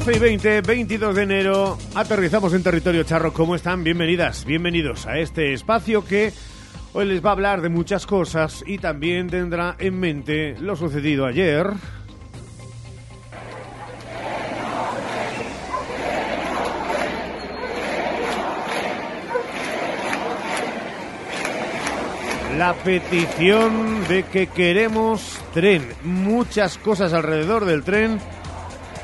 12 0.00 0.16
y 0.16 0.18
20, 0.18 0.60
22 0.62 1.14
de 1.14 1.22
enero, 1.22 1.78
aterrizamos 1.94 2.54
en 2.54 2.62
territorio 2.62 3.02
charro. 3.02 3.34
¿Cómo 3.34 3.54
están? 3.54 3.84
Bienvenidas, 3.84 4.46
bienvenidos 4.46 5.06
a 5.06 5.18
este 5.18 5.52
espacio 5.52 6.06
que 6.06 6.32
hoy 6.94 7.04
les 7.04 7.22
va 7.22 7.28
a 7.28 7.32
hablar 7.32 7.60
de 7.60 7.68
muchas 7.68 8.06
cosas 8.06 8.64
y 8.66 8.78
también 8.78 9.28
tendrá 9.28 9.76
en 9.78 10.00
mente 10.00 10.56
lo 10.58 10.74
sucedido 10.74 11.26
ayer. 11.26 11.66
La 22.56 22.72
petición 22.72 24.08
de 24.08 24.22
que 24.22 24.46
queremos 24.46 25.38
tren, 25.52 25.86
muchas 26.04 26.78
cosas 26.78 27.12
alrededor 27.12 27.66
del 27.66 27.82
tren 27.82 28.18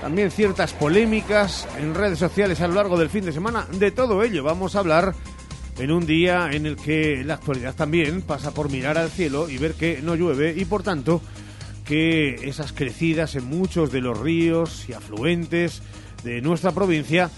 también 0.06 0.30
ciertas 0.30 0.72
polémicas 0.72 1.66
en 1.80 1.92
redes 1.92 2.20
sociales 2.20 2.60
a 2.60 2.68
lo 2.68 2.74
largo 2.74 2.96
del 2.96 3.10
fin 3.10 3.24
de 3.24 3.32
semana. 3.32 3.66
De 3.72 3.90
todo 3.90 4.22
ello 4.22 4.44
vamos 4.44 4.76
a 4.76 4.78
hablar 4.78 5.16
en 5.80 5.90
un 5.90 6.06
día 6.06 6.48
en 6.52 6.64
el 6.64 6.76
que 6.76 7.24
la 7.24 7.34
actualidad 7.34 7.74
también 7.74 8.22
pasa 8.22 8.54
por 8.54 8.70
mirar 8.70 8.98
al 8.98 9.10
cielo 9.10 9.48
y 9.48 9.58
ver 9.58 9.74
que 9.74 10.00
no 10.02 10.14
llueve 10.14 10.54
y 10.56 10.64
por 10.64 10.84
tanto 10.84 11.20
que 11.84 12.36
esas 12.48 12.72
crecidas 12.72 13.34
en 13.34 13.46
muchos 13.46 13.90
de 13.90 14.00
los 14.00 14.16
ríos 14.16 14.88
y 14.88 14.92
afluentes 14.92 15.82
de 16.22 16.40
nuestra 16.40 16.70
provincia 16.70 17.28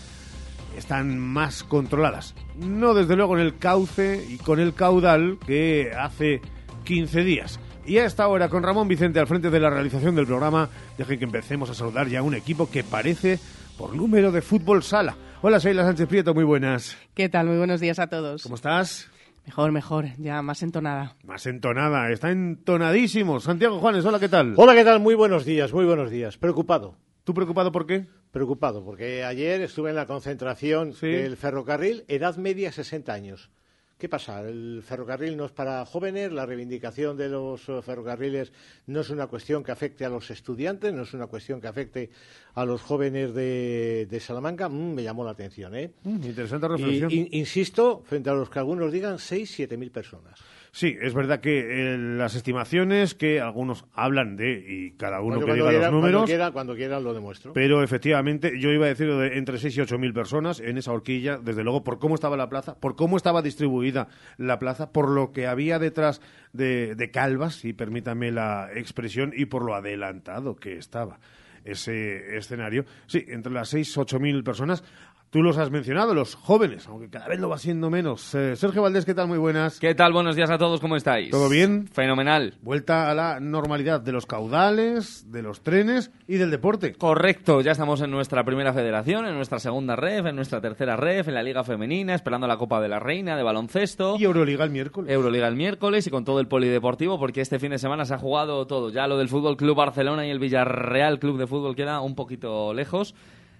están 0.76 1.18
más 1.18 1.64
controladas. 1.64 2.34
No 2.58 2.92
desde 2.92 3.16
luego 3.16 3.34
en 3.38 3.46
el 3.46 3.56
cauce 3.56 4.26
y 4.28 4.36
con 4.36 4.60
el 4.60 4.74
caudal 4.74 5.38
que 5.46 5.92
hace 5.98 6.42
15 6.84 7.24
días. 7.24 7.60
Y 7.88 7.96
a 7.96 8.04
esta 8.04 8.28
hora, 8.28 8.50
con 8.50 8.62
Ramón 8.62 8.86
Vicente 8.86 9.18
al 9.18 9.26
frente 9.26 9.48
de 9.48 9.58
la 9.60 9.70
realización 9.70 10.14
del 10.14 10.26
programa, 10.26 10.68
dejen 10.98 11.18
que 11.18 11.24
empecemos 11.24 11.70
a 11.70 11.74
saludar 11.74 12.06
ya 12.08 12.18
a 12.18 12.22
un 12.22 12.34
equipo 12.34 12.70
que 12.70 12.84
parece 12.84 13.38
por 13.78 13.94
número 13.96 14.30
de 14.30 14.42
fútbol 14.42 14.82
sala. 14.82 15.16
Hola, 15.40 15.56
Sheila 15.58 15.84
Sánchez 15.84 16.06
Prieto, 16.06 16.34
muy 16.34 16.44
buenas. 16.44 16.98
¿Qué 17.14 17.30
tal? 17.30 17.46
Muy 17.46 17.56
buenos 17.56 17.80
días 17.80 17.98
a 17.98 18.08
todos. 18.08 18.42
¿Cómo 18.42 18.56
estás? 18.56 19.08
Mejor, 19.46 19.72
mejor, 19.72 20.04
ya 20.18 20.42
más 20.42 20.62
entonada. 20.62 21.16
Más 21.24 21.46
entonada, 21.46 22.10
está 22.10 22.30
entonadísimo. 22.30 23.40
Santiago 23.40 23.78
Juanes, 23.78 24.04
hola, 24.04 24.20
¿qué 24.20 24.28
tal? 24.28 24.52
Hola, 24.56 24.74
¿qué 24.74 24.84
tal? 24.84 25.00
Muy 25.00 25.14
buenos 25.14 25.46
días, 25.46 25.72
muy 25.72 25.86
buenos 25.86 26.10
días. 26.10 26.36
Preocupado. 26.36 26.96
¿Tú 27.24 27.32
preocupado 27.32 27.72
por 27.72 27.86
qué? 27.86 28.06
Preocupado, 28.32 28.84
porque 28.84 29.24
ayer 29.24 29.62
estuve 29.62 29.88
en 29.90 29.96
la 29.96 30.04
concentración 30.04 30.92
Sí. 30.92 31.06
del 31.06 31.38
ferrocarril, 31.38 32.04
edad 32.08 32.36
media 32.36 32.70
60 32.70 33.14
años. 33.14 33.50
¿Qué 33.98 34.08
pasa? 34.08 34.42
El 34.48 34.80
ferrocarril 34.86 35.36
no 35.36 35.46
es 35.46 35.50
para 35.50 35.84
jóvenes, 35.84 36.30
la 36.30 36.46
reivindicación 36.46 37.16
de 37.16 37.28
los 37.28 37.68
eh, 37.68 37.82
ferrocarriles 37.82 38.52
no 38.86 39.00
es 39.00 39.10
una 39.10 39.26
cuestión 39.26 39.64
que 39.64 39.72
afecte 39.72 40.04
a 40.04 40.08
los 40.08 40.30
estudiantes, 40.30 40.94
no 40.94 41.02
es 41.02 41.12
una 41.14 41.26
cuestión 41.26 41.60
que 41.60 41.66
afecte 41.66 42.10
a 42.54 42.64
los 42.64 42.80
jóvenes 42.80 43.34
de, 43.34 44.06
de 44.08 44.20
Salamanca. 44.20 44.68
Mm, 44.68 44.94
me 44.94 45.02
llamó 45.02 45.24
la 45.24 45.32
atención, 45.32 45.74
¿eh? 45.74 45.90
Mm, 46.04 46.22
interesante 46.22 46.66
Y, 46.66 46.68
reflexión. 46.68 47.10
in- 47.10 47.28
insisto, 47.32 48.04
frente 48.06 48.30
a 48.30 48.34
los 48.34 48.48
que 48.48 48.60
algunos 48.60 48.92
digan, 48.92 49.18
6, 49.18 49.50
7 49.50 49.76
mil 49.76 49.90
personas. 49.90 50.38
Sí, 50.78 50.96
es 51.02 51.12
verdad 51.12 51.40
que 51.40 51.94
eh, 51.94 51.98
las 51.98 52.36
estimaciones 52.36 53.16
que 53.16 53.40
algunos 53.40 53.84
hablan 53.94 54.36
de, 54.36 54.64
y 54.64 54.92
cada 54.92 55.20
uno 55.20 55.34
Cuando- 55.40 55.46
que 55.46 55.50
cuando 55.50 55.64
diga 55.64 55.70
quiera- 55.70 55.86
los 55.86 55.92
números, 55.92 56.12
Cuando 56.20 56.26
quiera, 56.28 56.50
cuando 56.52 56.76
quiera 56.76 57.00
lo 57.00 57.14
demuestro. 57.14 57.52
Pero 57.52 57.82
efectivamente, 57.82 58.60
yo 58.60 58.70
iba 58.70 58.84
a 58.86 58.88
decir 58.88 59.12
de 59.12 59.38
entre 59.38 59.58
6 59.58 59.76
y 59.76 59.80
8 59.80 59.98
mil 59.98 60.12
personas 60.14 60.60
en 60.60 60.78
esa 60.78 60.92
horquilla, 60.92 61.38
desde 61.38 61.64
luego, 61.64 61.82
por 61.82 61.98
cómo 61.98 62.14
estaba 62.14 62.36
la 62.36 62.48
plaza, 62.48 62.78
por 62.78 62.94
cómo 62.94 63.16
estaba 63.16 63.42
distribuida 63.42 64.06
la 64.36 64.60
plaza, 64.60 64.92
por 64.92 65.10
lo 65.10 65.32
que 65.32 65.48
había 65.48 65.80
detrás 65.80 66.20
de, 66.52 66.94
de 66.94 67.10
Calvas, 67.10 67.56
si 67.56 67.72
permítame 67.72 68.30
la 68.30 68.68
expresión, 68.72 69.32
y 69.36 69.46
por 69.46 69.64
lo 69.64 69.74
adelantado 69.74 70.54
que 70.54 70.76
estaba 70.76 71.18
ese 71.64 72.36
escenario. 72.38 72.84
Sí, 73.06 73.24
entre 73.28 73.52
las 73.52 73.68
6 73.70 73.94
y 73.96 74.00
8 74.00 74.20
mil 74.20 74.42
personas. 74.44 74.82
Tú 75.30 75.42
los 75.42 75.58
has 75.58 75.70
mencionado, 75.70 76.14
los 76.14 76.34
jóvenes, 76.36 76.86
aunque 76.88 77.10
cada 77.10 77.28
vez 77.28 77.38
lo 77.38 77.50
va 77.50 77.58
siendo 77.58 77.90
menos. 77.90 78.34
Eh, 78.34 78.56
Sergio 78.56 78.80
Valdés, 78.80 79.04
¿qué 79.04 79.12
tal? 79.12 79.28
Muy 79.28 79.36
buenas. 79.36 79.78
¿Qué 79.78 79.94
tal? 79.94 80.14
Buenos 80.14 80.36
días 80.36 80.48
a 80.48 80.56
todos, 80.56 80.80
¿cómo 80.80 80.96
estáis? 80.96 81.28
¿Todo 81.28 81.50
bien? 81.50 81.86
Fenomenal. 81.86 82.54
Vuelta 82.62 83.10
a 83.10 83.14
la 83.14 83.38
normalidad 83.38 84.00
de 84.00 84.10
los 84.10 84.24
caudales, 84.24 85.30
de 85.30 85.42
los 85.42 85.60
trenes 85.60 86.10
y 86.26 86.36
del 86.36 86.50
deporte. 86.50 86.94
Correcto, 86.94 87.60
ya 87.60 87.72
estamos 87.72 88.00
en 88.00 88.10
nuestra 88.10 88.42
primera 88.42 88.72
federación, 88.72 89.26
en 89.26 89.34
nuestra 89.34 89.58
segunda 89.58 89.96
ref, 89.96 90.24
en 90.24 90.34
nuestra 90.34 90.62
tercera 90.62 90.96
ref, 90.96 91.28
en 91.28 91.34
la 91.34 91.42
Liga 91.42 91.62
Femenina, 91.62 92.14
esperando 92.14 92.46
la 92.46 92.56
Copa 92.56 92.80
de 92.80 92.88
la 92.88 92.98
Reina 92.98 93.36
de 93.36 93.42
baloncesto. 93.42 94.16
Y 94.18 94.24
Euroliga 94.24 94.64
el 94.64 94.70
miércoles. 94.70 95.12
Euroliga 95.12 95.46
el 95.46 95.56
miércoles 95.56 96.06
y 96.06 96.10
con 96.10 96.24
todo 96.24 96.40
el 96.40 96.48
polideportivo 96.48 97.18
porque 97.18 97.42
este 97.42 97.58
fin 97.58 97.72
de 97.72 97.78
semana 97.78 98.06
se 98.06 98.14
ha 98.14 98.18
jugado 98.18 98.66
todo. 98.66 98.88
Ya 98.88 99.06
lo 99.06 99.18
del 99.18 99.28
Fútbol 99.28 99.58
Club 99.58 99.76
Barcelona 99.76 100.26
y 100.26 100.30
el 100.30 100.38
Villarreal 100.38 101.18
Club 101.18 101.36
de 101.36 101.46
Fútbol 101.46 101.76
queda 101.76 102.00
un 102.00 102.14
poquito 102.14 102.72
lejos, 102.72 103.14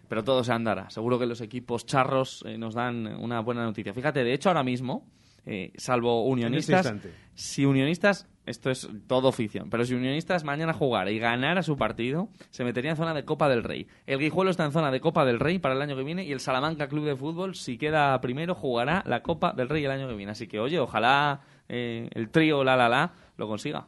pero 0.09 0.25
todo 0.25 0.43
se 0.43 0.53
andará. 0.53 0.91
Seguro 0.91 1.19
que 1.19 1.27
los 1.27 1.41
equipos 1.41 1.87
charros 1.87 2.45
eh, 2.47 2.59
nos 2.59 2.75
dan 2.75 3.07
una 3.07 3.41
buena 3.41 3.63
noticia. 3.65 3.93
Fíjate, 3.93 4.25
de 4.25 4.33
hecho 4.33 4.49
ahora 4.49 4.65
mismo, 4.65 5.07
eh, 5.47 5.73
salvo 5.77 6.25
unionistas, 6.25 6.87
instante. 6.87 7.13
si 7.35 7.65
unionistas, 7.65 8.27
esto 8.45 8.71
es 8.71 8.89
todo 9.07 9.33
ficción, 9.33 9.71
pero 9.71 9.85
si 9.85 9.95
unionistas 9.95 10.45
mañana 10.45 10.73
jugara 10.73 11.11
y 11.11 11.19
ganara 11.19 11.63
su 11.63 11.77
partido, 11.77 12.29
se 12.51 12.65
metería 12.65 12.91
en 12.91 12.97
zona 12.97 13.15
de 13.15 13.25
Copa 13.25 13.49
del 13.49 13.63
Rey. 13.63 13.87
El 14.07 14.19
Guijuelo 14.19 14.51
está 14.51 14.65
en 14.65 14.73
zona 14.73 14.91
de 14.91 15.01
Copa 15.01 15.25
del 15.25 15.39
Rey 15.41 15.59
para 15.59 15.75
el 15.75 15.83
año 15.83 15.97
que 15.97 16.03
viene 16.03 16.25
y 16.25 16.33
el 16.33 16.41
Salamanca 16.41 16.89
Club 16.89 17.05
de 17.05 17.17
Fútbol, 17.17 17.55
si 17.55 17.79
queda 17.79 18.21
primero, 18.21 18.55
jugará 18.55 19.03
la 19.07 19.23
Copa 19.23 19.53
del 19.53 19.69
Rey 19.69 19.85
el 19.85 19.91
año 19.91 20.09
que 20.09 20.15
viene. 20.15 20.33
Así 20.33 20.47
que, 20.47 20.61
oye, 20.61 20.79
ojalá 20.79 21.41
eh, 21.69 22.09
el 22.13 22.31
trío 22.31 22.65
La 22.65 22.77
La 22.77 22.89
La 22.89 23.13
lo 23.37 23.47
consiga. 23.47 23.87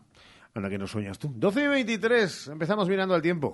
Anda, 0.55 0.69
que 0.69 0.79
no 0.79 0.87
sueñas 0.87 1.19
tú. 1.19 1.33
12 1.35 1.65
y 1.65 1.69
23. 1.69 2.49
Empezamos 2.49 2.89
mirando 2.89 3.15
al 3.15 3.23
tiempo. 3.23 3.53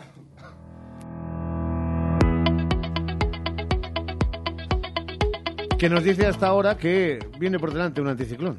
Que 5.78 5.91
nos 5.91 6.03
dice 6.03 6.26
hasta 6.26 6.47
ahora 6.47 6.78
que 6.78 7.19
viene 7.38 7.59
por 7.59 7.72
delante 7.72 8.00
un 8.00 8.09
anticiclón. 8.09 8.56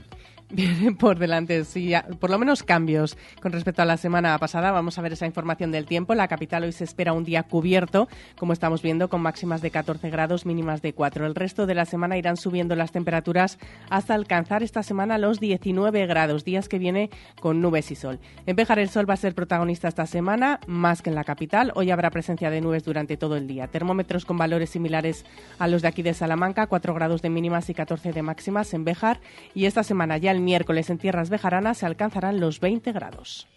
Viene 0.49 0.91
por 0.99 1.19
delante, 1.19 1.65
sí, 1.65 1.93
por 2.19 2.29
lo 2.29 2.39
menos 2.39 2.63
cambios 2.63 3.17
con 3.41 3.51
respecto 3.51 3.81
a 3.81 3.85
la 3.85 3.97
semana 3.97 4.37
pasada. 4.37 4.71
Vamos 4.71 4.97
a 4.97 5.01
ver 5.01 5.13
esa 5.13 5.25
información 5.25 5.71
del 5.71 5.85
tiempo. 5.85 6.15
La 6.15 6.29
capital 6.29 6.63
hoy 6.63 6.71
se 6.71 6.85
espera 6.85 7.11
un 7.11 7.25
día 7.25 7.43
cubierto, 7.43 8.07
como 8.37 8.53
estamos 8.53 8.81
viendo, 8.81 9.09
con 9.09 9.21
máximas 9.21 9.61
de 9.61 9.71
14 9.71 10.09
grados, 10.09 10.45
mínimas 10.45 10.81
de 10.81 10.93
4. 10.93 11.25
El 11.25 11.35
resto 11.35 11.65
de 11.65 11.75
la 11.75 11.85
semana 11.85 12.17
irán 12.17 12.37
subiendo 12.37 12.75
las 12.77 12.93
temperaturas 12.93 13.59
hasta 13.89 14.13
alcanzar 14.13 14.63
esta 14.63 14.83
semana 14.83 15.17
los 15.17 15.41
19 15.41 16.07
grados, 16.07 16.45
días 16.45 16.69
que 16.69 16.79
viene 16.79 17.09
con 17.41 17.59
nubes 17.59 17.91
y 17.91 17.95
sol. 17.95 18.19
En 18.45 18.55
Béjar 18.55 18.79
el 18.79 18.89
sol 18.89 19.09
va 19.09 19.15
a 19.15 19.17
ser 19.17 19.35
protagonista 19.35 19.89
esta 19.89 20.05
semana, 20.05 20.61
más 20.65 21.01
que 21.01 21.09
en 21.09 21.15
la 21.15 21.25
capital. 21.25 21.73
Hoy 21.75 21.91
habrá 21.91 22.09
presencia 22.09 22.49
de 22.49 22.61
nubes 22.61 22.85
durante 22.85 23.17
todo 23.17 23.35
el 23.35 23.47
día. 23.47 23.67
Termómetros 23.67 24.23
con 24.23 24.37
valores 24.37 24.69
similares 24.69 25.25
a 25.59 25.67
los 25.67 25.81
de 25.81 25.89
aquí 25.89 26.03
de 26.03 26.13
Salamanca, 26.13 26.67
4 26.67 26.93
grados 26.93 27.21
de 27.21 27.29
mínimas 27.29 27.69
y 27.69 27.73
14 27.73 28.13
de 28.13 28.21
máximas 28.21 28.73
en 28.73 28.85
Béjar. 28.85 29.19
Y 29.53 29.65
esta 29.65 29.83
semana, 29.83 30.17
ya 30.17 30.31
el 30.31 30.36
miércoles 30.41 30.89
en 30.89 30.97
tierras 30.97 31.29
bejaranas, 31.29 31.77
se 31.79 31.85
alcanzarán 31.85 32.39
los 32.39 32.59
20 32.59 32.91
grados. 32.91 33.47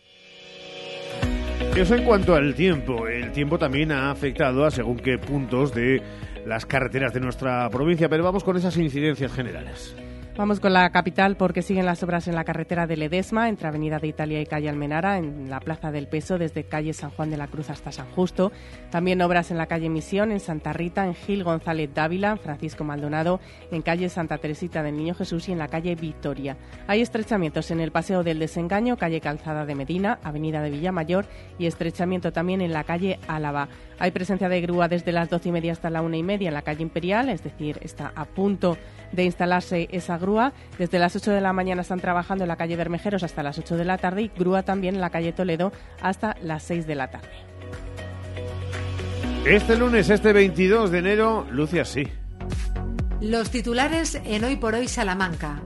Eso 1.76 1.94
en 1.94 2.04
cuanto 2.04 2.34
al 2.34 2.54
tiempo. 2.54 3.06
El 3.06 3.32
tiempo 3.32 3.58
también 3.58 3.92
ha 3.92 4.10
afectado 4.10 4.64
a 4.64 4.70
según 4.70 4.96
qué 4.96 5.18
puntos 5.18 5.72
de 5.72 6.02
las 6.44 6.66
carreteras 6.66 7.12
de 7.14 7.20
nuestra 7.20 7.68
provincia, 7.70 8.08
pero 8.08 8.24
vamos 8.24 8.44
con 8.44 8.56
esas 8.56 8.76
incidencias 8.76 9.32
generales. 9.32 9.94
Vamos 10.40 10.58
con 10.58 10.72
la 10.72 10.88
capital 10.88 11.36
porque 11.36 11.60
siguen 11.60 11.84
las 11.84 12.02
obras 12.02 12.26
en 12.26 12.34
la 12.34 12.44
carretera 12.44 12.86
de 12.86 12.96
Ledesma, 12.96 13.50
entre 13.50 13.68
Avenida 13.68 13.98
de 13.98 14.08
Italia 14.08 14.40
y 14.40 14.46
Calle 14.46 14.70
Almenara, 14.70 15.18
en 15.18 15.50
la 15.50 15.60
Plaza 15.60 15.92
del 15.92 16.08
Peso, 16.08 16.38
desde 16.38 16.64
calle 16.64 16.94
San 16.94 17.10
Juan 17.10 17.28
de 17.28 17.36
la 17.36 17.46
Cruz 17.46 17.68
hasta 17.68 17.92
San 17.92 18.10
Justo. 18.12 18.50
También 18.90 19.20
obras 19.20 19.50
en 19.50 19.58
la 19.58 19.66
calle 19.66 19.90
Misión, 19.90 20.32
en 20.32 20.40
Santa 20.40 20.72
Rita, 20.72 21.04
en 21.04 21.14
Gil 21.14 21.44
González 21.44 21.90
Dávila, 21.92 22.38
Francisco 22.38 22.84
Maldonado, 22.84 23.38
en 23.70 23.82
calle 23.82 24.08
Santa 24.08 24.38
Teresita 24.38 24.82
del 24.82 24.96
Niño 24.96 25.14
Jesús 25.14 25.46
y 25.50 25.52
en 25.52 25.58
la 25.58 25.68
calle 25.68 25.94
Victoria. 25.94 26.56
Hay 26.86 27.02
estrechamientos 27.02 27.70
en 27.70 27.80
el 27.80 27.92
Paseo 27.92 28.22
del 28.22 28.38
Desengaño, 28.38 28.96
calle 28.96 29.20
Calzada 29.20 29.66
de 29.66 29.74
Medina, 29.74 30.20
Avenida 30.24 30.62
de 30.62 30.70
Villamayor 30.70 31.26
y 31.58 31.66
estrechamiento 31.66 32.32
también 32.32 32.62
en 32.62 32.72
la 32.72 32.84
calle 32.84 33.18
Álava. 33.28 33.68
Hay 33.98 34.10
presencia 34.10 34.48
de 34.48 34.62
grúa 34.62 34.88
desde 34.88 35.12
las 35.12 35.28
doce 35.28 35.50
y 35.50 35.52
media 35.52 35.72
hasta 35.72 35.90
la 35.90 36.00
una 36.00 36.16
y 36.16 36.22
media 36.22 36.48
en 36.48 36.54
la 36.54 36.62
calle 36.62 36.80
Imperial, 36.80 37.28
es 37.28 37.44
decir, 37.44 37.78
está 37.82 38.10
a 38.16 38.24
punto 38.24 38.78
de 39.12 39.24
instalarse 39.24 39.88
esa 39.92 40.18
grúa. 40.18 40.52
Desde 40.78 40.98
las 40.98 41.16
8 41.16 41.30
de 41.30 41.40
la 41.40 41.52
mañana 41.52 41.82
están 41.82 42.00
trabajando 42.00 42.44
en 42.44 42.48
la 42.48 42.56
calle 42.56 42.76
Bermejeros 42.76 43.22
hasta 43.22 43.42
las 43.42 43.58
8 43.58 43.76
de 43.76 43.84
la 43.84 43.98
tarde 43.98 44.22
y 44.22 44.28
grúa 44.28 44.62
también 44.62 44.94
en 44.94 45.00
la 45.00 45.10
calle 45.10 45.32
Toledo 45.32 45.72
hasta 46.02 46.36
las 46.42 46.62
6 46.64 46.86
de 46.86 46.94
la 46.94 47.10
tarde. 47.10 47.28
Este 49.46 49.76
lunes, 49.76 50.10
este 50.10 50.32
22 50.32 50.90
de 50.90 50.98
enero, 50.98 51.46
luce 51.50 51.80
así. 51.80 52.06
Los 53.20 53.50
titulares 53.50 54.20
en 54.24 54.44
Hoy 54.44 54.56
por 54.56 54.74
Hoy 54.74 54.86
Salamanca. 54.86 55.62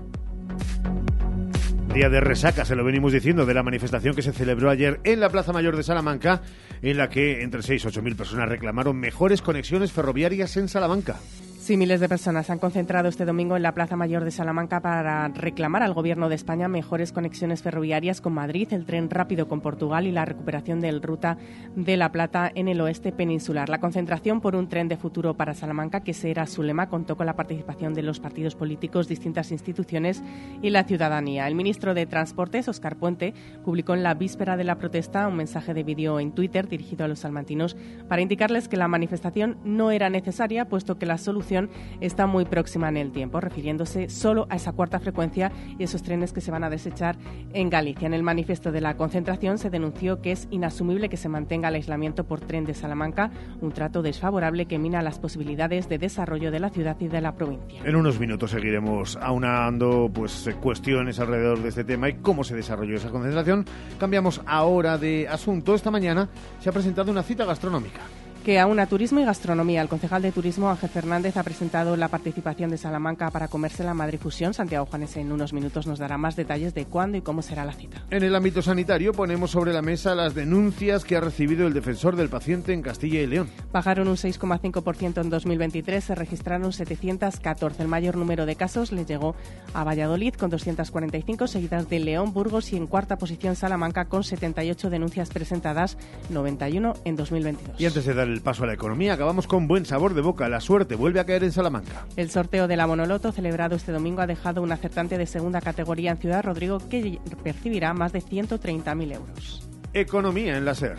Día 1.93 2.08
de 2.08 2.20
resaca, 2.20 2.64
se 2.64 2.75
lo 2.75 2.85
venimos 2.85 3.12
diciendo, 3.12 3.47
de 3.47 3.55
la 3.55 3.62
manifestación 3.62 4.17
que 4.17 4.23
se 4.23 4.32
celebró 4.32 4.69
ayer 4.69 5.00
en 5.05 5.20
la 5.20 5.29
Plaza 5.29 5.52
Mayor 5.52 5.76
de 5.76 5.85
Salamanca, 5.85 6.43
en 6.82 6.97
la 6.97 7.08
que 7.08 7.43
entre 7.43 7.62
6 7.62 7.85
y 7.85 7.87
8 7.87 8.02
mil 8.02 8.17
personas 8.17 8.49
reclamaron 8.49 8.97
mejores 8.97 9.43
conexiones 9.43 9.93
ferroviarias 9.93 10.56
en 10.56 10.69
Salamanca. 10.69 11.20
Sí, 11.64 11.78
miles 11.78 11.99
de 11.99 12.11
personas 12.11 12.44
se 12.44 12.52
han 12.52 12.58
concentrado 12.58 13.08
este 13.08 13.25
domingo 13.25 13.56
en 13.56 13.62
la 13.62 13.72
Plaza 13.72 13.96
Mayor 13.96 14.22
de 14.22 14.31
Salamanca 14.31 14.81
para 14.81 15.28
reclamar 15.28 15.82
al 15.82 15.94
Gobierno 15.94 16.28
de 16.28 16.34
España 16.34 16.69
mejores 16.69 17.11
conexiones 17.11 17.62
ferroviarias 17.62 18.20
con 18.20 18.34
Madrid, 18.34 18.69
el 18.72 18.84
tren 18.84 19.08
rápido 19.08 19.49
con 19.49 19.62
Portugal 19.62 20.06
y 20.06 20.12
la 20.12 20.26
recuperación 20.26 20.82
del 20.82 21.00
Ruta 21.00 21.38
de 21.75 21.96
la 21.96 22.12
Plata 22.12 22.52
en 22.55 22.69
el 22.69 22.82
oeste 22.82 23.12
peninsular. 23.12 23.70
La 23.70 23.81
concentración 23.81 24.43
por 24.43 24.56
un 24.56 24.69
tren 24.69 24.88
de 24.88 24.99
futuro 24.99 25.38
para 25.38 25.55
Salamanca, 25.55 26.00
que 26.00 26.12
será 26.12 26.46
su 26.46 26.62
lema, 26.62 26.90
contó 26.90 27.16
con 27.16 27.25
la 27.25 27.34
participación 27.34 27.94
de 27.94 28.02
los 28.02 28.20
partidos 28.20 28.56
políticos, 28.56 29.08
distintas 29.08 29.50
instituciones 29.50 30.22
y 30.61 30.69
la 30.69 30.84
ciudadanía. 30.84 31.49
El 31.49 31.55
ministro 31.55 31.94
de 31.94 32.05
Transportes, 32.05 32.69
Oscar 32.69 32.96
Puente, 32.96 33.32
publicó 33.64 33.94
en 33.94 34.02
la 34.02 34.12
víspera 34.12 34.58
de 34.58 34.64
la 34.64 34.76
protesta 34.76 35.26
un 35.28 35.37
mensaje 35.37 35.72
de 35.72 35.82
vídeo 35.82 36.20
en 36.20 36.32
Twitter 36.32 36.69
dirigido 36.69 37.06
a 37.06 37.08
los 37.08 37.20
salmantinos 37.20 37.75
para 38.06 38.20
indicarles 38.20 38.69
que 38.69 38.76
la 38.76 38.87
manifestación 38.87 39.56
no 39.64 39.93
era 39.93 40.11
necesaria, 40.11 40.69
puesto 40.69 40.99
que 40.99 41.06
la 41.06 41.16
solución 41.16 41.54
está 42.01 42.27
muy 42.27 42.45
próxima 42.45 42.89
en 42.89 42.97
el 42.97 43.12
tiempo, 43.12 43.41
refiriéndose 43.41 44.09
solo 44.09 44.47
a 44.51 44.56
esa 44.56 44.73
cuarta 44.73 45.01
frecuencia 45.01 45.53
y 45.79 45.85
esos 45.85 46.03
trenes 46.03 46.33
que 46.33 46.41
se 46.41 46.51
van 46.51 46.65
a 46.65 46.71
desechar 46.71 47.17
en 47.53 47.71
Galicia. 47.71 48.06
En 48.06 48.15
el 48.15 48.23
manifiesto 48.23 48.73
de 48.73 48.81
la 48.81 48.97
concentración 48.97 49.59
se 49.59 49.71
denunció 49.71 50.21
que 50.21 50.33
es 50.33 50.49
inasumible 50.51 51.09
que 51.09 51.17
se 51.17 51.29
mantenga 51.29 51.69
el 51.69 51.77
aislamiento 51.77 52.25
por 52.25 52.41
tren 52.41 52.65
de 52.65 52.75
Salamanca, 52.75 53.31
un 53.61 53.73
trato 53.73 54.03
desfavorable 54.03 54.67
que 54.67 54.79
mina 54.79 55.03
las 55.03 55.19
posibilidades 55.19 55.89
de 55.89 55.99
desarrollo 55.99 56.51
de 56.51 56.61
la 56.61 56.71
ciudad 56.71 56.97
y 57.01 57.09
de 57.09 57.21
la 57.21 57.35
provincia. 57.35 57.83
En 57.85 57.97
unos 57.97 58.19
minutos 58.19 58.50
seguiremos 58.50 59.17
aunando 59.17 60.11
pues 60.12 60.49
cuestiones 60.61 61.19
alrededor 61.21 61.62
de 61.62 61.69
este 61.69 61.85
tema 61.85 62.09
y 62.09 62.15
cómo 62.15 62.45
se 62.45 62.55
desarrolló 62.55 62.97
esa 62.97 63.11
concentración. 63.11 63.65
Cambiamos 63.99 64.41
ahora 64.47 64.99
de 64.99 65.29
asunto. 65.29 65.75
Esta 65.75 65.91
mañana 65.91 66.29
se 66.61 66.69
ha 66.69 66.73
presentado 66.73 67.11
una 67.11 67.23
cita 67.23 67.45
gastronómica 67.45 68.00
que 68.44 68.61
aúna 68.61 68.87
turismo 68.87 69.20
y 69.20 69.25
gastronomía. 69.25 69.81
El 69.81 69.88
concejal 69.88 70.20
de 70.20 70.31
turismo 70.31 70.69
Ángel 70.69 70.91
Fernández 70.91 71.37
ha 71.38 71.43
presentado 71.43 71.96
la 71.96 72.08
participación 72.08 72.70
de 72.70 72.76
Salamanca 72.76 73.31
para 73.31 73.49
comerse 73.49 73.82
la 73.82 73.94
Madrid 73.94 74.19
Fusión. 74.20 74.52
Santiago 74.52 74.85
Juanes 74.85 75.17
en 75.17 75.32
unos 75.32 75.55
minutos 75.55 75.87
nos 75.87 75.99
dará 75.99 76.19
más 76.19 76.37
detalles 76.37 76.75
de 76.75 76.85
cuándo 76.85 77.17
y 77.17 77.23
cómo 77.23 77.41
será 77.41 77.64
la 77.64 77.73
cita. 77.73 78.02
En 78.11 78.23
el 78.23 78.35
ámbito 78.35 78.61
sanitario 78.61 79.14
ponemos 79.14 79.50
sobre 79.50 79.73
la 79.73 79.81
mesa 79.81 80.14
las 80.14 80.35
denuncias 80.35 81.05
que 81.05 81.17
ha 81.17 81.20
recibido 81.20 81.67
el 81.67 81.73
defensor 81.73 82.17
del 82.17 82.29
paciente 82.29 82.75
en 82.75 82.82
Castilla 82.82 83.20
y 83.23 83.26
León. 83.26 83.49
Bajaron 83.73 84.08
un 84.08 84.17
6,5% 84.17 85.23
en 85.23 85.31
2023, 85.31 86.05
se 86.05 86.14
registraron 86.14 86.73
714. 86.73 87.82
El 87.82 87.88
mayor 87.88 88.17
número 88.17 88.44
de 88.44 88.56
casos 88.56 88.93
le 88.93 89.06
llegó 89.06 89.35
a 89.73 89.85
Valladolid 89.85 90.35
con 90.35 90.50
245, 90.50 91.47
seguidas 91.47 91.88
de 91.88 91.99
León, 91.99 92.35
Burgos 92.35 92.75
y 92.75 92.76
en 92.76 92.88
cuarta 92.88 93.17
posición 93.17 93.56
Salamanca 93.56 94.05
con 94.05 94.23
78 94.23 94.90
denuncias 94.90 95.31
presentadas, 95.31 95.97
91 96.29 96.93
en 97.06 97.17
2022. 97.17 97.81
Y 97.81 97.87
antes 97.87 98.05
de 98.05 98.12
dar 98.12 98.34
el 98.35 98.43
paso 98.43 98.65
a 98.65 98.67
la 98.67 98.75
economía, 98.75 99.15
acabamos 99.15 99.47
con 99.47 99.67
buen 99.67 99.87
sabor 99.87 100.15
de 100.15 100.21
boca. 100.21 100.49
La 100.49 100.61
suerte 100.61 100.97
vuelve 100.97 101.21
a 101.21 101.25
caer 101.25 101.45
en 101.45 101.53
Salamanca. 101.53 102.07
El 102.17 102.31
sorteo 102.31 102.69
de 102.69 102.77
la 102.77 102.87
Monoloto 102.87 103.33
celebrado 103.33 103.77
este 103.77 103.93
domingo 103.93 104.21
ha 104.21 104.27
dejado 104.27 104.61
un 104.61 104.73
acertante 104.73 105.17
de 105.17 105.27
segunda 105.27 105.61
categoría 105.61 106.11
en 106.11 106.19
Ciudad 106.19 106.45
Rodrigo 106.45 106.79
que 106.91 107.19
percibirá 107.43 107.95
más 107.95 108.13
de 108.13 108.21
130.000 108.21 109.15
euros. 109.15 109.69
Economía 109.93 110.57
en 110.57 110.65
la 110.65 110.75
SER. 110.75 110.99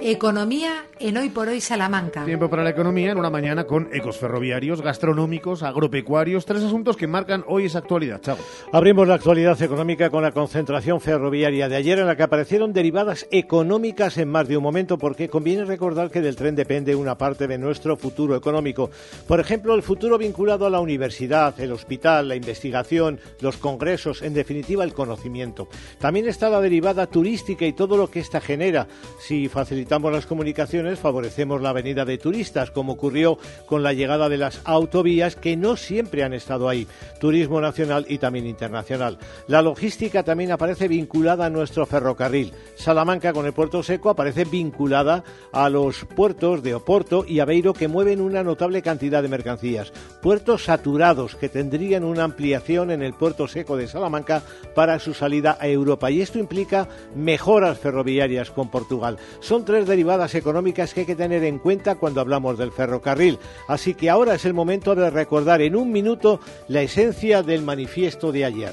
Economía 0.00 0.86
en 1.00 1.16
Hoy 1.16 1.30
por 1.30 1.48
Hoy 1.48 1.60
Salamanca. 1.60 2.24
Tiempo 2.24 2.50
para 2.50 2.62
la 2.62 2.70
economía 2.70 3.12
en 3.12 3.18
una 3.18 3.30
mañana 3.30 3.64
con 3.64 3.88
ecos 3.92 4.18
ferroviarios, 4.18 4.82
gastronómicos, 4.82 5.62
agropecuarios, 5.62 6.44
tres 6.44 6.62
asuntos 6.62 6.96
que 6.96 7.06
marcan 7.06 7.44
hoy 7.46 7.66
esa 7.66 7.78
actualidad. 7.78 8.20
Chao. 8.20 8.36
Abrimos 8.72 9.08
la 9.08 9.14
actualidad 9.14 9.60
económica 9.62 10.10
con 10.10 10.22
la 10.22 10.32
concentración 10.32 11.00
ferroviaria 11.00 11.68
de 11.68 11.76
ayer 11.76 11.98
en 11.98 12.06
la 12.06 12.16
que 12.16 12.22
aparecieron 12.22 12.72
derivadas 12.72 13.26
económicas 13.30 14.18
en 14.18 14.28
más 14.28 14.48
de 14.48 14.56
un 14.56 14.62
momento 14.62 14.98
porque 14.98 15.28
conviene 15.28 15.64
recordar 15.64 16.10
que 16.10 16.20
del 16.20 16.36
tren 16.36 16.54
depende 16.54 16.94
una 16.94 17.16
parte 17.16 17.46
de 17.46 17.58
nuestro 17.58 17.96
futuro 17.96 18.36
económico. 18.36 18.90
Por 19.26 19.40
ejemplo, 19.40 19.74
el 19.74 19.82
futuro 19.82 20.18
vinculado 20.18 20.66
a 20.66 20.70
la 20.70 20.80
universidad, 20.80 21.58
el 21.60 21.72
hospital, 21.72 22.28
la 22.28 22.36
investigación, 22.36 23.20
los 23.40 23.56
congresos, 23.56 24.22
en 24.22 24.34
definitiva 24.34 24.84
el 24.84 24.94
conocimiento. 24.94 25.68
También 25.98 26.28
está 26.28 26.48
la 26.50 26.60
derivada 26.60 27.06
turística 27.06 27.64
y 27.64 27.72
todo 27.72 27.96
lo 27.96 28.10
que 28.10 28.20
ésta 28.20 28.40
genera. 28.40 28.86
Si 29.20 29.48
facilitamos 29.48 29.77
facilitamos 29.78 30.10
las 30.10 30.26
comunicaciones, 30.26 30.98
favorecemos 30.98 31.62
la 31.62 31.72
venida 31.72 32.04
de 32.04 32.18
turistas, 32.18 32.72
como 32.72 32.94
ocurrió 32.94 33.38
con 33.64 33.84
la 33.84 33.92
llegada 33.92 34.28
de 34.28 34.36
las 34.36 34.60
autovías 34.64 35.36
que 35.36 35.56
no 35.56 35.76
siempre 35.76 36.24
han 36.24 36.34
estado 36.34 36.68
ahí, 36.68 36.88
turismo 37.20 37.60
nacional 37.60 38.04
y 38.08 38.18
también 38.18 38.48
internacional. 38.48 39.18
La 39.46 39.62
logística 39.62 40.24
también 40.24 40.50
aparece 40.50 40.88
vinculada 40.88 41.46
a 41.46 41.50
nuestro 41.50 41.86
ferrocarril. 41.86 42.54
Salamanca 42.74 43.32
con 43.32 43.46
el 43.46 43.52
puerto 43.52 43.84
seco 43.84 44.10
aparece 44.10 44.44
vinculada 44.44 45.22
a 45.52 45.68
los 45.68 46.04
puertos 46.06 46.60
de 46.64 46.74
Oporto 46.74 47.24
y 47.24 47.38
Aveiro 47.38 47.72
que 47.72 47.86
mueven 47.86 48.20
una 48.20 48.42
notable 48.42 48.82
cantidad 48.82 49.22
de 49.22 49.28
mercancías. 49.28 49.92
Puertos 50.20 50.64
saturados 50.64 51.36
que 51.36 51.48
tendrían 51.48 52.02
una 52.02 52.24
ampliación 52.24 52.90
en 52.90 53.02
el 53.02 53.14
puerto 53.14 53.46
seco 53.46 53.76
de 53.76 53.86
Salamanca 53.86 54.42
para 54.74 54.98
su 54.98 55.14
salida 55.14 55.56
a 55.60 55.68
Europa 55.68 56.10
y 56.10 56.20
esto 56.20 56.40
implica 56.40 56.88
mejoras 57.14 57.78
ferroviarias 57.78 58.50
con 58.50 58.72
Portugal. 58.72 59.18
Son 59.38 59.67
tres 59.68 59.86
derivadas 59.86 60.34
económicas 60.34 60.94
que 60.94 61.00
hay 61.00 61.06
que 61.06 61.14
tener 61.14 61.44
en 61.44 61.58
cuenta 61.58 61.96
cuando 61.96 62.22
hablamos 62.22 62.56
del 62.56 62.72
ferrocarril. 62.72 63.38
Así 63.68 63.94
que 63.94 64.08
ahora 64.08 64.32
es 64.32 64.46
el 64.46 64.54
momento 64.54 64.94
de 64.94 65.10
recordar 65.10 65.60
en 65.60 65.76
un 65.76 65.92
minuto 65.92 66.40
la 66.68 66.80
esencia 66.80 67.42
del 67.42 67.60
manifiesto 67.60 68.32
de 68.32 68.46
ayer. 68.46 68.72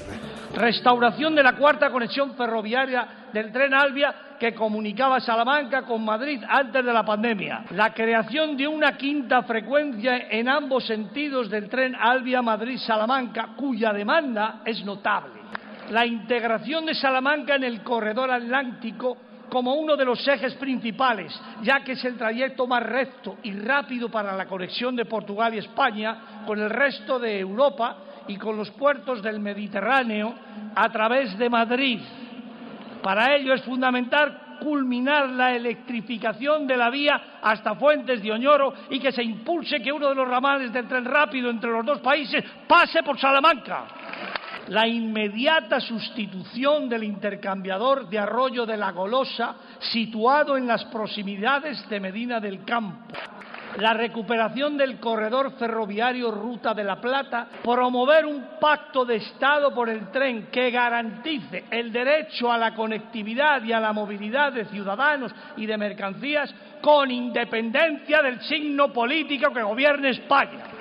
Restauración 0.54 1.34
de 1.34 1.42
la 1.42 1.54
cuarta 1.54 1.90
conexión 1.90 2.34
ferroviaria 2.34 3.26
del 3.30 3.52
tren 3.52 3.74
Albia 3.74 4.14
que 4.40 4.54
comunicaba 4.54 5.20
Salamanca 5.20 5.82
con 5.82 6.02
Madrid 6.02 6.40
antes 6.48 6.82
de 6.82 6.92
la 6.94 7.04
pandemia. 7.04 7.66
La 7.72 7.92
creación 7.92 8.56
de 8.56 8.66
una 8.66 8.96
quinta 8.96 9.42
frecuencia 9.42 10.28
en 10.30 10.48
ambos 10.48 10.86
sentidos 10.86 11.50
del 11.50 11.68
tren 11.68 11.94
Albia 11.94 12.40
Madrid-Salamanca, 12.40 13.50
cuya 13.54 13.92
demanda 13.92 14.62
es 14.64 14.82
notable. 14.82 15.42
La 15.90 16.06
integración 16.06 16.86
de 16.86 16.94
Salamanca 16.94 17.56
en 17.56 17.64
el 17.64 17.82
corredor 17.82 18.30
atlántico 18.30 19.18
como 19.48 19.74
uno 19.74 19.96
de 19.96 20.04
los 20.04 20.26
ejes 20.26 20.54
principales, 20.54 21.38
ya 21.62 21.80
que 21.80 21.92
es 21.92 22.04
el 22.04 22.16
trayecto 22.16 22.66
más 22.66 22.82
recto 22.82 23.38
y 23.42 23.52
rápido 23.52 24.08
para 24.08 24.34
la 24.34 24.46
conexión 24.46 24.96
de 24.96 25.04
Portugal 25.04 25.54
y 25.54 25.58
España 25.58 26.42
con 26.46 26.58
el 26.58 26.70
resto 26.70 27.18
de 27.18 27.38
Europa 27.38 27.96
y 28.28 28.36
con 28.36 28.56
los 28.56 28.70
puertos 28.72 29.22
del 29.22 29.40
Mediterráneo 29.40 30.34
a 30.74 30.88
través 30.90 31.36
de 31.38 31.48
Madrid. 31.48 32.00
Para 33.02 33.36
ello 33.36 33.54
es 33.54 33.62
fundamental 33.62 34.58
culminar 34.60 35.28
la 35.28 35.54
electrificación 35.54 36.66
de 36.66 36.76
la 36.76 36.90
vía 36.90 37.38
hasta 37.42 37.74
Fuentes 37.74 38.22
de 38.22 38.32
Oñoro 38.32 38.72
y 38.90 38.98
que 38.98 39.12
se 39.12 39.22
impulse 39.22 39.80
que 39.80 39.92
uno 39.92 40.08
de 40.08 40.14
los 40.14 40.26
ramales 40.26 40.72
del 40.72 40.88
tren 40.88 41.04
rápido 41.04 41.50
entre 41.50 41.70
los 41.70 41.84
dos 41.84 42.00
países 42.00 42.42
pase 42.66 43.02
por 43.02 43.18
Salamanca 43.18 43.84
la 44.68 44.86
inmediata 44.86 45.80
sustitución 45.80 46.88
del 46.88 47.04
intercambiador 47.04 48.08
de 48.08 48.18
Arroyo 48.18 48.66
de 48.66 48.76
la 48.76 48.92
Golosa, 48.92 49.56
situado 49.92 50.56
en 50.56 50.66
las 50.66 50.84
proximidades 50.86 51.88
de 51.88 52.00
Medina 52.00 52.40
del 52.40 52.64
Campo, 52.64 53.14
la 53.78 53.92
recuperación 53.92 54.76
del 54.76 54.98
corredor 54.98 55.52
ferroviario 55.58 56.30
Ruta 56.30 56.72
de 56.72 56.82
la 56.82 57.00
Plata, 57.00 57.48
promover 57.62 58.24
un 58.24 58.58
pacto 58.58 59.04
de 59.04 59.16
Estado 59.16 59.74
por 59.74 59.88
el 59.88 60.10
tren 60.10 60.48
que 60.50 60.70
garantice 60.70 61.64
el 61.70 61.92
derecho 61.92 62.50
a 62.50 62.58
la 62.58 62.74
conectividad 62.74 63.62
y 63.62 63.72
a 63.72 63.80
la 63.80 63.92
movilidad 63.92 64.52
de 64.52 64.64
ciudadanos 64.66 65.32
y 65.56 65.66
de 65.66 65.76
mercancías 65.76 66.54
con 66.80 67.10
independencia 67.10 68.22
del 68.22 68.40
signo 68.42 68.92
político 68.92 69.52
que 69.52 69.62
gobierne 69.62 70.10
España. 70.10 70.75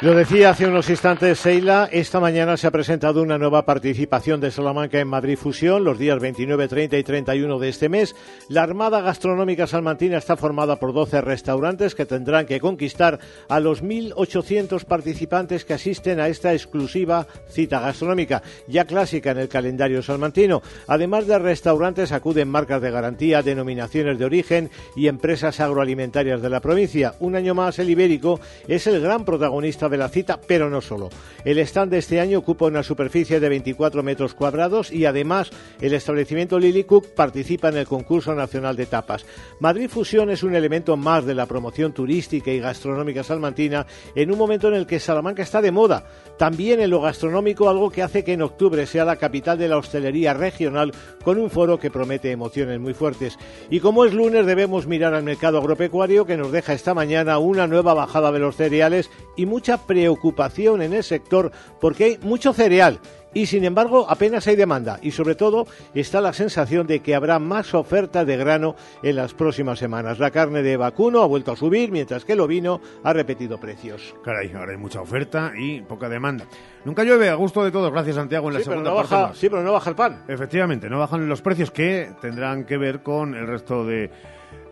Lo 0.00 0.14
decía 0.14 0.50
hace 0.50 0.64
unos 0.64 0.88
instantes 0.90 1.40
Seila, 1.40 1.88
esta 1.90 2.20
mañana 2.20 2.56
se 2.56 2.68
ha 2.68 2.70
presentado 2.70 3.20
una 3.20 3.36
nueva 3.36 3.64
participación 3.64 4.40
de 4.40 4.52
Salamanca 4.52 5.00
en 5.00 5.08
Madrid 5.08 5.36
Fusión 5.36 5.82
los 5.82 5.98
días 5.98 6.20
29, 6.20 6.68
30 6.68 6.98
y 6.98 7.02
31 7.02 7.58
de 7.58 7.68
este 7.68 7.88
mes. 7.88 8.14
La 8.48 8.62
Armada 8.62 9.00
Gastronómica 9.00 9.66
Salmantina 9.66 10.18
está 10.18 10.36
formada 10.36 10.76
por 10.76 10.92
12 10.92 11.20
restaurantes 11.20 11.96
que 11.96 12.06
tendrán 12.06 12.46
que 12.46 12.60
conquistar 12.60 13.18
a 13.48 13.58
los 13.58 13.82
1.800 13.82 14.84
participantes 14.84 15.64
que 15.64 15.74
asisten 15.74 16.20
a 16.20 16.28
esta 16.28 16.52
exclusiva 16.52 17.26
cita 17.48 17.80
gastronómica, 17.80 18.40
ya 18.68 18.84
clásica 18.84 19.32
en 19.32 19.38
el 19.38 19.48
calendario 19.48 20.00
salmantino. 20.00 20.62
Además 20.86 21.26
de 21.26 21.40
restaurantes 21.40 22.12
acuden 22.12 22.48
marcas 22.48 22.80
de 22.80 22.92
garantía, 22.92 23.42
denominaciones 23.42 24.16
de 24.16 24.26
origen 24.26 24.70
y 24.94 25.08
empresas 25.08 25.58
agroalimentarias 25.58 26.40
de 26.40 26.50
la 26.50 26.60
provincia. 26.60 27.14
Un 27.18 27.34
año 27.34 27.56
más 27.56 27.80
el 27.80 27.90
ibérico 27.90 28.38
es 28.68 28.86
el 28.86 29.00
gran 29.00 29.24
protagonista 29.24 29.87
de 29.88 29.98
la 29.98 30.08
cita, 30.08 30.40
pero 30.46 30.70
no 30.70 30.80
solo. 30.80 31.08
El 31.44 31.58
stand 31.58 31.92
de 31.92 31.98
este 31.98 32.20
año 32.20 32.38
ocupa 32.38 32.66
una 32.66 32.82
superficie 32.82 33.40
de 33.40 33.48
24 33.48 34.02
metros 34.02 34.34
cuadrados 34.34 34.92
y 34.92 35.06
además 35.06 35.50
el 35.80 35.94
establecimiento 35.94 36.58
Lily 36.58 36.84
Cook 36.84 37.08
participa 37.14 37.68
en 37.68 37.78
el 37.78 37.86
concurso 37.86 38.34
nacional 38.34 38.76
de 38.76 38.86
tapas. 38.86 39.24
Madrid 39.60 39.88
Fusión 39.88 40.30
es 40.30 40.42
un 40.42 40.54
elemento 40.54 40.96
más 40.96 41.24
de 41.24 41.34
la 41.34 41.46
promoción 41.46 41.92
turística 41.92 42.50
y 42.50 42.60
gastronómica 42.60 43.22
salmantina 43.22 43.86
en 44.14 44.30
un 44.30 44.38
momento 44.38 44.68
en 44.68 44.74
el 44.74 44.86
que 44.86 45.00
Salamanca 45.00 45.42
está 45.42 45.60
de 45.62 45.72
moda. 45.72 46.06
También 46.36 46.80
en 46.80 46.90
lo 46.90 47.00
gastronómico, 47.00 47.68
algo 47.68 47.90
que 47.90 48.02
hace 48.02 48.24
que 48.24 48.32
en 48.32 48.42
octubre 48.42 48.86
sea 48.86 49.04
la 49.04 49.16
capital 49.16 49.58
de 49.58 49.68
la 49.68 49.78
hostelería 49.78 50.34
regional 50.34 50.92
con 51.24 51.38
un 51.38 51.50
foro 51.50 51.78
que 51.78 51.90
promete 51.90 52.30
emociones 52.30 52.78
muy 52.78 52.94
fuertes. 52.94 53.36
Y 53.70 53.80
como 53.80 54.04
es 54.04 54.14
lunes, 54.14 54.46
debemos 54.46 54.86
mirar 54.86 55.14
al 55.14 55.24
mercado 55.24 55.58
agropecuario 55.58 56.26
que 56.26 56.36
nos 56.36 56.52
deja 56.52 56.72
esta 56.72 56.94
mañana 56.94 57.38
una 57.38 57.66
nueva 57.66 57.94
bajada 57.94 58.32
de 58.32 58.38
los 58.38 58.56
cereales 58.56 59.10
y 59.36 59.46
mucha 59.46 59.77
preocupación 59.86 60.82
en 60.82 60.92
el 60.94 61.04
sector 61.04 61.50
porque 61.80 62.04
hay 62.04 62.18
mucho 62.22 62.52
cereal 62.52 62.98
y 63.34 63.44
sin 63.44 63.62
embargo 63.64 64.06
apenas 64.08 64.46
hay 64.46 64.56
demanda 64.56 64.98
y 65.02 65.10
sobre 65.10 65.34
todo 65.34 65.66
está 65.94 66.20
la 66.22 66.32
sensación 66.32 66.86
de 66.86 67.00
que 67.00 67.14
habrá 67.14 67.38
más 67.38 67.74
oferta 67.74 68.24
de 68.24 68.36
grano 68.38 68.74
en 69.02 69.16
las 69.16 69.34
próximas 69.34 69.78
semanas. 69.78 70.18
La 70.18 70.30
carne 70.30 70.62
de 70.62 70.78
vacuno 70.78 71.22
ha 71.22 71.26
vuelto 71.26 71.52
a 71.52 71.56
subir 71.56 71.92
mientras 71.92 72.24
que 72.24 72.32
el 72.32 72.40
ovino 72.40 72.80
ha 73.04 73.12
repetido 73.12 73.58
precios. 73.60 74.14
Caray, 74.24 74.52
ahora 74.54 74.72
hay 74.72 74.78
mucha 74.78 75.02
oferta 75.02 75.52
y 75.58 75.82
poca 75.82 76.08
demanda. 76.08 76.46
Nunca 76.86 77.04
llueve 77.04 77.28
a 77.28 77.34
gusto 77.34 77.62
de 77.62 77.70
todos, 77.70 77.92
gracias 77.92 78.16
Santiago 78.16 78.48
en 78.48 78.54
la 78.54 78.60
Sí, 78.60 78.64
pero 78.64 78.76
segunda 78.76 78.90
no 78.90 78.96
parte 78.96 79.14
baja, 79.14 79.28
más. 79.28 79.36
sí, 79.36 79.48
pero 79.50 79.62
no 79.62 79.72
baja 79.72 79.90
el 79.90 79.96
pan. 79.96 80.24
Efectivamente, 80.26 80.88
no 80.88 80.98
bajan 80.98 81.28
los 81.28 81.42
precios 81.42 81.70
que 81.70 82.10
tendrán 82.22 82.64
que 82.64 82.78
ver 82.78 83.02
con 83.02 83.34
el 83.34 83.46
resto 83.46 83.84
de 83.84 84.10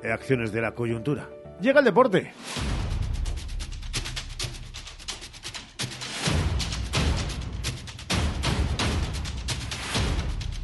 eh, 0.02 0.10
acciones 0.10 0.50
de 0.50 0.62
la 0.62 0.72
coyuntura. 0.72 1.28
Llega 1.60 1.80
el 1.80 1.84
deporte. 1.84 2.32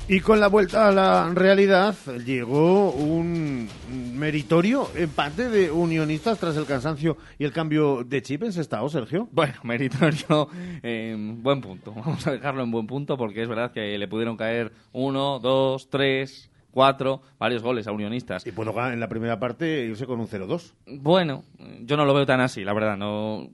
Y 0.08 0.20
con 0.20 0.40
la 0.40 0.48
vuelta 0.48 0.88
a 0.88 0.92
la 0.92 1.30
realidad 1.32 1.94
llegó 2.26 2.90
un 2.90 3.68
meritorio 4.14 4.88
empate 4.96 5.48
de 5.48 5.70
unionistas 5.70 6.38
tras 6.38 6.56
el 6.56 6.66
cansancio 6.66 7.16
y 7.38 7.44
el 7.44 7.52
cambio 7.52 8.02
de 8.04 8.20
chip 8.20 8.42
en 8.42 8.52
Sestao, 8.52 8.88
Sergio. 8.88 9.28
Bueno, 9.30 9.54
meritorio, 9.62 10.48
eh, 10.82 11.16
buen 11.16 11.60
punto. 11.60 11.92
Vamos 11.96 12.26
a 12.26 12.32
dejarlo 12.32 12.64
en 12.64 12.72
buen 12.72 12.86
punto 12.86 13.16
porque 13.16 13.42
es 13.42 13.48
verdad 13.48 13.72
que 13.72 13.96
le 13.96 14.08
pudieron 14.08 14.36
caer 14.36 14.72
uno, 14.92 15.38
dos, 15.38 15.88
tres, 15.88 16.50
cuatro, 16.72 17.22
varios 17.38 17.62
goles 17.62 17.86
a 17.86 17.92
unionistas. 17.92 18.44
Y 18.46 18.52
puedo 18.52 18.72
en 18.92 18.98
la 18.98 19.08
primera 19.08 19.38
parte 19.38 19.84
irse 19.84 20.06
con 20.06 20.18
un 20.18 20.26
0-2. 20.26 20.72
Bueno, 21.00 21.44
yo 21.82 21.96
no 21.96 22.04
lo 22.04 22.12
veo 22.12 22.26
tan 22.26 22.40
así, 22.40 22.64
la 22.64 22.74
verdad. 22.74 22.96
No, 22.96 23.48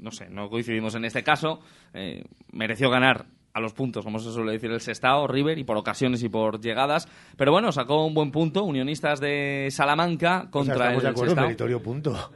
no 0.00 0.10
sé, 0.10 0.30
no 0.30 0.48
coincidimos 0.48 0.94
en 0.94 1.04
este 1.04 1.22
caso. 1.22 1.60
Eh, 1.92 2.24
mereció 2.50 2.88
ganar 2.88 3.26
a 3.54 3.60
los 3.60 3.72
puntos, 3.74 4.04
como 4.04 4.18
se 4.18 4.32
suele 4.32 4.52
decir 4.52 4.70
el 4.70 4.80
Sestao, 4.80 5.26
River, 5.26 5.58
y 5.58 5.64
por 5.64 5.76
ocasiones 5.76 6.22
y 6.22 6.28
por 6.28 6.60
llegadas. 6.60 7.06
Pero 7.36 7.52
bueno, 7.52 7.70
sacó 7.72 8.04
un 8.06 8.14
buen 8.14 8.30
punto. 8.30 8.64
Unionistas 8.64 9.20
de 9.20 9.68
Salamanca 9.70 10.48
contra 10.50 10.74
O 10.74 10.78
sea, 10.78 10.86
estamos 10.88 10.96
el 10.98 11.02
de 11.02 11.08
acuerdo, 11.10 11.30
Sestao. 11.30 11.44
meritorio 11.44 11.82
punto. 11.82 12.30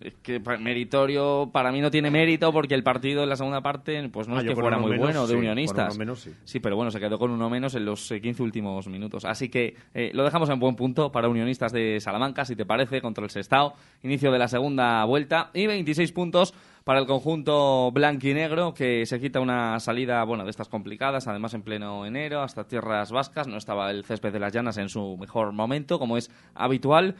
Es 0.00 0.14
que 0.22 0.40
pa- 0.40 0.56
meritorio 0.56 1.50
para 1.52 1.70
mí 1.70 1.82
no 1.82 1.90
tiene 1.90 2.10
mérito 2.10 2.50
porque 2.54 2.74
el 2.74 2.82
partido 2.82 3.22
en 3.22 3.28
la 3.28 3.36
segunda 3.36 3.60
parte 3.60 4.08
pues 4.08 4.28
no 4.28 4.36
Ah, 4.36 4.40
es 4.40 4.46
que 4.46 4.54
fuera 4.56 4.78
muy 4.78 4.92
menos, 4.92 5.04
bueno 5.04 5.26
de 5.26 5.34
sí, 5.34 5.38
unionistas. 5.38 5.98
menos, 5.98 6.26
sí. 6.44 6.58
pero 6.60 6.74
bueno, 6.74 6.90
se 6.90 6.98
quedó 6.98 7.18
con 7.18 7.30
uno 7.30 7.50
menos 7.50 7.74
en 7.74 7.84
los 7.84 8.10
eh, 8.10 8.18
15 8.18 8.42
últimos 8.42 8.86
minutos. 8.88 9.26
Así 9.26 9.50
que 9.50 9.74
eh, 9.92 10.10
lo 10.14 10.24
dejamos 10.24 10.48
en 10.48 10.58
buen 10.58 10.74
punto 10.74 11.12
para 11.12 11.28
unionistas 11.28 11.70
de 11.72 12.00
Salamanca, 12.00 12.46
si 12.46 12.56
te 12.56 12.64
parece, 12.64 13.02
contra 13.02 13.24
el 13.24 13.30
Sestao. 13.30 13.74
Inicio 14.02 14.32
de 14.32 14.38
la 14.38 14.48
segunda 14.48 15.04
vuelta 15.04 15.50
y 15.52 15.66
26 15.66 16.12
puntos 16.12 16.54
para 16.84 16.98
el 16.98 17.06
conjunto 17.06 17.90
blanquinegro 17.92 18.74
que 18.74 19.04
se 19.06 19.20
quita 19.20 19.40
una 19.40 19.78
salida 19.80 20.22
bueno 20.24 20.44
de 20.44 20.50
estas 20.50 20.68
complicadas, 20.68 21.28
además 21.28 21.54
en 21.54 21.62
pleno 21.62 22.06
enero, 22.06 22.42
hasta 22.42 22.66
tierras 22.66 23.12
vascas. 23.12 23.46
No 23.46 23.56
estaba 23.56 23.90
el 23.90 24.04
césped 24.04 24.32
de 24.32 24.40
las 24.40 24.52
llanas 24.52 24.78
en 24.78 24.88
su 24.88 25.16
mejor 25.18 25.52
momento, 25.52 25.98
como 25.98 26.16
es 26.16 26.30
habitual. 26.54 27.16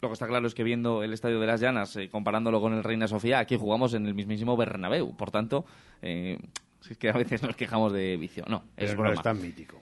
Lo 0.00 0.08
que 0.08 0.14
está 0.14 0.26
claro 0.26 0.46
es 0.46 0.54
que 0.54 0.64
viendo 0.64 1.02
el 1.02 1.12
Estadio 1.14 1.40
de 1.40 1.46
las 1.46 1.60
Llanas, 1.60 1.96
eh, 1.96 2.10
comparándolo 2.10 2.60
con 2.60 2.74
el 2.74 2.84
Reina 2.84 3.08
Sofía, 3.08 3.38
aquí 3.38 3.56
jugamos 3.56 3.94
en 3.94 4.04
el 4.06 4.14
mismísimo 4.14 4.54
Bernabéu. 4.54 5.16
Por 5.16 5.30
tanto, 5.30 5.64
eh, 6.02 6.38
es 6.90 6.98
que 6.98 7.08
a 7.08 7.14
veces 7.14 7.42
nos 7.42 7.56
quejamos 7.56 7.92
de 7.92 8.16
vicio. 8.18 8.44
No, 8.46 8.64
es 8.76 8.90
Pero 8.90 8.96
no 8.96 9.00
broma. 9.02 9.14
es 9.14 9.22
tan 9.22 9.40
mítico. 9.40 9.80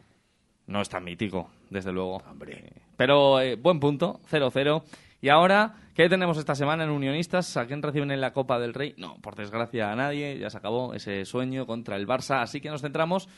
No 0.69 0.81
es 0.81 0.89
tan 0.89 1.03
mítico, 1.03 1.51
desde 1.71 1.93
luego. 1.93 2.23
Hombre. 2.31 2.53
Eh, 2.55 2.73
pero 2.97 3.41
eh, 3.41 3.57
buen 3.57 3.81
punto, 3.81 4.21
0-0. 4.31 4.83
Y 5.23 5.29
ahora, 5.29 5.77
¿qué 5.95 6.09
tenemos 6.09 6.37
esta 6.37 6.57
semana 6.57 6.83
en 6.83 6.91
Unionistas? 6.91 7.57
¿A 7.57 7.67
quién 7.67 7.81
reciben 7.81 8.11
en 8.11 8.21
la 8.21 8.33
Copa 8.33 8.59
del 8.59 8.75
Rey? 8.75 8.95
No, 8.99 9.19
por 9.23 9.37
desgracia 9.37 9.93
a 9.93 9.95
nadie. 9.95 10.37
Ya 10.37 10.51
se 10.51 10.59
acabó 10.59 10.95
ese 10.95 11.25
sueño 11.25 11.65
contra 11.65 11.95
el 11.95 12.09
Barça. 12.09 12.43
Así 12.43 12.61
que 12.61 12.69
nos 12.71 12.83
centramos 12.83 13.29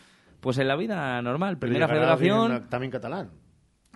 pues 0.40 0.56
en 0.56 0.66
la 0.66 0.76
vida 0.76 1.20
normal. 1.20 1.58
Primera 1.58 1.86
federación. 1.86 2.68
también 2.70 2.90
catalán. 2.90 3.30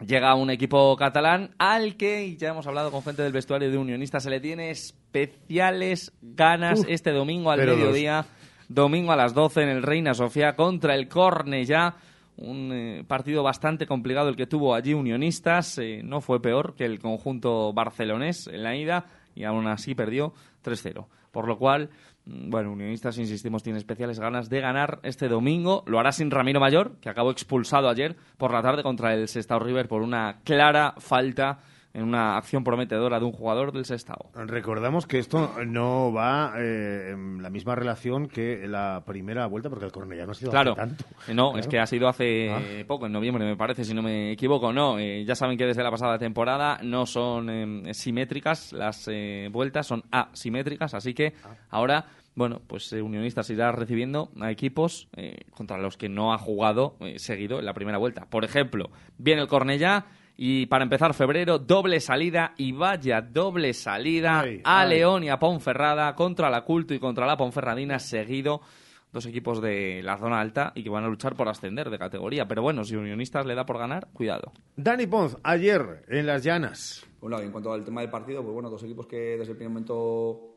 Llega 0.06 0.34
un 0.34 0.50
equipo 0.50 0.94
catalán 0.96 1.54
al 1.58 1.96
que, 1.96 2.26
y 2.26 2.36
ya 2.36 2.50
hemos 2.50 2.66
hablado 2.66 2.90
con 2.90 3.02
gente 3.02 3.22
del 3.22 3.32
vestuario 3.32 3.70
de 3.70 3.78
Unionistas, 3.78 4.22
se 4.22 4.30
le 4.30 4.38
tiene 4.38 4.70
especiales 4.70 6.12
ganas 6.20 6.84
este 6.88 7.10
domingo 7.10 7.50
al 7.50 7.66
dos. 7.66 7.76
mediodía, 7.76 8.26
domingo 8.68 9.12
a 9.12 9.16
las 9.16 9.32
12 9.34 9.62
en 9.62 9.68
el 9.70 9.82
Reina 9.82 10.12
Sofía 10.12 10.54
contra 10.54 10.94
el 10.94 11.08
Cornellá. 11.08 11.96
Un 12.40 12.70
eh, 12.72 13.04
partido 13.06 13.42
bastante 13.42 13.86
complicado 13.86 14.28
el 14.28 14.36
que 14.36 14.46
tuvo 14.46 14.74
allí 14.74 14.94
Unionistas. 14.94 15.78
eh, 15.78 16.02
no 16.04 16.20
fue 16.20 16.40
peor 16.40 16.76
que 16.76 16.84
el 16.84 17.00
conjunto 17.00 17.72
barcelonés 17.72 18.46
en 18.46 18.62
la 18.62 18.76
ida 18.76 19.06
y 19.34 19.44
aún 19.44 19.66
así 19.66 19.94
perdió 19.94 20.32
3-0. 20.64 21.06
Por 21.32 21.48
lo 21.48 21.58
cual, 21.58 21.90
mm, 22.26 22.48
bueno, 22.50 22.72
Unionistas, 22.72 23.18
insistimos, 23.18 23.64
tiene 23.64 23.80
especiales 23.80 24.20
ganas 24.20 24.48
de 24.48 24.60
ganar 24.60 25.00
este 25.02 25.28
domingo. 25.28 25.82
Lo 25.86 25.98
hará 25.98 26.12
sin 26.12 26.30
Ramiro 26.30 26.60
Mayor, 26.60 26.96
que 27.00 27.08
acabó 27.08 27.32
expulsado 27.32 27.88
ayer 27.88 28.16
por 28.36 28.52
la 28.52 28.62
tarde 28.62 28.84
contra 28.84 29.14
el 29.14 29.26
Sestao 29.26 29.58
River 29.58 29.88
por 29.88 30.02
una 30.02 30.38
clara 30.44 30.94
falta 30.98 31.58
en 31.98 32.04
una 32.04 32.36
acción 32.36 32.62
prometedora 32.64 33.18
de 33.18 33.24
un 33.26 33.32
jugador 33.32 33.72
del 33.72 33.84
Sestao. 33.84 34.30
Recordamos 34.34 35.06
que 35.06 35.18
esto 35.18 35.52
no 35.66 36.12
va 36.12 36.52
eh, 36.56 37.10
en 37.12 37.42
la 37.42 37.50
misma 37.50 37.74
relación 37.74 38.28
que 38.28 38.66
la 38.68 39.02
primera 39.06 39.46
vuelta, 39.46 39.68
porque 39.68 39.84
el 39.86 39.92
Cornellá 39.92 40.24
no 40.24 40.32
ha 40.32 40.34
sido 40.34 40.50
Claro, 40.50 40.72
hace 40.72 40.80
tanto. 40.80 41.04
Eh, 41.26 41.34
no, 41.34 41.48
Claro. 41.50 41.58
es 41.58 41.66
que 41.68 41.78
ha 41.78 41.86
sido 41.86 42.08
hace 42.08 42.50
Ah. 42.50 42.60
poco, 42.86 43.06
en 43.06 43.12
noviembre 43.12 43.44
me 43.44 43.56
parece, 43.56 43.84
si 43.84 43.94
no 43.94 44.02
me 44.02 44.32
equivoco. 44.32 44.72
No, 44.72 44.98
eh, 44.98 45.24
ya 45.24 45.34
saben 45.34 45.58
que 45.58 45.66
desde 45.66 45.82
la 45.82 45.90
pasada 45.90 46.18
temporada 46.18 46.78
no 46.82 47.04
son 47.06 47.50
eh, 47.50 47.94
simétricas 47.94 48.72
las 48.72 49.08
eh, 49.10 49.48
vueltas, 49.50 49.86
son 49.86 50.04
asimétricas, 50.10 50.94
así 50.94 51.14
que 51.14 51.34
Ah. 51.44 51.54
ahora, 51.70 52.06
bueno, 52.34 52.60
pues 52.66 52.92
eh, 52.92 53.02
Unionistas 53.02 53.50
irá 53.50 53.72
recibiendo 53.72 54.30
a 54.40 54.50
equipos 54.50 55.08
eh, 55.16 55.36
contra 55.56 55.78
los 55.78 55.96
que 55.96 56.08
no 56.08 56.32
ha 56.32 56.38
jugado 56.38 56.94
eh, 57.00 57.18
seguido 57.18 57.58
en 57.58 57.66
la 57.66 57.74
primera 57.74 57.98
vuelta. 57.98 58.26
Por 58.30 58.44
ejemplo, 58.44 58.90
viene 59.18 59.42
el 59.42 59.48
Cornellá 59.48 60.06
y 60.40 60.66
para 60.66 60.84
empezar 60.84 61.14
febrero, 61.14 61.58
doble 61.58 61.98
salida 61.98 62.54
y 62.56 62.70
vaya 62.70 63.20
doble 63.20 63.74
salida 63.74 64.38
Ay, 64.38 64.60
a 64.62 64.82
ay. 64.82 64.90
León 64.90 65.24
y 65.24 65.30
a 65.30 65.40
Ponferrada 65.40 66.14
contra 66.14 66.48
la 66.48 66.64
Culto 66.64 66.94
y 66.94 67.00
contra 67.00 67.26
la 67.26 67.36
Ponferradina 67.36 67.98
seguido 67.98 68.60
dos 69.12 69.26
equipos 69.26 69.60
de 69.60 70.00
la 70.04 70.16
zona 70.16 70.40
alta 70.40 70.70
y 70.76 70.84
que 70.84 70.90
van 70.90 71.02
a 71.02 71.08
luchar 71.08 71.34
por 71.34 71.48
ascender 71.48 71.90
de 71.90 71.98
categoría. 71.98 72.46
Pero 72.46 72.62
bueno, 72.62 72.84
si 72.84 72.94
Unionistas 72.94 73.46
le 73.46 73.56
da 73.56 73.66
por 73.66 73.78
ganar, 73.78 74.08
cuidado. 74.12 74.52
Dani 74.76 75.08
Ponz, 75.08 75.36
ayer 75.42 76.04
en 76.06 76.26
Las 76.26 76.44
Llanas. 76.44 77.04
Bueno, 77.20 77.40
en 77.40 77.50
cuanto 77.50 77.72
al 77.72 77.84
tema 77.84 78.02
del 78.02 78.10
partido, 78.10 78.40
pues 78.42 78.54
bueno, 78.54 78.70
dos 78.70 78.84
equipos 78.84 79.08
que 79.08 79.36
desde 79.36 79.50
el 79.50 79.56
primer 79.56 79.70
momento 79.70 80.54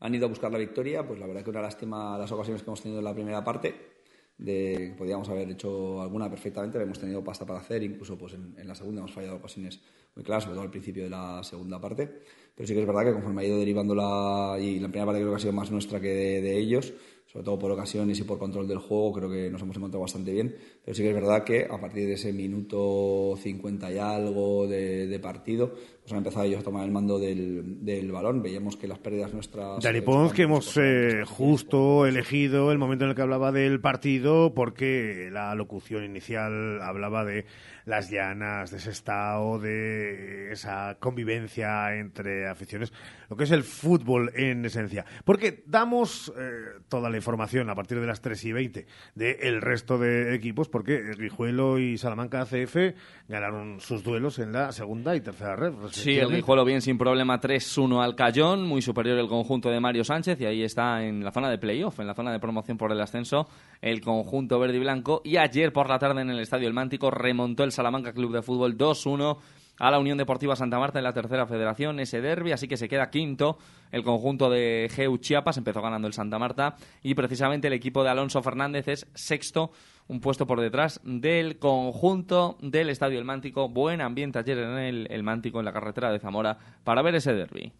han 0.00 0.12
ido 0.12 0.26
a 0.26 0.28
buscar 0.28 0.50
la 0.50 0.58
victoria, 0.58 1.06
pues 1.06 1.20
la 1.20 1.28
verdad 1.28 1.44
que 1.44 1.50
una 1.50 1.62
lástima 1.62 2.18
las 2.18 2.32
ocasiones 2.32 2.62
que 2.62 2.70
hemos 2.70 2.82
tenido 2.82 2.98
en 2.98 3.04
la 3.04 3.14
primera 3.14 3.44
parte, 3.44 3.99
de 4.40 4.94
podíamos 4.96 5.28
haber 5.28 5.50
hecho 5.50 6.00
alguna 6.00 6.28
perfectamente, 6.30 6.80
hemos 6.80 6.98
tenido 6.98 7.22
pasta 7.22 7.44
para 7.44 7.60
hacer, 7.60 7.82
incluso 7.82 8.16
pues 8.16 8.34
en, 8.34 8.66
la 8.66 8.74
segunda 8.74 9.00
hemos 9.00 9.12
fallado 9.12 9.36
ocasiones 9.36 9.80
muy 10.14 10.24
claras, 10.24 10.44
sobre 10.44 10.54
todo 10.54 10.64
al 10.64 10.70
principio 10.70 11.04
de 11.04 11.10
la 11.10 11.42
segunda 11.44 11.78
parte, 11.78 12.10
pero 12.54 12.66
sí 12.66 12.72
que 12.72 12.80
es 12.80 12.86
verdad 12.86 13.04
que 13.04 13.12
conforme 13.12 13.42
ha 13.42 13.44
ido 13.44 13.58
derivando 13.58 13.94
la, 13.94 14.56
y 14.58 14.80
la 14.80 14.88
primera 14.88 15.06
parte 15.06 15.20
creo 15.20 15.30
que 15.32 15.36
ha 15.36 15.40
sido 15.40 15.52
más 15.52 15.70
nuestra 15.70 16.00
que 16.00 16.08
de 16.08 16.58
ellos, 16.58 16.94
sobre 17.26 17.44
todo 17.44 17.58
por 17.58 17.70
ocasiones 17.70 18.18
y 18.18 18.24
por 18.24 18.38
control 18.38 18.66
del 18.66 18.78
juego, 18.78 19.12
creo 19.12 19.30
que 19.30 19.50
nos 19.50 19.60
hemos 19.60 19.76
encontrado 19.76 20.00
bastante 20.00 20.32
bien, 20.32 20.56
pero 20.90 20.96
sí 20.96 21.02
que 21.04 21.10
es 21.10 21.14
verdad 21.14 21.44
que 21.44 21.68
a 21.70 21.78
partir 21.78 22.08
de 22.08 22.14
ese 22.14 22.32
minuto 22.32 23.36
50 23.40 23.92
y 23.92 23.98
algo 23.98 24.66
de, 24.66 25.06
de 25.06 25.20
partido, 25.20 25.70
pues 25.70 26.10
han 26.10 26.18
empezado 26.18 26.46
ellos 26.46 26.62
a 26.62 26.64
tomar 26.64 26.84
el 26.84 26.90
mando 26.90 27.16
del, 27.20 27.84
del 27.84 28.10
balón, 28.10 28.42
veíamos 28.42 28.76
que 28.76 28.88
las 28.88 28.98
pérdidas 28.98 29.32
nuestras... 29.32 29.80
Dani 29.84 29.98
eh, 29.98 30.02
Ponz, 30.02 30.32
que 30.32 30.42
hemos 30.42 30.76
eh, 30.78 31.22
justo 31.24 32.06
elegido 32.06 32.72
el 32.72 32.78
momento 32.78 33.04
en 33.04 33.10
el 33.10 33.14
que 33.14 33.22
hablaba 33.22 33.52
del 33.52 33.80
partido, 33.80 34.52
porque 34.52 35.28
la 35.30 35.54
locución 35.54 36.02
inicial 36.04 36.82
hablaba 36.82 37.24
de 37.24 37.44
las 37.84 38.10
llanas, 38.10 38.70
de 38.70 38.78
ese 38.78 38.90
estado, 38.90 39.58
de 39.58 40.52
esa 40.52 40.96
convivencia 40.98 41.96
entre 41.96 42.48
aficiones, 42.48 42.92
lo 43.28 43.36
que 43.36 43.44
es 43.44 43.50
el 43.50 43.62
fútbol 43.62 44.32
en 44.34 44.64
esencia. 44.64 45.04
Porque 45.24 45.62
damos 45.66 46.32
eh, 46.36 46.80
toda 46.88 47.10
la 47.10 47.16
información 47.16 47.70
a 47.70 47.74
partir 47.74 48.00
de 48.00 48.06
las 48.06 48.20
3 48.20 48.44
y 48.44 48.52
20 48.52 48.86
del 49.14 49.60
resto 49.60 49.98
de 49.98 50.34
equipos, 50.34 50.68
porque 50.80 51.12
Guijuelo 51.18 51.78
y 51.78 51.98
Salamanca 51.98 52.40
ACF 52.40 52.94
ganaron 53.28 53.80
sus 53.80 54.02
duelos 54.02 54.38
en 54.38 54.52
la 54.52 54.72
segunda 54.72 55.14
y 55.14 55.20
tercera 55.20 55.54
red, 55.54 55.74
Sí, 55.90 56.16
el 56.16 56.30
Guijuelo 56.30 56.64
bien 56.64 56.80
sin 56.80 56.96
problema 56.96 57.38
3-1 57.38 58.02
al 58.02 58.16
Cayón, 58.16 58.62
muy 58.62 58.80
superior 58.80 59.18
el 59.18 59.28
conjunto 59.28 59.68
de 59.68 59.78
Mario 59.78 60.04
Sánchez 60.04 60.40
y 60.40 60.46
ahí 60.46 60.62
está 60.62 61.04
en 61.04 61.22
la 61.22 61.32
zona 61.32 61.50
de 61.50 61.58
playoff, 61.58 62.00
en 62.00 62.06
la 62.06 62.14
zona 62.14 62.32
de 62.32 62.40
promoción 62.40 62.78
por 62.78 62.92
el 62.92 63.00
ascenso, 63.02 63.46
el 63.82 64.00
conjunto 64.00 64.58
verde 64.58 64.78
y 64.78 64.80
blanco. 64.80 65.20
Y 65.22 65.36
ayer 65.36 65.70
por 65.70 65.86
la 65.86 65.98
tarde 65.98 66.22
en 66.22 66.30
el 66.30 66.40
Estadio 66.40 66.66
El 66.66 66.72
Mántico 66.72 67.10
remontó 67.10 67.64
el 67.64 67.72
Salamanca 67.72 68.14
Club 68.14 68.32
de 68.32 68.40
Fútbol 68.40 68.78
2-1 68.78 69.36
a 69.80 69.90
la 69.90 69.98
Unión 69.98 70.18
Deportiva 70.18 70.54
Santa 70.54 70.78
Marta 70.78 70.98
en 70.98 71.04
la 71.04 71.14
tercera 71.14 71.46
federación, 71.46 71.98
ese 72.00 72.20
derby, 72.20 72.52
así 72.52 72.68
que 72.68 72.76
se 72.76 72.86
queda 72.88 73.10
quinto 73.10 73.58
el 73.90 74.04
conjunto 74.04 74.50
de 74.50 74.88
Geu 74.94 75.16
Chiapas, 75.18 75.56
empezó 75.56 75.80
ganando 75.80 76.06
el 76.06 76.12
Santa 76.12 76.38
Marta 76.38 76.76
y 77.02 77.14
precisamente 77.14 77.66
el 77.66 77.72
equipo 77.72 78.04
de 78.04 78.10
Alonso 78.10 78.42
Fernández 78.42 78.88
es 78.88 79.06
sexto, 79.14 79.72
un 80.10 80.20
puesto 80.20 80.44
por 80.44 80.60
detrás 80.60 81.00
del 81.04 81.60
conjunto 81.60 82.58
del 82.60 82.90
Estadio 82.90 83.20
El 83.20 83.24
Mántico. 83.24 83.68
Buen 83.68 84.00
ambiente 84.00 84.40
ayer 84.40 84.58
en 84.58 84.76
el, 84.78 85.06
el 85.08 85.22
Mántico, 85.22 85.60
en 85.60 85.64
la 85.64 85.72
carretera 85.72 86.10
de 86.10 86.18
Zamora, 86.18 86.58
para 86.82 87.00
ver 87.00 87.14
ese 87.14 87.32
derby. 87.32 87.72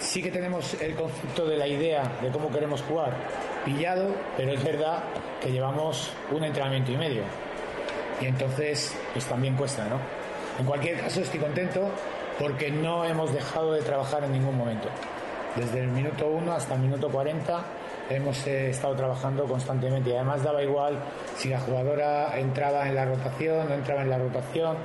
Sí 0.00 0.20
que 0.20 0.32
tenemos 0.32 0.74
el 0.82 0.96
concepto 0.96 1.46
de 1.46 1.56
la 1.56 1.68
idea 1.68 2.02
de 2.22 2.30
cómo 2.30 2.50
queremos 2.50 2.82
jugar 2.82 3.12
pillado, 3.64 4.12
pero 4.36 4.50
es 4.50 4.64
verdad 4.64 5.04
que 5.40 5.52
llevamos 5.52 6.10
un 6.32 6.42
entrenamiento 6.42 6.90
y 6.90 6.96
medio. 6.96 7.22
Y 8.20 8.24
entonces, 8.24 8.98
pues 9.12 9.24
también 9.26 9.54
cuesta, 9.54 9.86
¿no? 9.88 10.00
En 10.58 10.66
cualquier 10.66 10.98
caso, 10.98 11.20
estoy 11.20 11.38
contento 11.38 11.88
porque 12.40 12.72
no 12.72 13.04
hemos 13.04 13.32
dejado 13.32 13.74
de 13.74 13.82
trabajar 13.82 14.24
en 14.24 14.32
ningún 14.32 14.58
momento. 14.58 14.88
Desde 15.54 15.84
el 15.84 15.88
minuto 15.88 16.26
1 16.26 16.52
hasta 16.52 16.74
el 16.74 16.80
minuto 16.80 17.08
40 17.10 17.64
hemos 18.10 18.46
eh, 18.46 18.70
estado 18.70 18.94
trabajando 18.94 19.44
constantemente 19.44 20.10
y 20.10 20.12
además 20.14 20.42
daba 20.42 20.62
igual 20.62 20.98
si 21.36 21.48
la 21.48 21.60
jugadora 21.60 22.38
entraba 22.38 22.88
en 22.88 22.94
la 22.94 23.04
rotación, 23.06 23.68
no 23.68 23.74
entraba 23.74 24.02
en 24.02 24.10
la 24.10 24.18
rotación, 24.18 24.76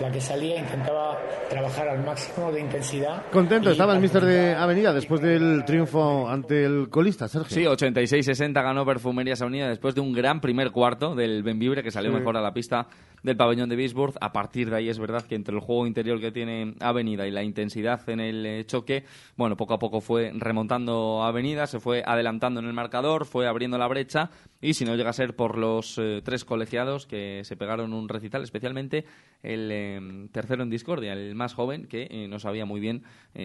la 0.00 0.10
que 0.10 0.20
salía 0.20 0.58
intentaba 0.58 1.16
trabajar 1.48 1.88
al 1.88 2.04
máximo 2.04 2.50
de 2.50 2.60
intensidad. 2.60 3.22
Contento 3.30 3.70
estaba 3.70 3.94
el 3.94 4.00
mister 4.00 4.24
de 4.24 4.52
Avenida 4.54 4.92
después 4.92 5.20
del 5.20 5.64
triunfo 5.64 6.28
ante 6.28 6.64
el 6.64 6.88
colista, 6.90 7.28
Sergio. 7.28 7.54
Sí, 7.56 7.64
86-60 7.64 8.52
ganó 8.54 8.84
Perfumerías 8.84 9.40
Avenida 9.40 9.68
después 9.68 9.94
de 9.94 10.00
un 10.00 10.12
gran 10.12 10.40
primer 10.40 10.72
cuarto 10.72 11.14
del 11.14 11.42
Benvibre 11.44 11.82
que 11.84 11.92
salió 11.92 12.10
Sí. 12.10 12.18
mejor 12.18 12.36
a 12.36 12.40
la 12.40 12.52
pista 12.52 12.88
del 13.24 13.36
pabellón 13.36 13.68
de 13.68 13.74
Bisburg. 13.74 14.14
A 14.20 14.32
partir 14.32 14.70
de 14.70 14.76
ahí 14.76 14.88
es 14.88 14.98
verdad 15.00 15.26
que 15.26 15.34
entre 15.34 15.54
el 15.54 15.60
juego 15.60 15.86
interior 15.86 16.20
que 16.20 16.30
tiene 16.30 16.74
Avenida 16.78 17.26
y 17.26 17.32
la 17.32 17.42
intensidad 17.42 18.08
en 18.08 18.20
el 18.20 18.46
eh, 18.46 18.64
choque, 18.66 19.04
bueno, 19.36 19.56
poco 19.56 19.74
a 19.74 19.78
poco 19.78 20.00
fue 20.00 20.30
remontando 20.34 21.24
Avenida, 21.24 21.66
se 21.66 21.80
fue 21.80 22.02
adelantando 22.06 22.60
en 22.60 22.66
el 22.66 22.74
marcador, 22.74 23.24
fue 23.24 23.48
abriendo 23.48 23.78
la 23.78 23.88
brecha 23.88 24.30
y 24.60 24.74
si 24.74 24.84
no 24.84 24.94
llega 24.94 25.10
a 25.10 25.14
ser 25.14 25.34
por 25.34 25.58
los 25.58 25.98
eh, 25.98 26.20
tres 26.22 26.44
colegiados 26.44 27.06
que 27.06 27.40
se 27.44 27.56
pegaron 27.56 27.94
un 27.94 28.08
recital, 28.08 28.42
especialmente 28.42 29.06
el 29.42 29.70
eh, 29.72 30.28
tercero 30.30 30.62
en 30.62 30.70
discordia, 30.70 31.14
el 31.14 31.34
más 31.34 31.54
joven, 31.54 31.86
que 31.86 32.28
no 32.28 32.38
sabía 32.38 32.64
muy 32.64 32.80
bien 32.80 33.02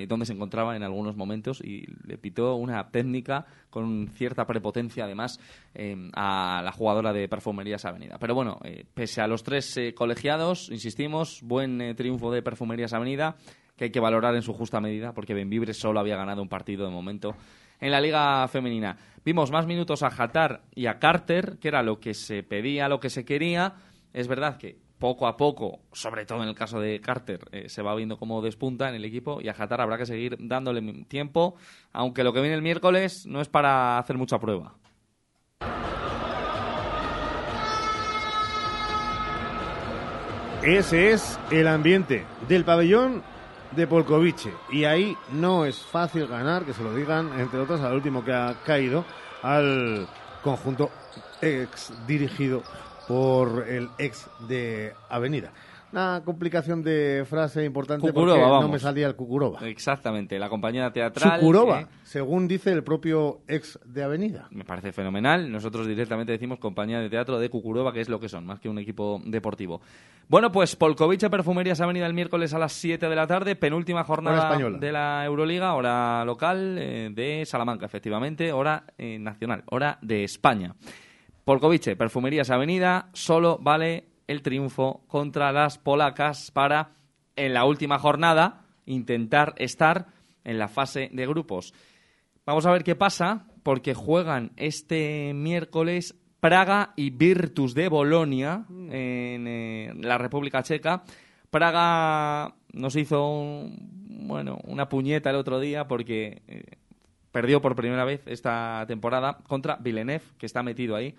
dónde 0.07 0.25
se 0.25 0.33
encontraba 0.33 0.75
en 0.75 0.83
algunos 0.83 1.15
momentos 1.17 1.62
y 1.62 1.86
le 2.05 2.17
pitó 2.17 2.55
una 2.55 2.89
técnica 2.89 3.48
con 3.69 4.07
cierta 4.13 4.45
prepotencia, 4.45 5.05
además, 5.05 5.39
a 6.13 6.62
la 6.63 6.71
jugadora 6.71 7.12
de 7.12 7.27
Perfumerías 7.27 7.86
Avenida. 7.86 8.17
Pero 8.19 8.36
bueno, 8.36 8.59
pese 8.93 9.21
a 9.21 9.27
los 9.27 9.43
tres 9.43 9.68
eh, 9.77 9.93
colegiados, 9.93 10.69
insistimos, 10.69 11.41
buen 11.43 11.81
eh, 11.81 11.95
triunfo 11.95 12.31
de 12.31 12.41
Perfumerías 12.41 12.93
Avenida, 12.93 13.35
que 13.75 13.85
hay 13.85 13.91
que 13.91 13.99
valorar 13.99 14.35
en 14.35 14.41
su 14.41 14.53
justa 14.53 14.81
medida, 14.81 15.13
porque 15.13 15.33
Benvibre 15.33 15.73
solo 15.73 15.99
había 15.99 16.17
ganado 16.17 16.41
un 16.41 16.49
partido 16.49 16.85
de 16.85 16.91
momento 16.91 17.35
en 17.79 17.91
la 17.91 18.01
Liga 18.01 18.47
Femenina. 18.47 18.97
Vimos 19.23 19.51
más 19.51 19.65
minutos 19.65 20.03
a 20.03 20.07
Hatar 20.07 20.63
y 20.75 20.88
a 20.88 20.99
Carter, 20.99 21.57
que 21.59 21.69
era 21.69 21.83
lo 21.83 21.99
que 21.99 22.13
se 22.13 22.43
pedía, 22.43 22.89
lo 22.89 22.99
que 22.99 23.09
se 23.09 23.25
quería. 23.25 23.75
Es 24.13 24.27
verdad 24.27 24.57
que 24.57 24.77
poco 24.99 25.27
a 25.27 25.38
poco, 25.38 25.79
sobre 25.93 26.25
todo 26.25 26.43
en 26.43 26.49
el 26.49 26.55
caso 26.55 26.79
de 26.79 26.99
Carter, 26.99 27.39
eh, 27.51 27.69
se 27.69 27.81
va 27.81 27.95
viendo 27.95 28.17
cómo 28.17 28.41
despunta 28.41 28.89
en 28.89 28.95
el 28.95 29.05
equipo 29.05 29.39
y 29.41 29.47
a 29.47 29.55
Hatar 29.57 29.81
habrá 29.81 29.97
que 29.97 30.05
seguir 30.05 30.38
dándole 30.39 30.81
tiempo, 31.05 31.55
aunque 31.93 32.23
lo 32.23 32.33
que 32.33 32.41
viene 32.41 32.55
el 32.55 32.61
miércoles 32.61 33.25
no 33.25 33.39
es 33.41 33.47
para 33.47 33.97
hacer 33.97 34.17
mucha 34.17 34.39
prueba. 34.39 34.75
Ese 40.63 41.11
es 41.11 41.39
el 41.51 41.69
ambiente 41.69 42.25
del 42.49 42.65
pabellón 42.65 43.23
de 43.71 43.87
Polkovice. 43.87 44.51
Y 44.69 44.83
ahí 44.83 45.15
no 45.31 45.63
es 45.63 45.77
fácil 45.85 46.27
ganar, 46.27 46.65
que 46.65 46.73
se 46.73 46.83
lo 46.83 46.93
digan, 46.93 47.39
entre 47.39 47.59
otras, 47.59 47.79
al 47.79 47.93
último 47.93 48.25
que 48.25 48.33
ha 48.33 48.55
caído, 48.65 49.05
al 49.41 50.05
conjunto 50.43 50.91
ex 51.41 51.93
dirigido 52.05 52.61
por 53.07 53.69
el 53.69 53.89
ex 53.97 54.29
de 54.49 54.93
Avenida. 55.07 55.51
Una 55.91 56.22
complicación 56.24 56.84
de 56.84 57.25
frase 57.27 57.65
importante 57.65 58.13
porque 58.13 58.38
no 58.39 58.67
me 58.67 58.79
salía 58.79 59.08
el 59.08 59.15
Cucuroba. 59.15 59.67
Exactamente, 59.67 60.38
la 60.38 60.50
compañía 60.50 60.91
teatral. 60.91 61.39
Chucuroba, 61.39 61.81
eh, 61.81 61.88
según 62.03 62.48
dice 62.48 62.72
el 62.72 62.84
propio 62.84 63.41
ex 63.48 63.79
de 63.85 64.03
Avenida. 64.03 64.48
me 64.51 64.63
parece 64.63 64.92
fenomenal. 64.92 65.51
Nosotros 65.51 65.87
directamente 65.87 66.31
decimos 66.31 66.59
compañía 66.59 67.00
de 67.00 67.09
teatro 67.09 67.40
de 67.40 67.50
Cucuroba, 67.50 67.92
que 67.92 68.01
es 68.01 68.09
lo 68.09 68.20
que 68.20 68.29
son, 68.29 68.46
más 68.46 68.59
que 68.59 68.70
un 68.70 68.77
equipo 68.77 69.22
deportivo. 69.25 69.81
Bueno, 70.27 70.51
pues 70.51 70.75
Polkovice 70.75 71.27
Perfumerías 71.29 71.81
Avenida 71.81 72.05
el 72.05 72.13
miércoles 72.13 72.53
a 72.53 72.59
las 72.59 72.74
7 72.74 73.09
de 73.09 73.16
la 73.16 73.25
tarde, 73.25 73.55
penúltima 73.55 74.03
jornada 74.03 74.55
de 74.57 74.92
la 74.92 75.25
Euroliga, 75.25 75.74
hora 75.74 76.24
local 76.24 76.77
eh, 76.77 77.09
de 77.11 77.44
Salamanca, 77.48 77.87
efectivamente, 77.87 78.51
hora 78.51 78.83
eh, 78.98 79.18
nacional, 79.18 79.63
hora 79.72 79.98
de 80.03 80.24
España. 80.24 80.75
Polkovice 81.44 81.96
Perfumerías 81.96 82.51
Avenida, 82.51 83.09
solo 83.13 83.57
vale 83.59 84.08
el 84.29 84.42
triunfo 84.42 85.01
contra 85.07 85.51
las 85.51 85.77
polacas 85.77 86.51
para, 86.51 86.92
en 87.35 87.53
la 87.53 87.65
última 87.65 87.98
jornada, 88.00 88.61
intentar 88.85 89.53
estar 89.57 90.07
en 90.44 90.59
la 90.59 90.68
fase 90.68 91.09
de 91.11 91.25
grupos. 91.27 91.74
Vamos 92.46 92.65
a 92.65 92.72
ver 92.72 92.83
qué 92.83 92.96
pasa, 92.96 93.48
porque 93.63 93.94
juegan 93.94 94.51
este 94.55 95.33
miércoles 95.33 96.15
Praga 96.39 96.94
y 96.96 97.09
Virtus 97.09 97.74
de 97.74 97.89
Bolonia 97.89 98.65
en 98.70 99.46
eh, 99.48 99.94
la 100.00 100.18
República 100.18 100.63
Checa. 100.63 101.03
Praga 101.50 102.53
nos 102.74 102.96
hizo 102.96 103.27
un- 103.29 103.75
bueno, 104.27 104.59
una 104.63 104.87
puñeta 104.89 105.31
el 105.31 105.35
otro 105.35 105.59
día 105.59 105.87
porque 105.87 106.42
eh, 106.48 106.63
perdió 107.31 107.61
por 107.61 107.75
primera 107.75 108.05
vez 108.05 108.22
esta 108.27 108.85
temporada 108.87 109.39
contra 109.48 109.75
Villeneuve, 109.77 110.24
que 110.37 110.46
está 110.46 110.63
metido 110.63 110.96
ahí, 110.96 111.15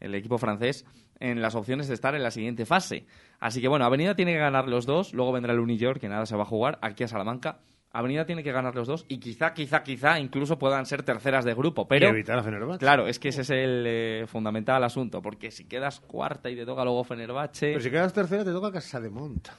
el 0.00 0.14
equipo 0.14 0.38
francés, 0.38 0.84
en 1.20 1.42
las 1.42 1.54
opciones 1.54 1.88
de 1.88 1.94
estar 1.94 2.14
en 2.14 2.22
la 2.22 2.30
siguiente 2.30 2.66
fase. 2.66 3.06
Así 3.40 3.60
que 3.60 3.68
bueno, 3.68 3.84
Avenida 3.84 4.14
tiene 4.14 4.32
que 4.32 4.38
ganar 4.38 4.68
los 4.68 4.86
dos, 4.86 5.14
luego 5.14 5.32
vendrá 5.32 5.52
el 5.52 5.60
Uniyor, 5.60 5.98
que 5.98 6.08
nada 6.08 6.26
se 6.26 6.36
va 6.36 6.42
a 6.42 6.46
jugar, 6.46 6.78
aquí 6.82 7.04
a 7.04 7.08
Salamanca. 7.08 7.60
Avenida 7.90 8.26
tiene 8.26 8.42
que 8.42 8.52
ganar 8.52 8.74
los 8.74 8.86
dos 8.86 9.06
y 9.08 9.18
quizá, 9.18 9.54
quizá, 9.54 9.82
quizá 9.82 10.20
incluso 10.20 10.58
puedan 10.58 10.84
ser 10.84 11.02
terceras 11.02 11.44
de 11.44 11.54
grupo, 11.54 11.88
pero... 11.88 12.06
Y 12.06 12.10
evitar 12.10 12.38
a 12.38 12.42
Fenerbahce. 12.42 12.78
Claro, 12.78 13.08
es 13.08 13.18
que 13.18 13.28
ese 13.28 13.40
es 13.40 13.50
el 13.50 13.84
eh, 13.86 14.24
fundamental 14.26 14.84
asunto, 14.84 15.22
porque 15.22 15.50
si 15.50 15.64
quedas 15.64 16.00
cuarta 16.00 16.50
y 16.50 16.56
te 16.56 16.66
toca 16.66 16.84
luego 16.84 17.02
Fenerbahce, 17.02 17.68
Pero 17.68 17.80
si 17.80 17.90
quedas 17.90 18.12
tercera, 18.12 18.44
te 18.44 18.52
toca 18.52 18.70
Casa 18.70 19.00
de 19.00 19.08
Monta. 19.08 19.54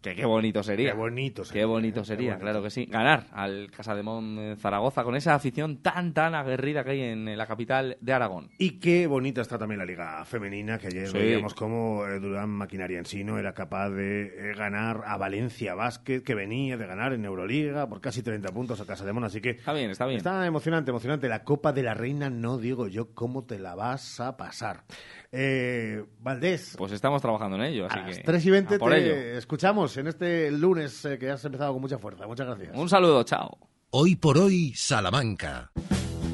Que 0.00 0.14
qué 0.14 0.24
bonito 0.24 0.62
sería. 0.62 0.92
Qué 0.92 0.96
bonito 0.96 1.44
sería, 1.44 1.60
Qué 1.62 1.66
bonito 1.66 2.00
¿eh? 2.00 2.04
sería, 2.04 2.18
Qué 2.18 2.26
bonito. 2.36 2.44
claro 2.44 2.62
que 2.62 2.70
sí. 2.70 2.86
Ganar 2.86 3.26
al 3.32 3.70
Casademón 3.70 4.38
eh, 4.38 4.56
Zaragoza 4.56 5.04
con 5.04 5.14
esa 5.16 5.34
afición 5.34 5.78
tan, 5.82 6.12
tan 6.14 6.34
aguerrida 6.34 6.82
que 6.84 6.90
hay 6.90 7.00
en 7.02 7.36
la 7.36 7.46
capital 7.46 7.96
de 8.00 8.12
Aragón. 8.12 8.50
Y 8.58 8.78
qué 8.80 9.06
bonita 9.06 9.40
está 9.42 9.58
también 9.58 9.78
la 9.78 9.84
liga 9.84 10.24
femenina, 10.24 10.78
que 10.78 10.86
ayer 10.88 11.08
Sí. 11.08 11.18
veíamos 11.18 11.54
cómo 11.54 12.06
eh, 12.06 12.18
Durán 12.20 12.48
Maquinaria 12.50 12.98
en 12.98 13.04
sí 13.06 13.24
no 13.24 13.38
era 13.38 13.52
capaz 13.52 13.90
de 13.90 14.22
eh, 14.52 14.54
ganar 14.56 15.02
a 15.06 15.16
Valencia 15.16 15.74
Basket, 15.74 16.22
que 16.22 16.34
venía 16.34 16.76
de 16.76 16.86
ganar 16.86 17.12
en 17.12 17.24
Euroliga 17.24 17.88
por 17.88 18.00
casi 18.00 18.22
30 18.22 18.50
puntos 18.52 18.80
a 18.80 18.86
Casa 18.86 19.04
de 19.04 19.12
Mon, 19.12 19.24
así 19.24 19.40
que 19.40 19.50
Está 19.50 19.72
bien, 19.72 19.90
está 19.90 20.06
bien. 20.06 20.18
está 20.18 20.46
emocionante, 20.46 20.90
emocionante. 20.90 21.28
La 21.28 21.44
Copa 21.44 21.72
de 21.72 21.82
la 21.82 21.94
Reina, 21.94 22.30
no 22.30 22.58
digo 22.58 22.88
yo 22.88 23.12
cómo 23.14 23.44
te 23.44 23.58
la 23.58 23.74
vas 23.74 24.20
a 24.20 24.36
pasar. 24.36 24.84
Eh, 25.32 26.02
Valdés, 26.20 26.74
Pues 26.76 26.90
estamos 26.92 27.22
trabajando 27.22 27.56
en 27.56 27.62
ello, 27.62 27.86
así 27.86 27.98
a 27.98 28.02
las 28.06 28.16
que... 28.18 28.24
3 28.24 28.46
y 28.46 28.50
20 28.50 28.74
a 28.74 28.78
por 28.78 28.92
te 28.92 28.98
ello. 28.98 29.38
escuchamos 29.38 29.89
en 29.96 30.08
este 30.08 30.50
lunes 30.50 31.04
eh, 31.04 31.18
que 31.18 31.30
has 31.30 31.44
empezado 31.44 31.72
con 31.72 31.82
mucha 31.82 31.98
fuerza. 31.98 32.26
Muchas 32.26 32.46
gracias. 32.46 32.76
Un 32.76 32.88
saludo, 32.88 33.22
chao. 33.24 33.58
Hoy 33.90 34.16
por 34.16 34.38
hoy, 34.38 34.72
Salamanca. 34.74 35.72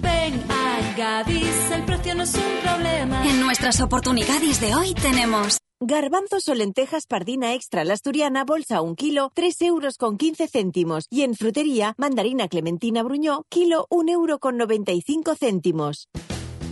Ven 0.00 0.44
a 0.50 0.94
Gadis, 0.96 1.70
el 1.70 1.84
precio 1.84 2.14
no 2.14 2.22
es 2.22 2.34
un 2.34 2.62
problema. 2.62 3.26
En 3.26 3.40
nuestras 3.40 3.80
oportunidades 3.80 4.60
de 4.60 4.74
hoy 4.74 4.94
tenemos 4.94 5.58
Garbanzos 5.80 6.48
o 6.48 6.54
lentejas 6.54 7.06
pardina 7.06 7.52
extra 7.52 7.84
la 7.84 7.92
asturiana, 7.92 8.46
bolsa 8.46 8.80
un 8.80 8.96
kilo, 8.96 9.30
3 9.34 9.60
euros 9.60 9.98
con 9.98 10.16
15 10.16 10.48
céntimos. 10.48 11.04
Y 11.10 11.20
en 11.20 11.34
frutería, 11.34 11.94
mandarina 11.98 12.48
clementina 12.48 13.02
bruñó, 13.02 13.42
kilo, 13.50 13.86
1 13.90 14.10
euro 14.10 14.38
con 14.38 14.56
95 14.56 15.34
céntimos. 15.34 16.08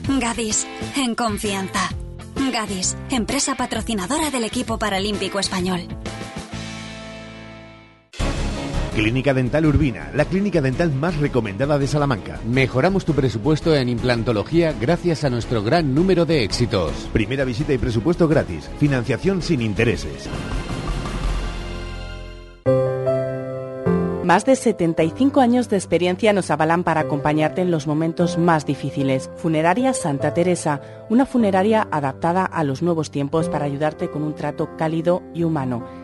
Gadis, 0.09 0.67
en 0.97 1.15
confianza. 1.15 1.91
Gadis, 2.51 2.97
empresa 3.11 3.57
patrocinadora 3.57 4.31
del 4.31 4.45
equipo 4.45 4.79
paralímpico 4.79 5.39
español. 5.39 5.83
Clínica 8.95 9.35
Dental 9.35 9.67
Urbina, 9.67 10.11
la 10.15 10.25
clínica 10.25 10.61
dental 10.61 10.93
más 10.93 11.17
recomendada 11.17 11.79
de 11.79 11.89
Salamanca. 11.89 12.39
Mejoramos 12.47 13.05
tu 13.05 13.13
presupuesto 13.13 13.75
en 13.75 13.89
implantología 13.89 14.73
gracias 14.73 15.25
a 15.25 15.31
nuestro 15.31 15.65
gran 15.65 15.97
número 15.97 16.25
de 16.25 16.45
éxitos. 16.45 16.93
Primera 17.13 17.45
visita 17.45 17.73
y 17.73 17.79
presupuesto 17.79 18.29
gratis. 18.29 18.71
Financiación 18.79 19.43
sin 19.43 19.63
intereses. 19.63 20.29
Más 24.23 24.47
de 24.47 24.57
75 24.57 25.41
años 25.41 25.69
de 25.69 25.77
experiencia 25.77 26.33
nos 26.33 26.51
avalan 26.51 26.85
para 26.85 27.03
acompañarte 27.03 27.61
en 27.61 27.71
los 27.71 27.87
momentos 27.87 28.39
más 28.39 28.65
difíciles. 28.65 29.29
Funeraria 29.37 29.93
Santa 29.93 30.33
Teresa, 30.33 30.81
una 31.11 31.27
funeraria 31.27 31.87
adaptada 31.91 32.45
a 32.45 32.65
los 32.65 32.81
nuevos 32.81 33.11
tiempos 33.11 33.51
para 33.51 33.67
ayudarte 33.67 34.09
con 34.09 34.23
un 34.23 34.35
trato 34.35 34.77
cálido 34.79 35.23
y 35.35 35.43
humano. 35.43 36.04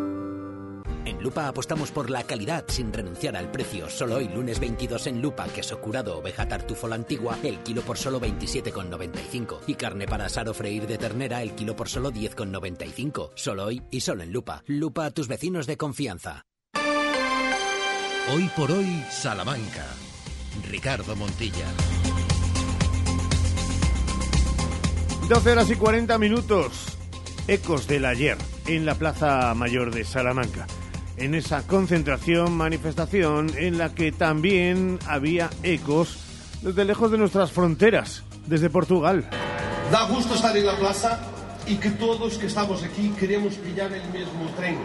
En 1.05 1.21
Lupa 1.21 1.47
apostamos 1.47 1.91
por 1.91 2.09
la 2.09 2.23
calidad 2.23 2.65
sin 2.67 2.93
renunciar 2.93 3.35
al 3.35 3.49
precio. 3.51 3.89
Solo 3.89 4.17
hoy, 4.17 4.27
lunes 4.27 4.59
22 4.59 5.07
en 5.07 5.21
Lupa, 5.21 5.45
queso 5.45 5.81
curado 5.81 6.19
oveja 6.19 6.47
tartufo 6.47 6.87
la 6.87 6.95
antigua, 6.95 7.37
el 7.43 7.59
kilo 7.59 7.81
por 7.81 7.97
solo 7.97 8.19
27,95. 8.21 9.59
Y 9.67 9.75
carne 9.75 10.05
para 10.05 10.25
asar 10.25 10.47
o 10.49 10.53
freír 10.53 10.85
de 10.85 10.97
ternera, 10.97 11.41
el 11.41 11.53
kilo 11.53 11.75
por 11.75 11.89
solo 11.89 12.11
10,95. 12.11 13.31
Solo 13.35 13.65
hoy 13.65 13.81
y 13.89 14.01
solo 14.01 14.23
en 14.23 14.31
Lupa. 14.31 14.63
Lupa 14.67 15.05
a 15.05 15.11
tus 15.11 15.27
vecinos 15.27 15.65
de 15.65 15.77
confianza. 15.77 16.45
Hoy 18.33 18.49
por 18.55 18.71
hoy, 18.71 19.03
Salamanca. 19.09 19.85
Ricardo 20.69 21.15
Montilla. 21.15 21.65
12 25.27 25.51
horas 25.51 25.69
y 25.71 25.75
40 25.75 26.17
minutos. 26.17 26.97
Ecos 27.47 27.87
del 27.87 28.05
ayer 28.05 28.37
en 28.67 28.85
la 28.85 28.95
Plaza 28.95 29.53
Mayor 29.55 29.91
de 29.93 30.03
Salamanca. 30.03 30.67
En 31.17 31.35
esa 31.35 31.65
concentración, 31.67 32.53
manifestación 32.55 33.51
en 33.57 33.77
la 33.77 33.93
que 33.93 34.11
también 34.11 34.97
había 35.07 35.49
ecos 35.63 36.17
desde 36.61 36.85
lejos 36.85 37.11
de 37.11 37.17
nuestras 37.17 37.51
fronteras, 37.51 38.23
desde 38.47 38.69
Portugal. 38.69 39.29
Da 39.91 40.07
gusto 40.07 40.35
estar 40.35 40.55
en 40.55 40.65
la 40.65 40.77
plaza 40.77 41.19
y 41.67 41.75
que 41.75 41.91
todos 41.91 42.37
que 42.37 42.47
estamos 42.47 42.83
aquí 42.83 43.13
queremos 43.19 43.55
pillar 43.55 43.91
el 43.93 44.07
mismo 44.09 44.49
tren. 44.55 44.77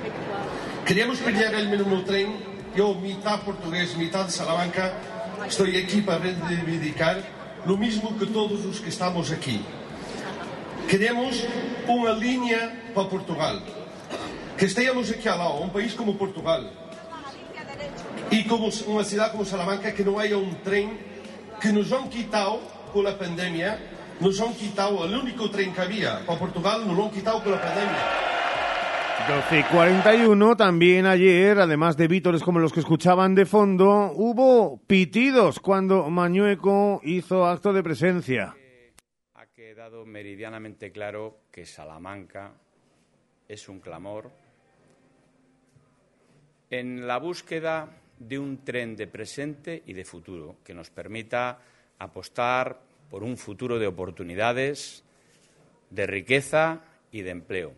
Queremos 0.85 1.19
pillar 1.19 1.55
el 1.55 1.69
mismo 1.69 2.03
tren. 2.03 2.37
Yo, 2.77 2.95
mitad 2.95 3.41
portugués, 3.43 3.97
mitad 3.97 4.27
de 4.27 4.33
Salamanca, 4.33 4.93
estoy 5.49 5.77
aquí 5.77 6.03
para 6.03 6.19
reivindicar 6.19 7.23
lo 7.67 7.77
mismo 7.77 8.17
que 8.19 8.27
todos 8.27 8.65
los 8.65 8.81
que 8.81 8.91
estamos 8.91 9.31
aquí. 9.33 9.61
Queremos 10.87 11.43
unha 11.91 12.15
liña 12.15 12.93
para 12.95 13.11
Portugal. 13.11 13.59
Que 14.59 14.67
estemos 14.67 15.11
aquí 15.11 15.29
ao 15.29 15.39
lado, 15.39 15.61
un 15.61 15.71
país 15.71 15.95
como 15.95 16.17
Portugal. 16.17 16.73
E 18.33 18.43
como 18.49 18.73
unha 18.89 19.05
cidade 19.05 19.33
como 19.37 19.45
Salamanca 19.45 19.93
que 19.93 20.03
non 20.03 20.19
haya 20.19 20.35
un 20.41 20.59
tren 20.65 20.97
que 21.61 21.71
nos 21.71 21.93
han 21.93 22.09
quitado 22.11 22.59
pola 22.91 23.15
pandemia, 23.15 23.79
nos 24.19 24.41
han 24.41 24.57
quitado 24.57 25.05
el 25.05 25.15
único 25.15 25.47
tren 25.53 25.71
que 25.73 25.81
había 25.81 26.25
para 26.25 26.41
Portugal, 26.41 26.83
nos 26.89 26.97
lo 26.97 27.07
han 27.07 27.13
quitado 27.15 27.39
pola 27.45 27.61
pandemia. 27.61 28.03
12 29.27 29.59
y 29.59 29.63
41, 29.65 30.57
también 30.57 31.07
ayer, 31.07 31.59
además 31.59 31.97
de 31.97 32.07
vítores 32.07 32.43
como 32.43 32.61
los 32.61 32.73
que 32.73 32.81
escuchaban 32.81 33.35
de 33.35 33.45
fondo, 33.45 34.13
hubo 34.15 34.79
pitidos 34.87 35.59
cuando 35.59 36.09
Mañueco 36.11 37.01
hizo 37.03 37.47
acto 37.47 37.73
de 37.73 37.83
presencia 37.83 38.55
quedado 39.77 40.07
meridianamente 40.07 40.91
claro 40.91 41.43
que 41.53 41.65
Salamanca 41.65 42.55
es 43.47 43.69
un 43.69 43.79
clamor 43.81 44.33
en 46.71 47.07
la 47.07 47.19
búsqueda 47.19 48.01
de 48.19 48.39
un 48.39 48.65
tren 48.65 48.97
de 48.97 49.07
presente 49.07 49.83
y 49.87 49.93
de 49.93 50.05
futuro 50.05 50.57
que 50.65 50.75
nos 50.75 50.91
permita 50.91 51.61
apostar 51.99 52.81
por 53.11 53.23
un 53.23 53.37
futuro 53.37 53.79
de 53.79 53.87
oportunidades, 53.87 55.05
de 55.91 56.07
riqueza 56.07 56.83
y 57.11 57.23
de 57.23 57.31
empleo. 57.31 57.75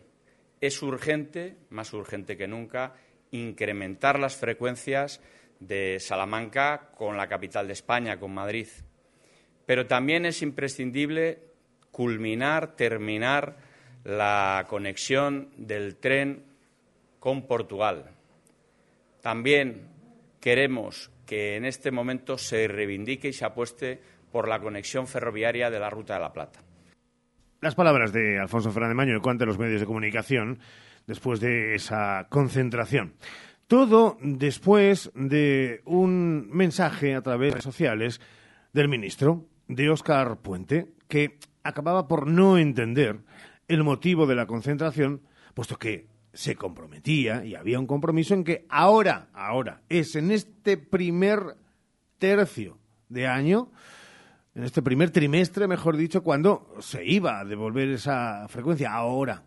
Es 0.61 0.81
urgente, 0.81 1.55
más 1.69 1.93
urgente 1.93 2.35
que 2.35 2.47
nunca, 2.47 2.95
incrementar 3.31 4.19
las 4.19 4.35
frecuencias 4.35 5.21
de 5.59 5.99
Salamanca 5.99 6.91
con 6.95 7.17
la 7.17 7.27
capital 7.27 7.67
de 7.67 7.73
España, 7.73 8.19
con 8.19 8.33
Madrid. 8.33 8.67
Pero 9.65 9.87
también 9.87 10.25
es 10.25 10.41
imprescindible 10.41 11.43
culminar, 11.91 12.75
terminar 12.75 13.57
la 14.03 14.65
conexión 14.67 15.49
del 15.57 15.97
tren 15.97 16.43
con 17.19 17.45
Portugal. 17.45 18.18
También 19.21 19.87
queremos 20.39 21.11
que 21.25 21.55
en 21.55 21.65
este 21.65 21.91
momento 21.91 22.37
se 22.37 22.67
reivindique 22.67 23.29
y 23.29 23.33
se 23.33 23.45
apueste 23.45 24.01
por 24.31 24.47
la 24.47 24.59
conexión 24.59 25.07
ferroviaria 25.07 25.69
de 25.69 25.79
la 25.79 25.89
Ruta 25.89 26.15
de 26.15 26.19
la 26.19 26.33
Plata. 26.33 26.61
Las 27.61 27.75
palabras 27.75 28.13
de 28.13 28.39
Alfonso 28.39 28.71
Fernández 28.71 28.95
Maño 28.95 29.21
ante 29.23 29.45
los 29.45 29.59
medios 29.59 29.81
de 29.81 29.85
comunicación 29.85 30.59
después 31.05 31.39
de 31.39 31.75
esa 31.75 32.27
concentración. 32.29 33.15
Todo 33.67 34.17
después 34.21 35.11
de 35.13 35.81
un 35.85 36.49
mensaje 36.51 37.15
a 37.15 37.21
través 37.21 37.49
de 37.49 37.51
redes 37.55 37.63
sociales 37.63 38.21
del 38.73 38.87
ministro, 38.87 39.45
de 39.67 39.89
Óscar 39.89 40.37
Puente, 40.37 40.93
que 41.07 41.37
acababa 41.63 42.07
por 42.07 42.27
no 42.27 42.57
entender 42.57 43.19
el 43.67 43.83
motivo 43.83 44.25
de 44.25 44.35
la 44.35 44.47
concentración, 44.47 45.21
puesto 45.53 45.77
que 45.77 46.07
se 46.33 46.55
comprometía 46.55 47.43
y 47.43 47.55
había 47.55 47.79
un 47.79 47.87
compromiso 47.87 48.33
en 48.33 48.43
que 48.43 48.65
ahora, 48.69 49.29
ahora, 49.33 49.81
es 49.89 50.15
en 50.15 50.31
este 50.31 50.77
primer 50.77 51.57
tercio 52.17 52.77
de 53.07 53.27
año, 53.27 53.71
en 54.55 54.63
este 54.63 54.81
primer 54.81 55.11
trimestre, 55.11 55.67
mejor 55.67 55.97
dicho, 55.97 56.21
cuando 56.23 56.75
se 56.79 57.05
iba 57.05 57.39
a 57.39 57.45
devolver 57.45 57.89
esa 57.89 58.47
frecuencia. 58.47 58.93
Ahora, 58.93 59.43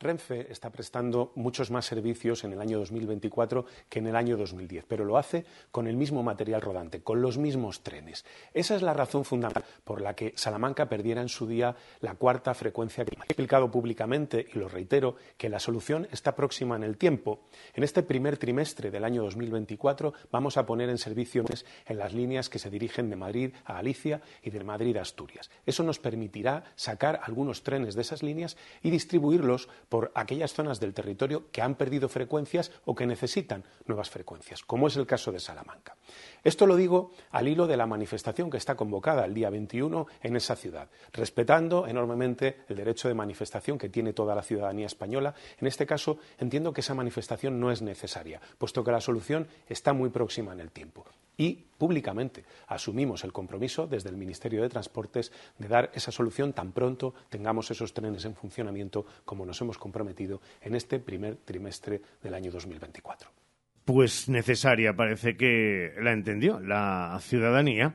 Renfe 0.00 0.52
está 0.52 0.70
prestando 0.70 1.32
muchos 1.34 1.72
más 1.72 1.84
servicios 1.84 2.44
en 2.44 2.52
el 2.52 2.60
año 2.60 2.78
2024 2.78 3.64
que 3.88 3.98
en 3.98 4.06
el 4.06 4.14
año 4.14 4.36
2010, 4.36 4.84
pero 4.86 5.04
lo 5.04 5.18
hace 5.18 5.44
con 5.72 5.88
el 5.88 5.96
mismo 5.96 6.22
material 6.22 6.62
rodante, 6.62 7.02
con 7.02 7.20
los 7.20 7.36
mismos 7.36 7.82
trenes. 7.82 8.24
Esa 8.54 8.76
es 8.76 8.82
la 8.82 8.94
razón 8.94 9.24
fundamental 9.24 9.64
por 9.82 10.00
la 10.00 10.14
que 10.14 10.34
Salamanca 10.36 10.88
perdiera 10.88 11.20
en 11.20 11.28
su 11.28 11.48
día 11.48 11.74
la 12.00 12.14
cuarta 12.14 12.54
frecuencia 12.54 13.04
que 13.04 13.16
he 13.16 13.24
explicado 13.24 13.72
públicamente, 13.72 14.46
y 14.54 14.58
lo 14.58 14.68
reitero, 14.68 15.16
que 15.36 15.48
la 15.48 15.58
solución 15.58 16.06
está 16.12 16.36
próxima 16.36 16.76
en 16.76 16.84
el 16.84 16.96
tiempo. 16.96 17.40
En 17.74 17.82
este 17.82 18.04
primer 18.04 18.36
trimestre 18.36 18.92
del 18.92 19.02
año 19.02 19.24
2024 19.24 20.12
vamos 20.30 20.56
a 20.58 20.64
poner 20.64 20.90
en 20.90 20.98
servicio 20.98 21.44
en 21.86 21.98
las 21.98 22.12
líneas 22.12 22.48
que 22.48 22.60
se 22.60 22.70
dirigen 22.70 23.10
de 23.10 23.16
Madrid 23.16 23.52
a 23.64 23.74
Galicia 23.74 24.20
y 24.44 24.50
de 24.50 24.62
Madrid 24.62 24.96
a 24.96 25.02
Asturias. 25.02 25.50
Eso 25.66 25.82
nos 25.82 25.98
permitirá 25.98 26.62
sacar 26.76 27.20
algunos 27.24 27.64
trenes 27.64 27.96
de 27.96 28.02
esas 28.02 28.22
líneas 28.22 28.56
y 28.80 28.90
distribuirlos 28.90 29.68
por 29.88 30.12
aquellas 30.14 30.52
zonas 30.52 30.80
del 30.80 30.94
territorio 30.94 31.50
que 31.50 31.62
han 31.62 31.74
perdido 31.74 32.08
frecuencias 32.08 32.70
o 32.84 32.94
que 32.94 33.06
necesitan 33.06 33.64
nuevas 33.86 34.10
frecuencias, 34.10 34.62
como 34.62 34.86
es 34.86 34.96
el 34.96 35.06
caso 35.06 35.32
de 35.32 35.40
Salamanca. 35.40 35.96
Esto 36.44 36.66
lo 36.66 36.76
digo 36.76 37.10
al 37.30 37.48
hilo 37.48 37.66
de 37.66 37.76
la 37.76 37.86
manifestación 37.86 38.50
que 38.50 38.56
está 38.56 38.76
convocada 38.76 39.24
el 39.24 39.34
día 39.34 39.50
21 39.50 40.06
en 40.22 40.36
esa 40.36 40.56
ciudad, 40.56 40.88
respetando 41.12 41.86
enormemente 41.86 42.58
el 42.68 42.76
derecho 42.76 43.08
de 43.08 43.14
manifestación 43.14 43.78
que 43.78 43.88
tiene 43.88 44.12
toda 44.12 44.34
la 44.34 44.42
ciudadanía 44.42 44.86
española. 44.86 45.34
En 45.60 45.66
este 45.66 45.86
caso, 45.86 46.18
entiendo 46.38 46.72
que 46.72 46.80
esa 46.80 46.94
manifestación 46.94 47.58
no 47.60 47.70
es 47.70 47.82
necesaria, 47.82 48.40
puesto 48.58 48.84
que 48.84 48.92
la 48.92 49.00
solución 49.00 49.48
está 49.68 49.92
muy 49.92 50.10
próxima 50.10 50.52
en 50.52 50.60
el 50.60 50.70
tiempo 50.70 51.04
y 51.38 51.54
públicamente 51.78 52.44
asumimos 52.66 53.24
el 53.24 53.32
compromiso 53.32 53.86
desde 53.86 54.10
el 54.10 54.16
Ministerio 54.16 54.60
de 54.60 54.68
Transportes 54.68 55.32
de 55.56 55.68
dar 55.68 55.90
esa 55.94 56.12
solución 56.12 56.52
tan 56.52 56.72
pronto 56.72 57.14
tengamos 57.30 57.70
esos 57.70 57.94
trenes 57.94 58.24
en 58.24 58.34
funcionamiento 58.34 59.06
como 59.24 59.46
nos 59.46 59.60
hemos 59.62 59.78
comprometido 59.78 60.42
en 60.60 60.74
este 60.74 60.98
primer 60.98 61.36
trimestre 61.36 62.02
del 62.22 62.34
año 62.34 62.50
2024. 62.50 63.47
Pues 63.88 64.28
necesaria 64.28 64.94
parece 64.94 65.38
que 65.38 65.94
la 65.98 66.12
entendió 66.12 66.60
la 66.60 67.18
ciudadanía 67.22 67.94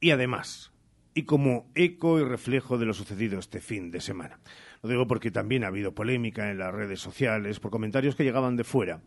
y 0.00 0.10
además 0.10 0.72
y 1.14 1.22
como 1.22 1.70
eco 1.76 2.18
y 2.18 2.24
reflejo 2.24 2.78
de 2.78 2.86
lo 2.86 2.94
sucedido 2.94 3.38
este 3.38 3.60
fin 3.60 3.92
de 3.92 4.00
semana. 4.00 4.40
Lo 4.82 4.88
digo 4.88 5.06
porque 5.06 5.30
también 5.30 5.62
ha 5.62 5.68
habido 5.68 5.94
polémica 5.94 6.50
en 6.50 6.58
las 6.58 6.74
redes 6.74 6.98
sociales 6.98 7.60
por 7.60 7.70
comentarios 7.70 8.16
que 8.16 8.24
llegaban 8.24 8.56
de 8.56 8.64
fuera 8.64 9.02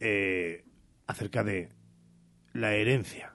eh, 0.00 0.66
acerca 1.06 1.42
de 1.42 1.70
la 2.52 2.74
herencia 2.74 3.34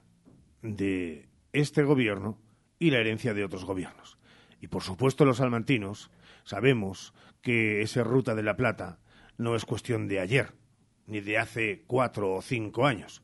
de 0.62 1.30
este 1.52 1.82
gobierno 1.82 2.38
y 2.78 2.92
la 2.92 3.00
herencia 3.00 3.34
de 3.34 3.44
otros 3.44 3.65
gobiernos. 3.65 4.20
Y 4.62 4.68
por 4.68 4.84
supuesto 4.84 5.26
los 5.26 5.38
salmantinos 5.38 6.12
sabemos 6.44 7.12
que 7.42 7.82
esa 7.82 8.04
ruta 8.04 8.36
de 8.36 8.44
la 8.44 8.56
Plata 8.56 9.00
no 9.39 9.56
es 9.56 9.65
cuestión 9.65 10.08
de 10.08 10.20
ayer, 10.20 10.59
ni 11.10 11.19
de 11.19 11.38
hace 11.38 11.84
cuatro 11.88 12.34
o 12.36 12.41
cinco 12.41 12.86
años, 12.86 13.22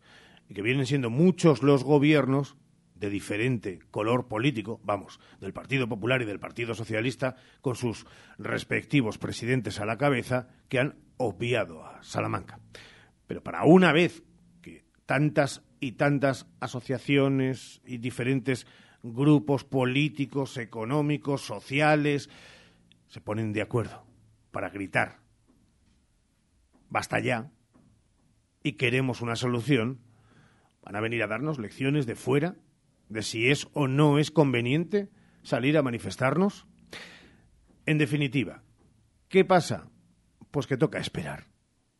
y 0.49 0.53
que 0.53 0.61
vienen 0.61 0.85
siendo 0.85 1.09
muchos 1.09 1.63
los 1.63 1.83
gobiernos 1.83 2.57
de 2.95 3.09
diferente 3.09 3.79
color 3.91 4.27
político, 4.27 4.79
vamos, 4.83 5.19
del 5.39 5.53
Partido 5.53 5.87
Popular 5.87 6.21
y 6.21 6.25
del 6.25 6.39
Partido 6.39 6.73
Socialista, 6.73 7.35
con 7.61 7.75
sus 7.75 8.05
respectivos 8.37 9.17
presidentes 9.17 9.79
a 9.79 9.85
la 9.85 9.97
cabeza, 9.97 10.47
que 10.69 10.79
han 10.79 10.95
obviado 11.17 11.85
a 11.85 12.01
Salamanca. 12.03 12.59
Pero 13.27 13.43
para 13.43 13.65
una 13.65 13.91
vez 13.91 14.23
que 14.61 14.85
tantas 15.05 15.63
y 15.79 15.93
tantas 15.93 16.47
asociaciones 16.59 17.81
y 17.85 17.97
diferentes 17.97 18.65
grupos 19.03 19.63
políticos, 19.63 20.57
económicos, 20.57 21.41
sociales, 21.41 22.29
se 23.07 23.21
ponen 23.21 23.53
de 23.53 23.61
acuerdo 23.61 24.05
para 24.51 24.69
gritar, 24.69 25.19
basta 26.89 27.19
ya, 27.19 27.51
y 28.65 28.73
queremos 28.73 29.21
una 29.21 29.35
solución, 29.35 29.99
van 30.81 30.95
a 30.95 30.99
venir 30.99 31.21
a 31.21 31.27
darnos 31.27 31.59
lecciones 31.59 32.07
de 32.07 32.15
fuera 32.15 32.55
de 33.09 33.21
si 33.21 33.51
es 33.51 33.67
o 33.73 33.87
no 33.87 34.17
es 34.17 34.31
conveniente 34.31 35.11
salir 35.43 35.77
a 35.77 35.83
manifestarnos. 35.83 36.65
En 37.85 37.99
definitiva, 37.99 38.63
¿qué 39.29 39.45
pasa? 39.45 39.91
Pues 40.49 40.65
que 40.65 40.77
toca 40.77 40.97
esperar, 40.97 41.45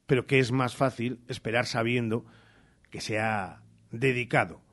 pero 0.08 0.26
que 0.26 0.40
es 0.40 0.52
más 0.52 0.76
fácil 0.76 1.20
esperar 1.28 1.68
sabiendo 1.68 2.26
que 2.90 3.00
se 3.00 3.20
ha 3.20 3.62
dedicado 3.92 4.64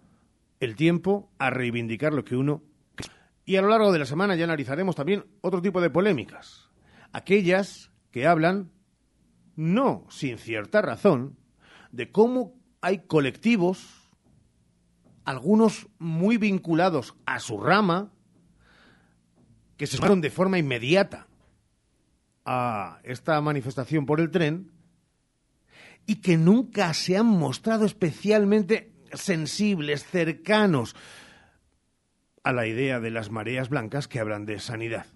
el 0.61 0.77
tiempo 0.77 1.31
a 1.39 1.51
reivindicar 1.51 2.15
lo 2.15 2.25
que 2.25 2.37
uno... 2.37 2.63
Y 3.45 3.57
a 3.57 3.61
lo 3.61 3.69
largo 3.69 3.93
de 3.93 3.99
la 3.99 4.07
semana 4.07 4.35
ya 4.35 4.45
analizaremos 4.45 4.97
también 4.97 5.27
otro 5.43 5.61
tipo 5.61 5.83
de 5.83 5.91
polémicas, 5.91 6.71
aquellas 7.13 7.93
que 8.11 8.27
hablan, 8.27 8.73
no 9.57 10.07
sin 10.09 10.39
cierta 10.39 10.81
razón, 10.81 11.42
de 11.93 12.11
cómo 12.11 12.55
hay 12.81 13.07
colectivos, 13.07 14.11
algunos 15.25 15.89
muy 15.99 16.37
vinculados 16.37 17.15
a 17.27 17.39
su 17.39 17.61
rama, 17.61 18.13
que 19.77 19.87
se 19.87 19.97
sumaron 19.97 20.21
de 20.21 20.31
forma 20.31 20.59
inmediata 20.59 21.29
a 22.45 22.99
esta 23.05 23.41
manifestación 23.41 24.05
por 24.07 24.21
el 24.21 24.31
tren 24.31 24.73
y 26.07 26.17
que 26.17 26.37
nunca 26.37 26.93
se 26.95 27.17
han 27.17 27.27
mostrado 27.27 27.85
especialmente 27.85 28.93
sensibles, 29.13 30.05
cercanos 30.05 30.97
a 32.43 32.53
la 32.53 32.67
idea 32.67 32.99
de 32.99 33.11
las 33.11 33.31
mareas 33.31 33.69
blancas 33.69 34.09
que 34.09 34.19
hablan 34.19 34.47
de 34.47 34.59
sanidad. 34.59 35.07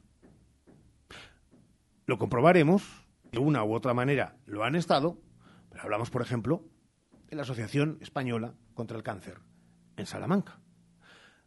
Lo 2.06 2.18
comprobaremos, 2.18 2.84
de 3.32 3.38
una 3.38 3.64
u 3.64 3.74
otra 3.74 3.94
manera 3.94 4.36
lo 4.46 4.62
han 4.62 4.76
estado, 4.76 5.18
hablamos, 5.80 6.10
por 6.10 6.22
ejemplo, 6.22 6.64
de 7.28 7.36
la 7.36 7.42
Asociación 7.42 7.98
Española 8.00 8.54
contra 8.74 8.96
el 8.96 9.02
Cáncer 9.02 9.40
en 9.96 10.06
Salamanca. 10.06 10.60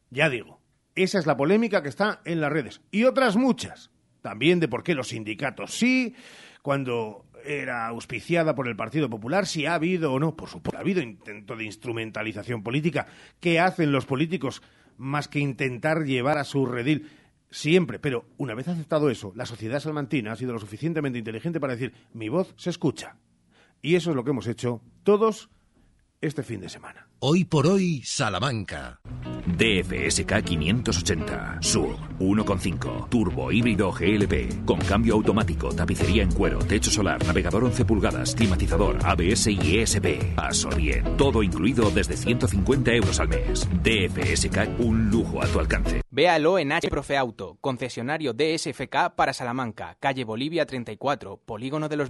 Ya 0.09 0.29
digo, 0.29 0.61
esa 0.95 1.19
es 1.19 1.25
la 1.25 1.37
polémica 1.37 1.81
que 1.81 1.89
está 1.89 2.21
en 2.25 2.41
las 2.41 2.51
redes. 2.51 2.81
Y 2.91 3.03
otras 3.03 3.35
muchas. 3.35 3.91
También 4.21 4.59
de 4.59 4.67
por 4.67 4.83
qué 4.83 4.95
los 4.95 5.09
sindicatos 5.09 5.73
sí, 5.73 6.13
cuando 6.61 7.25
era 7.45 7.87
auspiciada 7.87 8.53
por 8.53 8.67
el 8.67 8.75
Partido 8.75 9.09
Popular, 9.09 9.45
si 9.45 9.65
ha 9.65 9.75
habido 9.75 10.13
o 10.13 10.19
no, 10.19 10.35
por 10.35 10.49
supuesto, 10.49 10.77
ha 10.77 10.81
habido 10.81 11.01
intento 11.01 11.55
de 11.55 11.63
instrumentalización 11.63 12.63
política. 12.63 13.07
¿Qué 13.39 13.59
hacen 13.59 13.91
los 13.91 14.05
políticos 14.05 14.61
más 14.97 15.29
que 15.29 15.39
intentar 15.39 16.03
llevar 16.03 16.37
a 16.37 16.43
su 16.43 16.65
redil? 16.65 17.09
Siempre, 17.49 17.97
pero 17.97 18.25
una 18.37 18.53
vez 18.53 18.67
aceptado 18.67 19.09
eso, 19.09 19.31
la 19.35 19.45
sociedad 19.45 19.79
salmantina 19.79 20.33
ha 20.33 20.35
sido 20.35 20.53
lo 20.53 20.59
suficientemente 20.59 21.17
inteligente 21.17 21.59
para 21.59 21.73
decir, 21.73 21.93
mi 22.13 22.29
voz 22.29 22.53
se 22.57 22.69
escucha. 22.69 23.15
Y 23.81 23.95
eso 23.95 24.09
es 24.09 24.15
lo 24.15 24.23
que 24.23 24.31
hemos 24.31 24.47
hecho 24.47 24.81
todos 25.03 25.49
este 26.21 26.43
fin 26.43 26.59
de 26.61 26.69
semana. 26.69 27.07
Hoy 27.19 27.45
por 27.45 27.67
hoy, 27.67 28.01
Salamanca. 28.03 28.99
DFSK 29.45 30.43
580 30.43 31.57
Sur 31.61 31.97
1.5 32.19 33.09
Turbo 33.09 33.51
híbrido 33.51 33.91
GLP 33.91 34.63
con 34.63 34.79
cambio 34.79 35.15
automático, 35.15 35.73
tapicería 35.73 36.23
en 36.23 36.31
cuero, 36.31 36.59
techo 36.59 36.89
solar, 36.91 37.25
navegador 37.25 37.65
11 37.65 37.83
pulgadas, 37.85 38.35
climatizador, 38.35 38.99
ABS 39.03 39.47
y 39.47 39.79
ESP. 39.79 40.35
Paso 40.35 40.69
bien, 40.69 41.17
todo 41.17 41.43
incluido 41.43 41.89
desde 41.91 42.15
150 42.15 42.93
euros 42.93 43.19
al 43.19 43.29
mes. 43.29 43.67
DFSK, 43.83 44.79
un 44.79 45.09
lujo 45.09 45.41
a 45.41 45.47
tu 45.47 45.59
alcance. 45.59 46.01
Véalo 46.09 46.57
en 46.57 46.71
H 46.71 46.87
Profe 46.89 47.17
Auto, 47.17 47.57
concesionario 47.59 48.33
DSFK 48.33 49.15
para 49.15 49.33
Salamanca, 49.33 49.97
calle 49.99 50.23
Bolivia 50.23 50.65
34, 50.65 51.37
Polígono 51.45 51.89
de 51.89 51.97
los 51.97 52.09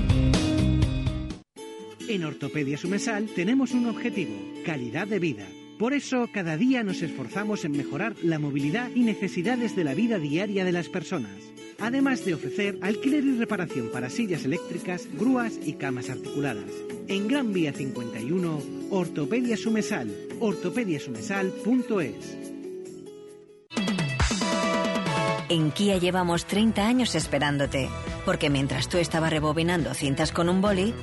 En 2.11 2.25
Ortopedia 2.25 2.77
Sumesal 2.77 3.27
tenemos 3.27 3.71
un 3.71 3.87
objetivo, 3.87 4.35
calidad 4.65 5.07
de 5.07 5.17
vida. 5.17 5.47
Por 5.79 5.93
eso, 5.93 6.27
cada 6.33 6.57
día 6.57 6.83
nos 6.83 7.01
esforzamos 7.01 7.63
en 7.63 7.71
mejorar 7.71 8.17
la 8.21 8.37
movilidad 8.37 8.89
y 8.93 9.03
necesidades 9.03 9.77
de 9.77 9.85
la 9.85 9.93
vida 9.93 10.19
diaria 10.19 10.65
de 10.65 10.73
las 10.73 10.89
personas. 10.89 11.31
Además 11.79 12.25
de 12.25 12.33
ofrecer 12.33 12.77
alquiler 12.81 13.23
y 13.23 13.37
reparación 13.37 13.91
para 13.93 14.09
sillas 14.09 14.43
eléctricas, 14.43 15.07
grúas 15.13 15.57
y 15.63 15.75
camas 15.75 16.09
articuladas. 16.09 16.69
En 17.07 17.29
Gran 17.29 17.53
Vía 17.53 17.71
51, 17.71 18.61
Ortopedia 18.89 19.55
Sumesal, 19.55 20.13
ortopediasumesal.es. 20.41 22.37
En 25.47 25.71
Kia 25.71 25.97
llevamos 25.97 26.45
30 26.45 26.85
años 26.85 27.15
esperándote, 27.15 27.89
porque 28.25 28.49
mientras 28.49 28.89
tú 28.89 28.97
estabas 28.97 29.31
rebobinando 29.31 29.93
cintas 29.93 30.31
con 30.33 30.49
un 30.49 30.61
boli, 30.61 30.93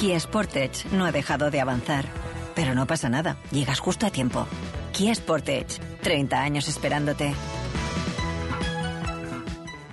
Kia 0.00 0.18
Sportage 0.18 0.88
no 0.92 1.04
ha 1.04 1.12
dejado 1.12 1.50
de 1.50 1.60
avanzar. 1.60 2.06
Pero 2.54 2.74
no 2.74 2.86
pasa 2.86 3.10
nada, 3.10 3.36
llegas 3.52 3.80
justo 3.80 4.06
a 4.06 4.10
tiempo. 4.10 4.46
Kia 4.94 5.14
Sportage, 5.14 5.78
30 6.00 6.40
años 6.42 6.68
esperándote. 6.68 7.34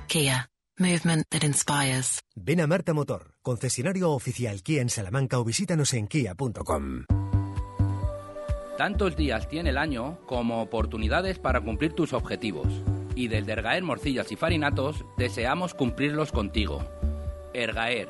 Kia, 0.07 0.49
movement 0.79 1.25
that 1.29 1.43
inspires. 1.43 2.21
Ven 2.37 2.61
a 2.61 2.67
Marta 2.67 2.93
Motor, 2.93 3.33
concesionario 3.41 4.11
oficial 4.11 4.63
Kia 4.63 4.81
en 4.81 4.87
Salamanca 4.87 5.39
o 5.39 5.43
visítanos 5.43 5.93
en 5.93 6.07
kia.com. 6.07 7.03
Tantos 8.77 9.17
días 9.17 9.49
tiene 9.49 9.71
el 9.71 9.77
año 9.77 10.19
como 10.25 10.61
oportunidades 10.61 11.37
para 11.37 11.59
cumplir 11.59 11.91
tus 11.91 12.13
objetivos. 12.13 12.69
Y 13.13 13.27
desde 13.27 13.51
Ergaer 13.51 13.83
Morcillas 13.83 14.31
y 14.31 14.37
Farinatos 14.37 15.03
deseamos 15.17 15.73
cumplirlos 15.73 16.31
contigo. 16.31 16.81
Ergaer, 17.53 18.09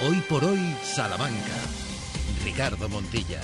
Hoy 0.00 0.22
por 0.28 0.44
hoy, 0.44 0.60
Salamanca. 0.82 1.56
Ricardo 2.44 2.88
Montilla. 2.88 3.40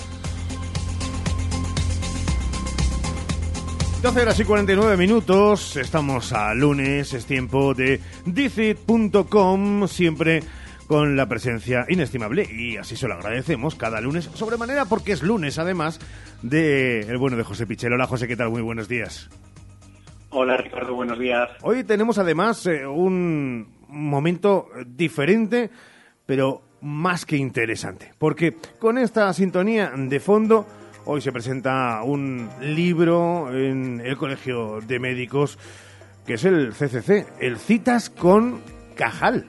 12 4.01 4.21
horas 4.21 4.39
y 4.39 4.45
49 4.45 4.95
minutos, 4.95 5.75
estamos 5.75 6.31
a 6.31 6.53
lunes, 6.53 7.13
es 7.13 7.25
tiempo 7.25 7.73
de 7.73 7.99
Dicit.com, 8.25 9.85
siempre 9.89 10.43
con 10.87 11.17
la 11.17 11.27
presencia 11.27 11.85
inestimable 11.89 12.47
y 12.49 12.77
así 12.77 12.95
se 12.95 13.09
lo 13.09 13.15
agradecemos 13.15 13.75
cada 13.75 13.99
lunes, 13.99 14.29
sobremanera 14.35 14.85
porque 14.85 15.11
es 15.11 15.23
lunes 15.23 15.59
además 15.59 15.99
de 16.41 17.01
el 17.01 17.17
bueno 17.17 17.35
de 17.35 17.43
José 17.43 17.67
Pichel. 17.67 17.91
Hola 17.91 18.07
José, 18.07 18.29
¿qué 18.29 18.37
tal? 18.37 18.49
Muy 18.49 18.61
buenos 18.61 18.87
días. 18.87 19.29
Hola 20.29 20.55
Ricardo, 20.55 20.95
buenos 20.95 21.19
días. 21.19 21.49
Hoy 21.63 21.83
tenemos 21.83 22.17
además 22.17 22.65
eh, 22.67 22.85
un 22.85 23.67
momento 23.89 24.69
diferente, 24.85 25.69
pero 26.25 26.61
más 26.81 27.25
que 27.25 27.37
interesante, 27.37 28.13
porque 28.17 28.55
con 28.79 28.97
esta 28.97 29.31
sintonía 29.33 29.91
de 29.95 30.19
fondo 30.19 30.65
hoy 31.05 31.21
se 31.21 31.31
presenta 31.31 32.01
un 32.03 32.49
libro 32.61 33.55
en 33.55 34.01
el 34.03 34.17
Colegio 34.17 34.81
de 34.81 34.99
Médicos 34.99 35.57
que 36.25 36.35
es 36.35 36.45
el 36.45 36.73
CCC, 36.73 37.27
el 37.39 37.57
Citas 37.57 38.09
con 38.09 38.59
Cajal. 38.95 39.45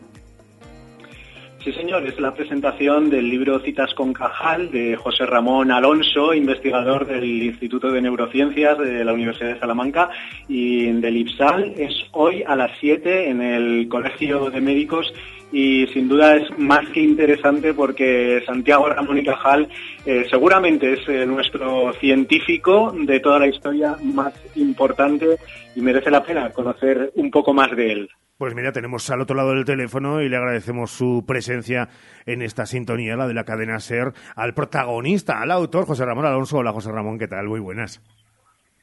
Sí, 1.63 1.73
señor, 1.73 2.07
es 2.07 2.21
la 2.21 2.33
presentación 2.33 3.11
del 3.11 3.29
libro 3.29 3.59
Citas 3.59 3.93
con 3.95 4.13
Cajal 4.13 4.71
de 4.71 4.95
José 4.97 5.27
Ramón 5.27 5.73
Alonso, 5.73 6.33
investigador 6.33 7.07
del 7.07 7.43
Instituto 7.43 7.91
de 7.91 8.01
Neurociencias 8.01 8.79
de 8.79 9.05
la 9.05 9.13
Universidad 9.13 9.55
de 9.55 9.59
Salamanca 9.59 10.11
y 10.49 10.93
del 10.93 11.17
IPSAL. 11.17 11.75
Es 11.77 11.93
hoy 12.13 12.45
a 12.47 12.55
las 12.55 12.71
7 12.79 13.31
en 13.31 13.43
el 13.43 13.89
Colegio 13.89 14.49
de 14.51 14.61
Médicos 14.61 15.13
y 15.51 15.87
sin 15.89 16.09
duda 16.09 16.37
es 16.37 16.57
más 16.59 16.89
que 16.91 17.01
interesante 17.01 17.73
porque 17.75 18.43
Santiago 18.47 18.89
Ramón 18.89 19.19
y 19.19 19.25
Cajal 19.25 19.69
eh, 20.05 20.27
seguramente 20.29 20.93
es 20.93 21.09
eh, 21.09 21.27
nuestro 21.27 21.93
científico 21.95 22.93
de 22.97 23.21
toda 23.21 23.39
la 23.39 23.49
historia 23.49 23.97
más 24.03 24.35
importante 24.55 25.39
y 25.75 25.81
merece 25.81 26.11
la 26.11 26.23
pena 26.23 26.51
conocer 26.51 27.13
un 27.17 27.31
poco 27.31 27.53
más 27.53 27.75
de 27.77 27.93
él. 27.93 28.09
Pues 28.39 28.55
mira, 28.55 28.71
tenemos 28.71 29.09
al 29.09 29.23
otro 29.23 29.35
lado 29.35 29.55
del 29.55 29.65
teléfono 29.65 30.21
y 30.21 30.29
le 30.29 30.37
agradecemos 30.37 30.91
su 30.91 31.25
presencia 31.27 31.89
en 32.27 32.43
esta 32.43 32.67
sintonía, 32.67 33.17
la 33.17 33.27
de 33.27 33.33
la 33.33 33.45
cadena 33.45 33.81
SER, 33.81 34.13
al 34.35 34.53
protagonista, 34.53 35.41
al 35.41 35.51
autor, 35.51 35.87
José 35.87 36.05
Ramón 36.05 36.27
Alonso. 36.27 36.59
Hola, 36.59 36.71
José 36.71 36.93
Ramón, 36.93 37.19
¿qué 37.19 37.29
tal? 37.29 37.49
Muy 37.49 37.61
buenas. 37.61 38.03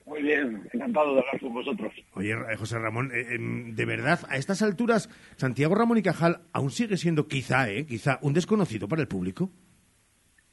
Muy 0.07 0.23
bien, 0.23 0.67
encantado 0.73 1.13
de 1.13 1.19
hablar 1.19 1.39
con 1.39 1.53
vosotros. 1.53 1.93
Oye, 2.15 2.35
José 2.57 2.79
Ramón, 2.79 3.11
eh, 3.13 3.35
em, 3.35 3.75
de 3.75 3.85
verdad, 3.85 4.21
a 4.27 4.37
estas 4.37 4.63
alturas, 4.63 5.07
Santiago 5.35 5.75
Ramón 5.75 5.99
y 5.99 6.01
Cajal 6.01 6.41
aún 6.51 6.71
sigue 6.71 6.97
siendo 6.97 7.27
quizá, 7.27 7.69
eh, 7.69 7.85
quizá, 7.85 8.17
un 8.23 8.33
desconocido 8.33 8.87
para 8.87 9.03
el 9.03 9.07
público. 9.07 9.51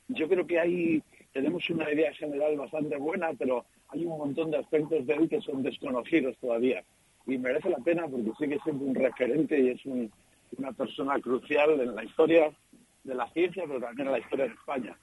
Yo 0.08 0.28
creo 0.28 0.46
que 0.46 0.60
hay, 0.60 1.02
tenemos 1.32 1.68
una 1.70 1.90
idea 1.90 2.12
general 2.12 2.54
bastante 2.58 2.98
buena, 2.98 3.30
pero 3.38 3.64
hay 3.88 4.04
un 4.04 4.18
montón 4.18 4.50
de 4.50 4.58
aspectos 4.58 5.06
de 5.06 5.14
él 5.14 5.26
que 5.26 5.40
son 5.40 5.62
desconocidos 5.62 6.36
todavía 6.38 6.84
y 7.30 7.38
merece 7.38 7.70
la 7.70 7.78
pena 7.78 8.06
porque 8.08 8.30
sigue 8.38 8.58
siendo 8.64 8.84
un 8.84 8.94
referente 8.94 9.58
y 9.58 9.68
es 9.70 9.80
una 9.86 10.72
persona 10.72 11.18
crucial 11.20 11.80
en 11.80 11.94
la 11.94 12.04
historia 12.04 12.50
de 13.04 13.14
la 13.14 13.28
ciencia, 13.30 13.64
pero 13.66 13.80
también 13.80 14.08
en 14.08 14.12
la 14.12 14.18
historia 14.18 14.46
de 14.46 14.54
España. 14.54 14.96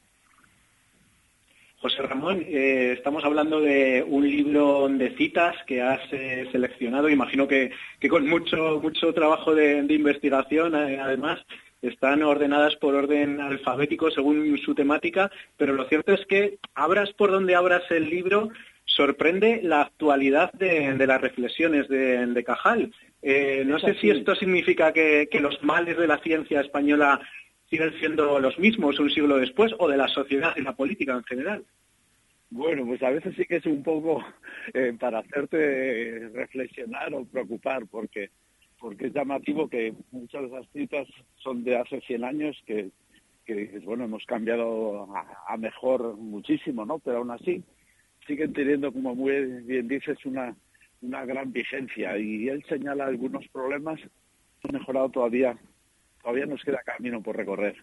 José 1.79 2.01
Ramón, 2.01 2.43
eh, 2.47 2.93
estamos 2.97 3.23
hablando 3.23 3.61
de 3.61 4.03
un 4.07 4.27
libro 4.27 4.89
de 4.89 5.15
citas 5.15 5.55
que 5.67 5.81
has 5.83 6.01
eh, 6.11 6.47
seleccionado, 6.51 7.07
imagino 7.07 7.47
que, 7.47 7.71
con 8.09 8.27
mucho, 8.27 8.79
mucho 8.81 9.13
trabajo 9.13 9.53
de, 9.53 9.85
investigación, 9.87 10.73
eh, 10.73 10.99
además, 10.99 11.39
están 11.83 12.23
ordenadas 12.23 12.75
por 12.77 12.95
orden 12.95 13.39
alfabético 13.39 14.09
según 14.09 14.57
su 14.57 14.73
temática, 14.73 15.29
pero 15.55 15.73
lo 15.73 15.87
cierto 15.87 16.13
es 16.13 16.25
que 16.25 16.57
abras 16.73 17.13
por 17.13 17.29
donde 17.29 17.53
abras 17.53 17.83
el 17.91 18.09
libro, 18.09 18.49
sorprende 18.97 19.61
la 19.61 19.81
actualidad 19.81 20.51
de, 20.53 21.05
las 21.05 21.21
reflexiones 21.21 21.87
de, 21.87 22.43
Cajal. 22.43 22.91
Eh, 23.21 23.63
no 23.65 23.77
sé 23.79 23.93
si 23.95 24.09
esto 24.09 24.35
significa 24.35 24.91
que, 24.91 25.29
los 25.39 25.63
males 25.63 25.97
de 25.97 26.07
la 26.07 26.17
ciencia 26.17 26.61
española 26.61 27.21
siguen 27.69 27.93
siendo 27.99 28.39
los 28.39 28.57
mismos 28.57 28.99
un 28.99 29.11
siglo 29.11 29.37
después 29.37 29.71
o 29.77 29.87
de 29.87 29.97
la 29.97 30.07
sociedad 30.07 30.53
y 30.57 30.61
la 30.63 30.75
política 30.75 31.13
en 31.13 31.23
general. 31.23 31.63
Bueno, 32.49 32.85
pues 32.85 33.03
a 33.03 33.11
veces 33.11 33.35
sí 33.35 33.45
que 33.45 33.57
es 33.57 33.65
un 33.67 33.83
poco 33.83 34.23
eh, 34.73 34.93
para 34.99 35.19
hacerte 35.19 36.29
reflexionar 36.33 37.13
o 37.13 37.25
preocupar, 37.25 37.85
porque 37.87 38.31
porque 38.79 39.07
es 39.07 39.13
llamativo 39.13 39.67
que 39.67 39.93
muchas 40.11 40.43
de 40.43 40.47
esas 40.47 40.67
citas 40.71 41.07
son 41.37 41.63
de 41.63 41.77
hace 41.77 41.99
100 42.01 42.23
años 42.23 42.63
que, 42.65 42.91
que 43.43 43.81
bueno, 43.83 44.05
hemos 44.05 44.23
cambiado 44.25 45.11
a, 45.15 45.25
a, 45.47 45.57
mejor 45.57 46.15
muchísimo, 46.15 46.85
¿no? 46.85 46.99
Pero 46.99 47.17
aún 47.17 47.31
así, 47.31 47.63
siguen 48.27 48.53
teniendo, 48.53 48.91
como 48.91 49.15
muy 49.15 49.33
bien 49.63 49.87
dices, 49.87 50.17
una, 50.25 50.55
una 51.01 51.25
gran 51.25 51.51
vigencia 51.51 52.17
y 52.17 52.49
él 52.49 52.63
señala 52.67 53.05
algunos 53.05 53.47
problemas 53.47 53.99
han 54.63 54.73
mejorado 54.73 55.09
todavía, 55.09 55.57
todavía 56.21 56.45
nos 56.45 56.63
queda 56.63 56.81
camino 56.85 57.21
por 57.21 57.37
recorrer. 57.37 57.75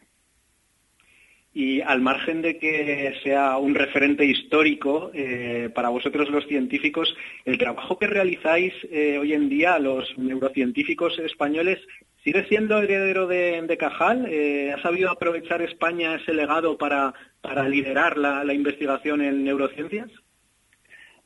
Y 1.53 1.81
al 1.83 2.01
margen 2.01 2.43
de 2.43 2.59
que 2.59 3.15
sea 3.23 3.59
un 3.59 3.77
referente 3.77 4.25
histórico 4.25 5.13
eh, 5.15 5.71
para 5.73 5.89
vosotros 5.89 6.29
los 6.29 6.47
científicos, 6.49 7.15
el 7.45 7.59
trabajo 7.59 7.97
que 7.97 8.09
realizáis 8.09 8.75
eh, 8.91 9.19
hoy 9.19 9.35
en 9.35 9.49
día, 9.49 9.79
los 9.79 10.19
neurocientíficos 10.19 11.17
españoles, 11.21 11.79
¿sigue 12.25 12.45
siendo 12.49 12.83
heredero 12.83 13.29
de, 13.29 13.77
Cajal? 13.79 14.27
Eh, 14.29 14.73
¿Ha 14.73 14.83
sabido 14.83 15.11
aprovechar 15.11 15.63
España 15.63 16.17
ese 16.17 16.35
legado 16.35 16.77
para, 16.77 17.15
para 17.41 17.69
liderar 17.69 18.19
la 18.19 18.53
investigación 18.53 19.23
en 19.23 19.45
neurociencias? 19.45 20.11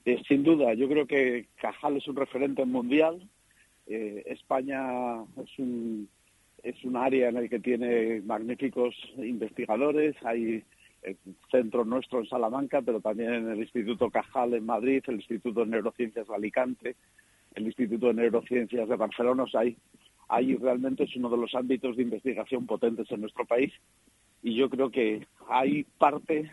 Eh, 0.08 0.22
sin 0.26 0.42
duda, 0.42 0.72
yo 0.72 0.88
creo 0.88 1.06
que 1.06 1.48
Cajal 1.56 1.98
es 1.98 2.08
un 2.08 2.16
referente 2.16 2.64
mundial. 2.64 3.28
Eh, 3.86 4.22
España 4.24 5.22
es 5.36 5.58
un, 5.58 6.08
es 6.62 6.82
un 6.82 6.96
área 6.96 7.28
en 7.28 7.36
el 7.36 7.50
que 7.50 7.60
tiene 7.60 8.22
magníficos 8.22 8.94
investigadores. 9.18 10.16
Hay 10.24 10.64
el 11.02 11.16
centro 11.50 11.84
nuestro 11.84 12.20
en 12.20 12.26
Salamanca, 12.26 12.80
pero 12.80 13.02
también 13.02 13.34
en 13.34 13.50
el 13.50 13.58
Instituto 13.58 14.08
Cajal 14.08 14.54
en 14.54 14.64
Madrid, 14.64 15.02
el 15.08 15.16
Instituto 15.16 15.60
de 15.60 15.72
Neurociencias 15.72 16.26
de 16.26 16.34
Alicante, 16.34 16.96
el 17.54 17.66
Instituto 17.66 18.06
de 18.06 18.14
Neurociencias 18.14 18.88
de 18.88 18.96
Barcelona. 18.96 19.42
O 19.42 19.58
hay, 19.58 19.76
ahí 20.28 20.54
realmente 20.54 21.04
es 21.04 21.14
uno 21.16 21.28
de 21.28 21.36
los 21.36 21.54
ámbitos 21.54 21.98
de 21.98 22.04
investigación 22.04 22.64
potentes 22.64 23.10
en 23.10 23.20
nuestro 23.20 23.44
país. 23.44 23.74
Y 24.42 24.54
yo 24.54 24.70
creo 24.70 24.90
que 24.90 25.26
hay 25.50 25.84
parte 25.98 26.50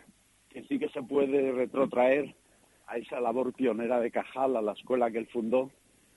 que 0.50 0.62
sí 0.64 0.78
que 0.78 0.90
se 0.90 1.02
puede 1.02 1.52
retrotraer 1.52 2.34
a 2.86 2.98
esa 2.98 3.20
labor 3.20 3.52
pionera 3.52 4.00
de 4.00 4.10
Cajal, 4.10 4.56
a 4.56 4.62
la 4.62 4.72
escuela 4.72 5.10
que 5.10 5.18
él 5.18 5.26
fundó, 5.26 5.70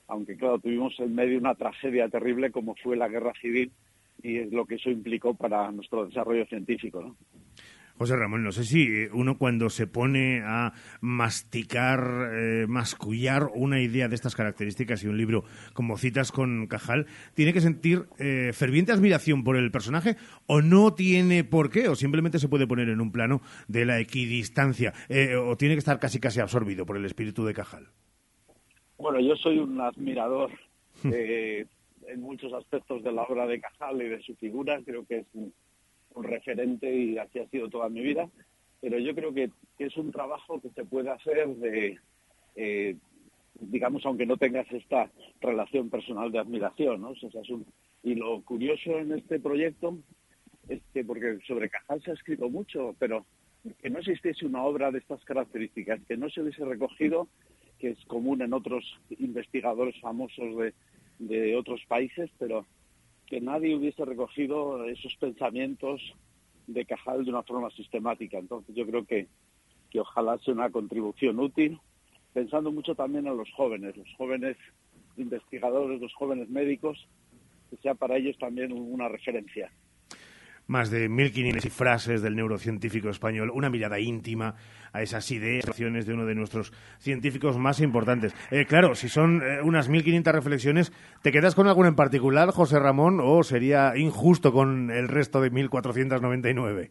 aunque 0.06 0.36
claro, 0.36 0.58
tuvimos 0.58 0.98
en 1.00 1.14
medio 1.14 1.38
una 1.38 1.54
tragedia 1.54 2.08
terrible 2.08 2.50
como 2.50 2.74
fue 2.76 2.96
la 2.96 3.08
guerra 3.08 3.32
civil 3.40 3.72
y 4.22 4.38
es 4.38 4.52
lo 4.52 4.66
que 4.66 4.76
eso 4.76 4.90
implicó 4.90 5.34
para 5.34 5.70
nuestro 5.72 6.06
desarrollo 6.06 6.46
científico. 6.46 7.00
¿no? 7.00 7.16
José 8.00 8.16
Ramón, 8.16 8.42
no 8.42 8.50
sé 8.50 8.64
si 8.64 9.08
uno 9.12 9.36
cuando 9.36 9.68
se 9.68 9.86
pone 9.86 10.40
a 10.42 10.72
masticar, 11.02 12.30
eh, 12.32 12.66
mascullar 12.66 13.50
una 13.54 13.82
idea 13.82 14.08
de 14.08 14.14
estas 14.14 14.34
características 14.34 15.04
y 15.04 15.08
un 15.08 15.18
libro 15.18 15.44
como 15.74 15.98
citas 15.98 16.32
con 16.32 16.66
Cajal, 16.66 17.04
tiene 17.34 17.52
que 17.52 17.60
sentir 17.60 18.06
eh, 18.18 18.52
ferviente 18.54 18.92
admiración 18.92 19.44
por 19.44 19.58
el 19.58 19.70
personaje 19.70 20.16
o 20.46 20.62
no 20.62 20.94
tiene 20.94 21.44
por 21.44 21.68
qué, 21.68 21.88
o 21.88 21.94
simplemente 21.94 22.38
se 22.38 22.48
puede 22.48 22.66
poner 22.66 22.88
en 22.88 23.02
un 23.02 23.12
plano 23.12 23.42
de 23.68 23.84
la 23.84 24.00
equidistancia, 24.00 24.94
eh, 25.10 25.36
o 25.36 25.58
tiene 25.58 25.74
que 25.74 25.80
estar 25.80 25.98
casi 25.98 26.20
casi 26.20 26.40
absorbido 26.40 26.86
por 26.86 26.96
el 26.96 27.04
espíritu 27.04 27.44
de 27.44 27.52
Cajal. 27.52 27.88
Bueno, 28.96 29.20
yo 29.20 29.36
soy 29.36 29.58
un 29.58 29.78
admirador 29.78 30.50
en 31.04 32.20
muchos 32.22 32.50
aspectos 32.54 33.04
de 33.04 33.12
la 33.12 33.24
obra 33.24 33.46
de 33.46 33.60
Cajal 33.60 34.00
y 34.00 34.08
de 34.08 34.22
su 34.22 34.34
figura, 34.36 34.80
creo 34.86 35.04
que 35.04 35.18
es 35.18 35.26
un 35.34 35.52
un 36.14 36.24
referente 36.24 36.92
y 36.94 37.18
así 37.18 37.38
ha 37.38 37.48
sido 37.48 37.68
toda 37.68 37.88
mi 37.88 38.00
vida, 38.00 38.28
pero 38.80 38.98
yo 38.98 39.14
creo 39.14 39.32
que, 39.32 39.50
es 39.78 39.96
un 39.96 40.12
trabajo 40.12 40.60
que 40.60 40.68
se 40.70 40.84
puede 40.84 41.10
hacer 41.10 41.48
de, 41.56 41.98
eh, 42.54 42.96
digamos, 43.60 44.04
aunque 44.04 44.26
no 44.26 44.36
tengas 44.36 44.70
esta 44.72 45.10
relación 45.40 45.88
personal 45.88 46.30
de 46.30 46.38
admiración, 46.38 47.00
¿no? 47.00 47.12
y 48.02 48.14
lo 48.14 48.42
curioso 48.42 48.98
en 48.98 49.12
este 49.12 49.40
proyecto 49.40 49.98
es 50.68 50.82
que, 50.92 51.04
porque 51.04 51.38
sobre 51.46 51.70
Cajal 51.70 52.02
se 52.02 52.10
ha 52.10 52.14
escrito 52.14 52.48
mucho, 52.50 52.94
pero 52.98 53.24
que 53.82 53.90
no 53.90 53.98
existiese 53.98 54.46
una 54.46 54.62
obra 54.64 54.90
de 54.90 54.98
estas 54.98 55.24
características, 55.24 56.00
que 56.06 56.16
no 56.16 56.28
se 56.30 56.42
hubiese 56.42 56.64
recogido, 56.64 57.28
que 57.78 57.90
es 57.90 58.04
común 58.04 58.42
en 58.42 58.52
otros 58.52 58.84
investigadores 59.18 59.98
famosos 60.00 60.56
de, 60.58 60.74
de 61.18 61.56
otros 61.56 61.80
países, 61.86 62.30
pero 62.38 62.66
que 63.30 63.40
nadie 63.40 63.76
hubiese 63.76 64.04
recogido 64.04 64.84
esos 64.86 65.14
pensamientos 65.16 66.02
de 66.66 66.84
Cajal 66.84 67.24
de 67.24 67.30
una 67.30 67.44
forma 67.44 67.70
sistemática. 67.70 68.36
Entonces 68.38 68.74
yo 68.74 68.84
creo 68.84 69.06
que, 69.06 69.28
que 69.88 70.00
ojalá 70.00 70.36
sea 70.38 70.52
una 70.52 70.70
contribución 70.70 71.38
útil, 71.38 71.78
pensando 72.32 72.72
mucho 72.72 72.96
también 72.96 73.28
en 73.28 73.36
los 73.36 73.50
jóvenes, 73.52 73.96
los 73.96 74.12
jóvenes 74.18 74.56
investigadores, 75.16 76.00
los 76.00 76.12
jóvenes 76.14 76.50
médicos, 76.50 77.08
que 77.70 77.76
sea 77.76 77.94
para 77.94 78.16
ellos 78.16 78.36
también 78.36 78.72
una 78.72 79.08
referencia 79.08 79.70
más 80.70 80.88
de 80.90 81.10
1.500 81.10 81.68
frases 81.68 82.22
del 82.22 82.36
neurocientífico 82.36 83.10
español, 83.10 83.50
una 83.52 83.68
mirada 83.68 83.98
íntima 83.98 84.54
a 84.92 85.02
esas 85.02 85.28
ideas 85.32 85.64
de 85.76 86.14
uno 86.14 86.24
de 86.24 86.34
nuestros 86.36 86.72
científicos 86.98 87.58
más 87.58 87.80
importantes. 87.80 88.34
Eh, 88.52 88.64
claro, 88.66 88.94
si 88.94 89.08
son 89.08 89.42
eh, 89.42 89.60
unas 89.62 89.90
1.500 89.90 90.32
reflexiones, 90.32 90.92
¿te 91.22 91.32
quedas 91.32 91.56
con 91.56 91.66
alguna 91.66 91.88
en 91.88 91.96
particular, 91.96 92.50
José 92.50 92.78
Ramón, 92.78 93.18
o 93.20 93.42
sería 93.42 93.96
injusto 93.96 94.52
con 94.52 94.92
el 94.92 95.08
resto 95.08 95.40
de 95.40 95.50
1.499? 95.50 96.90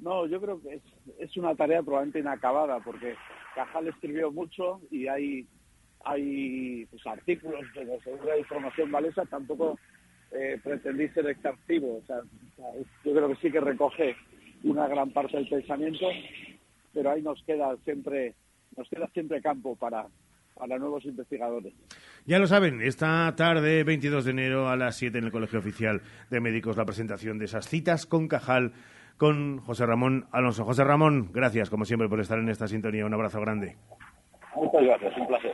No, 0.00 0.26
yo 0.26 0.40
creo 0.40 0.60
que 0.60 0.80
es, 1.20 1.36
una 1.36 1.54
tarea 1.54 1.82
probablemente 1.82 2.18
inacabada, 2.18 2.80
porque 2.80 3.14
Cajal 3.54 3.86
escribió 3.86 4.32
mucho 4.32 4.80
y 4.90 5.06
hay, 5.06 5.46
hay 6.04 6.86
pues, 6.86 7.06
artículos 7.06 7.60
de 7.74 7.84
la 7.84 8.38
información 8.38 8.90
valesa, 8.90 9.24
tampoco 9.26 9.78
eh, 10.32 10.58
pretendí 10.62 11.08
ser 11.08 11.26
exhaustivo. 11.28 11.98
O 11.98 12.02
sea, 12.06 12.20
yo 13.04 13.12
creo 13.12 13.28
que 13.28 13.36
sí 13.36 13.50
que 13.50 13.60
recoge 13.60 14.16
una 14.64 14.86
gran 14.88 15.10
parte 15.10 15.36
del 15.36 15.48
pensamiento, 15.48 16.06
pero 16.92 17.10
ahí 17.10 17.22
nos 17.22 17.42
queda 17.44 17.76
siempre, 17.84 18.34
nos 18.76 18.88
queda 18.88 19.06
siempre 19.08 19.40
campo 19.40 19.76
para, 19.76 20.06
para 20.54 20.78
nuevos 20.78 21.04
investigadores. 21.04 21.72
Ya 22.26 22.38
lo 22.38 22.46
saben, 22.46 22.82
esta 22.82 23.34
tarde, 23.36 23.84
22 23.84 24.24
de 24.24 24.30
enero 24.30 24.68
a 24.68 24.76
las 24.76 24.96
7 24.96 25.18
en 25.18 25.24
el 25.24 25.32
Colegio 25.32 25.60
Oficial 25.60 26.02
de 26.30 26.40
Médicos, 26.40 26.76
la 26.76 26.84
presentación 26.84 27.38
de 27.38 27.46
esas 27.46 27.68
citas 27.68 28.06
con 28.06 28.28
Cajal 28.28 28.72
con 29.16 29.58
José 29.58 29.84
Ramón 29.84 30.26
Alonso. 30.32 30.64
José 30.64 30.84
Ramón, 30.84 31.30
gracias 31.32 31.68
como 31.68 31.84
siempre 31.84 32.08
por 32.08 32.20
estar 32.20 32.38
en 32.38 32.48
esta 32.48 32.68
sintonía. 32.68 33.04
Un 33.04 33.14
abrazo 33.14 33.40
grande. 33.40 33.76
Muchas 34.54 34.82
gracias, 34.82 35.16
un 35.16 35.26
placer. 35.26 35.52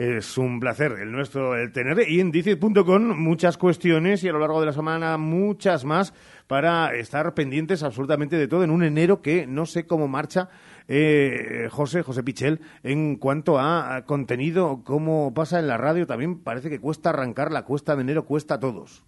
Es 0.00 0.38
un 0.38 0.60
placer 0.60 0.92
el 0.92 1.12
nuestro 1.12 1.54
el 1.54 1.72
tener 1.72 2.08
y 2.08 2.20
en 2.20 2.32
Dicit.com 2.32 3.02
muchas 3.18 3.58
cuestiones 3.58 4.24
y 4.24 4.30
a 4.30 4.32
lo 4.32 4.38
largo 4.38 4.58
de 4.58 4.64
la 4.64 4.72
semana 4.72 5.18
muchas 5.18 5.84
más 5.84 6.14
para 6.46 6.94
estar 6.94 7.34
pendientes 7.34 7.82
absolutamente 7.82 8.36
de 8.36 8.48
todo 8.48 8.64
en 8.64 8.70
un 8.70 8.82
enero 8.82 9.20
que 9.20 9.46
no 9.46 9.66
sé 9.66 9.86
cómo 9.86 10.08
marcha 10.08 10.48
eh, 10.88 11.68
José, 11.70 12.02
José 12.02 12.22
Pichel, 12.22 12.60
en 12.82 13.16
cuanto 13.16 13.58
a, 13.58 14.06
contenido, 14.06 14.80
cómo 14.86 15.34
pasa 15.34 15.58
en 15.58 15.68
la 15.68 15.76
radio, 15.76 16.06
también 16.06 16.42
parece 16.42 16.70
que 16.70 16.80
cuesta 16.80 17.10
arrancar, 17.10 17.52
la 17.52 17.66
cuesta 17.66 17.94
de 17.94 18.00
enero 18.00 18.24
cuesta 18.24 18.54
a 18.54 18.60
todos. 18.60 19.04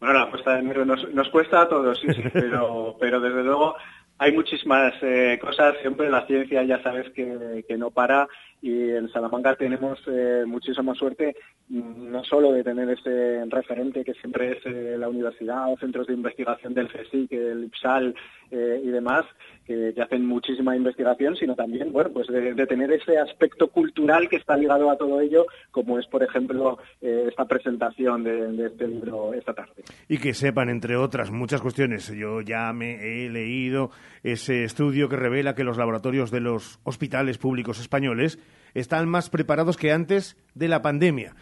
Bueno, 0.00 0.20
la 0.20 0.30
cuesta 0.30 0.54
de 0.54 0.60
enero 0.60 0.86
nos, 0.86 1.06
nos 1.12 1.28
cuesta 1.28 1.60
a 1.60 1.68
todos, 1.68 2.00
sí, 2.00 2.06
pero, 2.32 2.96
pero 2.98 3.20
desde 3.20 3.44
luego 3.44 3.76
hay 4.18 4.32
muchísimas 4.32 4.94
eh, 5.02 5.38
cosas, 5.40 5.74
siempre 5.82 6.08
la 6.08 6.26
ciencia 6.26 6.62
ya 6.62 6.82
sabes 6.82 7.10
que, 7.10 7.76
no 7.76 7.90
para. 7.90 8.28
Y 8.62 8.90
en 8.90 9.08
Salamanca 9.10 9.54
tenemos 9.54 10.00
eh, 10.06 10.44
muchísima 10.46 10.94
suerte 10.94 11.36
mm, 11.68 12.10
no 12.10 12.24
solo 12.24 12.52
de 12.52 12.64
tener 12.64 12.88
ese 12.88 13.44
referente 13.48 14.02
que 14.04 14.14
siempre 14.14 14.52
es 14.52 14.66
eh, 14.66 14.96
la 14.98 15.08
universidad 15.08 15.70
o 15.70 15.76
centros 15.76 16.06
de 16.06 16.14
investigación 16.14 16.72
del 16.72 16.88
CSIC, 16.88 17.32
el 17.32 17.64
IPSAL 17.64 18.14
eh, 18.50 18.80
y 18.82 18.88
demás, 18.88 19.26
que, 19.66 19.94
hacen 20.00 20.24
muchísima 20.24 20.76
investigación, 20.76 21.36
sino 21.36 21.54
también, 21.54 21.92
bueno, 21.92 22.10
pues 22.10 22.28
de, 22.28 22.66
tener 22.66 22.92
ese 22.92 23.18
aspecto 23.18 23.68
cultural 23.68 24.28
que 24.28 24.36
está 24.36 24.56
ligado 24.56 24.90
a 24.90 24.96
todo 24.96 25.20
ello, 25.20 25.46
como 25.70 25.98
es, 25.98 26.06
por 26.06 26.22
ejemplo, 26.22 26.78
eh, 27.00 27.26
esta 27.28 27.46
presentación 27.46 28.24
de, 28.24 28.66
este 28.66 28.86
libro 28.86 29.34
esta 29.34 29.54
tarde. 29.54 29.82
Y 30.08 30.18
que 30.18 30.34
sepan, 30.34 30.68
entre 30.68 30.96
otras 30.96 31.30
muchas 31.30 31.60
cuestiones, 31.60 32.08
yo 32.08 32.40
ya 32.40 32.72
me 32.72 33.24
he 33.24 33.28
leído 33.28 33.90
ese 34.22 34.64
estudio 34.64 35.08
que 35.08 35.16
revela 35.16 35.54
que 35.54 35.64
los 35.64 35.76
laboratorios 35.76 36.30
de 36.30 36.40
los 36.40 36.78
hospitales 36.84 37.38
públicos 37.38 37.80
españoles 37.80 38.38
están 38.74 39.08
más 39.08 39.30
preparados 39.30 39.76
que 39.76 39.92
antes 39.92 40.36
de 40.54 40.68
la 40.68 40.82
pandemia. 40.82 41.34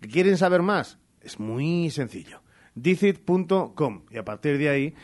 ¿Quieren 0.00 0.36
saber 0.36 0.62
más? 0.62 0.98
Es 1.22 1.40
muy 1.40 1.90
sencillo. 1.90 2.42
Dicit.com 2.74 4.04
y 4.10 4.18
a 4.18 4.24
partir 4.24 4.58
de 4.58 4.68
ahí 4.68 4.94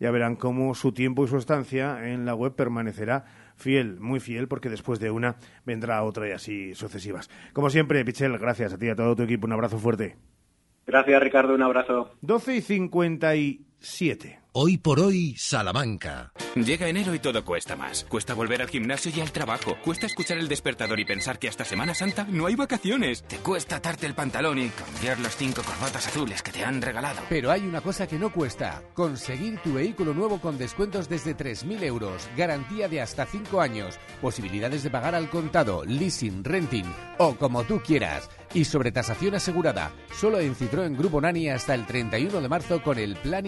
ya 0.00 0.10
verán 0.10 0.34
cómo 0.34 0.74
su 0.74 0.92
tiempo 0.92 1.24
y 1.24 1.28
su 1.28 1.36
estancia 1.36 2.10
en 2.10 2.24
la 2.24 2.34
web 2.34 2.54
permanecerá 2.56 3.24
fiel, 3.54 4.00
muy 4.00 4.18
fiel, 4.18 4.48
porque 4.48 4.70
después 4.70 4.98
de 4.98 5.10
una 5.10 5.36
vendrá 5.64 6.02
otra 6.02 6.28
y 6.28 6.32
así 6.32 6.74
sucesivas. 6.74 7.30
Como 7.52 7.70
siempre, 7.70 8.04
Pichel, 8.04 8.36
gracias 8.38 8.72
a 8.72 8.78
ti 8.78 8.86
y 8.86 8.90
a 8.90 8.96
todo 8.96 9.14
tu 9.14 9.22
equipo. 9.22 9.46
Un 9.46 9.52
abrazo 9.52 9.78
fuerte. 9.78 10.16
Gracias, 10.86 11.22
Ricardo. 11.22 11.54
Un 11.54 11.62
abrazo. 11.62 12.10
12 12.22 12.56
y 13.36 13.69
57. 13.80 14.40
Hoy 14.52 14.78
por 14.78 14.98
hoy, 14.98 15.36
Salamanca. 15.38 16.32
Llega 16.56 16.88
enero 16.88 17.14
y 17.14 17.20
todo 17.20 17.44
cuesta 17.44 17.76
más. 17.76 18.04
Cuesta 18.08 18.34
volver 18.34 18.60
al 18.60 18.68
gimnasio 18.68 19.12
y 19.14 19.20
al 19.20 19.30
trabajo. 19.30 19.76
Cuesta 19.84 20.06
escuchar 20.06 20.38
el 20.38 20.48
despertador 20.48 20.98
y 20.98 21.04
pensar 21.04 21.38
que 21.38 21.46
hasta 21.46 21.64
Semana 21.64 21.94
Santa 21.94 22.26
no 22.28 22.46
hay 22.46 22.56
vacaciones. 22.56 23.22
Te 23.22 23.36
cuesta 23.36 23.76
atarte 23.76 24.06
el 24.06 24.14
pantalón 24.14 24.58
y 24.58 24.68
cambiar 24.70 25.20
las 25.20 25.36
cinco 25.36 25.62
corbatas 25.62 26.08
azules 26.08 26.42
que 26.42 26.50
te 26.50 26.64
han 26.64 26.82
regalado. 26.82 27.20
Pero 27.28 27.52
hay 27.52 27.60
una 27.60 27.80
cosa 27.80 28.08
que 28.08 28.18
no 28.18 28.32
cuesta. 28.32 28.82
Conseguir 28.94 29.60
tu 29.62 29.74
vehículo 29.74 30.14
nuevo 30.14 30.40
con 30.40 30.58
descuentos 30.58 31.08
desde 31.08 31.36
3.000 31.36 31.84
euros. 31.84 32.28
Garantía 32.36 32.88
de 32.88 33.00
hasta 33.00 33.26
5 33.26 33.60
años. 33.60 34.00
Posibilidades 34.20 34.82
de 34.82 34.90
pagar 34.90 35.14
al 35.14 35.30
contado, 35.30 35.84
leasing, 35.84 36.42
renting 36.42 36.92
o 37.18 37.36
como 37.36 37.62
tú 37.62 37.80
quieras. 37.80 38.28
Y 38.52 38.64
sobre 38.64 38.90
tasación 38.90 39.36
asegurada. 39.36 39.92
Solo 40.12 40.40
en 40.40 40.56
Citroën 40.56 40.98
Grupo 40.98 41.20
Nani 41.20 41.50
hasta 41.50 41.72
el 41.74 41.86
31 41.86 42.40
de 42.40 42.48
marzo 42.48 42.82
con 42.82 42.98
el 42.98 43.14
Plan 43.14 43.46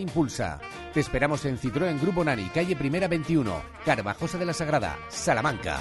Te 0.94 1.00
esperamos 1.00 1.44
en 1.46 1.58
Citroën 1.58 2.00
Grupo 2.00 2.22
Nani, 2.22 2.48
calle 2.50 2.76
Primera 2.76 3.08
21, 3.08 3.62
Carvajosa 3.84 4.38
de 4.38 4.46
la 4.46 4.52
Sagrada, 4.52 4.96
Salamanca. 5.08 5.80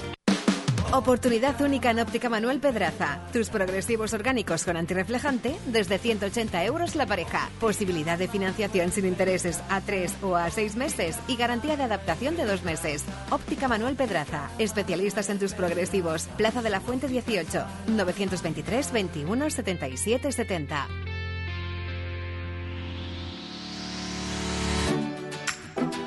Oportunidad 0.93 1.61
única 1.61 1.91
en 1.91 1.99
óptica 1.99 2.27
Manuel 2.27 2.59
Pedraza. 2.59 3.21
Tus 3.31 3.49
progresivos 3.49 4.13
orgánicos 4.13 4.65
con 4.65 4.75
antirreflejante 4.75 5.55
desde 5.67 5.99
180 5.99 6.65
euros 6.65 6.95
la 6.95 7.05
pareja. 7.05 7.49
Posibilidad 7.61 8.17
de 8.17 8.27
financiación 8.27 8.91
sin 8.91 9.05
intereses 9.05 9.61
a 9.69 9.79
3 9.79 10.15
o 10.21 10.35
a 10.35 10.49
6 10.49 10.75
meses 10.75 11.17
y 11.27 11.37
garantía 11.37 11.77
de 11.77 11.83
adaptación 11.83 12.35
de 12.35 12.45
2 12.45 12.63
meses. 12.63 13.05
Óptica 13.29 13.69
Manuel 13.69 13.95
Pedraza. 13.95 14.49
Especialistas 14.57 15.29
en 15.29 15.39
tus 15.39 15.53
progresivos. 15.53 16.27
Plaza 16.35 16.61
de 16.61 16.71
la 16.71 16.81
Fuente 16.81 17.07
18. 17.07 17.63
923 17.87 18.91
21 18.91 19.49
77 19.49 20.31
70. 20.31 20.87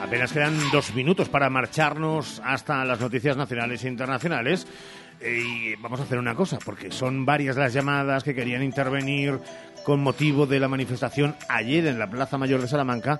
Apenas 0.04 0.34
quedan 0.34 0.58
dos 0.70 0.94
minutos 0.94 1.30
para 1.30 1.48
marcharnos 1.48 2.42
hasta 2.44 2.84
las 2.84 3.00
noticias 3.00 3.38
nacionales 3.38 3.82
e 3.84 3.88
internacionales. 3.88 4.66
Y 5.24 5.74
vamos 5.76 5.98
a 5.98 6.02
hacer 6.02 6.18
una 6.18 6.34
cosa, 6.34 6.58
porque 6.62 6.90
son 6.90 7.24
varias 7.24 7.56
las 7.56 7.72
llamadas 7.72 8.22
que 8.22 8.34
querían 8.34 8.62
intervenir 8.62 9.40
con 9.82 10.02
motivo 10.02 10.46
de 10.46 10.60
la 10.60 10.68
manifestación 10.68 11.34
ayer 11.48 11.86
en 11.86 11.98
la 11.98 12.06
Plaza 12.06 12.36
Mayor 12.36 12.60
de 12.60 12.68
Salamanca 12.68 13.18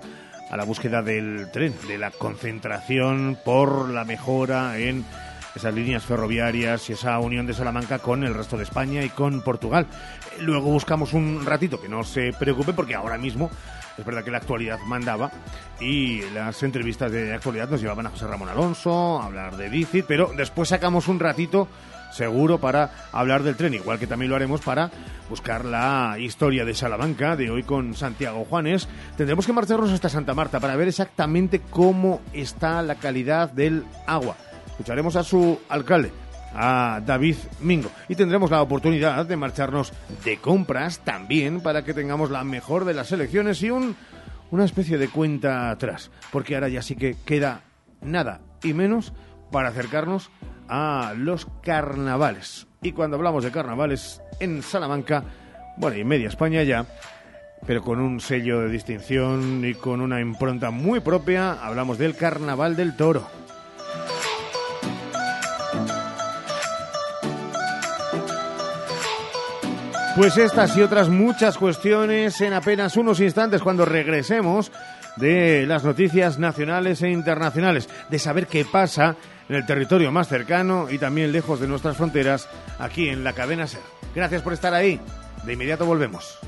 a 0.51 0.55
la 0.55 0.63
búsqueda 0.63 1.01
del 1.01 1.49
tren, 1.51 1.73
de 1.87 1.97
la 1.97 2.11
concentración 2.11 3.39
por 3.43 3.89
la 3.89 4.05
mejora 4.05 4.77
en 4.77 5.03
esas 5.55 5.73
líneas 5.73 6.03
ferroviarias 6.03 6.87
y 6.91 6.93
esa 6.93 7.17
unión 7.17 7.47
de 7.47 7.55
Salamanca 7.55 7.97
con 7.97 8.23
el 8.23 8.35
resto 8.35 8.57
de 8.57 8.63
España 8.63 9.03
y 9.03 9.09
con 9.09 9.41
Portugal. 9.41 9.87
Luego 10.39 10.69
buscamos 10.69 11.13
un 11.13 11.43
ratito 11.45 11.81
que 11.81 11.89
no 11.89 12.03
se 12.03 12.31
preocupe 12.33 12.73
porque 12.73 12.93
ahora 12.93 13.17
mismo 13.17 13.49
es 13.97 14.05
verdad 14.05 14.23
que 14.23 14.31
la 14.31 14.37
actualidad 14.37 14.79
mandaba 14.85 15.31
y 15.79 16.21
las 16.33 16.61
entrevistas 16.63 17.11
de 17.11 17.33
actualidad 17.33 17.69
nos 17.69 17.81
llevaban 17.81 18.07
a 18.07 18.09
José 18.09 18.27
Ramón 18.27 18.49
Alonso, 18.49 19.21
a 19.21 19.25
hablar 19.25 19.57
de 19.57 19.69
Dicit, 19.69 20.05
pero 20.07 20.31
después 20.35 20.69
sacamos 20.69 21.07
un 21.07 21.19
ratito 21.19 21.67
seguro 22.11 22.59
para 22.59 22.91
hablar 23.11 23.43
del 23.43 23.55
tren, 23.55 23.73
igual 23.73 23.99
que 23.99 24.07
también 24.07 24.29
lo 24.29 24.35
haremos 24.35 24.61
para 24.61 24.89
buscar 25.29 25.65
la 25.65 26.15
historia 26.17 26.63
de 26.63 26.73
Salamanca 26.73 27.35
de 27.35 27.49
hoy 27.49 27.63
con 27.63 27.93
Santiago 27.93 28.45
Juanes. 28.45 28.87
Tendremos 29.17 29.45
que 29.45 29.53
marcharnos 29.53 29.91
hasta 29.91 30.09
Santa 30.09 30.33
Marta 30.33 30.59
para 30.59 30.75
ver 30.75 30.87
exactamente 30.87 31.61
cómo 31.69 32.21
está 32.31 32.81
la 32.81 32.95
calidad 32.95 33.51
del 33.51 33.85
agua. 34.07 34.37
Escucharemos 34.67 35.15
a 35.15 35.23
su 35.23 35.59
alcalde, 35.69 36.11
a 36.55 37.01
David 37.05 37.35
Mingo. 37.61 37.91
Y 38.07 38.15
tendremos 38.15 38.49
la 38.51 38.61
oportunidad 38.61 39.25
de 39.25 39.35
marcharnos 39.35 39.93
de 40.23 40.37
compras 40.37 40.99
también 40.99 41.61
para 41.61 41.83
que 41.83 41.93
tengamos 41.93 42.31
la 42.31 42.43
mejor 42.43 42.85
de 42.85 42.93
las 42.93 43.07
selecciones 43.07 43.61
y 43.61 43.69
un, 43.69 43.95
una 44.51 44.65
especie 44.65 44.97
de 44.97 45.09
cuenta 45.09 45.69
atrás. 45.69 46.11
Porque 46.31 46.55
ahora 46.55 46.69
ya 46.69 46.81
sí 46.81 46.95
que 46.95 47.15
queda 47.25 47.61
nada 48.01 48.41
y 48.63 48.73
menos 48.73 49.13
para 49.51 49.69
acercarnos 49.69 50.31
a 50.67 51.13
los 51.17 51.47
carnavales. 51.61 52.67
Y 52.81 52.91
cuando 52.91 53.17
hablamos 53.17 53.43
de 53.43 53.51
carnavales 53.51 54.21
en 54.39 54.61
Salamanca, 54.61 55.23
bueno, 55.77 55.97
y 55.97 56.03
media 56.03 56.27
España 56.27 56.63
ya, 56.63 56.85
pero 57.65 57.81
con 57.81 57.99
un 57.99 58.19
sello 58.19 58.61
de 58.61 58.69
distinción 58.69 59.63
y 59.65 59.73
con 59.73 60.01
una 60.01 60.21
impronta 60.21 60.71
muy 60.71 60.99
propia, 60.99 61.53
hablamos 61.53 61.97
del 61.97 62.15
Carnaval 62.15 62.75
del 62.75 62.95
Toro. 62.95 63.44
Pues 70.15 70.37
estas 70.37 70.77
y 70.77 70.81
otras 70.81 71.09
muchas 71.09 71.57
cuestiones 71.57 72.39
en 72.39 72.53
apenas 72.53 72.95
unos 72.95 73.19
instantes 73.19 73.61
cuando 73.61 73.83
regresemos 73.83 74.71
de 75.17 75.65
las 75.67 75.83
noticias 75.83 76.39
nacionales 76.39 77.01
e 77.01 77.09
internacionales, 77.09 77.89
de 78.09 78.17
saber 78.17 78.47
qué 78.47 78.63
pasa 78.63 79.17
en 79.49 79.57
el 79.57 79.65
territorio 79.65 80.13
más 80.13 80.29
cercano 80.29 80.87
y 80.89 80.99
también 80.99 81.33
lejos 81.33 81.59
de 81.59 81.67
nuestras 81.67 81.97
fronteras, 81.97 82.47
aquí 82.79 83.09
en 83.09 83.25
la 83.25 83.33
cadena 83.33 83.67
SER. 83.67 83.81
Gracias 84.15 84.41
por 84.41 84.53
estar 84.53 84.73
ahí. 84.73 85.01
De 85.43 85.53
inmediato 85.53 85.85
volvemos. 85.85 86.39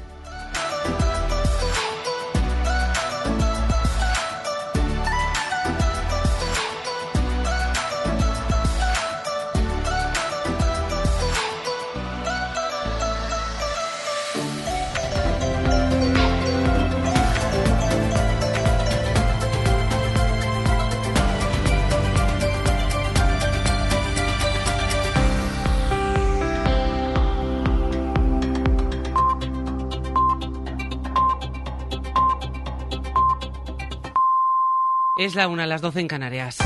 Es 35.18 35.34
la 35.34 35.48
una, 35.48 35.66
las 35.66 35.82
doce 35.82 36.00
en 36.00 36.08
Canarias. 36.08 36.58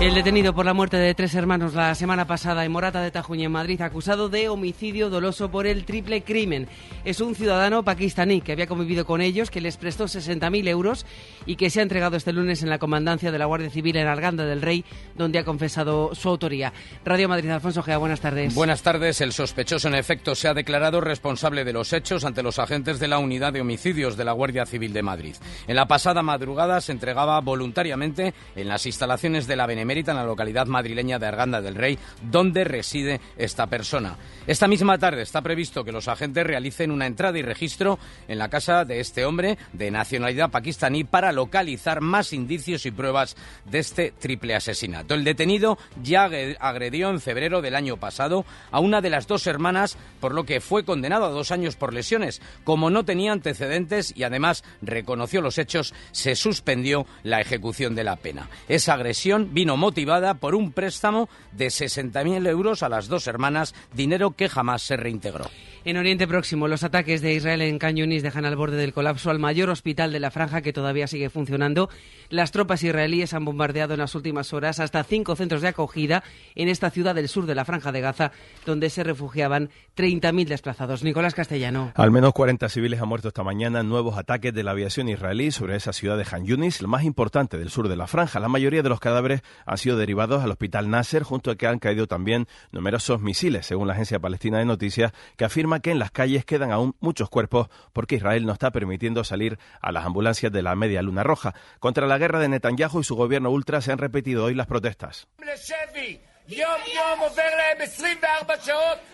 El 0.00 0.14
detenido 0.14 0.54
por 0.54 0.64
la 0.64 0.74
muerte 0.74 0.96
de 0.96 1.12
tres 1.12 1.34
hermanos 1.34 1.74
la 1.74 1.92
semana 1.96 2.24
pasada 2.24 2.64
en 2.64 2.70
Morata 2.70 3.02
de 3.02 3.10
Tajuña, 3.10 3.46
en 3.46 3.50
Madrid, 3.50 3.82
acusado 3.82 4.28
de 4.28 4.48
homicidio 4.48 5.10
doloso 5.10 5.50
por 5.50 5.66
el 5.66 5.84
triple 5.84 6.22
crimen. 6.22 6.68
Es 7.04 7.20
un 7.20 7.34
ciudadano 7.34 7.82
pakistaní 7.82 8.40
que 8.40 8.52
había 8.52 8.68
convivido 8.68 9.04
con 9.04 9.20
ellos, 9.20 9.50
que 9.50 9.60
les 9.60 9.76
prestó 9.76 10.04
60.000 10.04 10.68
euros 10.68 11.04
y 11.46 11.56
que 11.56 11.68
se 11.68 11.80
ha 11.80 11.82
entregado 11.82 12.16
este 12.16 12.32
lunes 12.32 12.62
en 12.62 12.70
la 12.70 12.78
comandancia 12.78 13.32
de 13.32 13.38
la 13.38 13.46
Guardia 13.46 13.70
Civil 13.70 13.96
en 13.96 14.06
Arganda 14.06 14.44
del 14.44 14.62
Rey, 14.62 14.84
donde 15.16 15.40
ha 15.40 15.44
confesado 15.44 16.14
su 16.14 16.28
autoría. 16.28 16.72
Radio 17.04 17.28
Madrid, 17.28 17.50
Alfonso 17.50 17.82
Gea, 17.82 17.98
buenas 17.98 18.20
tardes. 18.20 18.54
Buenas 18.54 18.82
tardes. 18.82 19.20
El 19.20 19.32
sospechoso, 19.32 19.88
en 19.88 19.96
efecto, 19.96 20.36
se 20.36 20.46
ha 20.46 20.54
declarado 20.54 21.00
responsable 21.00 21.64
de 21.64 21.72
los 21.72 21.92
hechos 21.92 22.24
ante 22.24 22.44
los 22.44 22.60
agentes 22.60 23.00
de 23.00 23.08
la 23.08 23.18
Unidad 23.18 23.52
de 23.52 23.62
Homicidios 23.62 24.16
de 24.16 24.24
la 24.24 24.32
Guardia 24.32 24.64
Civil 24.64 24.92
de 24.92 25.02
Madrid. 25.02 25.34
En 25.66 25.74
la 25.74 25.88
pasada 25.88 26.22
madrugada 26.22 26.80
se 26.80 26.92
entregaba 26.92 27.40
voluntariamente 27.40 28.32
en 28.54 28.68
las 28.68 28.86
instalaciones 28.86 29.48
de 29.48 29.56
la 29.56 29.66
Benemérita 29.66 29.87
en 29.90 30.16
la 30.16 30.24
localidad 30.24 30.66
madrileña 30.66 31.18
de 31.18 31.26
Arganda 31.26 31.62
del 31.62 31.74
Rey, 31.74 31.98
donde 32.30 32.64
reside 32.64 33.20
esta 33.38 33.66
persona. 33.66 34.16
Esta 34.46 34.68
misma 34.68 34.98
tarde 34.98 35.22
está 35.22 35.40
previsto 35.40 35.82
que 35.84 35.92
los 35.92 36.08
agentes 36.08 36.46
realicen 36.46 36.90
una 36.90 37.06
entrada 37.06 37.38
y 37.38 37.42
registro 37.42 37.98
en 38.28 38.38
la 38.38 38.48
casa 38.48 38.84
de 38.84 39.00
este 39.00 39.24
hombre 39.24 39.56
de 39.72 39.90
nacionalidad 39.90 40.50
pakistaní 40.50 41.04
para 41.04 41.32
localizar 41.32 42.00
más 42.00 42.32
indicios 42.32 42.84
y 42.84 42.90
pruebas 42.90 43.36
de 43.64 43.78
este 43.78 44.12
triple 44.12 44.54
asesinato. 44.54 45.14
El 45.14 45.24
detenido 45.24 45.78
ya 46.02 46.24
agredió 46.60 47.10
en 47.10 47.20
febrero 47.20 47.62
del 47.62 47.74
año 47.74 47.96
pasado 47.96 48.44
a 48.70 48.80
una 48.80 49.00
de 49.00 49.10
las 49.10 49.26
dos 49.26 49.46
hermanas, 49.46 49.96
por 50.20 50.34
lo 50.34 50.44
que 50.44 50.60
fue 50.60 50.84
condenado 50.84 51.24
a 51.24 51.30
dos 51.30 51.50
años 51.50 51.76
por 51.76 51.94
lesiones. 51.94 52.42
Como 52.64 52.90
no 52.90 53.04
tenía 53.04 53.32
antecedentes 53.32 54.12
y 54.14 54.24
además 54.24 54.64
reconoció 54.82 55.40
los 55.40 55.56
hechos, 55.56 55.94
se 56.12 56.36
suspendió 56.36 57.06
la 57.22 57.40
ejecución 57.40 57.94
de 57.94 58.04
la 58.04 58.16
pena. 58.16 58.48
Esa 58.68 58.94
agresión 58.94 59.54
vino 59.54 59.77
motivada 59.78 60.34
por 60.34 60.54
un 60.54 60.72
préstamo 60.72 61.30
de 61.52 61.68
60.000 61.68 62.46
euros 62.48 62.82
a 62.82 62.90
las 62.90 63.08
dos 63.08 63.26
hermanas, 63.26 63.74
dinero 63.94 64.32
que 64.32 64.50
jamás 64.50 64.82
se 64.82 64.96
reintegró. 64.96 65.46
En 65.84 65.96
Oriente 65.96 66.26
Próximo, 66.26 66.66
los 66.66 66.82
ataques 66.82 67.22
de 67.22 67.34
Israel 67.34 67.62
en 67.62 67.78
Can 67.78 67.94
dejan 67.94 68.44
al 68.44 68.56
borde 68.56 68.76
del 68.76 68.92
colapso 68.92 69.30
al 69.30 69.38
mayor 69.38 69.70
hospital 69.70 70.12
de 70.12 70.20
la 70.20 70.30
franja 70.30 70.60
que 70.60 70.72
todavía 70.72 71.06
sigue 71.06 71.30
funcionando. 71.30 71.88
Las 72.30 72.50
tropas 72.50 72.82
israelíes 72.82 73.32
han 73.32 73.44
bombardeado 73.44 73.94
en 73.94 74.00
las 74.00 74.14
últimas 74.14 74.52
horas 74.52 74.80
hasta 74.80 75.02
cinco 75.04 75.36
centros 75.36 75.62
de 75.62 75.68
acogida 75.68 76.22
en 76.54 76.68
esta 76.68 76.90
ciudad 76.90 77.14
del 77.14 77.28
sur 77.28 77.46
de 77.46 77.54
la 77.54 77.64
franja 77.64 77.92
de 77.92 78.00
Gaza, 78.00 78.32
donde 78.66 78.90
se 78.90 79.04
refugiaban 79.04 79.70
30.000 79.96 80.46
desplazados. 80.46 81.04
Nicolás 81.04 81.34
Castellano. 81.34 81.92
Al 81.94 82.10
menos 82.10 82.32
40 82.32 82.68
civiles 82.68 83.00
han 83.00 83.08
muerto 83.08 83.28
esta 83.28 83.44
mañana 83.44 83.80
en 83.80 83.88
nuevos 83.88 84.18
ataques 84.18 84.52
de 84.52 84.64
la 84.64 84.72
aviación 84.72 85.08
israelí 85.08 85.50
sobre 85.50 85.76
esa 85.76 85.92
ciudad 85.92 86.18
de 86.18 86.26
Han 86.30 86.44
Yunis, 86.44 86.82
la 86.82 86.88
más 86.88 87.04
importante 87.04 87.56
del 87.56 87.70
sur 87.70 87.88
de 87.88 87.96
la 87.96 88.06
franja. 88.06 88.40
La 88.40 88.48
mayoría 88.48 88.82
de 88.82 88.88
los 88.88 89.00
cadáveres 89.00 89.42
han 89.64 89.78
sido 89.78 89.96
derivados 89.96 90.42
al 90.42 90.50
hospital 90.50 90.90
Nasser, 90.90 91.22
junto 91.22 91.50
a 91.50 91.56
que 91.56 91.66
han 91.66 91.78
caído 91.78 92.06
también 92.06 92.46
numerosos 92.72 93.20
misiles, 93.20 93.66
según 93.66 93.86
la 93.86 93.94
agencia 93.94 94.18
palestina 94.18 94.58
de 94.58 94.64
noticias, 94.64 95.12
que 95.36 95.44
afirma 95.44 95.67
que 95.80 95.90
en 95.90 95.98
las 95.98 96.10
calles 96.10 96.44
quedan 96.44 96.72
aún 96.72 96.96
muchos 97.00 97.28
cuerpos 97.28 97.68
porque 97.92 98.16
Israel 98.16 98.46
no 98.46 98.52
está 98.52 98.70
permitiendo 98.70 99.24
salir 99.24 99.58
a 99.80 99.92
las 99.92 100.06
ambulancias 100.06 100.52
de 100.52 100.62
la 100.62 100.74
Media 100.74 101.02
Luna 101.02 101.22
Roja. 101.22 101.54
Contra 101.78 102.06
la 102.06 102.18
guerra 102.18 102.40
de 102.40 102.48
Netanyahu 102.48 103.00
y 103.00 103.04
su 103.04 103.14
gobierno 103.14 103.50
ultra 103.50 103.80
se 103.80 103.92
han 103.92 103.98
repetido 103.98 104.44
hoy 104.44 104.54
las 104.54 104.66
protestas. 104.66 105.28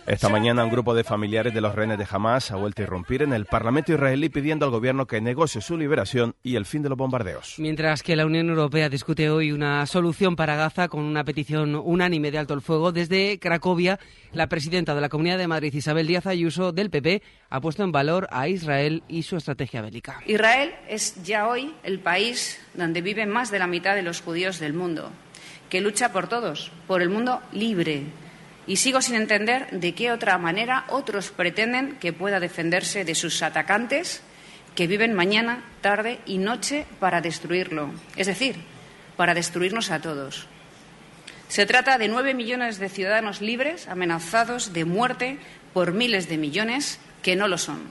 Esta 0.07 0.28
mañana 0.28 0.62
un 0.62 0.70
grupo 0.70 0.95
de 0.95 1.03
familiares 1.03 1.53
de 1.53 1.61
los 1.61 1.74
rehenes 1.74 1.99
de 1.99 2.07
Hamas 2.09 2.53
ha 2.53 2.57
vuelto 2.57 2.80
a 2.80 2.85
irrumpir 2.85 3.22
en 3.22 3.32
el 3.32 3.47
Parlamento 3.47 3.93
israelí 3.93 4.28
pidiendo 4.28 4.64
al 4.66 4.70
gobierno 4.70 5.09
que 5.09 5.20
negocie 5.20 5.61
su 5.61 5.76
liberación 5.76 6.37
y 6.45 6.55
el 6.55 6.64
fin 6.64 6.82
de 6.82 6.91
los 6.91 6.97
bombardeos. 6.97 7.57
Mientras 7.59 8.05
que 8.05 8.14
la 8.14 8.24
Unión 8.24 8.51
Europea 8.51 8.89
discute 8.89 9.30
hoy 9.30 9.51
una 9.51 9.85
solución 9.87 10.37
para 10.37 10.55
Gaza 10.55 10.87
con 10.87 11.03
una 11.03 11.24
petición 11.24 11.74
unánime 11.74 12.30
de 12.30 12.39
alto 12.39 12.55
el 12.55 12.61
fuego, 12.61 12.93
desde 12.93 13.41
Cracovia, 13.41 13.99
la 14.32 14.47
presidenta 14.49 14.95
de 14.95 15.01
la 15.01 15.09
Comunidad 15.09 15.39
de 15.39 15.49
Madrid, 15.49 15.74
Isabel 15.74 16.07
Díaz 16.07 16.28
Ayuso, 16.28 16.70
del 16.70 16.91
PP, 16.91 17.20
ha 17.51 17.61
puesto 17.61 17.82
en 17.82 17.91
valor 17.91 18.28
a 18.30 18.47
Israel 18.47 19.03
y 19.09 19.24
su 19.24 19.37
estrategia 19.37 19.82
bélica. 19.82 20.20
Israel 20.26 20.72
es 20.89 21.20
ya 21.24 21.49
hoy 21.49 21.74
el 21.82 21.99
país 21.99 22.61
donde 22.74 23.03
viven 23.03 23.28
más 23.28 23.51
de 23.51 23.59
la 23.59 23.66
mitad 23.66 23.97
de 23.97 24.03
los 24.03 24.20
judíos 24.20 24.61
del 24.61 24.72
mundo 24.72 25.11
que 25.75 25.81
lucha 25.81 26.12
por 26.12 26.29
todos, 26.29 26.70
por 26.87 27.03
el 27.03 27.09
mundo 27.09 27.43
libre. 27.51 28.05
Y 28.64 28.77
sigo 28.77 29.03
sin 29.03 29.16
entender 29.16 29.66
de 29.72 29.93
qué 29.93 30.12
otra 30.12 30.39
manera 30.39 30.85
otros 30.89 31.33
pretenden 31.33 31.97
que 31.97 32.12
pueda 32.12 32.39
defenderse 32.39 33.05
de 33.05 33.16
sus 33.16 33.43
atacantes 33.43 34.22
que 34.77 34.87
viven 34.87 35.14
mañana, 35.14 35.64
tarde 35.81 36.20
y 36.27 36.39
noche 36.39 36.87
para 37.01 37.20
destruirlo. 37.20 37.91
Es 38.14 38.29
decir, 38.29 38.55
para 39.16 39.35
destruirnos 39.35 39.91
a 39.91 39.99
todos. 39.99 40.47
Se 41.49 41.66
trata 41.66 41.99
de 41.99 42.07
nueve 42.07 42.35
millones 42.35 42.79
de 42.79 42.89
ciudadanos 42.89 43.41
libres 43.41 43.89
amenazados 43.89 44.72
de 44.72 44.85
muerte 44.85 45.39
por 45.72 45.93
miles 45.93 46.29
de 46.29 46.39
millones 46.39 47.01
que 47.20 47.35
no 47.35 47.49
lo 47.49 47.59
son. 47.59 47.83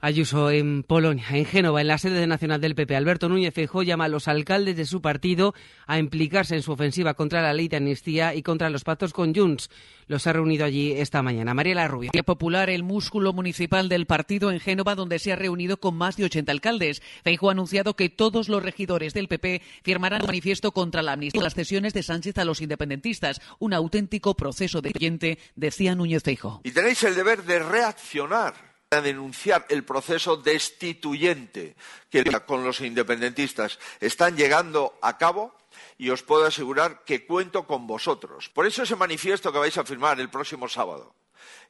Ayuso 0.00 0.52
en 0.52 0.84
Polonia, 0.84 1.24
en 1.30 1.44
Génova, 1.44 1.80
en 1.80 1.88
la 1.88 1.98
sede 1.98 2.24
nacional 2.28 2.60
del 2.60 2.76
PP. 2.76 2.94
Alberto 2.94 3.28
Núñez 3.28 3.52
Feijóo 3.52 3.82
llama 3.82 4.04
a 4.04 4.08
los 4.08 4.28
alcaldes 4.28 4.76
de 4.76 4.86
su 4.86 5.02
partido 5.02 5.54
a 5.88 5.98
implicarse 5.98 6.54
en 6.54 6.62
su 6.62 6.70
ofensiva 6.70 7.14
contra 7.14 7.42
la 7.42 7.52
ley 7.52 7.66
de 7.66 7.78
amnistía 7.78 8.32
y 8.32 8.44
contra 8.44 8.70
los 8.70 8.84
pactos 8.84 9.12
con 9.12 9.34
Junts. 9.34 9.70
Los 10.06 10.28
ha 10.28 10.32
reunido 10.32 10.64
allí 10.64 10.92
esta 10.92 11.20
mañana. 11.22 11.52
Mariela 11.52 11.88
Rubio. 11.88 12.12
Popular, 12.24 12.70
el 12.70 12.84
músculo 12.84 13.32
municipal 13.32 13.88
del 13.88 14.06
partido 14.06 14.52
en 14.52 14.60
Génova, 14.60 14.94
donde 14.94 15.18
se 15.18 15.32
ha 15.32 15.36
reunido 15.36 15.78
con 15.78 15.96
más 15.96 16.16
de 16.16 16.26
80 16.26 16.52
alcaldes. 16.52 17.02
Feijóo 17.24 17.48
ha 17.48 17.52
anunciado 17.52 17.96
que 17.96 18.08
todos 18.08 18.48
los 18.48 18.62
regidores 18.62 19.14
del 19.14 19.26
PP 19.26 19.62
firmarán 19.82 20.22
un 20.22 20.28
manifiesto 20.28 20.70
contra 20.70 21.02
la 21.02 21.14
amnistía 21.14 21.40
y 21.40 21.42
las 21.42 21.54
cesiones 21.54 21.92
de 21.92 22.04
Sánchez 22.04 22.38
a 22.38 22.44
los 22.44 22.60
independentistas. 22.60 23.40
Un 23.58 23.74
auténtico 23.74 24.36
proceso 24.36 24.80
de 24.80 24.92
oyente, 24.94 25.40
decía 25.56 25.96
Núñez 25.96 26.22
Feijóo. 26.22 26.60
Y 26.62 26.70
tenéis 26.70 27.02
el 27.02 27.16
deber 27.16 27.42
de 27.42 27.58
reaccionar 27.58 28.67
a 28.90 29.02
denunciar 29.02 29.66
el 29.68 29.84
proceso 29.84 30.38
destituyente 30.38 31.76
que 32.08 32.24
con 32.46 32.64
los 32.64 32.80
independentistas 32.80 33.78
están 34.00 34.34
llegando 34.34 34.98
a 35.02 35.18
cabo 35.18 35.54
y 35.98 36.08
os 36.08 36.22
puedo 36.22 36.46
asegurar 36.46 37.04
que 37.04 37.26
cuento 37.26 37.66
con 37.66 37.86
vosotros. 37.86 38.48
Por 38.48 38.66
eso 38.66 38.82
ese 38.82 38.96
manifiesto 38.96 39.52
que 39.52 39.58
vais 39.58 39.76
a 39.76 39.84
firmar 39.84 40.20
el 40.20 40.30
próximo 40.30 40.68
sábado 40.68 41.14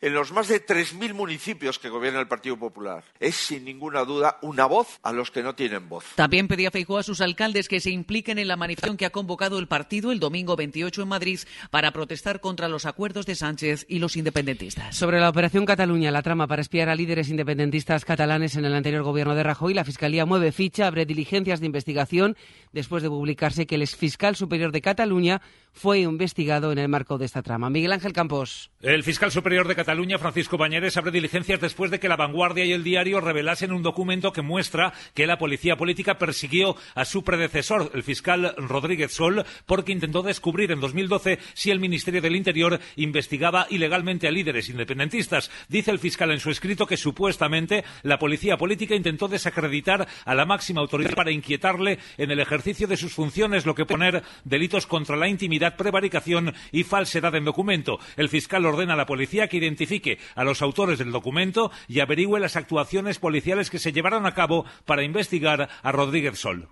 en 0.00 0.14
los 0.14 0.32
más 0.32 0.48
de 0.48 0.64
3.000 0.64 1.14
municipios 1.14 1.78
que 1.78 1.88
gobierna 1.88 2.20
el 2.20 2.28
Partido 2.28 2.56
Popular. 2.56 3.04
Es 3.20 3.34
sin 3.34 3.64
ninguna 3.64 4.04
duda 4.04 4.38
una 4.42 4.66
voz 4.66 4.98
a 5.02 5.12
los 5.12 5.30
que 5.30 5.42
no 5.42 5.54
tienen 5.54 5.88
voz. 5.88 6.04
También 6.14 6.48
pedía 6.48 6.70
Feijóo 6.70 6.98
a 6.98 7.02
sus 7.02 7.20
alcaldes 7.20 7.68
que 7.68 7.80
se 7.80 7.90
impliquen 7.90 8.38
en 8.38 8.48
la 8.48 8.56
manifestación 8.56 8.96
que 8.96 9.06
ha 9.06 9.10
convocado 9.10 9.58
el 9.58 9.66
partido 9.66 10.12
el 10.12 10.20
domingo 10.20 10.56
28 10.56 11.02
en 11.02 11.08
Madrid 11.08 11.40
para 11.70 11.90
protestar 11.92 12.40
contra 12.40 12.68
los 12.68 12.86
acuerdos 12.86 13.26
de 13.26 13.34
Sánchez 13.34 13.86
y 13.88 13.98
los 13.98 14.16
independentistas. 14.16 14.96
Sobre 14.96 15.20
la 15.20 15.28
operación 15.28 15.66
Cataluña, 15.66 16.10
la 16.10 16.22
trama 16.22 16.46
para 16.46 16.62
espiar 16.62 16.88
a 16.88 16.94
líderes 16.94 17.28
independentistas 17.28 18.04
catalanes 18.04 18.56
en 18.56 18.64
el 18.64 18.74
anterior 18.74 19.02
gobierno 19.02 19.34
de 19.34 19.42
Rajoy, 19.42 19.74
la 19.74 19.84
Fiscalía 19.84 20.26
mueve 20.26 20.52
ficha, 20.52 20.86
abre 20.86 21.06
diligencias 21.06 21.60
de 21.60 21.66
investigación 21.66 22.36
después 22.72 23.02
de 23.02 23.08
publicarse 23.08 23.66
que 23.66 23.74
el 23.74 23.82
exfiscal 23.82 24.36
superior 24.36 24.72
de 24.72 24.80
Cataluña 24.80 25.40
fue 25.72 26.00
investigado 26.00 26.72
en 26.72 26.78
el 26.78 26.88
marco 26.88 27.18
de 27.18 27.26
esta 27.26 27.42
trama. 27.42 27.70
Miguel 27.70 27.92
Ángel 27.92 28.12
Campos. 28.12 28.70
El 28.82 29.04
fiscal 29.04 29.30
superior 29.30 29.68
de 29.68 29.76
Cataluña, 29.76 29.87
Francisco 30.18 30.58
Bañeres, 30.58 30.98
abre 30.98 31.10
diligencias 31.10 31.62
después 31.62 31.90
de 31.90 31.98
que 31.98 32.10
La 32.10 32.16
Vanguardia 32.16 32.62
y 32.66 32.72
el 32.72 32.84
diario 32.84 33.22
revelasen 33.22 33.72
un 33.72 33.82
documento 33.82 34.34
que 34.34 34.42
muestra 34.42 34.92
que 35.14 35.26
la 35.26 35.38
policía 35.38 35.76
política 35.76 36.18
persiguió 36.18 36.76
a 36.94 37.06
su 37.06 37.24
predecesor, 37.24 37.90
el 37.94 38.02
fiscal 38.02 38.54
Rodríguez 38.58 39.12
Sol, 39.12 39.46
porque 39.64 39.92
intentó 39.92 40.20
descubrir 40.20 40.72
en 40.72 40.80
2012 40.80 41.38
si 41.54 41.70
el 41.70 41.80
Ministerio 41.80 42.20
del 42.20 42.36
Interior 42.36 42.78
investigaba 42.96 43.66
ilegalmente 43.70 44.28
a 44.28 44.30
líderes 44.30 44.68
independentistas. 44.68 45.50
Dice 45.68 45.90
el 45.90 45.98
fiscal 45.98 46.32
en 46.32 46.40
su 46.40 46.50
escrito 46.50 46.86
que 46.86 46.98
supuestamente 46.98 47.82
la 48.02 48.18
policía 48.18 48.58
política 48.58 48.94
intentó 48.94 49.26
desacreditar 49.26 50.06
a 50.26 50.34
la 50.34 50.44
máxima 50.44 50.82
autoridad 50.82 51.14
para 51.14 51.32
inquietarle 51.32 51.98
en 52.18 52.30
el 52.30 52.40
ejercicio 52.40 52.86
de 52.88 52.98
sus 52.98 53.14
funciones, 53.14 53.64
lo 53.64 53.74
que 53.74 53.86
poner 53.86 54.22
delitos 54.44 54.86
contra 54.86 55.16
la 55.16 55.28
intimidad 55.28 55.76
prevaricación 55.76 56.52
y 56.72 56.82
falsedad 56.84 57.34
en 57.36 57.46
documento. 57.46 57.98
El 58.18 58.28
fiscal 58.28 58.66
ordena 58.66 58.92
a 58.92 58.96
la 58.96 59.06
policía 59.06 59.48
que 59.48 59.56
identifique 59.78 60.18
a 60.34 60.44
los 60.44 60.60
autores 60.60 60.98
del 60.98 61.12
documento 61.12 61.70
y 61.86 62.00
averigüe 62.00 62.40
las 62.40 62.56
actuaciones 62.56 63.18
policiales 63.18 63.70
que 63.70 63.78
se 63.78 63.92
llevaron 63.92 64.26
a 64.26 64.34
cabo 64.34 64.64
para 64.84 65.04
investigar 65.04 65.68
a 65.82 65.92
Rodríguez 65.92 66.38
Sol. 66.38 66.68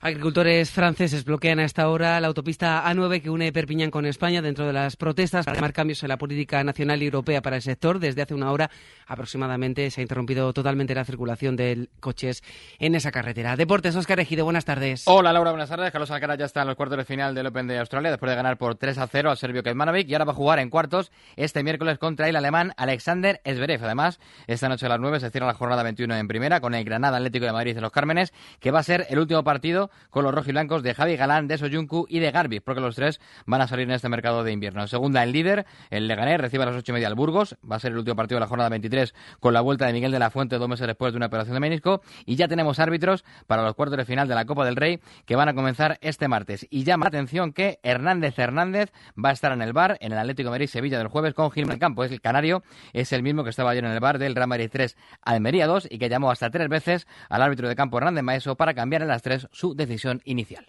Agricultores 0.00 0.70
franceses 0.70 1.24
bloquean 1.24 1.58
a 1.58 1.64
esta 1.64 1.88
hora 1.88 2.20
la 2.20 2.26
autopista 2.26 2.84
A9 2.84 3.22
que 3.22 3.30
une 3.30 3.50
Perpiñán 3.50 3.90
con 3.90 4.04
España 4.04 4.42
dentro 4.42 4.66
de 4.66 4.74
las 4.74 4.96
protestas 4.96 5.46
para 5.46 5.56
llamar 5.56 5.72
cambios 5.72 6.02
en 6.02 6.10
la 6.10 6.18
política 6.18 6.62
nacional 6.62 7.02
y 7.02 7.06
europea 7.06 7.40
para 7.40 7.56
el 7.56 7.62
sector. 7.62 7.98
Desde 7.98 8.20
hace 8.20 8.34
una 8.34 8.52
hora 8.52 8.70
aproximadamente 9.06 9.90
se 9.90 10.00
ha 10.00 10.02
interrumpido 10.02 10.52
totalmente 10.52 10.94
la 10.94 11.04
circulación 11.06 11.56
de 11.56 11.88
coches 11.98 12.42
en 12.78 12.94
esa 12.94 13.10
carretera. 13.10 13.56
Deportes, 13.56 13.96
Oscar 13.96 14.20
Ejido, 14.20 14.44
buenas 14.44 14.66
tardes. 14.66 15.04
Hola 15.06 15.32
Laura, 15.32 15.50
buenas 15.50 15.70
tardes. 15.70 15.90
Carlos 15.90 16.10
Alcaraz 16.10 16.38
ya 16.38 16.44
está 16.44 16.60
en 16.60 16.68
los 16.68 16.76
cuartos 16.76 16.98
de 16.98 17.04
final 17.06 17.34
del 17.34 17.46
Open 17.46 17.66
de 17.66 17.78
Australia 17.78 18.10
después 18.10 18.28
de 18.28 18.36
ganar 18.36 18.58
por 18.58 18.74
3 18.74 18.98
a 18.98 19.06
0 19.06 19.30
al 19.30 19.38
serbio 19.38 19.62
Kecmanovic 19.62 20.08
y 20.08 20.14
ahora 20.14 20.26
va 20.26 20.32
a 20.32 20.36
jugar 20.36 20.58
en 20.58 20.68
cuartos 20.68 21.10
este 21.36 21.62
miércoles 21.62 21.98
contra 21.98 22.28
el 22.28 22.36
alemán 22.36 22.74
Alexander 22.76 23.40
Zverev. 23.46 23.82
Además, 23.82 24.20
esta 24.46 24.68
noche 24.68 24.84
a 24.84 24.90
las 24.90 25.00
9 25.00 25.20
se 25.20 25.30
cierra 25.30 25.46
la 25.46 25.54
jornada 25.54 25.82
21 25.82 26.16
en 26.16 26.28
primera 26.28 26.60
con 26.60 26.74
el 26.74 26.84
Granada 26.84 27.16
Atlético 27.16 27.46
de 27.46 27.52
Madrid 27.52 27.74
de 27.74 27.80
los 27.80 27.92
Cármenes, 27.92 28.34
que 28.60 28.70
va 28.70 28.80
a 28.80 28.82
ser 28.82 29.06
el 29.08 29.18
último 29.18 29.42
partido 29.42 29.85
con 30.10 30.24
los 30.24 30.34
rojiblancos 30.34 30.82
de 30.82 30.94
Javi 30.94 31.16
Galán, 31.16 31.48
de 31.48 31.58
Soyuncu 31.58 32.06
y 32.08 32.18
de 32.18 32.30
Garbi, 32.30 32.60
porque 32.60 32.80
los 32.80 32.96
tres 32.96 33.20
van 33.46 33.60
a 33.60 33.66
salir 33.66 33.84
en 33.84 33.92
este 33.92 34.08
mercado 34.08 34.44
de 34.44 34.52
invierno. 34.52 34.86
Segunda, 34.86 35.22
el 35.22 35.32
líder, 35.32 35.66
el 35.90 36.08
Leganés, 36.08 36.40
recibe 36.40 36.64
a 36.64 36.66
las 36.66 36.76
ocho 36.76 36.92
y 36.92 36.94
media 36.94 37.08
al 37.08 37.14
Burgos. 37.14 37.56
Va 37.70 37.76
a 37.76 37.80
ser 37.80 37.92
el 37.92 37.98
último 37.98 38.16
partido 38.16 38.36
de 38.36 38.40
la 38.40 38.46
jornada 38.48 38.68
23 38.70 39.14
con 39.40 39.54
la 39.54 39.60
vuelta 39.60 39.86
de 39.86 39.92
Miguel 39.92 40.12
de 40.12 40.18
la 40.18 40.30
Fuente 40.30 40.58
dos 40.58 40.68
meses 40.68 40.86
después 40.86 41.12
de 41.12 41.16
una 41.16 41.26
operación 41.26 41.54
de 41.54 41.60
menisco. 41.60 42.02
Y 42.24 42.36
ya 42.36 42.48
tenemos 42.48 42.78
árbitros 42.78 43.24
para 43.46 43.62
los 43.62 43.74
cuartos 43.74 43.98
de 43.98 44.04
final 44.04 44.28
de 44.28 44.34
la 44.34 44.44
Copa 44.44 44.64
del 44.64 44.76
Rey 44.76 45.00
que 45.24 45.36
van 45.36 45.48
a 45.48 45.54
comenzar 45.54 45.98
este 46.00 46.28
martes. 46.28 46.66
Y 46.70 46.84
llama 46.84 47.04
la 47.04 47.08
atención 47.08 47.52
que 47.52 47.78
Hernández 47.82 48.38
Hernández 48.38 48.92
va 49.22 49.30
a 49.30 49.32
estar 49.32 49.52
en 49.52 49.62
el 49.62 49.72
bar 49.72 49.96
en 50.00 50.12
el 50.12 50.18
Atlético 50.18 50.48
de 50.48 50.52
Madrid 50.52 50.66
Sevilla 50.68 50.98
del 50.98 51.08
jueves 51.08 51.34
con 51.34 51.50
Gil 51.50 51.66
Campo. 51.78 52.04
Es 52.04 52.12
el 52.12 52.20
canario, 52.20 52.62
es 52.92 53.12
el 53.12 53.22
mismo 53.22 53.44
que 53.44 53.50
estaba 53.50 53.70
ayer 53.70 53.84
en 53.84 53.90
el 53.90 54.00
bar 54.00 54.18
del 54.18 54.34
Real 54.34 54.48
Madrid 54.48 54.68
3 54.72 54.96
Almería 55.22 55.66
2 55.66 55.88
y 55.90 55.98
que 55.98 56.08
llamó 56.08 56.30
hasta 56.30 56.50
tres 56.50 56.68
veces 56.68 57.06
al 57.28 57.42
árbitro 57.42 57.68
de 57.68 57.76
campo 57.76 57.98
Hernández 57.98 58.22
Maeso 58.22 58.56
para 58.56 58.74
cambiar 58.74 59.02
en 59.02 59.08
las 59.08 59.22
tres 59.22 59.48
su 59.52 59.74
decisión 59.76 60.22
inicial. 60.24 60.66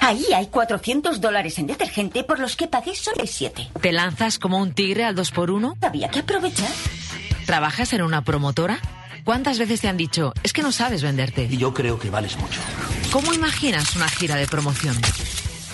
Ahí 0.00 0.24
hay 0.34 0.46
400 0.46 1.20
dólares 1.20 1.58
en 1.58 1.66
detergente 1.66 2.24
por 2.24 2.38
los 2.38 2.56
que 2.56 2.68
pagué 2.68 2.94
solo 2.94 3.26
7. 3.26 3.70
¿Te 3.80 3.92
lanzas 3.92 4.38
como 4.38 4.58
un 4.58 4.72
tigre 4.72 5.04
al 5.04 5.16
2x1? 5.16 5.76
Había 5.82 6.08
que 6.08 6.20
aprovechar. 6.20 6.70
¿Trabajas 7.46 7.92
en 7.92 8.02
una 8.02 8.22
promotora? 8.22 8.78
¿Cuántas 9.24 9.58
veces 9.58 9.80
te 9.80 9.88
han 9.88 9.96
dicho, 9.96 10.32
es 10.42 10.52
que 10.52 10.62
no 10.62 10.72
sabes 10.72 11.02
venderte? 11.02 11.48
Y 11.50 11.58
yo 11.58 11.74
creo 11.74 11.98
que 11.98 12.10
vales 12.10 12.38
mucho. 12.38 12.60
¿Cómo 13.12 13.34
imaginas 13.34 13.96
una 13.96 14.08
gira 14.08 14.36
de 14.36 14.46
promoción? 14.46 14.96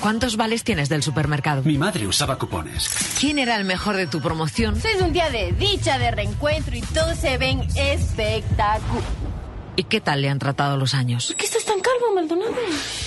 ¿Cuántos 0.01 0.37
vales 0.37 0.65
tienes 0.65 0.89
del 0.89 1.03
supermercado? 1.03 1.63
Mi 1.63 1.79
madre 1.79 2.07
usaba 2.07 2.39
cupones. 2.39 2.91
¿Quién 3.21 3.39
era 3.39 3.57
el 3.57 3.65
mejor 3.65 3.97
de 3.97 4.07
tu 4.07 4.21
promoción? 4.21 4.77
Es 4.77 5.01
un 5.01 5.13
día 5.13 5.31
de 5.31 5.53
dicha, 5.53 5.99
de 5.99 6.11
reencuentro 6.11 6.77
y 6.77 6.83
todos 6.83 7.17
se 7.17 7.39
ven 7.39 7.63
espectacular. 7.77 9.34
¿Y 9.77 9.85
qué 9.85 10.01
tal 10.01 10.23
le 10.23 10.29
han 10.29 10.39
tratado 10.39 10.77
los 10.77 10.95
años? 10.95 11.27
¿Por 11.29 11.37
qué 11.37 11.47
estás 11.47 11.65
tan 11.65 11.81
calvo, 11.81 12.15
Maldonado? 12.15 12.55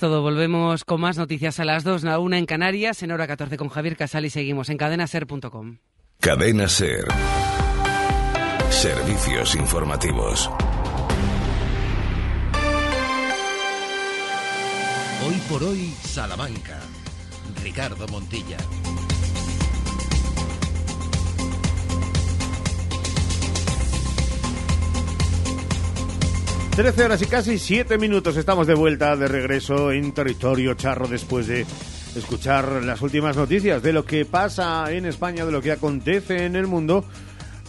Todo, 0.00 0.22
volvemos 0.22 0.84
con 0.84 1.02
más 1.02 1.18
noticias 1.18 1.60
a 1.60 1.66
las 1.66 1.84
2, 1.84 2.04
la 2.04 2.18
1 2.18 2.36
en 2.36 2.46
Canarias, 2.46 3.02
en 3.02 3.10
hora 3.10 3.26
14 3.26 3.58
con 3.58 3.68
Javier 3.68 3.96
Casal 3.96 4.24
y 4.24 4.30
seguimos 4.30 4.70
en 4.70 4.78
cadenaser.com. 4.78 5.76
Cadena 6.20 6.68
SER. 6.68 7.06
Servicios 8.70 9.54
informativos. 9.56 10.50
Hoy 15.26 15.34
por 15.48 15.64
hoy, 15.64 15.92
Salamanca. 16.02 16.78
Ricardo 17.62 18.06
Montilla. 18.08 18.58
13 26.78 27.04
horas 27.04 27.22
y 27.22 27.26
casi 27.26 27.58
7 27.58 27.98
minutos. 27.98 28.36
Estamos 28.36 28.68
de 28.68 28.74
vuelta, 28.74 29.16
de 29.16 29.26
regreso 29.26 29.90
en 29.90 30.12
territorio 30.12 30.74
charro 30.74 31.08
después 31.08 31.48
de 31.48 31.66
escuchar 32.14 32.84
las 32.84 33.02
últimas 33.02 33.36
noticias 33.36 33.82
de 33.82 33.92
lo 33.92 34.04
que 34.04 34.24
pasa 34.24 34.92
en 34.92 35.04
España, 35.04 35.44
de 35.44 35.50
lo 35.50 35.60
que 35.60 35.72
acontece 35.72 36.44
en 36.44 36.54
el 36.54 36.68
mundo. 36.68 37.04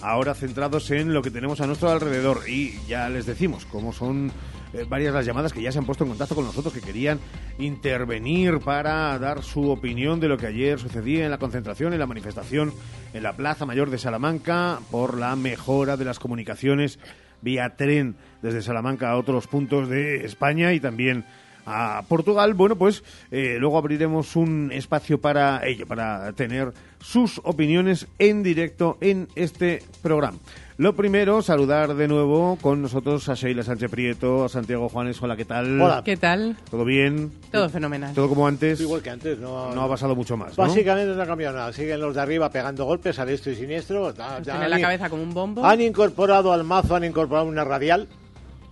Ahora 0.02 0.34
centrados 0.34 0.89
en 0.91 1.14
lo 1.14 1.22
que 1.22 1.32
tenemos 1.32 1.62
a 1.62 1.68
nuestro 1.68 1.89
alrededor. 1.89 2.41
Y 2.47 2.80
ya 2.88 3.10
les 3.10 3.26
decimos 3.26 3.66
cómo 3.66 3.93
son 3.93 4.32
eh, 4.74 4.86
varias 4.88 5.14
las 5.14 5.26
llamadas 5.26 5.52
que 5.52 5.62
ya 5.62 5.72
se 5.72 5.80
han 5.80 5.86
puesto 5.86 6.04
en 6.04 6.12
contacto 6.12 6.36
con 6.36 6.45
nosotros, 6.45 6.74
que 6.74 6.82
querían 6.82 7.20
intervenir 7.58 8.60
para 8.60 9.18
dar 9.20 9.43
su 9.43 9.70
opinión 9.70 10.20
de 10.20 10.28
lo 10.28 10.38
que 10.38 10.47
ayer 10.47 10.80
sucedía 10.80 11.26
en 11.26 11.32
la 11.32 11.38
concentración, 11.38 11.93
en 11.93 12.00
la 12.00 12.06
manifestación 12.06 12.74
en 13.14 13.24
la 13.24 13.36
Plaza 13.36 13.66
Mayor 13.66 13.89
de 13.89 13.97
Salamanca 13.97 14.80
por 14.91 15.18
la 15.18 15.36
mejora 15.36 15.97
de 15.97 16.06
las 16.06 16.20
comunicaciones 16.20 17.00
vía 17.41 17.76
tren 17.76 18.16
desde 18.41 18.62
Salamanca 18.62 19.10
a 19.10 19.18
otros 19.18 19.47
puntos 19.47 19.89
de 19.89 20.26
España 20.26 20.74
y 20.74 20.80
también 20.80 21.26
a 21.70 22.01
Portugal, 22.07 22.53
bueno, 22.53 22.76
pues 22.76 23.03
eh, 23.32 23.57
luego 23.59 23.78
abriremos 23.78 24.36
un 24.36 24.72
espacio 24.74 25.20
para 25.22 25.65
ello, 25.65 25.86
para 25.88 26.34
tener 26.34 26.74
sus 26.99 27.39
opiniones 27.43 28.07
en 28.17 28.43
directo 28.43 28.97
en 29.01 29.28
este 29.36 29.84
programa. 30.01 30.38
Lo 30.78 30.95
primero, 30.95 31.41
saludar 31.41 31.93
de 31.95 32.07
nuevo 32.07 32.57
con 32.61 32.82
nosotros 32.82 33.28
a 33.28 33.34
Sheila 33.34 33.63
Sánchez 33.63 33.91
Prieto, 33.91 34.45
a 34.45 34.49
Santiago 34.49 34.88
Juanes. 34.88 35.22
Hola, 35.22 35.36
¿qué 35.36 35.43
tal? 35.43 35.82
Hola. 35.82 36.01
¿Qué 36.05 36.15
tal? 36.15 36.55
¿Todo 36.72 36.86
bien? 36.86 37.32
Todo 37.51 37.67
fenomenal. 37.70 38.13
¿Todo 38.15 38.30
como 38.30 38.47
antes? 38.47 38.80
Igual 38.80 39.01
que 39.01 39.09
antes, 39.09 39.38
no, 39.39 39.76
No 39.76 39.82
ha 39.84 39.89
pasado 39.89 40.15
mucho 40.15 40.38
más. 40.38 40.55
Básicamente 40.55 41.13
no 41.13 41.22
ha 41.22 41.26
cambiado 41.26 41.57
nada. 41.57 41.74
Siguen 41.74 41.99
los 41.99 42.15
de 42.15 42.22
arriba 42.22 42.49
pegando 42.49 42.86
golpes 42.86 43.20
a 43.20 43.26
diestro 43.26 43.51
y 43.51 43.55
siniestro. 43.57 44.13
Ya- 44.13 44.39
ya 44.41 44.53
Tiene 44.53 44.70
la 44.70 44.80
cabeza 44.80 45.09
como 45.09 45.22
un 45.22 45.34
bombo. 45.34 45.65
Han 45.65 45.82
incorporado 45.82 46.53
al 46.53 46.63
mazo, 46.63 46.95
han 46.95 47.03
incorporado 47.03 47.47
una 47.47 47.65
radial. 47.65 48.07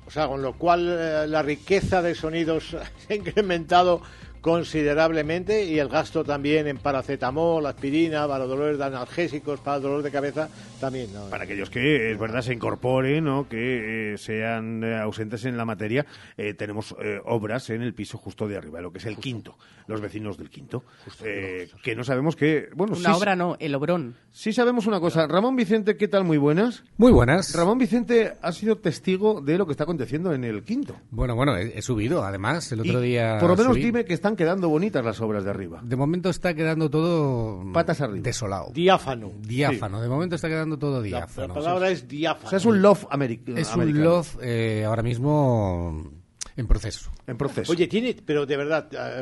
O 0.07 0.09
sea, 0.09 0.27
con 0.27 0.41
lo 0.41 0.53
cual 0.53 0.87
eh, 0.89 1.27
la 1.27 1.41
riqueza 1.41 2.01
de 2.01 2.15
sonidos 2.15 2.75
se 3.07 3.13
ha 3.13 3.15
incrementado 3.15 4.01
considerablemente 4.41 5.65
y 5.65 5.79
el 5.79 5.89
gasto 5.89 6.23
también 6.23 6.67
en 6.67 6.77
paracetamol, 6.77 7.65
aspirina, 7.65 8.27
para 8.27 8.45
dolores 8.45 8.77
de 8.77 8.83
analgésicos, 8.85 9.59
para 9.59 9.79
dolor 9.79 10.03
de 10.03 10.11
cabeza, 10.11 10.49
también. 10.79 11.13
¿no? 11.13 11.29
Para 11.29 11.43
aquellos 11.45 11.69
que, 11.69 12.11
es 12.11 12.19
verdad, 12.19 12.41
se 12.41 12.53
incorporen 12.53 13.27
o 13.27 13.47
que 13.47 14.13
eh, 14.13 14.17
sean 14.17 14.83
eh, 14.83 14.97
ausentes 14.97 15.45
en 15.45 15.57
la 15.57 15.65
materia, 15.65 16.05
eh, 16.37 16.53
tenemos 16.53 16.95
eh, 17.01 17.19
obras 17.25 17.69
en 17.69 17.81
el 17.81 17.93
piso 17.93 18.17
justo 18.17 18.47
de 18.47 18.57
arriba, 18.57 18.81
lo 18.81 18.91
que 18.91 18.99
es 18.99 19.05
el 19.05 19.17
quinto, 19.17 19.57
los 19.87 20.01
vecinos 20.01 20.37
del 20.37 20.49
quinto, 20.49 20.83
eh, 21.23 21.69
que 21.83 21.95
no 21.95 22.03
sabemos 22.03 22.35
que... 22.35 22.69
Bueno, 22.75 22.93
Una 22.97 23.13
sí, 23.13 23.19
obra 23.19 23.35
no, 23.35 23.55
el 23.59 23.73
obrón. 23.75 24.15
Sí 24.31 24.53
sabemos 24.53 24.85
una 24.85 24.99
cosa. 24.99 25.25
Ramón 25.27 25.55
Vicente, 25.55 25.97
¿qué 25.97 26.07
tal? 26.07 26.23
Muy 26.23 26.37
buenas. 26.37 26.83
Muy 26.97 27.11
buenas. 27.11 27.53
Ramón 27.55 27.77
Vicente 27.77 28.33
ha 28.41 28.51
sido 28.51 28.77
testigo 28.77 29.41
de 29.41 29.57
lo 29.57 29.65
que 29.65 29.71
está 29.71 29.83
aconteciendo 29.83 30.33
en 30.33 30.43
el 30.43 30.63
quinto. 30.63 30.95
Bueno, 31.09 31.35
bueno, 31.35 31.57
he, 31.57 31.77
he 31.77 31.81
subido, 31.81 32.23
además, 32.23 32.71
el 32.71 32.85
Y 32.85 32.89
otro 32.89 33.01
día... 33.01 33.37
Por 33.39 33.49
lo 33.49 33.55
menos 33.55 33.73
subí. 33.73 33.85
dime 33.85 34.05
que 34.05 34.13
están 34.27 34.35
quedando 34.35 34.67
bonitas 34.67 35.05
las 35.05 35.21
obras 35.21 35.45
de 35.45 35.51
arriba. 35.51 35.79
De 35.81 35.95
momento 35.95 36.29
está 36.29 36.53
quedando 36.53 36.89
todo... 36.89 37.63
Patas 37.71 38.01
arriba. 38.01 38.23
Desolado. 38.23 38.71
Diáfano. 38.73 39.31
Diáfano. 39.39 40.01
De 40.01 40.09
momento 40.09 40.35
está 40.35 40.49
quedando 40.49 40.77
todo 40.77 41.01
diáfano. 41.01 41.47
la 41.47 41.53
palabra 41.53 41.89
es 41.89 42.07
diáfano. 42.07 42.47
O 42.47 42.49
sea, 42.49 42.57
es 42.57 42.65
un 42.65 42.81
love 42.81 43.05
americano. 43.09 43.57
Es 43.57 43.73
un 43.73 44.03
love 44.03 44.37
eh, 44.41 44.83
ahora 44.85 45.01
mismo 45.01 46.11
en 46.57 46.67
proceso. 46.67 47.09
En 47.25 47.37
proceso. 47.37 47.71
Oye, 47.71 47.87
tiene, 47.87 48.17
pero 48.25 48.45
de 48.45 48.57
verdad, 48.57 48.89
eh, 48.91 49.21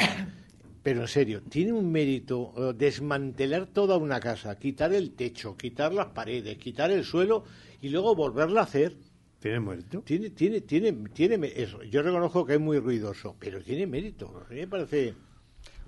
pero 0.81 1.01
en 1.01 1.07
serio, 1.07 1.43
tiene 1.43 1.71
un 1.71 1.91
mérito 1.91 2.53
eh, 2.57 2.73
desmantelar 2.75 3.67
toda 3.67 3.97
una 3.97 4.19
casa, 4.19 4.57
quitar 4.57 4.91
el 4.91 5.11
techo, 5.11 5.55
quitar 5.55 5.93
las 5.93 6.07
paredes, 6.07 6.57
quitar 6.57 6.89
el 6.89 7.03
suelo 7.03 7.43
y 7.79 7.89
luego 7.89 8.15
volverla 8.15 8.61
a 8.61 8.63
hacer. 8.63 8.97
¿Tiene 9.39 9.59
mérito? 9.59 10.01
Tiene, 10.01 10.29
tiene, 10.31 10.61
tiene, 10.61 10.91
tiene 11.09 11.53
eso. 11.55 11.83
Yo 11.83 12.01
reconozco 12.01 12.45
que 12.45 12.55
es 12.55 12.59
muy 12.59 12.79
ruidoso, 12.79 13.35
pero 13.39 13.61
tiene 13.61 13.85
mérito. 13.85 14.43
A 14.45 14.51
mí 14.51 14.61
me 14.61 14.67
parece. 14.67 15.13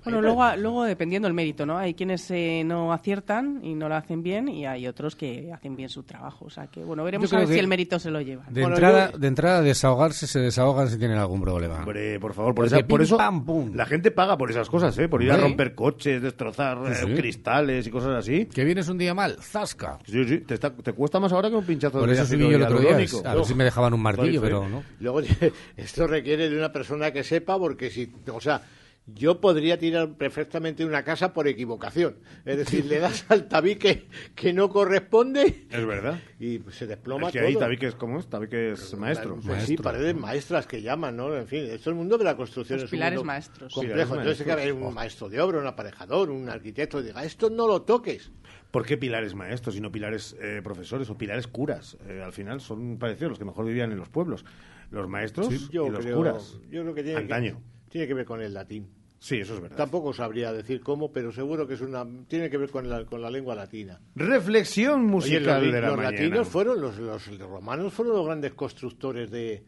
Bueno, 0.03 0.21
luego, 0.21 0.55
luego 0.57 0.83
dependiendo 0.85 1.27
del 1.27 1.33
mérito, 1.33 1.65
¿no? 1.65 1.77
Hay 1.77 1.93
quienes 1.93 2.31
eh, 2.31 2.63
no 2.65 2.93
aciertan 2.93 3.59
y 3.61 3.75
no 3.75 3.89
lo 3.89 3.95
hacen 3.95 4.23
bien 4.23 4.47
y 4.47 4.65
hay 4.65 4.87
otros 4.87 5.17
que 5.17 5.51
hacen 5.53 5.75
bien 5.75 5.89
su 5.89 6.03
trabajo. 6.03 6.45
O 6.45 6.49
sea 6.49 6.67
que, 6.67 6.81
bueno, 6.81 7.03
veremos 7.03 7.31
a 7.33 7.39
ver 7.39 7.47
si 7.49 7.59
el 7.59 7.67
mérito 7.67 7.99
se 7.99 8.09
lo 8.09 8.21
lleva. 8.21 8.45
De, 8.49 8.61
entrada, 8.63 9.09
de 9.17 9.27
entrada, 9.27 9.61
desahogarse, 9.61 10.25
se 10.27 10.39
desahogan 10.39 10.89
si 10.89 10.97
tienen 10.97 11.17
algún 11.17 11.41
problema. 11.41 11.79
Hombre, 11.79 12.19
por 12.21 12.33
favor, 12.33 12.55
por, 12.55 12.65
esa- 12.67 12.79
por 12.87 13.01
eso 13.01 13.17
pam, 13.17 13.43
pum. 13.43 13.73
la 13.75 13.85
gente 13.85 14.11
paga 14.11 14.37
por 14.37 14.49
esas 14.49 14.69
cosas, 14.69 14.97
¿eh? 14.97 15.09
Por 15.09 15.21
ir 15.23 15.31
a 15.31 15.37
romper 15.37 15.75
coches, 15.75 16.21
destrozar 16.21 16.77
Sí, 16.85 16.91
eh, 17.03 17.07
sí. 17.07 17.13
cristales 17.15 17.87
y 17.87 17.89
cosas 17.91 18.15
así. 18.15 18.45
Que 18.45 18.63
vienes 18.63 18.87
un 18.87 18.97
día 18.97 19.13
mal, 19.13 19.35
zasca. 19.41 19.99
Sí, 20.05 20.23
sí, 20.23 20.37
te, 20.39 20.53
está- 20.53 20.73
te 20.73 20.93
cuesta 20.93 21.19
más 21.19 21.33
ahora 21.33 21.49
que 21.49 21.55
un 21.57 21.65
pinchazo 21.65 21.99
Por 21.99 22.07
de 22.07 22.13
eso 22.13 22.23
ácido 22.23 22.39
subí 22.45 22.51
yo 22.51 22.55
el 22.57 22.63
otro 22.63 22.79
día, 22.79 22.91
hialurónico. 22.91 23.21
a 23.27 23.35
ver 23.35 23.45
si 23.45 23.55
me 23.55 23.63
dejaban 23.65 23.93
un 23.93 24.01
martillo, 24.01 24.41
pero 24.41 24.69
no. 24.69 24.83
Luego, 25.01 25.19
esto 25.75 26.07
requiere 26.07 26.49
de 26.49 26.57
una 26.57 26.71
persona 26.71 27.11
que 27.11 27.23
sepa, 27.25 27.57
porque 27.59 27.89
si. 27.89 28.09
O 28.31 28.39
sea. 28.39 28.61
Yo 29.08 29.39
podría 29.39 29.80
tirar 29.80 30.16
perfectamente 30.18 30.86
una 30.86 31.03
casa 31.03 31.34
por 31.34 31.47
equivocación. 31.47 32.18
Es 32.45 32.58
decir, 32.58 32.86
le 32.86 32.99
das 32.99 33.26
al 33.30 33.47
tabique 33.47 34.08
que 34.36 34.51
no 34.53 34.70
corresponde 34.70 35.66
Es 35.70 35.86
verdad. 35.86 36.20
y 36.39 36.60
se 36.72 36.88
desploma 36.88 37.28
Es 37.28 37.34
que 37.34 37.39
todo. 37.39 37.47
ahí 37.47 37.55
tabiques, 37.55 37.95
¿cómo 37.95 38.20
es? 38.20 38.28
Tabiques 38.28 38.93
maestro. 38.97 39.38
Pues 39.45 39.64
sí, 39.64 39.78
paredes 39.78 40.16
maestras 40.16 40.68
que 40.68 40.82
llaman, 40.82 41.16
¿no? 41.16 41.36
En 41.36 41.47
fin, 41.47 41.64
esto 41.72 41.89
el 41.89 41.95
mundo 41.95 42.18
de 42.18 42.26
la 42.26 42.36
construcción 42.36 42.78
Los 42.80 42.86
es 42.86 42.91
un 42.91 42.97
pilares 42.97 43.18
mundo 43.20 43.28
maestros. 43.28 43.74
complejo. 43.74 43.93
Pilares 43.95 44.12
Entonces 44.20 44.39
hay 44.41 44.45
que 44.45 44.51
haber 44.51 44.66
maestros. 44.74 44.88
un 44.89 44.93
maestro 44.93 45.30
de 45.30 45.41
obra, 45.41 45.60
un 45.60 45.68
aparejador, 45.68 46.30
un 46.30 46.49
arquitecto, 46.49 46.97
que 46.99 47.05
diga, 47.05 47.24
esto 47.24 47.49
no 47.49 47.66
lo 47.68 47.84
toques. 47.84 48.32
¿Por 48.72 48.86
qué 48.86 48.97
pilares 48.97 49.34
maestros 49.34 49.78
y 49.78 49.80
no 49.82 49.89
pilares 49.91 50.36
eh, 50.41 50.60
profesores 50.62 51.10
o 51.10 51.18
pilares 51.18 51.47
curas? 51.47 51.97
Eh, 52.10 52.22
al 52.24 52.34
final 52.34 52.60
son 52.60 52.97
parecidos 52.97 53.30
los 53.32 53.39
que 53.39 53.45
mejor 53.45 53.66
vivían 53.66 53.91
en 53.93 53.97
los 53.97 54.10
pueblos. 54.10 54.43
Los 54.91 55.08
maestros 55.08 55.47
Sí, 55.47 55.68
y 55.72 55.76
los 55.78 55.99
creo- 55.99 56.18
curas. 56.18 56.58
Yo 56.70 56.82
creo 56.82 56.93
que 56.93 57.03
tiene, 57.03 57.20
Antaño. 57.20 57.53
Que, 57.53 57.76
tiene 57.89 58.07
que 58.07 58.13
ver 58.13 58.25
con 58.25 58.41
el 58.41 58.53
latín. 58.53 58.88
Sí, 59.19 59.38
eso 59.38 59.55
es 59.55 59.61
verdad. 59.61 59.77
Tampoco 59.77 60.13
sabría 60.13 60.53
decir 60.53 60.79
cómo, 60.81 61.11
pero 61.11 61.31
seguro 61.31 61.67
que 61.67 61.73
es 61.73 61.81
una 61.81 62.05
tiene 62.27 62.49
que 62.49 62.57
ver 62.57 62.69
con 62.69 62.88
la, 62.88 63.03
con 63.05 63.21
la 63.21 63.31
lengua 63.31 63.55
latina. 63.55 63.99
Reflexión 64.15 65.01
Oye, 65.01 65.09
musical 65.09 65.63
los, 65.63 65.73
de 65.73 65.81
la 65.81 65.88
los 65.88 65.97
mañana. 65.97 66.11
latinos 66.11 66.47
fueron 66.47 66.79
los, 66.81 66.97
los, 66.99 67.27
los 67.27 67.49
romanos 67.49 67.93
fueron 67.93 68.15
los 68.15 68.25
grandes 68.25 68.53
constructores 68.53 69.31
de 69.31 69.65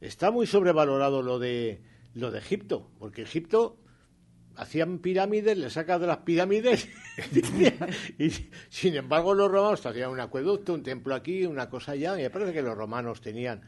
está 0.00 0.30
muy 0.30 0.46
sobrevalorado 0.46 1.22
lo 1.22 1.38
de 1.38 1.82
lo 2.12 2.30
de 2.30 2.38
Egipto, 2.38 2.90
porque 2.98 3.22
Egipto 3.22 3.78
hacían 4.56 4.98
pirámides, 4.98 5.56
le 5.58 5.70
sacas 5.70 6.00
de 6.00 6.06
las 6.06 6.18
pirámides 6.18 6.88
y 8.18 8.30
sin 8.68 8.94
embargo 8.94 9.34
los 9.34 9.50
romanos 9.50 9.84
hacían 9.84 10.10
un 10.10 10.20
acueducto, 10.20 10.74
un 10.74 10.82
templo 10.82 11.14
aquí, 11.14 11.46
una 11.46 11.68
cosa 11.70 11.92
allá, 11.92 12.18
y 12.18 12.22
me 12.22 12.30
parece 12.30 12.52
que 12.52 12.62
los 12.62 12.76
romanos 12.76 13.20
tenían 13.20 13.62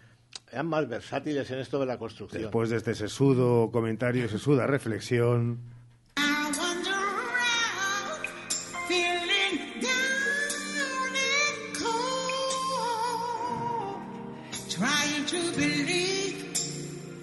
eran 0.53 0.67
más 0.69 0.89
versátiles 0.89 1.51
en 1.51 1.59
esto 1.59 1.79
de 1.81 1.87
la 1.87 1.99
construcción. 1.99 2.43
Después 2.43 2.71
de 2.71 2.77
este 2.77 2.95
sesudo 2.95 3.71
comentario, 3.71 4.29
sesuda 4.29 4.67
reflexión. 4.67 5.59
Feeling 8.89 9.81
down 9.83 11.17
and 11.17 11.77
cold, 11.77 12.87
trying 14.69 15.25
to 15.27 15.41
believe 15.57 16.55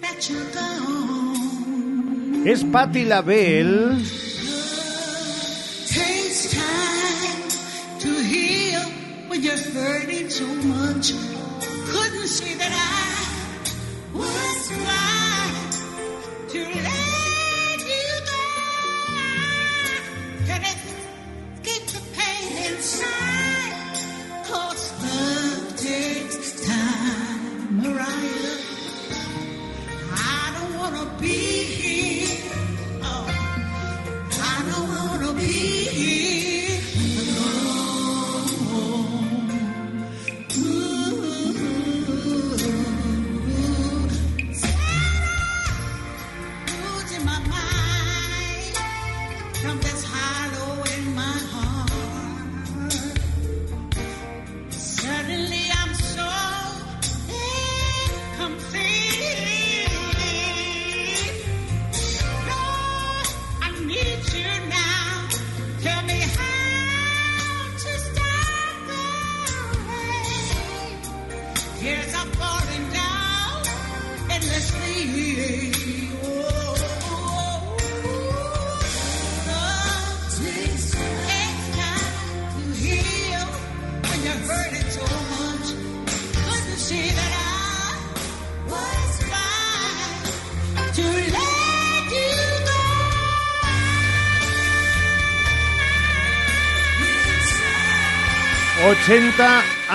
that 0.02 0.28
you're 0.28 0.50
gone. 0.52 2.44
Es 2.46 2.62
Patti 2.64 3.04
LaBelle. 3.06 3.96
Takes 5.88 6.50
time 6.52 7.48
to 8.00 8.08
heal 8.22 8.82
when 9.28 9.42
you're 9.42 9.56
hurting 9.56 10.28
so 10.28 10.44
much. 10.46 11.14
Couldn't 11.86 12.28
see 12.28 12.54
that 12.58 12.70
I 12.70 12.93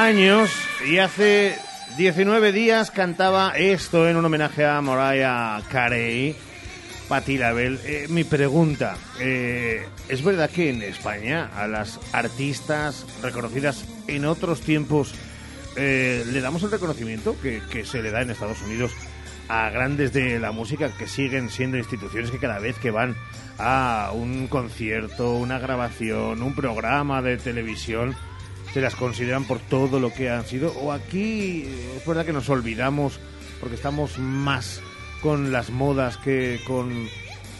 años 0.10 0.49
y 0.88 0.97
hace 0.97 1.55
19 1.97 2.51
días 2.51 2.89
cantaba 2.89 3.55
esto 3.55 4.10
en 4.10 4.18
un 4.18 4.26
homenaje 4.26 4.66
a 4.66 4.82
Mariah 4.82 5.62
Carey, 5.70 6.36
Patti 7.07 7.38
LaBelle. 7.38 7.78
Eh, 7.86 8.07
mi 8.10 8.24
pregunta, 8.24 8.97
eh, 9.20 9.86
¿es 10.07 10.24
verdad 10.24 10.49
que 10.49 10.72
en 10.72 10.82
España 10.82 11.51
a 11.55 11.68
las 11.68 11.99
artistas 12.12 13.05
reconocidas 13.22 13.86
en 14.07 14.26
otros 14.26 14.62
tiempos 14.62 15.14
eh, 15.76 16.26
le 16.26 16.41
damos 16.41 16.64
el 16.64 16.72
reconocimiento 16.72 17.36
que 17.39 17.86
se 17.86 18.01
le 18.01 18.10
da 18.10 18.24
en 18.24 18.32
Estados 18.32 18.64
Unidos 18.64 18.91
a 19.47 19.70
grandes 19.70 20.12
de 20.12 20.39
la 20.39 20.51
música 20.51 20.89
que 20.89 21.05
siguen 21.05 21.51
siendo 21.51 21.78
instituciones 21.78 22.32
que 22.32 22.39
cada 22.39 22.57
vez 22.57 22.80
que 22.80 22.89
van 22.89 23.16
a 23.60 24.10
un 24.16 24.47
concierto, 24.47 25.36
una 25.36 25.60
grabación, 25.60 26.41
un 26.41 26.55
programa 26.55 27.22
de 27.22 27.38
televisión, 27.38 28.16
se 28.74 28.82
las 28.82 28.95
consideran 28.95 29.45
por 29.45 29.59
todo 29.59 29.99
lo 29.99 30.13
que 30.13 30.30
han 30.30 30.45
sido. 30.45 30.72
O 30.74 30.91
aquí 30.91 31.63
eh, 31.65 31.95
es 31.97 32.05
verdad 32.05 32.26
que 32.26 32.34
nos 32.34 32.49
olvidamos 32.49 33.20
porque 33.59 33.76
estamos 33.76 34.17
más 34.20 34.82
con 35.22 35.51
las 35.51 35.70
modas 35.70 36.17
que 36.17 36.59
con 36.65 37.07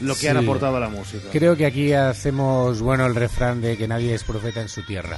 lo 0.01 0.16
que 0.16 0.30
han 0.30 0.38
Sí. 0.38 0.43
aportado 0.43 0.78
a 0.78 0.80
la 0.80 0.89
música. 0.89 1.28
Creo 1.32 1.57
que 1.57 1.66
aquí 1.66 1.91
hacemos 1.93 2.80
bueno 2.82 3.05
el 3.05 3.16
refrán 3.16 3.60
de 3.62 3.76
que 3.78 3.88
nadie 3.88 4.14
es 4.14 4.24
profeta 4.24 4.62
en 4.62 4.70
su 4.70 4.86
tierra. 4.86 5.18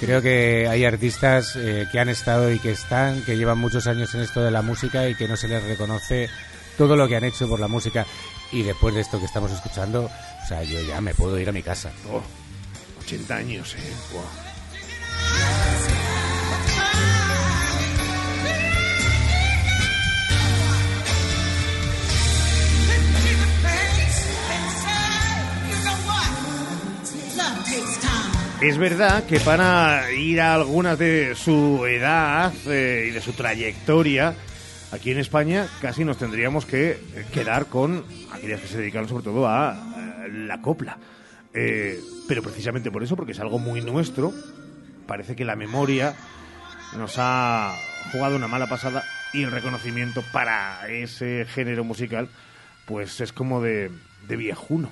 Creo 0.00 0.20
que 0.22 0.66
hay 0.68 0.84
artistas 0.84 1.54
eh, 1.56 1.86
que 1.92 1.98
han 2.00 2.08
estado 2.08 2.50
y 2.50 2.58
que 2.58 2.70
están, 2.72 3.22
que 3.24 3.36
llevan 3.36 3.58
muchos 3.58 3.86
años 3.86 4.14
en 4.14 4.22
esto 4.22 4.42
de 4.42 4.50
la 4.50 4.62
música 4.62 5.08
y 5.08 5.14
que 5.14 5.28
no 5.28 5.36
se 5.36 5.48
les 5.48 5.62
reconoce 5.62 6.28
todo 6.76 6.96
lo 6.96 7.06
que 7.06 7.16
han 7.16 7.24
hecho 7.24 7.48
por 7.48 7.60
la 7.60 7.68
música. 7.68 8.04
Y 8.52 8.62
después 8.62 8.94
de 8.94 9.00
esto 9.02 9.18
que 9.20 9.26
estamos 9.26 9.52
escuchando, 9.52 10.04
o 10.04 10.48
sea, 10.48 10.62
yo 10.64 10.80
ya 10.82 11.00
me 11.00 11.14
puedo 11.14 11.38
ir 11.38 11.48
a 11.48 11.52
mi 11.52 11.62
casa. 11.62 11.90
Oh, 12.10 12.22
80 13.04 13.34
años, 13.36 13.74
eh. 13.76 13.92
Guau. 14.12 14.24
Es 28.64 28.78
verdad 28.78 29.24
que 29.26 29.40
para 29.40 30.10
ir 30.10 30.40
a 30.40 30.54
algunas 30.54 30.98
de 30.98 31.34
su 31.34 31.84
edad 31.84 32.50
eh, 32.66 33.08
y 33.08 33.10
de 33.10 33.20
su 33.20 33.34
trayectoria, 33.34 34.34
aquí 34.90 35.10
en 35.10 35.18
España 35.18 35.68
casi 35.82 36.02
nos 36.02 36.16
tendríamos 36.16 36.64
que 36.64 36.92
eh, 36.92 37.26
quedar 37.30 37.66
con 37.66 38.06
aquellas 38.32 38.62
que 38.62 38.66
se 38.66 38.78
dedican 38.78 39.06
sobre 39.06 39.22
todo 39.22 39.46
a 39.46 39.74
eh, 39.74 40.28
la 40.32 40.62
copla. 40.62 40.96
Pero 41.52 42.42
precisamente 42.42 42.90
por 42.90 43.02
eso, 43.02 43.16
porque 43.16 43.32
es 43.32 43.40
algo 43.40 43.58
muy 43.58 43.82
nuestro, 43.82 44.32
parece 45.06 45.36
que 45.36 45.44
la 45.44 45.56
memoria 45.56 46.14
nos 46.96 47.16
ha 47.18 47.76
jugado 48.12 48.34
una 48.34 48.48
mala 48.48 48.66
pasada 48.66 49.04
y 49.34 49.42
el 49.42 49.52
reconocimiento 49.52 50.24
para 50.32 50.88
ese 50.88 51.44
género 51.44 51.84
musical, 51.84 52.30
pues 52.86 53.20
es 53.20 53.34
como 53.34 53.60
de, 53.60 53.90
de 54.26 54.36
viejuno. 54.36 54.90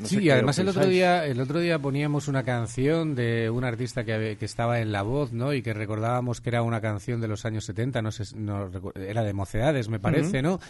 No 0.00 0.06
sí, 0.06 0.18
qué 0.20 0.32
además 0.32 0.58
el 0.58 0.68
otro 0.68 0.86
día 0.86 1.26
el 1.26 1.40
otro 1.40 1.60
día 1.60 1.78
poníamos 1.78 2.26
una 2.28 2.42
canción 2.42 3.14
de 3.14 3.50
un 3.50 3.64
artista 3.64 4.04
que, 4.04 4.36
que 4.38 4.44
estaba 4.44 4.80
en 4.80 4.92
La 4.92 5.02
Voz, 5.02 5.32
¿no? 5.32 5.52
Y 5.52 5.62
que 5.62 5.74
recordábamos 5.74 6.40
que 6.40 6.48
era 6.48 6.62
una 6.62 6.80
canción 6.80 7.20
de 7.20 7.28
los 7.28 7.44
años 7.44 7.64
70, 7.66 8.02
no 8.02 8.10
sé, 8.10 8.24
no 8.36 8.70
era 8.94 9.22
de 9.22 9.32
Mocedades, 9.32 9.88
me 9.88 10.00
parece. 10.00 10.40
¿no? 10.42 10.60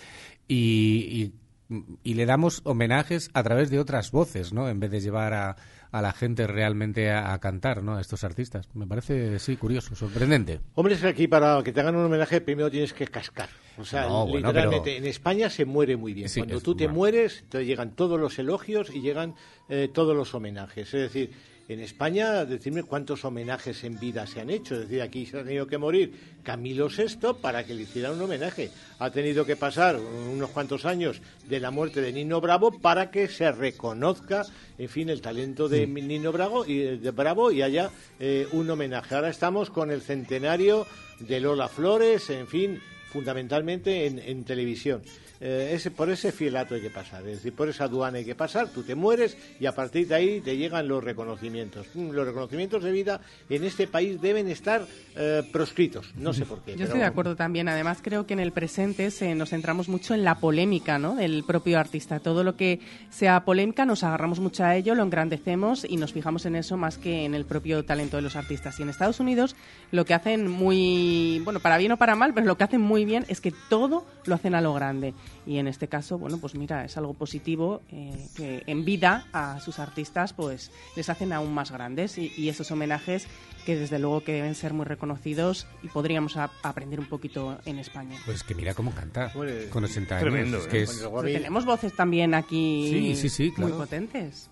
Y, 0.49 1.33
y, 1.71 1.85
y 2.03 2.15
le 2.15 2.27
damos 2.27 2.63
homenajes 2.65 3.31
a 3.33 3.43
través 3.43 3.71
de 3.71 3.79
otras 3.79 4.11
voces, 4.11 4.53
¿no? 4.53 4.69
En 4.69 4.81
vez 4.81 4.91
de 4.91 5.01
llevar 5.01 5.35
a, 5.35 5.57
a 5.93 6.03
la 6.03 6.13
gente 6.13 6.47
realmente 6.47 7.11
a, 7.11 7.33
a 7.33 7.39
cantar, 7.41 7.83
¿no? 7.83 7.97
A 7.97 8.01
estos 8.01 8.23
artistas. 8.25 8.69
Me 8.75 8.87
parece, 8.87 9.39
sí, 9.39 9.57
curioso, 9.57 9.95
sorprendente. 9.95 10.61
Hombre, 10.75 10.95
es 10.95 11.01
que 11.01 11.09
aquí 11.09 11.27
para 11.29 11.63
que 11.63 11.73
te 11.73 11.81
hagan 11.81 11.97
un 11.97 12.05
homenaje 12.05 12.41
primero 12.41 12.71
tienes 12.71 12.93
que 12.93 13.07
cascar. 13.07 13.49
O 13.79 13.85
sea, 13.85 14.03
No, 14.07 14.27
bueno, 14.27 14.49
literalmente, 14.49 14.91
pero- 14.93 14.99
en 14.99 15.07
España 15.07 15.49
se 15.51 15.65
muere 15.65 15.97
muy 15.97 16.13
bien. 16.15 16.29
Sí, 16.29 16.41
Cuando 16.41 16.61
tú 16.61 16.75
te 16.77 16.85
bueno. 16.85 16.99
mueres, 16.99 17.45
te 17.49 17.65
llegan 17.65 17.93
todos 17.97 18.21
los 18.21 18.39
elogios 18.39 18.91
y 18.95 19.01
llegan 19.01 19.35
eh, 19.69 19.89
todos 19.93 20.15
los 20.17 20.35
homenajes. 20.35 20.93
Es 20.95 21.01
decir, 21.13 21.31
en 21.71 21.79
España, 21.79 22.45
decirme 22.45 22.83
cuántos 22.83 23.25
homenajes 23.25 23.85
en 23.85 23.97
vida 24.01 24.27
se 24.27 24.41
han 24.41 24.51
hecho. 24.51 24.75
Es 24.75 24.81
decir, 24.81 25.03
aquí 25.03 25.25
se 25.25 25.39
ha 25.39 25.45
tenido 25.45 25.69
que 25.69 25.79
morir 25.79 26.13
Camilo 26.43 26.89
VI 26.89 27.35
para 27.41 27.65
que 27.65 27.75
le 27.75 27.83
hicieran 27.83 28.15
un 28.15 28.23
homenaje. 28.23 28.73
Ha 28.99 29.11
tenido 29.11 29.47
que 29.47 29.55
pasar 29.55 29.97
unos 29.97 30.51
cuantos 30.51 30.85
años 30.85 31.23
de 31.49 31.61
la 31.61 31.71
muerte 31.71 32.01
de 32.01 32.13
Nino 32.13 32.41
Bravo 32.41 32.73
para 32.73 33.13
que 33.13 33.29
se 33.29 33.53
reconozca, 33.53 34.45
en 34.79 34.89
fin, 34.89 35.11
el 35.11 35.21
talento 35.21 35.69
de 35.69 35.87
Nino 35.87 36.33
Bravo 36.33 36.67
y, 36.67 36.99
de 36.99 37.11
Bravo 37.13 37.53
y 37.53 37.63
haya 37.63 37.91
eh, 38.19 38.49
un 38.51 38.69
homenaje. 38.69 39.15
Ahora 39.15 39.31
estamos 39.31 39.71
con 39.71 39.93
el 39.93 40.03
centenario 40.03 40.89
de 41.21 41.39
Lola 41.39 41.69
Flores, 41.69 42.31
en 42.31 42.49
fin, 42.49 42.81
fundamentalmente 43.13 44.07
en, 44.07 44.19
en 44.19 44.43
televisión. 44.43 45.03
Eh, 45.43 45.71
ese, 45.73 45.91
por 45.91 46.11
ese 46.11 46.33
fielato 46.33 46.75
hay 46.75 46.83
que 46.83 46.91
pasar, 46.91 47.21
es 47.27 47.37
decir, 47.37 47.55
por 47.55 47.69
esa 47.71 47.85
aduana 47.85 48.19
hay 48.19 48.27
que 48.27 48.35
pasar, 48.35 48.69
tú 48.69 48.83
te 48.83 48.95
mueres 48.95 49.39
y 49.59 49.65
a 49.65 49.73
partir 49.75 50.07
de 50.07 50.15
ahí 50.15 50.41
te 50.43 50.57
llegan 50.59 50.87
los 50.87 51.03
reconocimientos. 51.03 51.87
Mm, 51.95 52.11
Los 52.11 52.27
reconocimientos 52.27 52.83
de 52.83 52.93
vida 52.93 53.21
en 53.49 53.65
este 53.65 53.87
país 53.87 54.21
deben 54.21 54.49
estar 54.49 54.87
eh, 55.17 55.43
proscritos, 55.51 56.13
no 56.15 56.35
sé 56.35 56.45
por 56.45 56.61
qué. 56.61 56.73
Yo 56.73 56.77
pero- 56.77 56.85
estoy 56.89 57.01
de 57.01 57.07
acuerdo 57.07 57.37
también. 57.37 57.69
Además, 57.69 58.01
creo 58.03 58.27
que 58.27 58.35
en 58.35 58.41
el 58.41 58.53
presente 58.53 59.11
se, 59.11 59.35
nos 59.35 59.49
centramos 59.51 59.89
mucho 59.89 60.13
en 60.13 60.25
la 60.25 60.35
polémica 60.35 60.99
¿no? 60.99 61.15
del 61.15 61.43
propio 61.45 61.79
artista. 61.79 62.21
Todo 62.21 62.45
lo 62.45 62.57
que 62.57 62.81
sea 63.09 63.45
polémica 63.47 63.87
nos 63.87 64.05
agarramos 64.05 64.41
mucho 64.41 64.65
a 64.65 64.77
ello, 64.77 64.95
lo 64.95 65.03
engrandecemos 65.05 65.87
y 65.89 65.97
nos 65.97 66.13
fijamos 66.13 66.45
en 66.45 66.55
eso 66.57 66.77
más 66.77 66.99
que 66.99 67.25
en 67.25 67.35
el 67.35 67.47
propio 67.47 67.83
talento 67.85 68.17
de 68.17 68.23
los 68.23 68.37
artistas. 68.37 68.79
Y 68.79 68.83
en 68.83 68.91
Estados 68.91 69.21
Unidos 69.21 69.57
lo 69.91 70.05
que 70.05 70.13
hacen 70.13 70.49
muy, 70.49 71.41
bueno, 71.45 71.61
para 71.61 71.79
bien 71.79 71.93
o 71.93 71.97
para 71.97 72.15
mal, 72.15 72.35
pero 72.35 72.47
lo 72.47 72.59
que 72.59 72.65
hacen 72.65 72.83
muy 72.83 73.07
bien 73.07 73.25
es 73.29 73.41
que 73.41 73.55
todo 73.71 74.05
lo 74.27 74.35
hacen 74.35 74.55
a 74.55 74.61
lo 74.61 74.75
grande. 74.75 75.15
Y 75.47 75.57
en 75.59 75.67
este 75.67 75.89
caso, 75.89 76.19
bueno, 76.19 76.39
pues 76.39 76.55
mira, 76.55 76.85
es 76.85 76.97
algo 76.99 77.15
positivo 77.15 77.81
eh, 77.91 78.29
que 78.37 78.63
en 78.67 78.85
vida 78.85 79.27
a 79.33 79.59
sus 79.61 79.79
artistas 79.79 80.33
pues 80.35 80.71
les 80.97 81.09
hacen 81.09 81.33
aún 81.33 81.53
más 81.55 81.71
grandes 81.71 82.19
y, 82.19 82.33
y 82.37 82.49
esos 82.51 82.71
homenajes 82.71 83.27
que 83.65 83.77
desde 83.77 83.99
luego 83.99 84.23
que 84.23 84.33
deben 84.33 84.55
ser 84.55 84.73
muy 84.75 84.85
reconocidos 84.85 85.67
y 85.83 85.89
podríamos 85.89 86.37
a- 86.37 86.51
aprender 86.63 87.01
un 87.01 87.07
poquito 87.07 87.59
en 87.65 87.79
España. 87.79 88.19
Pues 88.27 88.43
que 88.43 88.55
mira 88.55 88.75
cómo 88.75 88.93
canta 88.93 89.31
Bueno, 89.35 89.53
con 89.71 89.85
80 89.85 90.17
años. 90.17 90.23
tremendo, 90.31 90.59
es 90.59 90.67
que 90.67 90.81
¿eh? 90.81 90.83
es- 90.83 91.01
Bueno, 91.05 91.23
Pero 91.23 91.39
tenemos 91.39 91.65
voces 91.65 91.95
también 91.97 92.35
aquí 92.35 92.89
Sí, 92.91 93.17
sí, 93.17 93.29
sí, 93.29 93.53
muy 93.57 93.73
potentes. 93.73 94.51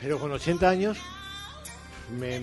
Pero 0.00 0.18
con 0.18 0.32
80 0.32 0.68
años, 0.68 0.98
me- 2.18 2.40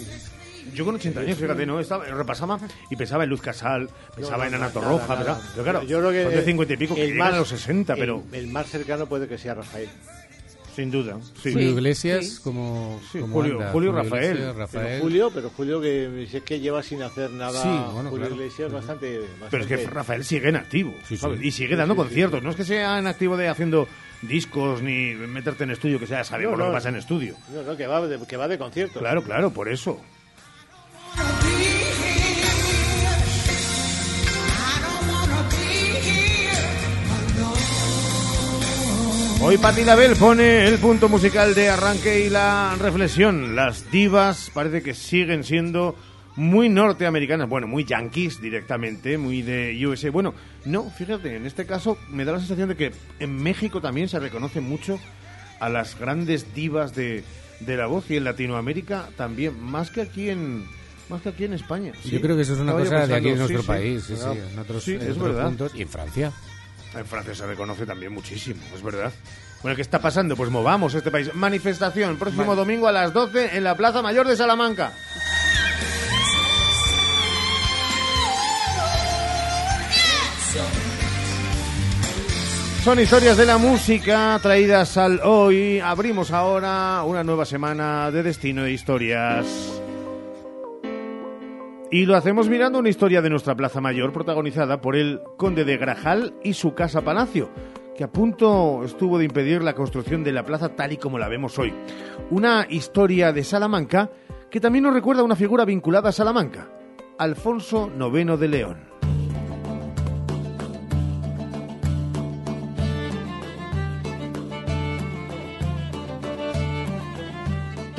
Yo 0.74 0.86
con 0.86 0.96
80 0.96 1.20
años, 1.22 1.38
fíjate, 1.38 1.66
¿no? 1.66 1.80
Estaba, 1.80 2.06
repasaba 2.06 2.60
y 2.90 2.96
pensaba 2.96 3.24
en 3.24 3.30
Luz 3.30 3.42
Casal, 3.42 3.90
pensaba 4.16 4.38
No, 4.40 4.44
en 4.46 4.52
no, 4.52 4.58
Ana 4.58 4.70
Torroja, 4.74 5.16
nada. 5.16 5.42
pero 5.54 5.64
claro, 5.64 5.84
yo 5.84 6.00
creo 6.00 6.12
que 6.12 6.24
son 6.24 6.32
de 6.34 6.46
50 6.46 6.74
y 6.74 6.78
pico 6.78 6.96
que 6.96 7.06
el 7.06 7.16
más- 7.16 7.34
a 7.34 7.38
los 7.38 7.50
60, 7.50 7.94
el- 7.94 8.00
pero 8.00 8.24
el, 8.32 8.48
más 8.48 8.68
cercano 8.68 9.06
puede 9.08 9.28
que 9.28 9.38
sea 9.38 9.54
Rafael. 9.56 9.90
sin 10.76 10.92
duda. 10.92 11.18
Sí. 11.44 11.52
Julio 11.52 11.72
Iglesias, 11.72 12.40
como, 12.42 13.02
Sí, 13.12 13.20
como 13.20 13.34
Julio- 13.34 13.54
anda. 13.56 13.72
Julio 13.72 13.92
Rafael. 13.92 14.24
Iglesias, 14.32 14.56
Rafael. 14.56 14.86
Pero 14.88 15.02
Julio, 15.02 15.32
pero 15.34 15.50
Julio 15.50 15.82
que 15.82 16.28
si 16.32 16.38
es 16.38 16.44
que 16.44 16.60
lleva 16.62 16.82
sin 16.84 17.02
hacer 17.02 17.32
nada. 17.32 17.62
Sí, 17.62 17.68
bueno, 17.94 18.10
Julio 18.12 18.28
claro. 18.28 18.36
Iglesias 18.42 18.72
bastante, 18.72 19.20
Pero 19.50 19.64
es 19.64 19.68
que 19.68 19.76
bastante- 19.76 19.88
Rafael 19.96 20.24
sigue 20.24 20.48
en 20.50 20.56
activo, 20.56 20.94
Sí, 21.02 21.16
sí. 21.16 21.18
¿sabes? 21.18 21.42
Y 21.44 21.52
sigue 21.52 21.76
dando 21.76 21.96
Sí, 21.96 22.00
sí, 22.00 22.04
conciertos. 22.06 22.44
No 22.44 22.52
es 22.52 22.56
que 22.56 22.64
sea 22.64 22.98
en 22.98 23.08
activo 23.08 23.36
de 23.36 23.50
haciendo 23.50 23.90
discos 24.22 24.82
ni 24.82 25.16
meterte 25.16 25.66
en 25.66 25.72
estudio, 25.72 26.00
que 26.00 26.06
ya 26.06 26.24
sabemos 26.24 26.58
No, 26.58 26.66
lo 26.66 26.72
que 26.72 26.76
pasa 26.78 26.90
en 26.90 26.96
estudio. 26.96 27.36
No, 27.54 27.64
no, 27.64 27.76
que 27.76 27.88
va 27.88 28.06
de, 28.08 28.26
que 28.26 28.38
va 28.38 28.48
de 28.48 28.58
concierto. 28.58 29.00
Claro, 29.00 29.22
claro, 29.24 29.52
por 29.52 29.68
eso. 29.68 30.00
Hoy 39.42 39.58
Patti 39.58 39.86
Label 39.86 40.16
pone 40.18 40.68
el 40.68 40.78
punto 40.80 41.08
musical 41.08 41.56
de 41.56 41.70
arranque 41.70 42.26
y 42.26 42.30
la 42.30 42.76
reflexión. 42.78 43.56
Las 43.56 43.90
divas 43.90 44.52
parece 44.54 44.82
que 44.82 44.94
siguen 44.94 45.46
siendo 45.46 45.96
muy 46.36 46.68
norteamericanas, 46.68 47.48
bueno, 47.48 47.66
muy 47.66 47.86
yankees 47.86 48.42
directamente, 48.42 49.18
muy 49.18 49.42
de 49.42 49.78
USA. 49.88 50.12
Bueno, 50.12 50.34
no, 50.66 50.90
fíjate, 50.90 51.38
en 51.38 51.46
este 51.46 51.66
caso 51.66 51.98
me 52.10 52.26
da 52.26 52.34
la 52.34 52.40
sensación 52.40 52.68
de 52.70 52.76
que 52.76 52.92
en 53.20 53.42
México 53.42 53.80
también 53.82 54.10
se 54.10 54.20
reconoce 54.20 54.60
mucho 54.60 55.00
a 55.60 55.70
las 55.70 55.98
grandes 55.98 56.54
divas 56.54 56.94
de, 56.94 57.24
de 57.62 57.78
la 57.78 57.88
voz 57.88 58.12
y 58.12 58.18
en 58.18 58.26
Latinoamérica 58.26 59.08
también, 59.16 59.60
más 59.62 59.90
que 59.90 60.02
aquí 60.02 60.30
en 60.30 60.66
más 61.10 61.22
que 61.22 61.30
aquí 61.30 61.46
en 61.46 61.54
España. 61.54 61.94
sí. 62.04 62.12
Yo 62.12 62.22
creo 62.22 62.36
que 62.36 62.44
eso 62.44 62.54
es 62.54 62.60
una 62.60 62.74
Estaba 62.74 63.02
cosa 63.02 63.08
de 63.08 63.16
aquí 63.16 63.30
en 63.30 63.38
nuestro 63.38 63.62
sí, 63.62 63.68
país, 63.68 64.04
sí, 64.04 64.16
sí, 64.16 64.22
en 64.54 64.60
otros, 64.60 64.88
en 64.88 65.02
es 65.02 65.18
otros 65.18 65.44
puntos. 65.44 65.72
Y 65.76 65.82
en 65.82 65.90
Francia. 65.90 66.32
En 67.00 67.06
Francia 67.06 67.34
se 67.34 67.48
reconoce 67.48 67.86
también 67.86 68.12
muchísimo, 68.14 68.62
es 68.76 68.84
verdad. 68.84 69.14
Bueno, 69.62 69.76
¿qué 69.78 69.82
está 69.82 70.00
pasando? 70.00 70.36
Pues 70.36 70.50
movamos 70.50 70.94
este 70.94 71.10
país. 71.10 71.34
Manifestación, 71.34 72.18
próximo 72.18 72.58
domingo 72.58 72.90
a 72.90 72.92
las 72.92 73.14
12 73.14 73.56
en 73.56 73.64
la 73.64 73.76
Plaza 73.76 74.02
Mayor 74.02 74.28
de 74.28 74.36
Salamanca. 74.36 74.92
Son 82.84 83.00
historias 83.00 83.38
de 83.38 83.46
la 83.46 83.58
música 83.58 84.38
traídas 84.42 84.98
al 84.98 85.22
hoy. 85.24 85.80
Abrimos 85.80 86.32
ahora 86.32 87.04
una 87.06 87.24
nueva 87.24 87.46
semana 87.46 88.12
de 88.12 88.24
Destino 88.24 88.64
de 88.64 88.74
Historias. 88.74 89.46
Y 91.92 92.06
lo 92.06 92.16
hacemos 92.16 92.50
mirando 92.50 92.78
una 92.78 92.90
historia 92.90 93.22
de 93.24 93.32
nuestra 93.32 93.56
Plaza 93.56 93.82
Mayor 93.82 94.14
protagonizada 94.14 94.80
por 94.80 94.96
el 94.96 95.22
conde 95.38 95.66
de 95.66 95.78
Grajal 95.78 96.36
y 96.44 96.54
su 96.54 96.76
casa 96.76 97.02
Palacio, 97.02 97.50
que 97.98 98.04
a 98.04 98.12
punto 98.12 98.84
estuvo 98.84 99.18
de 99.18 99.26
impedir 99.26 99.64
la 99.64 99.74
construcción 99.74 100.24
de 100.24 100.32
la 100.32 100.46
plaza 100.46 100.76
tal 100.76 100.92
y 100.92 100.98
como 100.98 101.18
la 101.18 101.28
vemos 101.28 101.58
hoy. 101.58 101.74
Una 102.30 102.68
historia 102.70 103.34
de 103.34 103.44
Salamanca 103.44 104.12
que 104.52 104.60
también 104.60 104.84
nos 104.84 104.94
recuerda 104.94 105.24
a 105.24 105.26
una 105.26 105.36
figura 105.36 105.66
vinculada 105.66 106.10
a 106.10 106.12
Salamanca, 106.12 106.70
Alfonso 107.18 107.90
IX 107.98 108.40
de 108.40 108.48
León. 108.48 108.89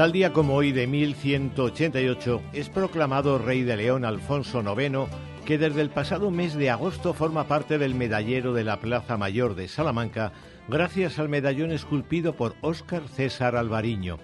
Tal 0.00 0.12
día 0.12 0.32
como 0.32 0.54
hoy 0.54 0.72
de 0.72 0.86
1188 0.86 2.40
es 2.54 2.70
proclamado 2.70 3.36
rey 3.36 3.64
de 3.64 3.76
León 3.76 4.06
Alfonso 4.06 4.62
IX, 4.62 5.10
que 5.44 5.58
desde 5.58 5.82
el 5.82 5.90
pasado 5.90 6.30
mes 6.30 6.54
de 6.54 6.70
agosto 6.70 7.12
forma 7.12 7.46
parte 7.46 7.76
del 7.76 7.94
medallero 7.94 8.54
de 8.54 8.64
la 8.64 8.80
Plaza 8.80 9.18
Mayor 9.18 9.54
de 9.54 9.68
Salamanca, 9.68 10.32
gracias 10.68 11.18
al 11.18 11.28
medallón 11.28 11.70
esculpido 11.70 12.34
por 12.34 12.54
Óscar 12.62 13.08
César 13.08 13.56
Alvariño. 13.56 14.16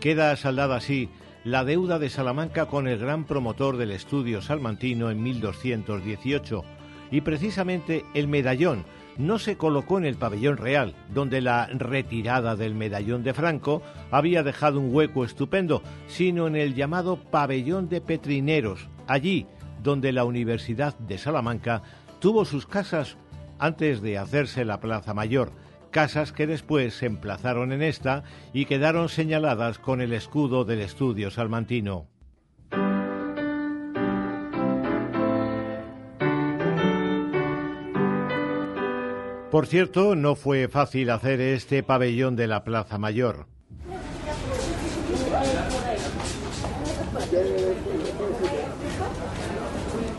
Queda 0.00 0.36
saldada 0.36 0.76
así 0.76 1.08
la 1.44 1.64
deuda 1.64 1.98
de 1.98 2.10
Salamanca 2.10 2.66
con 2.66 2.86
el 2.86 2.98
gran 2.98 3.24
promotor 3.24 3.78
del 3.78 3.92
estudio 3.92 4.42
salmantino 4.42 5.10
en 5.10 5.22
1218, 5.22 6.62
y 7.10 7.22
precisamente 7.22 8.04
el 8.12 8.28
medallón 8.28 8.84
no 9.18 9.38
se 9.38 9.56
colocó 9.56 9.98
en 9.98 10.04
el 10.04 10.16
pabellón 10.16 10.56
real, 10.56 10.94
donde 11.12 11.40
la 11.40 11.66
retirada 11.66 12.56
del 12.56 12.74
medallón 12.74 13.22
de 13.22 13.34
Franco 13.34 13.82
había 14.10 14.42
dejado 14.42 14.80
un 14.80 14.94
hueco 14.94 15.24
estupendo, 15.24 15.82
sino 16.06 16.46
en 16.46 16.56
el 16.56 16.74
llamado 16.74 17.16
pabellón 17.16 17.88
de 17.88 18.00
Petrineros, 18.00 18.88
allí 19.06 19.46
donde 19.82 20.12
la 20.12 20.24
Universidad 20.24 20.98
de 20.98 21.18
Salamanca 21.18 21.82
tuvo 22.18 22.44
sus 22.44 22.66
casas 22.66 23.16
antes 23.58 24.02
de 24.02 24.18
hacerse 24.18 24.64
la 24.64 24.80
Plaza 24.80 25.14
Mayor, 25.14 25.52
casas 25.90 26.32
que 26.32 26.46
después 26.46 26.94
se 26.94 27.06
emplazaron 27.06 27.72
en 27.72 27.82
esta 27.82 28.24
y 28.52 28.66
quedaron 28.66 29.08
señaladas 29.08 29.78
con 29.78 30.00
el 30.00 30.12
escudo 30.12 30.64
del 30.64 30.80
estudio 30.80 31.30
salmantino. 31.30 32.08
Por 39.56 39.66
cierto, 39.66 40.14
no 40.16 40.34
fue 40.34 40.68
fácil 40.68 41.08
hacer 41.08 41.40
este 41.40 41.82
pabellón 41.82 42.36
de 42.36 42.46
la 42.46 42.62
Plaza 42.62 42.98
Mayor. 42.98 43.46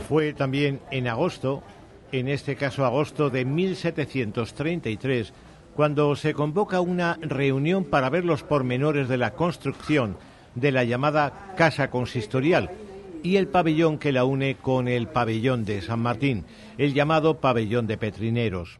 Fue 0.09 0.33
también 0.33 0.79
en 0.89 1.07
agosto, 1.07 1.61
en 2.11 2.29
este 2.29 2.55
caso 2.55 2.83
agosto 2.83 3.29
de 3.29 3.45
1733, 3.45 5.31
cuando 5.75 6.15
se 6.15 6.33
convoca 6.33 6.81
una 6.81 7.19
reunión 7.21 7.83
para 7.85 8.09
ver 8.09 8.25
los 8.25 8.41
pormenores 8.41 9.07
de 9.07 9.17
la 9.17 9.35
construcción 9.35 10.17
de 10.55 10.71
la 10.71 10.83
llamada 10.83 11.53
Casa 11.55 11.91
Consistorial 11.91 12.71
y 13.21 13.35
el 13.35 13.47
pabellón 13.47 13.99
que 13.99 14.11
la 14.11 14.23
une 14.23 14.55
con 14.55 14.87
el 14.87 15.07
pabellón 15.07 15.63
de 15.63 15.83
San 15.83 15.99
Martín, 15.99 16.45
el 16.79 16.95
llamado 16.95 17.39
pabellón 17.39 17.85
de 17.85 17.99
Petrineros 17.99 18.79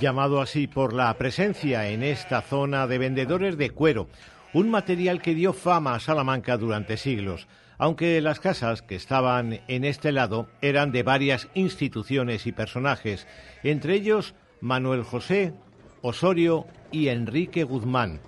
llamado 0.00 0.40
así 0.40 0.66
por 0.66 0.92
la 0.92 1.12
presencia 1.16 1.88
en 1.88 2.02
esta 2.02 2.42
zona 2.42 2.86
de 2.86 2.98
vendedores 2.98 3.56
de 3.56 3.70
cuero, 3.70 4.08
un 4.52 4.70
material 4.70 5.22
que 5.22 5.34
dio 5.34 5.52
fama 5.52 5.94
a 5.94 6.00
Salamanca 6.00 6.56
durante 6.56 6.96
siglos. 6.96 7.46
aunque 7.78 8.20
las 8.20 8.38
casas 8.38 8.80
que 8.80 8.94
estaban 8.94 9.60
en 9.66 9.84
este 9.84 10.12
lado 10.12 10.46
eran 10.60 10.92
de 10.92 11.02
varias 11.02 11.48
instituciones 11.54 12.46
y 12.46 12.52
personajes, 12.52 13.26
entre 13.64 13.94
ellos 13.94 14.34
Manuel 14.60 15.02
José, 15.02 15.52
Osorio 16.00 16.66
y 16.92 17.08
Enrique 17.08 17.64
Guzmán, 17.64 18.20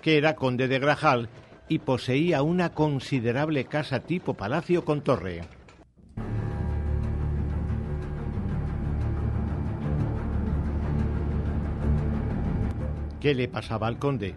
que 0.00 0.16
era 0.16 0.36
conde 0.36 0.68
de 0.68 0.78
Grajal 0.78 1.28
y 1.68 1.80
poseía 1.80 2.42
una 2.42 2.72
considerable 2.72 3.64
casa 3.64 3.98
tipo 3.98 4.34
palacio 4.34 4.84
con 4.84 5.02
torre. 5.02 5.40
¿Qué 13.20 13.34
le 13.34 13.48
pasaba 13.48 13.86
al 13.86 13.98
conde? 13.98 14.34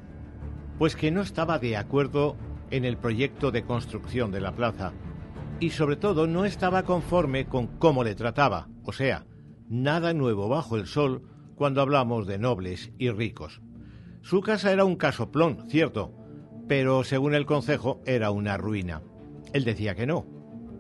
Pues 0.78 0.98
que 0.98 1.10
no 1.10 1.22
estaba 1.22 1.58
de 1.58 1.78
acuerdo 1.78 2.36
en 2.70 2.84
el 2.84 2.98
proyecto 2.98 3.50
de 3.50 3.64
construcción 3.64 4.32
de 4.32 4.42
la 4.42 4.52
plaza 4.52 4.92
y 5.62 5.70
sobre 5.70 5.96
todo 5.96 6.28
no 6.28 6.44
estaba 6.44 6.84
conforme 6.84 7.46
con 7.46 7.68
cómo 7.68 8.04
le 8.04 8.16
trataba, 8.16 8.68
o 8.84 8.92
sea, 8.92 9.26
nada 9.70 10.14
nuevo 10.14 10.50
bajo 10.50 10.76
el 10.76 10.88
sol 10.88 11.24
cuando 11.56 11.82
hablamos 11.82 12.28
de 12.28 12.38
nobles 12.38 12.92
y 12.98 13.10
ricos. 13.10 13.62
Su 14.22 14.42
casa 14.42 14.74
era 14.74 14.84
un 14.84 14.98
casoplón, 14.98 15.70
cierto, 15.70 16.14
pero 16.68 17.06
según 17.06 17.36
el 17.36 17.46
concejo 17.46 18.02
era 18.06 18.32
una 18.32 18.58
ruina. 18.58 19.02
Él 19.54 19.64
decía 19.64 19.96
que 19.96 20.08
no. 20.08 20.26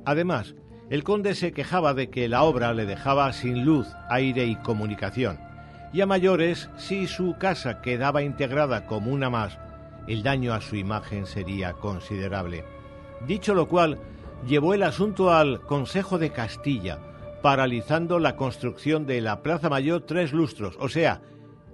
Además, 0.05 0.55
el 0.89 1.05
conde 1.05 1.35
se 1.35 1.53
quejaba 1.53 1.93
de 1.93 2.09
que 2.09 2.27
la 2.27 2.43
obra 2.43 2.73
le 2.73 2.85
dejaba 2.85 3.31
sin 3.31 3.63
luz, 3.63 3.87
aire 4.09 4.45
y 4.45 4.55
comunicación. 4.57 5.39
Y 5.93 6.01
a 6.01 6.07
mayores, 6.07 6.71
si 6.75 7.05
su 7.05 7.37
casa 7.37 7.79
quedaba 7.81 8.23
integrada 8.23 8.87
como 8.87 9.11
una 9.11 9.29
más, 9.29 9.59
el 10.07 10.23
daño 10.23 10.53
a 10.53 10.59
su 10.59 10.75
imagen 10.75 11.27
sería 11.27 11.73
considerable. 11.73 12.65
Dicho 13.27 13.53
lo 13.53 13.67
cual, 13.67 13.99
llevó 14.47 14.73
el 14.73 14.81
asunto 14.81 15.31
al 15.31 15.61
Consejo 15.61 16.17
de 16.17 16.31
Castilla, 16.31 16.97
paralizando 17.43 18.17
la 18.17 18.35
construcción 18.35 19.05
de 19.05 19.21
la 19.21 19.43
Plaza 19.43 19.69
Mayor 19.69 20.01
tres 20.01 20.33
lustros, 20.33 20.75
o 20.79 20.89
sea, 20.89 21.21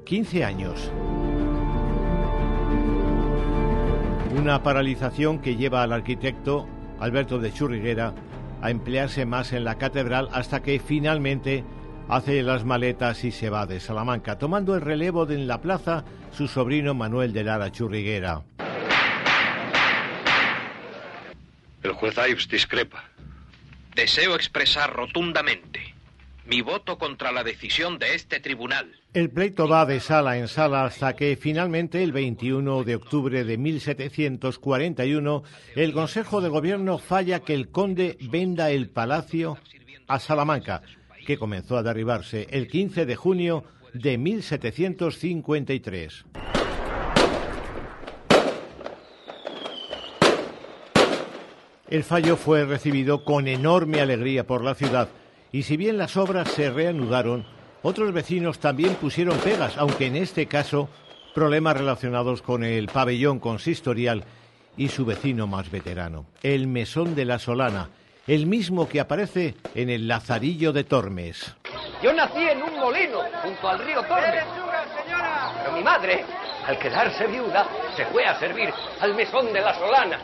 15 0.04 0.44
años. 0.44 0.92
Una 4.38 4.62
paralización 4.64 5.40
que 5.40 5.56
lleva 5.56 5.82
al 5.82 5.94
arquitecto 5.94 6.68
Alberto 7.00 7.40
de 7.40 7.54
Churriguera 7.54 8.14
a 8.62 8.70
emplearse 8.70 9.26
más 9.26 9.54
en 9.54 9.64
la 9.64 9.78
catedral 9.78 10.28
hasta 10.34 10.62
que 10.62 10.80
finalmente 10.80 11.64
hace 12.10 12.42
las 12.42 12.66
maletas 12.66 13.24
y 13.24 13.32
se 13.32 13.50
va 13.50 13.66
de 13.66 13.80
Salamanca, 13.80 14.38
tomando 14.38 14.76
el 14.76 14.82
relevo 14.82 15.26
de 15.26 15.36
en 15.36 15.48
la 15.48 15.62
plaza 15.62 16.04
su 16.32 16.48
sobrino 16.48 16.94
Manuel 16.94 17.32
de 17.32 17.44
Lara 17.44 17.72
Churriguera. 17.72 18.42
El 21.84 21.94
juez 21.94 22.16
Ives 22.18 22.50
discrepa. 22.50 23.06
Deseo 23.96 24.36
expresar 24.36 24.94
rotundamente 24.94 25.96
mi 26.46 26.62
voto 26.62 26.98
contra 26.98 27.32
la 27.32 27.44
decisión 27.44 28.00
de 28.00 28.16
este 28.16 28.40
tribunal. 28.40 28.92
El 29.14 29.30
pleito 29.30 29.68
va 29.68 29.86
de 29.86 30.00
sala 30.00 30.38
en 30.38 30.48
sala 30.48 30.86
hasta 30.86 31.16
que 31.16 31.38
finalmente 31.40 32.02
el 32.04 32.12
21 32.12 32.84
de 32.84 32.96
octubre 32.96 33.44
de 33.44 33.58
1741 33.58 35.44
el 35.76 35.94
Consejo 35.94 36.42
de 36.42 36.50
Gobierno 36.50 36.98
falla 36.98 37.42
que 37.42 37.54
el 37.54 37.70
conde 37.70 38.18
venda 38.20 38.72
el 38.72 38.90
palacio 38.90 39.58
a 40.08 40.20
Salamanca, 40.20 40.82
que 41.26 41.38
comenzó 41.38 41.78
a 41.78 41.84
derribarse 41.84 42.48
el 42.50 42.68
15 42.68 43.06
de 43.06 43.16
junio 43.16 43.64
de 43.94 44.18
1753. 44.18 46.26
El 51.90 52.04
fallo 52.04 52.38
fue 52.38 52.66
recibido 52.66 53.24
con 53.24 53.48
enorme 53.48 54.00
alegría 54.00 54.46
por 54.46 54.64
la 54.64 54.76
ciudad 54.76 55.10
y 55.52 55.64
si 55.64 55.76
bien 55.76 55.98
las 55.98 56.18
obras 56.18 56.50
se 56.50 56.70
reanudaron, 56.70 57.46
otros 57.82 58.14
vecinos 58.14 58.60
también 58.60 58.94
pusieron 58.96 59.38
pegas, 59.40 59.76
aunque 59.78 60.06
en 60.06 60.16
este 60.16 60.46
caso 60.46 60.88
problemas 61.34 61.78
relacionados 61.78 62.44
con 62.44 62.64
el 62.64 62.88
pabellón 62.88 63.40
consistorial 63.40 64.24
y 64.78 64.90
su 64.90 65.06
vecino 65.06 65.48
más 65.48 65.72
veterano, 65.72 66.28
el 66.44 66.68
Mesón 66.68 67.16
de 67.16 67.26
la 67.26 67.40
Solana, 67.40 67.90
el 68.30 68.46
mismo 68.46 68.88
que 68.88 69.00
aparece 69.00 69.56
en 69.74 69.90
el 69.90 70.08
Lazarillo 70.08 70.72
de 70.72 70.84
Tormes. 70.84 71.56
Yo 72.04 72.14
nací 72.14 72.44
en 72.44 72.62
un 72.62 72.80
molino 72.80 73.22
junto 73.42 73.68
al 73.68 73.80
río 73.80 74.04
Tormes. 74.04 74.44
Pero 75.64 75.76
mi 75.76 75.84
madre, 75.84 76.24
al 76.68 76.78
quedarse 76.78 77.26
viuda, 77.26 77.68
se 77.98 78.06
fue 78.06 78.24
a 78.26 78.40
servir 78.40 78.72
al 79.00 79.16
mesón 79.16 79.52
de 79.52 79.62
la 79.62 79.74
Solana. 79.74 80.20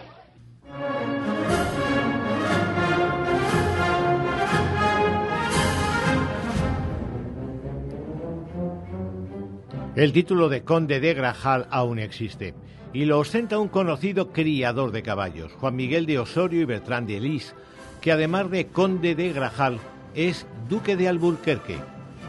El 9.95 10.13
título 10.13 10.47
de 10.49 10.63
conde 10.63 10.99
de 10.99 11.13
Grajal 11.15 11.67
aún 11.71 11.97
existe 11.97 12.53
y 12.93 13.05
lo 13.05 13.17
ostenta 13.17 13.57
un 13.57 13.67
conocido 13.67 14.31
criador 14.31 14.91
de 14.91 15.01
caballos, 15.01 15.51
Juan 15.53 15.75
Miguel 15.75 16.05
de 16.05 16.19
Osorio 16.19 16.61
y 16.61 16.65
Bertrán 16.65 17.07
de 17.07 17.19
Lis, 17.19 17.55
que 18.05 18.11
además 18.11 18.51
de 18.51 18.67
conde 18.67 19.15
de 19.15 19.33
Grajal 19.33 19.79
es 20.13 20.45
duque 20.69 20.95
de 20.95 21.07
Alburquerque, 21.07 21.79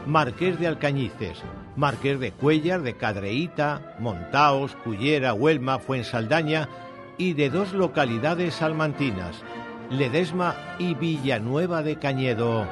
marqués 0.07 0.59
de 0.59 0.65
Alcañices, 0.65 1.43
marqués 1.75 2.19
de 2.19 2.31
Cuellar, 2.31 2.81
de 2.81 2.97
Cadreíta, 2.97 3.95
Montaos, 3.99 4.75
Cullera, 4.83 5.35
Huelma, 5.35 5.77
Fuensaldaña 5.77 6.67
y 7.19 7.33
de 7.33 7.51
dos 7.51 7.73
localidades 7.73 8.55
salmantinas, 8.55 9.43
Ledesma 9.91 10.55
y 10.79 10.95
Villanueva 10.95 11.83
de 11.83 11.97
Cañedo. 11.97 12.65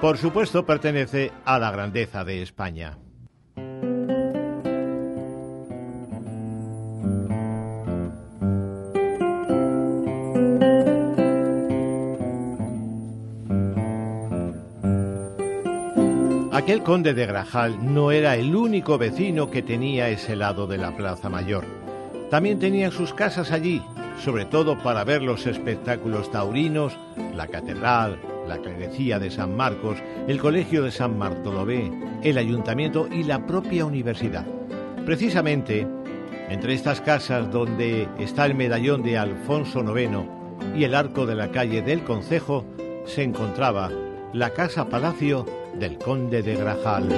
Por 0.00 0.16
supuesto, 0.16 0.64
pertenece 0.64 1.32
a 1.44 1.58
la 1.58 1.72
grandeza 1.72 2.22
de 2.22 2.40
España. 2.40 2.98
Aquel 16.52 16.82
conde 16.82 17.14
de 17.14 17.24
Grajal 17.24 17.94
no 17.94 18.12
era 18.12 18.36
el 18.36 18.54
único 18.54 18.98
vecino 18.98 19.50
que 19.50 19.62
tenía 19.62 20.10
ese 20.10 20.36
lado 20.36 20.66
de 20.66 20.76
la 20.76 20.94
Plaza 20.94 21.30
Mayor. 21.30 21.64
También 22.28 22.58
tenían 22.58 22.92
sus 22.92 23.14
casas 23.14 23.52
allí, 23.52 23.80
sobre 24.22 24.44
todo 24.44 24.76
para 24.76 25.02
ver 25.02 25.22
los 25.22 25.46
espectáculos 25.46 26.30
taurinos, 26.30 26.98
la 27.34 27.46
catedral, 27.46 28.20
la 28.46 28.58
clerecía 28.58 29.18
de 29.18 29.30
San 29.30 29.56
Marcos, 29.56 29.96
el 30.28 30.38
colegio 30.38 30.82
de 30.82 30.90
San 30.90 31.18
Bartolomé, 31.18 31.90
el 32.22 32.36
ayuntamiento 32.36 33.08
y 33.10 33.22
la 33.22 33.46
propia 33.46 33.86
universidad. 33.86 34.44
Precisamente, 35.06 35.86
entre 36.50 36.74
estas 36.74 37.00
casas 37.00 37.50
donde 37.50 38.06
está 38.18 38.44
el 38.44 38.54
medallón 38.54 39.02
de 39.02 39.16
Alfonso 39.16 39.80
IX 39.80 40.28
y 40.76 40.84
el 40.84 40.94
arco 40.94 41.24
de 41.24 41.34
la 41.34 41.50
calle 41.50 41.80
del 41.80 42.04
Concejo, 42.04 42.66
se 43.06 43.22
encontraba 43.22 43.90
la 44.34 44.50
casa 44.50 44.90
palacio 44.90 45.61
del 45.74 45.98
conde 45.98 46.42
de 46.42 46.54
Grajal. 46.56 47.08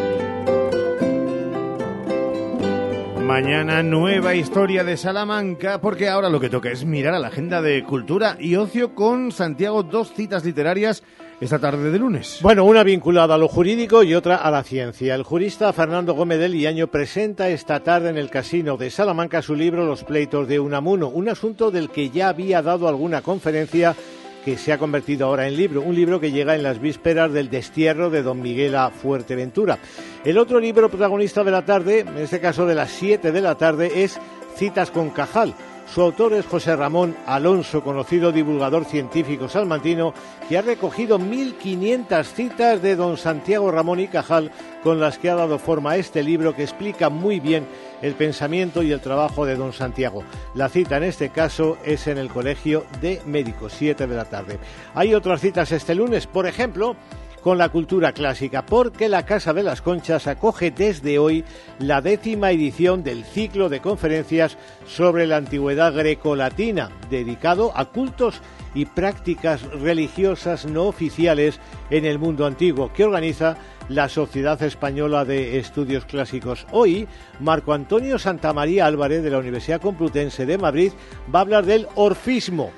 Mañana 3.24 3.82
nueva 3.82 4.34
historia 4.34 4.84
de 4.84 4.98
Salamanca, 4.98 5.80
porque 5.80 6.10
ahora 6.10 6.28
lo 6.28 6.40
que 6.40 6.50
toca 6.50 6.70
es 6.70 6.84
mirar 6.84 7.14
a 7.14 7.18
la 7.18 7.28
agenda 7.28 7.62
de 7.62 7.82
cultura 7.82 8.36
y 8.38 8.56
ocio 8.56 8.94
con 8.94 9.32
Santiago, 9.32 9.82
dos 9.82 10.12
citas 10.12 10.44
literarias 10.44 11.02
esta 11.40 11.58
tarde 11.58 11.90
de 11.90 11.98
lunes. 11.98 12.38
Bueno, 12.42 12.64
una 12.64 12.82
vinculada 12.82 13.34
a 13.34 13.38
lo 13.38 13.48
jurídico 13.48 14.02
y 14.02 14.14
otra 14.14 14.36
a 14.36 14.50
la 14.50 14.62
ciencia. 14.62 15.14
El 15.14 15.22
jurista 15.22 15.72
Fernando 15.72 16.14
Gómez 16.14 16.38
del 16.38 16.52
Liaño 16.52 16.88
presenta 16.88 17.48
esta 17.48 17.80
tarde 17.80 18.10
en 18.10 18.18
el 18.18 18.30
Casino 18.30 18.76
de 18.76 18.90
Salamanca 18.90 19.40
su 19.40 19.54
libro 19.54 19.86
Los 19.86 20.04
pleitos 20.04 20.46
de 20.46 20.60
Unamuno, 20.60 21.08
un 21.08 21.28
asunto 21.28 21.70
del 21.70 21.90
que 21.90 22.10
ya 22.10 22.28
había 22.28 22.62
dado 22.62 22.88
alguna 22.88 23.22
conferencia 23.22 23.96
que 24.44 24.58
se 24.58 24.72
ha 24.72 24.78
convertido 24.78 25.26
ahora 25.26 25.48
en 25.48 25.56
libro, 25.56 25.80
un 25.80 25.94
libro 25.94 26.20
que 26.20 26.30
llega 26.30 26.54
en 26.54 26.62
las 26.62 26.80
vísperas 26.80 27.32
del 27.32 27.48
destierro 27.48 28.10
de 28.10 28.22
don 28.22 28.42
Miguel 28.42 28.76
a 28.76 28.90
Fuerteventura. 28.90 29.78
El 30.24 30.38
otro 30.38 30.60
libro 30.60 30.90
protagonista 30.90 31.42
de 31.42 31.50
la 31.50 31.64
tarde, 31.64 32.00
en 32.00 32.18
este 32.18 32.40
caso 32.40 32.66
de 32.66 32.74
las 32.74 32.90
7 32.90 33.32
de 33.32 33.40
la 33.40 33.54
tarde, 33.54 34.04
es 34.04 34.20
Citas 34.56 34.90
con 34.90 35.10
Cajal. 35.10 35.54
Su 35.86 36.02
autor 36.02 36.32
es 36.32 36.46
José 36.46 36.74
Ramón 36.74 37.16
Alonso, 37.26 37.82
conocido 37.82 38.32
divulgador 38.32 38.84
científico 38.84 39.48
salmantino, 39.48 40.12
que 40.48 40.58
ha 40.58 40.62
recogido 40.62 41.18
1.500 41.18 42.24
citas 42.24 42.82
de 42.82 42.96
don 42.96 43.16
Santiago 43.16 43.70
Ramón 43.70 44.00
y 44.00 44.08
Cajal, 44.08 44.50
con 44.82 44.98
las 44.98 45.18
que 45.18 45.30
ha 45.30 45.34
dado 45.34 45.58
forma 45.58 45.92
a 45.92 45.96
este 45.96 46.22
libro 46.22 46.54
que 46.54 46.62
explica 46.62 47.10
muy 47.10 47.38
bien 47.38 47.66
el 48.02 48.14
pensamiento 48.14 48.82
y 48.82 48.90
el 48.92 49.00
trabajo 49.00 49.46
de 49.46 49.56
don 49.56 49.72
Santiago. 49.72 50.24
La 50.54 50.68
cita 50.68 50.96
en 50.96 51.04
este 51.04 51.30
caso 51.30 51.78
es 51.84 52.06
en 52.06 52.18
el 52.18 52.28
Colegio 52.28 52.84
de 53.00 53.22
Médicos, 53.24 53.72
7 53.76 54.06
de 54.06 54.16
la 54.16 54.24
tarde. 54.24 54.58
Hay 54.94 55.14
otras 55.14 55.40
citas 55.40 55.70
este 55.70 55.94
lunes, 55.94 56.26
por 56.26 56.46
ejemplo, 56.46 56.96
con 57.44 57.58
la 57.58 57.68
cultura 57.68 58.12
clásica, 58.12 58.64
porque 58.64 59.10
la 59.10 59.26
Casa 59.26 59.52
de 59.52 59.62
las 59.62 59.82
Conchas 59.82 60.26
acoge 60.26 60.70
desde 60.70 61.18
hoy 61.18 61.44
la 61.78 62.00
décima 62.00 62.50
edición 62.50 63.04
del 63.04 63.22
ciclo 63.22 63.68
de 63.68 63.80
conferencias 63.80 64.56
sobre 64.86 65.26
la 65.26 65.36
antigüedad 65.36 65.92
grecolatina, 65.92 66.90
dedicado 67.10 67.70
a 67.76 67.84
cultos 67.90 68.40
y 68.74 68.86
prácticas 68.86 69.62
religiosas 69.72 70.64
no 70.64 70.84
oficiales 70.84 71.60
en 71.90 72.06
el 72.06 72.18
mundo 72.18 72.46
antiguo, 72.46 72.90
que 72.94 73.04
organiza 73.04 73.58
la 73.90 74.08
Sociedad 74.08 74.62
Española 74.62 75.26
de 75.26 75.58
Estudios 75.58 76.06
Clásicos. 76.06 76.66
Hoy, 76.72 77.06
Marco 77.40 77.74
Antonio 77.74 78.18
Santamaría 78.18 78.86
Álvarez 78.86 79.22
de 79.22 79.28
la 79.28 79.38
Universidad 79.38 79.82
Complutense 79.82 80.46
de 80.46 80.56
Madrid 80.56 80.92
va 81.32 81.40
a 81.40 81.42
hablar 81.42 81.66
del 81.66 81.88
orfismo. 81.94 82.70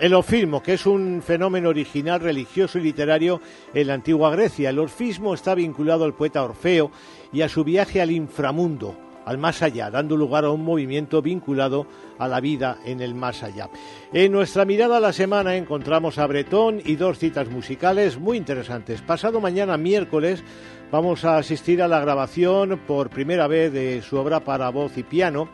El 0.00 0.14
orfismo, 0.14 0.62
que 0.62 0.72
es 0.72 0.86
un 0.86 1.20
fenómeno 1.20 1.68
original 1.68 2.20
religioso 2.20 2.78
y 2.78 2.82
literario 2.84 3.38
en 3.74 3.86
la 3.86 3.92
antigua 3.92 4.30
Grecia. 4.30 4.70
El 4.70 4.78
orfismo 4.78 5.34
está 5.34 5.54
vinculado 5.54 6.06
al 6.06 6.14
poeta 6.14 6.42
Orfeo 6.42 6.90
y 7.34 7.42
a 7.42 7.50
su 7.50 7.64
viaje 7.64 8.00
al 8.00 8.10
inframundo, 8.10 8.96
al 9.26 9.36
más 9.36 9.60
allá, 9.60 9.90
dando 9.90 10.16
lugar 10.16 10.46
a 10.46 10.50
un 10.52 10.64
movimiento 10.64 11.20
vinculado 11.20 11.86
a 12.18 12.28
la 12.28 12.40
vida 12.40 12.78
en 12.86 13.02
el 13.02 13.14
más 13.14 13.42
allá. 13.42 13.68
En 14.10 14.32
nuestra 14.32 14.64
mirada 14.64 14.96
a 14.96 15.00
la 15.00 15.12
semana 15.12 15.56
encontramos 15.56 16.16
a 16.16 16.26
Bretón 16.26 16.80
y 16.82 16.96
dos 16.96 17.18
citas 17.18 17.50
musicales 17.50 18.18
muy 18.18 18.38
interesantes. 18.38 19.02
Pasado 19.02 19.38
mañana, 19.38 19.76
miércoles, 19.76 20.42
vamos 20.90 21.26
a 21.26 21.36
asistir 21.36 21.82
a 21.82 21.88
la 21.88 22.00
grabación 22.00 22.80
por 22.86 23.10
primera 23.10 23.46
vez 23.48 23.70
de 23.70 24.00
su 24.00 24.16
obra 24.16 24.40
para 24.40 24.70
voz 24.70 24.96
y 24.96 25.02
piano 25.02 25.50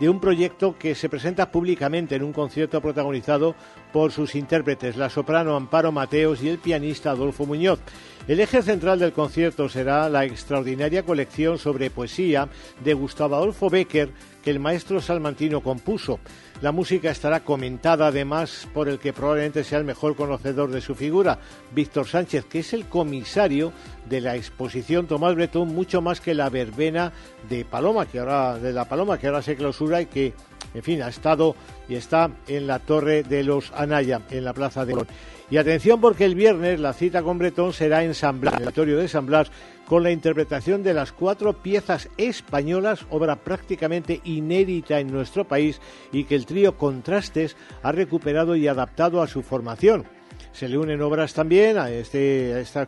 de 0.00 0.08
un 0.08 0.18
proyecto 0.18 0.76
que 0.78 0.94
se 0.94 1.10
presenta 1.10 1.52
públicamente 1.52 2.16
en 2.16 2.22
un 2.22 2.32
concierto 2.32 2.80
protagonizado 2.80 3.54
por 3.92 4.12
sus 4.12 4.34
intérpretes, 4.34 4.96
la 4.96 5.10
soprano 5.10 5.56
Amparo 5.56 5.92
Mateos 5.92 6.42
y 6.42 6.48
el 6.48 6.58
pianista 6.58 7.10
Adolfo 7.10 7.46
Muñoz. 7.46 7.80
El 8.28 8.38
eje 8.38 8.62
central 8.62 8.98
del 8.98 9.12
concierto 9.12 9.68
será 9.68 10.08
la 10.08 10.24
extraordinaria 10.24 11.04
colección 11.04 11.58
sobre 11.58 11.90
poesía 11.90 12.48
de 12.84 12.94
Gustavo 12.94 13.34
Adolfo 13.34 13.70
Becker 13.70 14.10
que 14.42 14.50
el 14.50 14.60
maestro 14.60 15.00
salmantino 15.00 15.62
compuso. 15.62 16.20
La 16.60 16.72
música 16.72 17.10
estará 17.10 17.40
comentada 17.40 18.08
además 18.08 18.68
por 18.74 18.88
el 18.88 18.98
que 18.98 19.12
probablemente 19.12 19.64
sea 19.64 19.78
el 19.78 19.84
mejor 19.84 20.14
conocedor 20.14 20.70
de 20.70 20.80
su 20.80 20.94
figura, 20.94 21.38
Víctor 21.74 22.06
Sánchez, 22.06 22.44
que 22.44 22.60
es 22.60 22.72
el 22.72 22.86
comisario 22.86 23.72
de 24.08 24.20
la 24.20 24.36
exposición 24.36 25.06
Tomás 25.06 25.34
Bretón, 25.34 25.74
mucho 25.74 26.02
más 26.02 26.20
que 26.20 26.34
la 26.34 26.50
verbena 26.50 27.12
de 27.48 27.64
Paloma, 27.64 28.06
que 28.06 28.18
ahora, 28.18 28.58
de 28.58 28.72
la 28.72 28.84
Paloma, 28.84 29.18
que 29.18 29.26
ahora 29.26 29.42
se 29.42 29.56
clausura 29.56 30.02
y 30.02 30.06
que, 30.06 30.34
en 30.74 30.82
fin, 30.82 31.02
ha 31.02 31.08
estado 31.08 31.54
y 31.88 31.94
está 31.94 32.30
en 32.46 32.66
la 32.66 32.78
Torre 32.78 33.22
de 33.22 33.44
los 33.44 33.72
Anaya, 33.72 34.22
en 34.30 34.44
la 34.44 34.52
Plaza 34.52 34.84
de 34.84 34.92
Colón. 34.92 35.08
Y 35.50 35.56
atención 35.56 36.00
porque 36.00 36.24
el 36.24 36.36
viernes 36.36 36.78
la 36.78 36.92
cita 36.92 37.22
con 37.22 37.38
Bretón 37.38 37.72
será 37.72 38.04
en 38.04 38.14
San 38.14 38.40
Blas, 38.40 38.54
en 38.54 38.60
el 38.60 38.66
auditorio 38.68 38.98
de 38.98 39.08
San 39.08 39.26
Blas, 39.26 39.50
con 39.84 40.04
la 40.04 40.12
interpretación 40.12 40.84
de 40.84 40.94
las 40.94 41.10
cuatro 41.10 41.52
piezas 41.54 42.08
españolas, 42.16 43.04
obra 43.10 43.34
prácticamente 43.34 44.20
inédita 44.22 45.00
en 45.00 45.10
nuestro 45.10 45.48
país 45.48 45.80
y 46.12 46.22
que 46.24 46.36
el 46.36 46.46
trío 46.46 46.78
Contrastes 46.78 47.56
ha 47.82 47.90
recuperado 47.90 48.54
y 48.54 48.68
adaptado 48.68 49.20
a 49.20 49.26
su 49.26 49.42
formación. 49.42 50.04
Se 50.52 50.68
le 50.68 50.76
unen 50.76 51.00
obras 51.00 51.32
también 51.32 51.78
a 51.78 51.90
este, 51.90 52.52
a, 52.54 52.60
esta- 52.60 52.82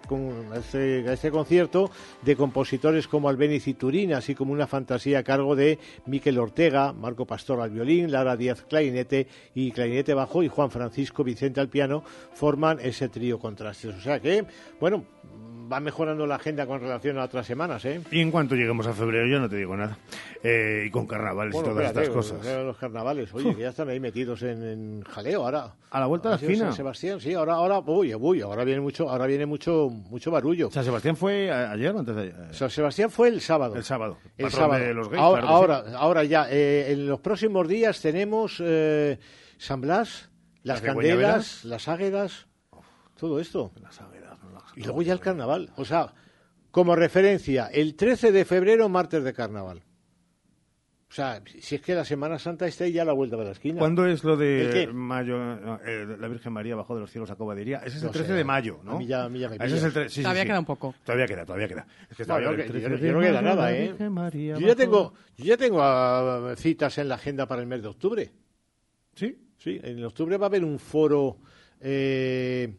a 0.53 0.59
este, 0.59 1.11
este 1.13 1.31
concierto 1.31 1.91
de 2.21 2.37
compositores 2.37 3.07
como 3.09 3.29
Albeniz 3.29 3.67
y 3.69 3.75
Turín, 3.75 4.13
así 4.15 4.35
como 4.35 4.53
una 4.53 4.67
fantasía 4.67 5.21
a 5.21 5.23
cargo 5.23 5.57
de 5.57 5.79
Miquel 6.07 6.39
Ortega, 6.39 6.93
Marco 6.93 7.25
Pastor 7.25 7.61
al 7.61 7.71
violín, 7.71 8.11
Lara 8.11 8.37
Díaz 8.37 8.63
clarinete 8.69 9.27
y 9.55 9.71
clarinete 9.71 10.13
bajo 10.13 10.43
y 10.43 10.49
Juan 10.49 10.71
Francisco 10.71 11.25
Vicente 11.25 11.61
al 11.61 11.69
piano 11.69 12.03
forman 12.35 12.79
ese 12.81 13.09
trío 13.09 13.39
Contrastes. 13.39 13.95
O 13.95 14.01
sea 14.01 14.21
que, 14.21 14.45
bueno, 14.81 15.05
va 15.71 15.81
mejorando 15.81 16.27
la 16.27 16.37
agenda 16.37 16.67
con 16.67 16.81
relación 16.81 17.19
a 17.19 17.25
otras 17.25 17.47
semanas, 17.47 17.85
¿eh? 17.85 18.01
Y 18.11 18.21
en 18.21 18.31
cuanto 18.31 18.55
lleguemos 18.55 18.87
a 18.87 18.93
febrero, 18.93 19.27
yo 19.27 19.39
no 19.41 19.49
te 19.49 19.57
digo 19.57 19.77
nada. 19.77 19.99
Eh, 20.43 20.85
y 20.87 20.91
con 20.91 21.07
carnavales 21.07 21.53
Bueno, 21.53 21.69
y 21.69 21.71
todas 21.73 21.87
espérate, 21.87 22.09
estas 22.11 22.33
cosas. 22.33 22.47
eh, 22.47 22.65
Los 22.65 22.77
carnavales, 22.77 23.33
oye, 23.35 23.55
que 23.55 23.63
ya 23.63 23.69
están 23.71 23.89
ahí 23.89 24.01
metidos 24.01 24.43
en, 24.43 24.63
en 24.63 25.03
jaleo 25.03 25.45
ahora. 25.45 25.75
A 25.91 26.01
la 26.01 26.07
vuelta 26.07 26.31
de 26.31 26.35
la 26.37 26.41
esquina. 26.41 26.65
San 26.67 26.73
Sebastián, 26.77 27.21
sí, 27.21 27.35
ahora, 27.35 27.55
ahora, 27.55 27.79
uy, 27.81 28.15
uy, 28.15 28.41
ahora 28.41 28.65
viene 28.65 28.81
mucho, 28.81 29.09
ahora 29.09 29.27
viene 29.27 29.47
mucho, 29.47 29.89
mucho 29.91 30.31
barullo. 30.31 30.71
San 30.71 30.85
Sebastián 30.85 31.17
fue 31.17 31.51
ayer 31.51 31.95
o 31.95 31.99
antes 31.99 32.15
de 32.17 32.23
ayer. 32.23 32.35
San 32.55 32.71
Sebastián 32.71 33.11
fue 33.11 33.29
el 33.29 33.41
sábado. 33.41 33.77
El 33.77 33.85
sábado. 33.85 34.19
El 34.37 34.51
sábado. 34.51 34.83
de 34.85 34.95
los 34.95 35.09
gays, 35.09 35.21
ahora, 35.23 35.41
claro 35.43 35.85
que 35.85 35.91
sí. 35.91 35.97
ahora, 35.99 36.25
ya, 36.25 36.47
eh, 36.51 36.93
en 36.93 37.07
los 37.07 37.21
próximos 37.21 37.69
días 37.69 38.01
tenemos 38.01 38.57
eh, 38.65 39.19
San 39.59 39.81
Blas, 39.81 40.31
las 40.65 40.81
Las 40.81 40.95
candelas, 40.95 41.65
las 41.65 41.89
águedas, 41.89 42.47
todo 43.19 43.39
esto. 43.41 43.71
Y 44.77 44.83
luego 44.85 45.03
ya 45.03 45.13
el 45.13 45.21
carnaval. 45.21 45.71
O 45.77 45.85
sea, 45.85 46.13
como 46.71 46.97
referencia, 46.97 47.67
el 47.67 47.95
13 47.97 48.33
de 48.33 48.45
febrero, 48.45 48.89
martes 48.89 49.23
de 49.25 49.33
carnaval. 49.33 49.83
O 51.11 51.15
sea, 51.15 51.43
si 51.61 51.75
es 51.75 51.83
que 51.83 51.95
la 51.95 52.07
Semana 52.07 52.39
Santa 52.39 52.67
está 52.67 52.85
ahí 52.85 52.93
ya 52.93 53.03
a 53.03 53.05
la 53.05 53.13
vuelta 53.13 53.37
de 53.37 53.45
la 53.45 53.51
esquina. 53.51 53.79
¿Cuándo 53.79 54.07
es 54.07 54.25
lo 54.25 54.35
de 54.35 54.89
mayo? 54.95 55.37
no, 55.37 55.79
eh, 55.85 56.07
la 56.19 56.27
Virgen 56.27 56.55
María 56.55 56.75
bajó 56.75 56.95
de 56.95 57.03
los 57.03 57.11
cielos 57.11 57.31
a 57.31 57.37
Cobadería. 57.37 57.81
Ese 57.85 57.99
es 57.99 58.03
el 58.03 58.07
No 58.07 58.13
13 58.13 58.29
sé, 58.29 58.33
de 58.33 58.45
mayo, 58.45 58.81
¿no? 58.83 58.93
a 58.93 58.99
mí 58.99 59.07
ya- 59.07 59.25
a 59.25 59.29
mí 59.29 59.39
ya 59.41 59.51
me 59.51 59.57
ese 59.57 59.67
es 59.67 59.73
el 59.85 59.93
pillas. 59.93 59.95
tre- 59.95 60.09
sí, 60.09 60.15
sí, 60.15 60.23
Todavía 60.23 60.43
sí. 60.45 60.49
queda 60.49 60.59
un 60.61 60.65
poco. 60.65 60.95
Todavía 61.05 61.27
queda, 61.27 61.45
todavía 61.45 61.69
queda. 61.69 61.87
Es 62.11 62.17
que 62.17 62.25
No, 62.25 62.41
yo, 62.41 62.49
viendo 62.49 62.57
que- 62.57 62.63
el 62.63 62.71
13 62.73 62.83
yo- 62.89 62.97
de 62.97 63.07
yo 63.09 63.13
no 63.13 63.21
queda 63.21 63.43
nada, 63.43 63.73
¿eh? 63.77 63.95
Yo 64.59 64.67
ya 64.69 64.75
tengo, 64.75 65.13
yo 65.37 65.45
ya 65.45 65.57
tengo 65.59 65.83
ah, 65.83 66.55
citas 66.57 66.97
en 66.97 67.09
la 67.11 67.17
agenda 67.17 67.45
para 67.47 67.61
el 67.61 67.67
mes 67.67 67.83
de 67.83 67.89
octubre. 67.89 68.33
¿Sí? 69.15 69.37
Sí, 69.59 69.79
en 69.83 70.03
octubre 70.03 70.39
va 70.39 70.47
a 70.47 70.49
haber 70.49 70.65
un 70.65 70.79
foro 70.79 71.37
eh, 71.79 72.75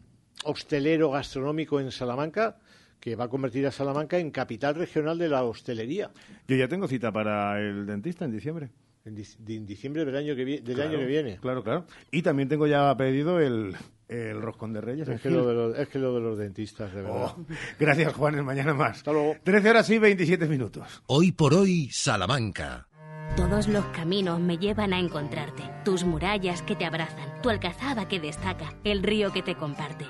hostelero 0.46 1.12
gastronómico 1.12 1.80
en 1.80 1.92
Salamanca 1.92 2.58
que 3.00 3.16
va 3.18 3.26
a 3.26 3.28
convertir 3.28 3.68
a 3.68 3.72
Salamanca 3.72 4.18
en 4.18 4.32
capital 4.32 4.76
regional 4.76 5.18
de 5.18 5.28
la 5.28 5.44
hostelería. 5.44 6.12
Yo 6.48 6.56
ya 6.56 6.68
tengo 6.70 6.88
cita 6.88 7.12
para 7.12 7.60
el 7.60 7.86
dentista 7.86 8.24
en 8.26 8.32
diciembre. 8.32 8.70
En, 9.06 9.18
dic- 9.18 9.36
de- 9.40 9.56
en 9.58 9.66
diciembre 9.66 10.06
del 10.06 10.16
año 10.16 10.34
que, 10.36 10.46
vi- 10.46 10.60
del 10.60 10.76
Claro, 10.76 10.90
año 10.92 11.00
que 11.00 11.06
viene. 11.06 11.38
Claro, 11.42 11.62
claro. 11.64 11.86
Y 12.12 12.22
también 12.22 12.48
tengo 12.48 12.66
ya 12.66 12.96
pedido 12.96 13.42
el, 13.42 13.76
el 14.08 14.42
roscón 14.42 14.72
de 14.72 14.80
Reyes. 14.80 15.10
Es 15.10 15.20
que, 15.20 15.30
lo 15.30 15.46
de 15.46 15.54
los, 15.54 15.78
es 15.78 15.90
que 15.90 16.00
lo 16.00 16.16
de 16.16 16.22
los 16.22 16.38
dentistas, 16.38 16.94
de 16.94 17.02
verdad. 17.02 17.34
Oh, 17.38 17.46
gracias, 17.78 18.14
Juanes. 18.14 18.42
Mañana 18.46 18.74
más. 18.74 19.00
Hasta 19.00 19.12
luego. 19.12 19.36
13 19.44 19.70
horas 19.70 19.90
y 19.90 19.98
27 20.00 20.48
minutos. 20.48 21.04
Hoy 21.08 21.34
por 21.34 21.54
hoy, 21.54 21.90
Salamanca. 21.92 22.88
Todos 23.36 23.68
los 23.68 23.84
caminos 23.88 24.40
me 24.40 24.58
llevan 24.58 24.94
a 24.94 25.00
encontrarte. 25.00 25.64
Tus 25.84 26.06
murallas 26.06 26.62
que 26.62 26.78
te 26.78 26.86
abrazan, 26.86 27.42
tu 27.42 27.50
alcazaba 27.50 28.08
que 28.08 28.22
destaca, 28.22 28.74
el 28.86 29.04
río 29.04 29.34
que 29.34 29.42
te 29.42 29.56
comparte. 29.56 30.06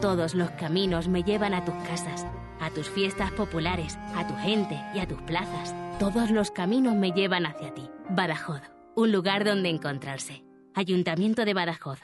Todos 0.00 0.34
los 0.34 0.50
caminos 0.52 1.08
me 1.08 1.22
llevan 1.22 1.52
a 1.52 1.62
tus 1.62 1.74
casas, 1.86 2.26
a 2.58 2.70
tus 2.70 2.88
fiestas 2.88 3.30
populares, 3.32 3.98
a 4.16 4.26
tu 4.26 4.34
gente 4.36 4.80
y 4.94 4.98
a 4.98 5.06
tus 5.06 5.20
plazas. 5.22 5.74
Todos 5.98 6.30
los 6.30 6.50
caminos 6.50 6.94
me 6.94 7.12
llevan 7.12 7.44
hacia 7.44 7.74
ti. 7.74 7.86
Badajoz, 8.08 8.62
un 8.96 9.12
lugar 9.12 9.44
donde 9.44 9.68
encontrarse. 9.68 10.42
Ayuntamiento 10.74 11.44
de 11.44 11.52
Badajoz. 11.52 12.00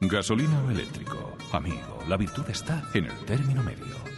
Gasolina 0.00 0.62
o 0.66 0.70
eléctrico. 0.70 1.36
Amigo, 1.52 1.98
la 2.08 2.16
virtud 2.16 2.48
está 2.48 2.82
en 2.94 3.04
el 3.04 3.24
término 3.26 3.62
medio. 3.62 4.09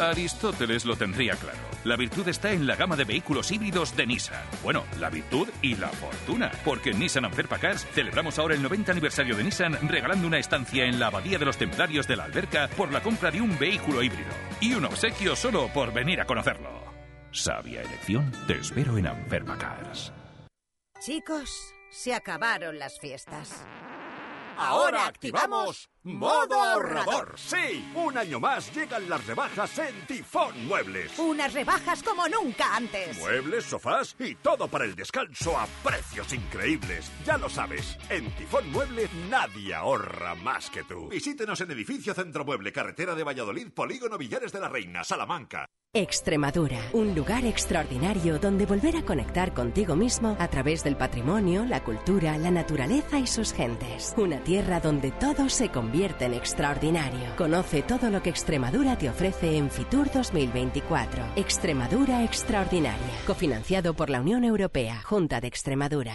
Aristóteles 0.00 0.84
lo 0.84 0.96
tendría 0.96 1.34
claro. 1.36 1.58
La 1.84 1.96
virtud 1.96 2.26
está 2.28 2.52
en 2.52 2.66
la 2.66 2.76
gama 2.76 2.96
de 2.96 3.04
vehículos 3.04 3.50
híbridos 3.52 3.96
de 3.96 4.06
Nissan. 4.06 4.42
Bueno, 4.62 4.84
la 4.98 5.10
virtud 5.10 5.48
y 5.62 5.76
la 5.76 5.88
fortuna. 5.88 6.50
Porque 6.64 6.90
en 6.90 6.98
Nissan 6.98 7.24
Anferpa 7.24 7.58
Cars 7.58 7.86
celebramos 7.92 8.38
ahora 8.38 8.54
el 8.54 8.62
90 8.62 8.92
aniversario 8.92 9.36
de 9.36 9.44
Nissan 9.44 9.88
regalando 9.88 10.26
una 10.26 10.38
estancia 10.38 10.84
en 10.84 10.98
la 10.98 11.08
Abadía 11.08 11.38
de 11.38 11.44
los 11.44 11.56
Templarios 11.56 12.08
de 12.08 12.16
la 12.16 12.24
Alberca 12.24 12.68
por 12.76 12.92
la 12.92 13.02
compra 13.02 13.30
de 13.30 13.40
un 13.40 13.58
vehículo 13.58 14.02
híbrido. 14.02 14.30
Y 14.60 14.74
un 14.74 14.84
obsequio 14.84 15.36
solo 15.36 15.68
por 15.72 15.92
venir 15.92 16.20
a 16.20 16.26
conocerlo. 16.26 16.84
Sabia 17.30 17.82
elección, 17.82 18.32
te 18.46 18.58
espero 18.58 18.96
en 18.96 19.06
Anferpa 19.06 19.58
Cars. 19.58 20.12
Chicos, 21.00 21.74
se 21.90 22.14
acabaron 22.14 22.78
las 22.78 22.98
fiestas. 22.98 23.66
Ahora 24.56 25.06
activamos 25.06 25.90
modo 26.04 26.54
ahorrador. 26.54 27.34
Sí, 27.36 27.90
un 27.94 28.16
año 28.18 28.38
más 28.38 28.72
llegan 28.74 29.08
las 29.08 29.26
rebajas 29.26 29.78
en 29.78 30.06
Tifón 30.06 30.66
Muebles. 30.66 31.18
Unas 31.18 31.52
rebajas 31.54 32.02
como 32.02 32.28
nunca 32.28 32.76
antes. 32.76 33.16
Muebles, 33.18 33.64
sofás 33.64 34.14
y 34.18 34.34
todo 34.36 34.68
para 34.68 34.84
el 34.84 34.94
descanso 34.94 35.56
a 35.58 35.66
precios 35.82 36.32
increíbles. 36.32 37.10
Ya 37.24 37.38
lo 37.38 37.48
sabes, 37.48 37.98
en 38.10 38.30
Tifón 38.32 38.70
Muebles 38.70 39.10
nadie 39.30 39.74
ahorra 39.74 40.34
más 40.34 40.68
que 40.68 40.84
tú. 40.84 41.08
Visítenos 41.08 41.60
en 41.62 41.70
Edificio 41.70 42.12
Centro 42.12 42.44
Mueble, 42.44 42.72
Carretera 42.72 43.14
de 43.14 43.24
Valladolid, 43.24 43.72
Polígono 43.72 44.18
Villares 44.18 44.52
de 44.52 44.60
la 44.60 44.68
Reina, 44.68 45.04
Salamanca. 45.04 45.66
Extremadura, 45.96 46.80
un 46.92 47.14
lugar 47.14 47.46
extraordinario 47.46 48.40
donde 48.40 48.66
volver 48.66 48.96
a 48.96 49.04
conectar 49.04 49.54
contigo 49.54 49.94
mismo 49.94 50.36
a 50.40 50.48
través 50.48 50.82
del 50.82 50.96
patrimonio, 50.96 51.64
la 51.64 51.84
cultura, 51.84 52.36
la 52.36 52.50
naturaleza 52.50 53.20
y 53.20 53.28
sus 53.28 53.52
gentes. 53.52 54.12
Una 54.16 54.42
tierra 54.42 54.80
donde 54.80 55.12
todo 55.12 55.48
se 55.48 55.68
convierte 55.68 55.93
en 55.94 56.34
extraordinario. 56.34 57.36
Conoce 57.36 57.82
todo 57.82 58.10
lo 58.10 58.20
que 58.20 58.30
Extremadura 58.30 58.98
te 58.98 59.08
ofrece 59.08 59.56
en 59.56 59.70
Fitur 59.70 60.10
2024. 60.10 61.24
Extremadura 61.36 62.24
Extraordinaria, 62.24 62.98
cofinanciado 63.26 63.94
por 63.94 64.10
la 64.10 64.20
Unión 64.20 64.42
Europea, 64.42 65.00
Junta 65.04 65.40
de 65.40 65.46
Extremadura. 65.46 66.14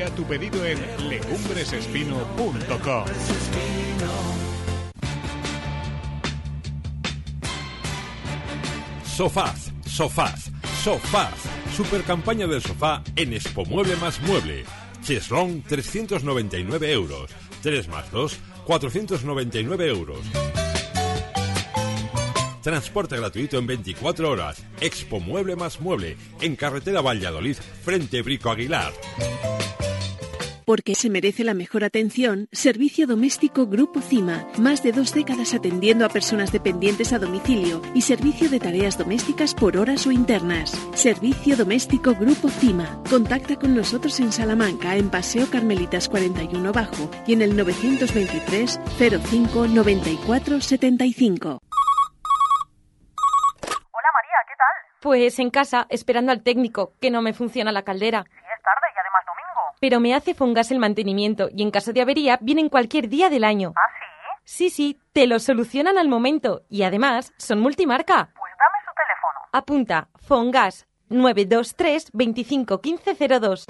ya 0.00 0.08
tu 0.14 0.24
pedido 0.24 0.64
en 0.64 0.78
legumbresespino.com. 1.10 3.04
Sofaz, 9.04 9.70
Sofaz, 9.84 10.50
Sofaz. 10.82 11.34
Super 11.76 12.02
campaña 12.04 12.46
del 12.46 12.62
sofá 12.62 13.02
en 13.14 13.34
Expo 13.34 13.66
Mueble 13.66 13.96
más 13.96 14.22
Mueble. 14.22 14.64
Cheslong 15.02 15.62
399 15.64 16.92
euros. 16.92 17.30
3 17.62 17.88
más 17.88 18.10
2, 18.10 18.38
499 18.64 19.86
euros. 19.86 20.20
Transporte 22.62 23.18
gratuito 23.18 23.58
en 23.58 23.66
24 23.66 24.30
horas. 24.30 24.62
Expo 24.80 25.20
Mueble 25.20 25.56
más 25.56 25.78
Mueble. 25.82 26.16
En 26.40 26.56
carretera 26.56 27.02
Valladolid, 27.02 27.56
frente 27.82 28.22
Brico 28.22 28.50
Aguilar. 28.50 28.94
Porque 30.70 30.94
se 30.94 31.10
merece 31.10 31.42
la 31.42 31.52
mejor 31.52 31.82
atención, 31.82 32.46
Servicio 32.52 33.08
Doméstico 33.08 33.66
Grupo 33.66 34.00
CIMA. 34.00 34.46
Más 34.56 34.84
de 34.84 34.92
dos 34.92 35.12
décadas 35.12 35.52
atendiendo 35.52 36.06
a 36.06 36.08
personas 36.08 36.52
dependientes 36.52 37.12
a 37.12 37.18
domicilio 37.18 37.82
y 37.92 38.02
servicio 38.02 38.48
de 38.48 38.60
tareas 38.60 38.96
domésticas 38.96 39.52
por 39.52 39.76
horas 39.76 40.06
o 40.06 40.12
internas. 40.12 40.70
Servicio 40.94 41.56
Doméstico 41.56 42.14
Grupo 42.14 42.48
CIMA. 42.48 43.02
Contacta 43.10 43.56
con 43.56 43.74
nosotros 43.74 44.20
en 44.20 44.30
Salamanca, 44.30 44.94
en 44.94 45.10
Paseo 45.10 45.50
Carmelitas 45.50 46.08
41 46.08 46.72
Bajo 46.72 47.10
y 47.26 47.32
en 47.32 47.42
el 47.42 47.56
923 47.56 48.78
05 49.28 49.66
94 49.66 50.60
75. 50.60 51.48
Hola 51.48 51.58
María, 54.14 54.36
¿qué 54.46 54.54
tal? 54.56 55.00
Pues 55.02 55.36
en 55.40 55.50
casa, 55.50 55.88
esperando 55.90 56.30
al 56.30 56.44
técnico, 56.44 56.92
que 57.00 57.10
no 57.10 57.22
me 57.22 57.32
funciona 57.32 57.72
la 57.72 57.82
caldera. 57.82 58.22
Sí, 58.22 58.38
es 58.38 58.62
tarde 58.62 58.86
y 58.94 58.98
además 59.00 59.24
domingo. 59.26 59.60
Pero 59.80 59.98
me 59.98 60.14
hace 60.14 60.34
Fongas 60.34 60.70
el 60.70 60.78
mantenimiento 60.78 61.48
y 61.52 61.62
en 61.62 61.70
caso 61.70 61.92
de 61.92 62.02
avería 62.02 62.38
vienen 62.40 62.68
cualquier 62.68 63.08
día 63.08 63.30
del 63.30 63.44
año. 63.44 63.72
¿Ah, 63.74 63.80
sí? 64.44 64.68
Sí, 64.68 64.70
sí, 64.70 64.98
te 65.12 65.26
lo 65.26 65.38
solucionan 65.38 65.96
al 65.96 66.08
momento 66.08 66.62
y 66.68 66.82
además 66.82 67.32
son 67.38 67.60
multimarca. 67.60 68.30
Pues 68.38 68.52
dame 68.58 68.78
su 68.84 68.92
teléfono. 68.94 69.48
Apunta, 69.52 70.08
Fongas 70.20 70.86
923 71.08 72.10
25 72.12 72.80
1502. 72.82 73.66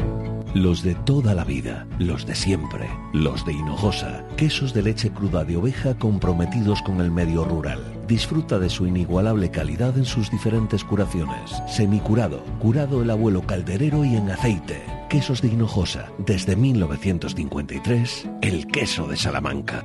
Los 0.55 0.83
de 0.83 0.97
toda 0.97 1.33
la 1.33 1.45
vida, 1.45 1.87
los 2.01 2.27
de 2.27 2.35
siempre, 2.35 2.89
los 3.13 3.47
de 3.47 3.53
Hinojosa, 3.53 4.27
quesos 4.37 4.75
de 4.75 4.83
leche 4.83 5.13
cruda 5.13 5.45
de 5.45 5.57
oveja 5.57 5.97
comprometidos 5.97 6.83
con 6.83 7.01
el 7.01 7.13
medio 7.13 7.45
rural. 7.45 7.81
Disfruta 8.09 8.59
de 8.59 8.69
su 8.69 8.85
inigualable 8.85 9.53
calidad 9.53 9.97
en 9.97 10.05
sus 10.05 10.29
diferentes 10.29 10.83
curaciones. 10.83 11.63
Semicurado, 11.69 12.43
curado 12.59 13.01
el 13.01 13.11
abuelo 13.11 13.43
calderero 13.43 14.05
y 14.05 14.17
en 14.17 14.29
aceite. 14.29 15.00
Quesos 15.11 15.43
de 15.43 15.49
Hinojosa, 15.49 16.13
desde 16.19 16.55
1953, 16.55 18.29
el 18.43 18.69
queso 18.69 19.09
de 19.09 19.17
Salamanca. 19.17 19.85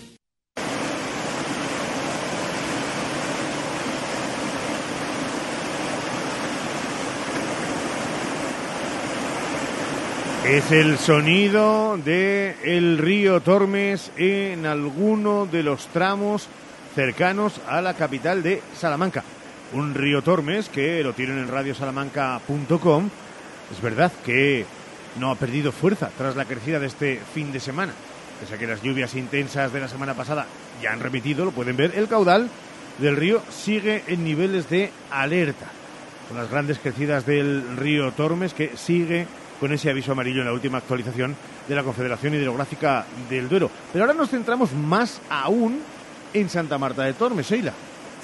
Es 10.45 10.71
el 10.71 10.97
sonido 10.97 11.97
de 11.97 12.55
el 12.63 12.97
río 12.97 13.41
Tormes 13.41 14.11
en 14.17 14.65
alguno 14.65 15.45
de 15.45 15.61
los 15.61 15.85
tramos 15.87 16.47
cercanos 16.95 17.61
a 17.67 17.79
la 17.79 17.93
capital 17.93 18.41
de 18.41 18.59
Salamanca. 18.75 19.23
Un 19.73 19.93
río 19.93 20.23
Tormes 20.23 20.67
que 20.67 21.03
lo 21.03 21.13
tienen 21.13 21.37
en 21.37 21.47
radiosalamanca.com. 21.47 23.09
Es 23.71 23.81
verdad 23.83 24.11
que 24.25 24.65
no 25.19 25.29
ha 25.29 25.35
perdido 25.35 25.71
fuerza 25.71 26.09
tras 26.17 26.35
la 26.35 26.45
crecida 26.45 26.79
de 26.79 26.87
este 26.87 27.21
fin 27.35 27.51
de 27.51 27.59
semana. 27.59 27.93
Pese 28.39 28.55
a 28.55 28.57
que 28.57 28.65
las 28.65 28.81
lluvias 28.81 29.13
intensas 29.13 29.71
de 29.71 29.79
la 29.79 29.87
semana 29.87 30.15
pasada 30.15 30.47
ya 30.81 30.91
han 30.91 31.01
remitido, 31.01 31.45
lo 31.45 31.51
pueden 31.51 31.77
ver, 31.77 31.93
el 31.95 32.07
caudal 32.07 32.49
del 32.97 33.15
río 33.15 33.43
sigue 33.51 34.03
en 34.07 34.23
niveles 34.23 34.67
de 34.71 34.89
alerta. 35.11 35.67
Son 36.27 36.37
las 36.37 36.49
grandes 36.49 36.79
crecidas 36.79 37.27
del 37.27 37.77
río 37.77 38.11
Tormes 38.13 38.55
que 38.55 38.75
sigue 38.75 39.27
con 39.61 39.71
ese 39.71 39.91
aviso 39.91 40.11
amarillo 40.11 40.39
en 40.39 40.47
la 40.47 40.53
última 40.53 40.79
actualización 40.79 41.35
de 41.67 41.75
la 41.75 41.83
Confederación 41.83 42.33
Hidrográfica 42.33 43.05
del 43.29 43.47
Duero. 43.47 43.69
Pero 43.93 44.05
ahora 44.05 44.15
nos 44.15 44.31
centramos 44.31 44.73
más 44.73 45.21
aún 45.29 45.79
en 46.33 46.49
Santa 46.49 46.79
Marta 46.79 47.03
de 47.03 47.13
Tormes, 47.13 47.47
Sheila. 47.47 47.71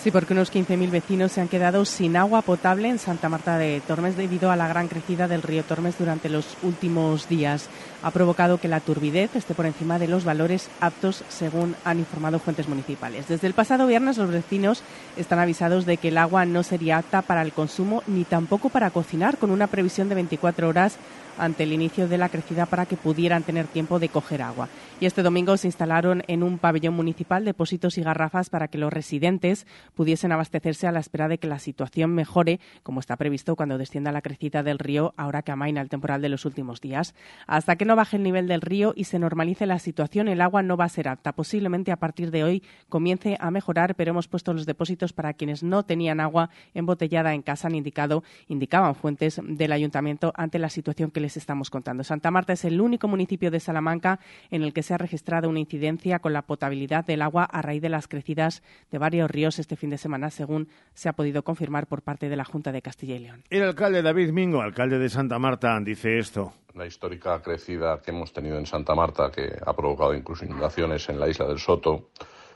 Sí, 0.03 0.11
porque 0.11 0.34
unos 0.34 0.53
15.000 0.53 0.89
vecinos 0.89 1.31
se 1.31 1.41
han 1.41 1.47
quedado 1.47 1.84
sin 1.84 2.18
agua 2.18 2.41
potable 2.41 2.88
en 2.88 2.97
Santa 2.97 3.30
Marta 3.30 3.57
de 3.57 3.81
Tormes 3.81 4.15
debido 4.15 4.51
a 4.51 4.55
la 4.55 4.68
gran 4.68 4.88
crecida 4.88 5.27
del 5.27 5.43
río 5.43 5.64
Tormes 5.64 5.97
durante 5.97 6.30
los 6.30 6.55
últimos 6.64 7.27
días. 7.27 7.68
Ha 8.03 8.11
provocado 8.11 8.59
que 8.59 8.68
la 8.68 8.80
turbidez 8.80 9.35
esté 9.35 9.53
por 9.53 9.65
encima 9.65 9.99
de 9.99 10.07
los 10.07 10.23
valores 10.23 10.69
aptos, 10.81 11.23
según 11.30 11.76
han 11.84 11.99
informado 11.99 12.39
fuentes 12.39 12.68
municipales. 12.68 13.27
Desde 13.27 13.47
el 13.47 13.53
pasado 13.53 13.85
viernes, 13.85 14.18
los 14.18 14.31
vecinos 14.31 14.81
están 15.18 15.39
avisados 15.39 15.85
de 15.85 15.97
que 15.97 16.07
el 16.07 16.18
agua 16.18 16.45
no 16.45 16.64
sería 16.64 16.99
apta 16.99 17.22
para 17.22 17.41
el 17.41 17.51
consumo 17.51 18.01
ni 18.07 18.23
tampoco 18.23 18.69
para 18.69 18.91
cocinar, 18.91 19.38
con 19.38 19.51
una 19.51 19.68
previsión 19.68 20.09
de 20.09 20.15
24 20.15 20.69
horas 20.69 20.97
ante 21.38 21.64
el 21.64 21.73
inicio 21.73 22.07
de 22.07 22.18
la 22.18 22.30
crecida 22.30 22.65
para 22.65 22.85
que 22.85 22.97
pudieran 22.97 23.43
tener 23.43 23.68
tiempo 23.68 23.99
de 23.99 24.09
coger 24.09 24.41
agua. 24.41 24.68
Y 24.99 25.05
este 25.05 25.21
domingo 25.21 25.55
se 25.57 25.67
instalaron 25.67 26.23
en 26.27 26.41
un 26.41 26.57
pabellón 26.57 26.95
municipal 26.95 27.45
depósitos 27.45 27.99
y 27.99 28.01
garrafas 28.01 28.49
para 28.49 28.67
que 28.67 28.79
los 28.79 28.91
residentes 28.91 29.67
pudiesen 29.93 30.31
abastecerse 30.31 30.87
a 30.87 30.91
la 30.91 30.99
espera 30.99 31.27
de 31.27 31.37
que 31.37 31.45
la 31.45 31.59
situación 31.59 32.15
mejore, 32.15 32.59
como 32.81 32.99
está 32.99 33.15
previsto 33.15 33.55
cuando 33.55 33.77
descienda 33.77 34.11
la 34.11 34.23
crecida 34.23 34.63
del 34.63 34.79
río, 34.79 35.13
ahora 35.15 35.43
que 35.43 35.51
amaina 35.51 35.81
el 35.81 35.89
temporal 35.89 36.23
de 36.23 36.29
los 36.29 36.45
últimos 36.45 36.81
días. 36.81 37.13
Hasta 37.45 37.75
que 37.75 37.85
no 37.85 37.95
baje 37.95 38.17
el 38.17 38.23
nivel 38.23 38.47
del 38.47 38.61
río 38.61 38.93
y 38.95 39.03
se 39.03 39.19
normalice 39.19 39.67
la 39.67 39.77
situación, 39.77 40.29
el 40.29 40.41
agua 40.41 40.63
no 40.63 40.77
va 40.77 40.85
a 40.85 40.89
ser 40.89 41.09
apta. 41.09 41.31
Posiblemente 41.31 41.91
a 41.91 41.97
partir 41.97 42.31
de 42.31 42.43
hoy 42.43 42.63
comience 42.89 43.37
a 43.39 43.51
mejorar, 43.51 43.93
pero 43.93 44.09
hemos 44.09 44.27
puesto 44.27 44.51
los 44.51 44.65
depósitos 44.65 45.13
para 45.13 45.33
quienes 45.33 45.61
no 45.61 45.83
tenían 45.83 46.19
agua 46.19 46.49
embotellada 46.73 47.35
en 47.35 47.43
casa, 47.43 47.67
han 47.67 47.75
indicado, 47.75 48.23
indicaban 48.47 48.95
fuentes 48.95 49.39
del 49.43 49.73
ayuntamiento 49.73 50.33
ante 50.35 50.57
la 50.57 50.71
situación 50.71 51.11
que 51.11 51.19
les 51.19 51.37
estamos 51.37 51.69
contando. 51.69 52.03
Santa 52.03 52.31
Marta 52.31 52.53
es 52.53 52.65
el 52.65 52.81
único 52.81 53.07
municipio 53.07 53.51
de 53.51 53.59
Salamanca 53.59 54.19
en 54.49 54.63
el 54.63 54.73
que 54.73 54.86
se 54.88 54.93
ha 54.93 54.97
registrado 54.97 55.49
una 55.49 55.59
incidencia 55.59 56.19
con 56.19 56.31
la 56.31 56.43
potabilidad 56.43 57.05
del 57.05 57.22
agua 57.22 57.43
a 57.43 57.61
raíz 57.61 57.81
de 57.81 57.89
las 57.89 58.07
crecidas 58.07 58.64
de 58.89 58.97
varios 58.97 59.30
ríos 59.30 59.59
este 59.59 59.76
fin 59.76 59.89
de 59.89 59.97
semana, 59.97 60.30
según 60.30 60.69
se 60.93 61.09
ha 61.09 61.14
podido 61.14 61.43
confirmar 61.43 61.88
por 61.88 62.01
parte 62.01 62.30
de 62.30 62.38
la 62.38 62.45
Junta 62.45 62.72
de 62.72 62.81
Castilla 62.81 63.15
y 63.15 63.19
León. 63.19 63.43
El 63.49 63.64
alcalde 63.64 64.01
David 64.01 64.31
Mingo, 64.31 64.61
alcalde 64.61 64.97
de 64.97 65.09
Santa 65.09 65.39
Marta, 65.39 65.77
dice 65.81 66.18
esto. 66.18 66.53
La 66.73 66.85
histórica 66.85 67.41
crecida 67.41 68.01
que 68.01 68.11
hemos 68.11 68.31
tenido 68.31 68.57
en 68.57 68.65
Santa 68.65 68.95
Marta, 68.95 69.30
que 69.30 69.57
ha 69.65 69.73
provocado 69.73 70.14
incluso 70.14 70.45
inundaciones 70.45 71.09
en 71.09 71.19
la 71.19 71.27
isla 71.27 71.47
del 71.47 71.59
Soto, 71.59 72.11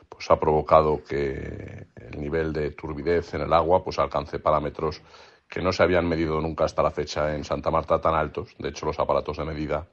pues 0.08 0.32
ha 0.32 0.40
provocado 0.40 1.03
que 1.03 1.88
el 1.95 2.22
nivel 2.22 2.53
de 2.53 2.72
turbidez 2.72 3.34
en 3.34 3.41
el 3.41 3.52
agua 3.52 3.84
pues 3.84 3.99
alcance 3.99 4.40
parámetros 4.40 5.02
que 5.49 5.62
no 5.62 5.74
se 5.74 5.84
habían 5.84 6.08
medido 6.08 6.40
nunca 6.40 6.64
hasta 6.64 6.82
la 6.82 6.91
fecha 6.91 7.36
en 7.36 7.44
Santa 7.44 7.72
Marta 7.72 7.99
tan 7.99 8.16
altos. 8.16 8.56
De 8.58 8.70
hecho, 8.70 8.86
los 8.86 8.98
aparatos 8.99 9.36
de 9.36 9.44
medida 9.44 9.86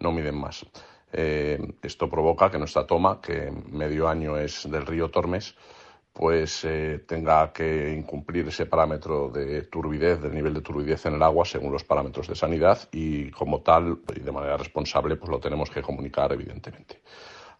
no 0.00 0.12
miden 0.12 0.38
más. 0.38 0.66
Eh, 1.12 1.58
esto 1.82 2.08
provoca 2.08 2.50
que 2.50 2.58
nuestra 2.58 2.86
toma, 2.86 3.20
que 3.20 3.50
medio 3.70 4.08
año 4.08 4.36
es 4.36 4.70
del 4.70 4.86
río 4.86 5.10
Tormes, 5.10 5.54
pues 6.18 6.64
eh, 6.64 7.04
tenga 7.06 7.52
que 7.52 7.94
incumplir 7.94 8.48
ese 8.48 8.66
parámetro 8.66 9.28
de 9.28 9.62
turbidez, 9.62 10.20
del 10.20 10.34
nivel 10.34 10.52
de 10.52 10.62
turbidez 10.62 11.06
en 11.06 11.14
el 11.14 11.22
agua 11.22 11.44
según 11.44 11.72
los 11.72 11.84
parámetros 11.84 12.26
de 12.26 12.34
sanidad 12.34 12.88
y 12.90 13.30
como 13.30 13.60
tal 13.60 14.00
y 14.16 14.20
de 14.20 14.32
manera 14.32 14.56
responsable 14.56 15.14
pues 15.14 15.30
lo 15.30 15.38
tenemos 15.38 15.70
que 15.70 15.80
comunicar 15.80 16.32
evidentemente. 16.32 17.02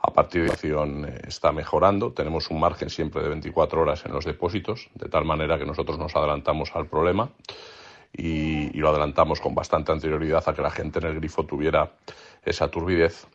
A 0.00 0.12
partir 0.12 0.44
de 0.44 0.50
acción 0.50 1.04
eh, 1.04 1.20
está 1.28 1.52
mejorando, 1.52 2.12
tenemos 2.12 2.50
un 2.50 2.58
margen 2.58 2.90
siempre 2.90 3.22
de 3.22 3.28
24 3.28 3.80
horas 3.80 4.04
en 4.04 4.12
los 4.12 4.24
depósitos, 4.24 4.88
de 4.94 5.08
tal 5.08 5.24
manera 5.24 5.56
que 5.56 5.64
nosotros 5.64 5.96
nos 5.96 6.16
adelantamos 6.16 6.70
al 6.74 6.86
problema 6.86 7.30
y 8.12 8.72
lo 8.72 8.88
adelantamos 8.88 9.40
con 9.40 9.54
bastante 9.54 9.92
anterioridad 9.92 10.42
a 10.46 10.54
que 10.54 10.62
la 10.62 10.70
gente 10.70 10.98
en 10.98 11.06
el 11.06 11.14
grifo 11.14 11.44
tuviera 11.44 11.92
esa 12.48 12.70
turbidez 12.70 13.26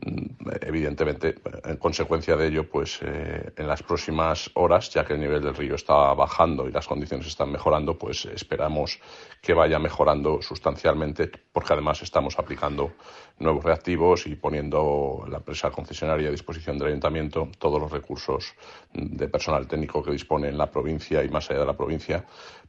Mm, 0.00 0.48
evidentemente, 0.62 1.34
en 1.64 1.76
consecuencia 1.76 2.34
de 2.34 2.48
ello, 2.48 2.68
pues 2.68 3.00
eh, 3.02 3.52
en 3.56 3.66
las 3.68 3.82
próximas 3.82 4.50
horas, 4.54 4.90
ya 4.90 5.04
que 5.04 5.12
el 5.12 5.20
nivel 5.20 5.42
del 5.42 5.54
río 5.54 5.74
está 5.74 6.14
bajando 6.14 6.66
y 6.66 6.72
las 6.72 6.88
condiciones 6.88 7.26
están 7.26 7.52
mejorando, 7.52 7.98
pues 7.98 8.24
esperamos 8.24 8.98
que 9.42 9.52
vaya 9.52 9.78
mejorando 9.78 10.40
sustancialmente, 10.40 11.30
porque 11.52 11.74
además 11.74 12.00
estamos 12.02 12.38
aplicando 12.38 12.92
nuevos 13.38 13.64
reactivos 13.64 14.26
y 14.26 14.34
poniendo 14.34 15.24
la 15.28 15.38
empresa 15.38 15.70
concesionaria 15.70 16.28
a 16.28 16.32
disposición 16.32 16.78
del 16.78 16.88
ayuntamiento 16.88 17.48
todos 17.58 17.80
los 17.80 17.92
recursos 17.92 18.54
de 18.94 19.28
personal 19.28 19.66
técnico 19.68 20.02
que 20.02 20.12
dispone 20.12 20.48
en 20.48 20.56
la 20.58 20.70
provincia 20.70 21.22
y 21.22 21.28
más 21.28 21.50
allá 21.50 21.60
de 21.60 21.66
la 21.66 21.76
provincia 21.76 22.24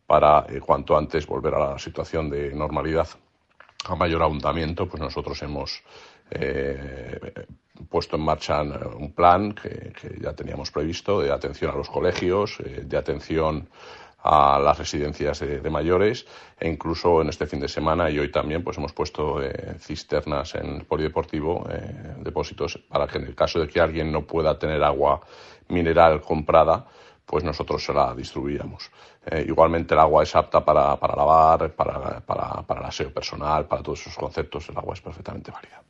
para 0.06 0.45
eh, 0.49 0.60
cuanto 0.60 0.98
antes 0.98 1.26
volver 1.26 1.56
a 1.56 1.72
la 1.72 1.80
situación 1.80 2.30
de 2.30 2.53
normalidad 2.53 3.07
a 3.85 3.95
mayor 3.95 4.22
ahondamiento, 4.22 4.88
pues 4.88 5.01
nosotros 5.01 5.41
hemos 5.41 5.84
eh, 6.31 7.45
puesto 7.89 8.15
en 8.15 8.23
marcha 8.23 8.61
un 8.61 9.11
plan 9.14 9.53
que, 9.53 9.93
ya 10.22 10.34
teníamos 10.34 10.72
previsto 10.72 11.22
de 11.22 11.31
atención 11.31 11.72
a 11.72 11.76
los 11.76 11.89
colegios, 11.89 12.60
eh, 12.60 12.84
de 12.85 12.97
atención 12.97 13.69
a 14.26 14.57
las 14.57 14.77
residencias 14.77 15.41
de, 15.41 15.69
mayores 15.69 16.26
e 16.57 16.69
incluso 16.69 17.22
en 17.22 17.27
este 17.27 17.45
fin 17.45 17.60
de 17.60 17.68
semana 17.68 18.10
y 18.10 18.19
hoy 18.19 18.31
también 18.31 18.64
pues 18.64 18.77
hemos 18.77 18.93
puesto 18.93 19.43
eh, 19.43 19.76
cisternas 19.80 20.55
en 20.55 20.77
el 20.77 20.85
polideportivo, 20.85 21.68
depósitos 22.19 22.77
para 22.88 23.05
que 23.05 23.18
en 23.18 23.26
el 23.26 23.35
caso 23.35 23.60
de 23.60 23.68
que 23.68 23.81
alguien 23.81 24.14
no 24.14 24.22
pueda 24.22 24.57
tener 24.57 24.81
agua 24.81 25.19
mineral 25.68 26.22
comprada, 26.22 26.88
pues 27.26 27.44
nosotros 27.44 27.84
se 27.84 27.94
la 27.94 28.14
distribuíamos. 28.14 28.91
igualmente 29.45 29.94
el 29.94 30.00
agua 30.00 30.24
es 30.24 30.36
apta 30.36 30.64
para, 30.64 30.95
para 30.98 31.16
lavar, 31.16 31.72
para, 31.74 32.20
para, 32.20 32.62
para 32.64 32.80
el 32.82 32.86
aseo 32.86 33.14
personal, 33.14 33.66
para 33.66 33.82
todos 33.82 34.02
esos 34.02 34.16
conceptos, 34.16 34.70
el 34.70 34.78
agua 34.78 34.94
es 34.94 35.02
perfectamente 35.02 35.52
válida. 35.52 35.82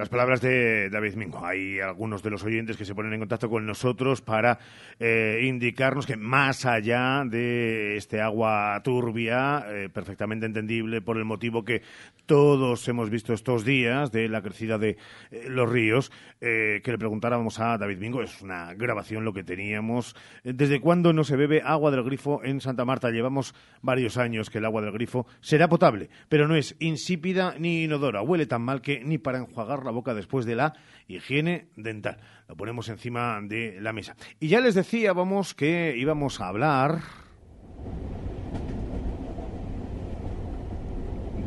Las 0.00 0.08
palabras 0.08 0.40
de 0.40 0.88
David 0.88 1.14
Mingo. 1.16 1.44
Hay 1.44 1.78
algunos 1.78 2.22
de 2.22 2.30
los 2.30 2.42
oyentes 2.42 2.78
que 2.78 2.86
se 2.86 2.94
ponen 2.94 3.12
en 3.12 3.20
contacto 3.20 3.50
con 3.50 3.66
nosotros 3.66 4.22
para 4.22 4.58
eh, 4.98 5.42
indicarnos 5.42 6.06
que 6.06 6.16
más 6.16 6.64
allá 6.64 7.22
de 7.26 7.98
este 7.98 8.22
agua 8.22 8.80
turbia, 8.82 9.66
eh, 9.68 9.90
perfectamente 9.92 10.46
entendible 10.46 11.02
por 11.02 11.18
el 11.18 11.26
motivo 11.26 11.66
que 11.66 11.82
todos 12.24 12.88
hemos 12.88 13.10
visto 13.10 13.34
estos 13.34 13.66
días 13.66 14.10
de 14.10 14.30
la 14.30 14.40
crecida 14.40 14.78
de 14.78 14.96
eh, 15.30 15.48
los 15.48 15.68
ríos, 15.68 16.10
que 16.40 16.80
le 16.82 16.96
preguntáramos 16.96 17.60
a 17.60 17.76
David 17.76 17.98
Mingo, 17.98 18.22
es 18.22 18.40
una 18.40 18.72
grabación 18.72 19.26
lo 19.26 19.34
que 19.34 19.44
teníamos. 19.44 20.16
¿Desde 20.42 20.80
cuándo 20.80 21.12
no 21.12 21.22
se 21.22 21.36
bebe 21.36 21.60
agua 21.62 21.90
del 21.90 22.02
grifo 22.02 22.42
en 22.42 22.62
Santa 22.62 22.86
Marta? 22.86 23.10
Llevamos 23.10 23.54
varios 23.82 24.16
años 24.16 24.48
que 24.48 24.56
el 24.56 24.64
agua 24.64 24.80
del 24.80 24.92
grifo 24.92 25.26
será 25.40 25.68
potable, 25.68 26.08
pero 26.30 26.48
no 26.48 26.56
es 26.56 26.76
insípida 26.78 27.56
ni 27.58 27.84
inodora. 27.84 28.22
Huele 28.22 28.46
tan 28.46 28.62
mal 28.62 28.80
que 28.80 29.04
ni 29.04 29.18
para 29.18 29.36
enjuagarla 29.36 29.89
boca 29.90 30.14
después 30.14 30.46
de 30.46 30.56
la 30.56 30.74
higiene 31.08 31.68
dental. 31.76 32.18
Lo 32.48 32.56
ponemos 32.56 32.88
encima 32.88 33.40
de 33.42 33.78
la 33.80 33.92
mesa. 33.92 34.16
Y 34.38 34.48
ya 34.48 34.60
les 34.60 34.74
decíamos 34.74 35.54
que 35.54 35.94
íbamos 35.96 36.40
a 36.40 36.48
hablar 36.48 37.00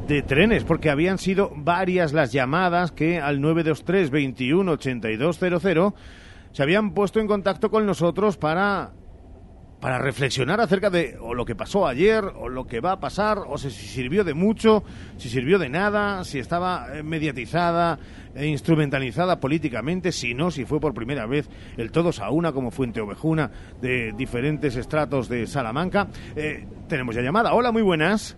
de 0.07 0.21
trenes, 0.21 0.63
porque 0.63 0.89
habían 0.89 1.17
sido 1.17 1.51
varias 1.55 2.13
las 2.13 2.31
llamadas 2.31 2.91
que 2.91 3.19
al 3.19 3.39
923 3.39 4.09
21 4.09 4.71
8200 4.71 5.93
se 6.51 6.61
habían 6.61 6.93
puesto 6.93 7.19
en 7.19 7.27
contacto 7.27 7.71
con 7.71 7.85
nosotros 7.85 8.37
para 8.37 8.91
para 9.83 9.99
reflexionar 9.99 10.61
acerca 10.61 10.89
de 10.89 11.17
o 11.19 11.33
lo 11.33 11.43
que 11.43 11.55
pasó 11.55 11.85
ayer 11.85 12.23
o 12.23 12.47
lo 12.47 12.65
que 12.65 12.79
va 12.79 12.93
a 12.93 12.99
pasar 13.01 13.39
o 13.45 13.57
si 13.57 13.69
sirvió 13.69 14.23
de 14.23 14.33
mucho, 14.33 14.81
si 15.17 15.27
sirvió 15.27 15.59
de 15.59 15.67
nada, 15.67 16.23
si 16.23 16.39
estaba 16.39 16.87
eh, 16.93 17.03
mediatizada 17.03 17.99
e 18.35 18.47
instrumentalizada 18.47 19.39
políticamente, 19.39 20.11
si 20.11 20.33
no, 20.33 20.51
si 20.51 20.65
fue 20.65 20.79
por 20.79 20.93
primera 20.93 21.25
vez 21.25 21.49
el 21.77 21.91
todos 21.91 22.19
a 22.19 22.29
una 22.29 22.51
como 22.51 22.71
Fuente 22.71 23.01
Ovejuna 23.01 23.51
de 23.81 24.13
diferentes 24.13 24.75
estratos 24.75 25.29
de 25.29 25.47
Salamanca. 25.47 26.07
Eh, 26.35 26.65
tenemos 26.87 27.15
ya 27.15 27.21
llamada. 27.21 27.53
Hola, 27.53 27.71
muy 27.71 27.81
buenas. 27.81 28.37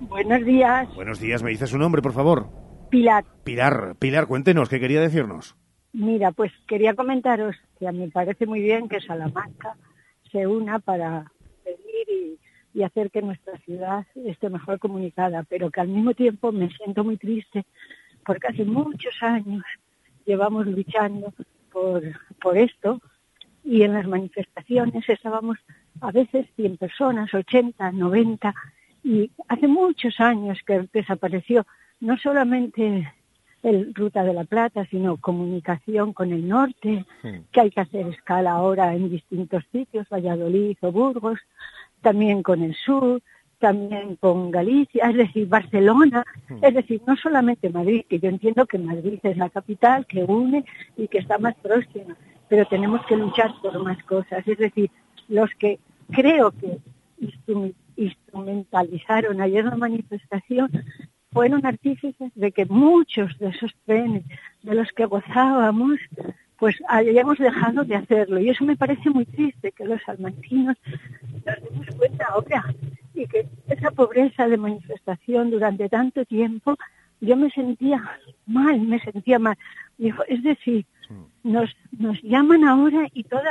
Buenos 0.00 0.44
días. 0.44 0.94
Buenos 0.94 1.20
días, 1.20 1.42
me 1.42 1.50
dice 1.50 1.66
su 1.66 1.78
nombre, 1.78 2.02
por 2.02 2.12
favor. 2.12 2.48
Pilar. 2.90 3.24
Pilar, 3.44 3.96
Pilar, 3.98 4.26
cuéntenos, 4.26 4.68
¿qué 4.68 4.78
quería 4.78 5.00
decirnos? 5.00 5.56
Mira, 5.92 6.32
pues 6.32 6.52
quería 6.68 6.94
comentaros 6.94 7.56
que 7.78 7.88
a 7.88 7.92
mí 7.92 8.00
me 8.00 8.10
parece 8.10 8.46
muy 8.46 8.60
bien 8.60 8.88
que 8.88 9.00
Salamanca 9.00 9.76
se 10.30 10.46
una 10.46 10.78
para 10.78 11.32
pedir 11.64 12.38
y, 12.74 12.82
hacer 12.82 13.10
que 13.10 13.22
nuestra 13.22 13.56
ciudad 13.60 14.06
esté 14.26 14.50
mejor 14.50 14.78
comunicada, 14.78 15.44
pero 15.48 15.70
que 15.70 15.80
al 15.80 15.88
mismo 15.88 16.12
tiempo 16.12 16.52
me 16.52 16.68
siento 16.68 17.02
muy 17.02 17.16
triste 17.16 17.64
porque 18.26 18.48
hace 18.48 18.64
muchos 18.64 19.14
años 19.22 19.62
llevamos 20.26 20.66
luchando 20.66 21.32
por, 21.72 22.02
por 22.40 22.58
esto 22.58 23.00
y 23.64 23.82
en 23.82 23.94
las 23.94 24.06
manifestaciones 24.06 25.08
estábamos 25.08 25.58
a 26.00 26.10
veces 26.10 26.46
100 26.56 26.76
personas, 26.76 27.32
80, 27.32 27.92
90 27.92 28.54
y 29.04 29.30
hace 29.48 29.68
muchos 29.68 30.18
años 30.20 30.58
que 30.66 30.88
desapareció 30.92 31.64
no 32.00 32.18
solamente 32.18 33.12
el 33.62 33.94
Ruta 33.94 34.22
de 34.22 34.34
la 34.34 34.44
Plata, 34.44 34.86
sino 34.90 35.16
comunicación 35.16 36.12
con 36.12 36.32
el 36.32 36.46
norte, 36.46 37.04
que 37.50 37.60
hay 37.60 37.70
que 37.70 37.80
hacer 37.80 38.06
escala 38.08 38.52
ahora 38.52 38.94
en 38.94 39.10
distintos 39.10 39.64
sitios, 39.72 40.08
Valladolid 40.08 40.76
o 40.82 40.92
Burgos, 40.92 41.40
también 42.00 42.42
con 42.42 42.62
el 42.62 42.74
sur, 42.74 43.22
también 43.58 44.16
con 44.16 44.50
Galicia, 44.50 45.08
es 45.10 45.16
decir, 45.16 45.48
Barcelona, 45.48 46.24
es 46.62 46.74
decir, 46.74 47.00
no 47.06 47.16
solamente 47.16 47.70
Madrid, 47.70 48.04
que 48.08 48.18
yo 48.18 48.28
entiendo 48.28 48.66
que 48.66 48.78
Madrid 48.78 49.18
es 49.22 49.36
la 49.36 49.50
capital 49.50 50.06
que 50.06 50.24
une 50.24 50.64
y 50.96 51.08
que 51.08 51.18
está 51.18 51.38
más 51.38 51.54
próxima, 51.56 52.16
pero 52.48 52.66
tenemos 52.66 53.04
que 53.06 53.16
luchar 53.16 53.52
por 53.62 53.82
más 53.82 54.02
cosas, 54.04 54.46
es 54.46 54.58
decir, 54.58 54.90
los 55.28 55.50
que 55.58 55.78
creo 56.10 56.52
que 56.52 56.78
instrumentalizaron 57.96 59.40
ayer 59.40 59.64
la 59.64 59.76
manifestación 59.76 60.70
fueron 61.32 61.66
artífices 61.66 62.32
de 62.34 62.52
que 62.52 62.66
muchos 62.66 63.38
de 63.38 63.48
esos 63.48 63.74
trenes 63.84 64.24
de 64.62 64.74
los 64.74 64.90
que 64.92 65.06
gozábamos, 65.06 65.98
pues 66.58 66.76
hayamos 66.88 67.36
dejado 67.38 67.84
de 67.84 67.96
hacerlo. 67.96 68.40
Y 68.40 68.48
eso 68.48 68.64
me 68.64 68.76
parece 68.76 69.10
muy 69.10 69.26
triste, 69.26 69.72
que 69.72 69.84
los 69.84 70.00
salmantinos 70.02 70.76
nos 71.44 71.62
demos 71.62 71.86
cuenta 71.96 72.26
ahora 72.30 72.64
y 73.16 73.26
que 73.26 73.48
esa 73.68 73.90
pobreza 73.90 74.46
de 74.46 74.56
manifestación 74.56 75.50
durante 75.50 75.88
tanto 75.88 76.24
tiempo, 76.24 76.76
yo 77.20 77.36
me 77.36 77.50
sentía 77.50 78.02
mal, 78.46 78.80
me 78.80 79.00
sentía 79.00 79.38
mal. 79.38 79.56
Es 80.28 80.42
decir, 80.42 80.84
nos, 81.42 81.74
nos 81.98 82.22
llaman 82.22 82.64
ahora 82.64 83.08
y 83.12 83.24
todo 83.24 83.42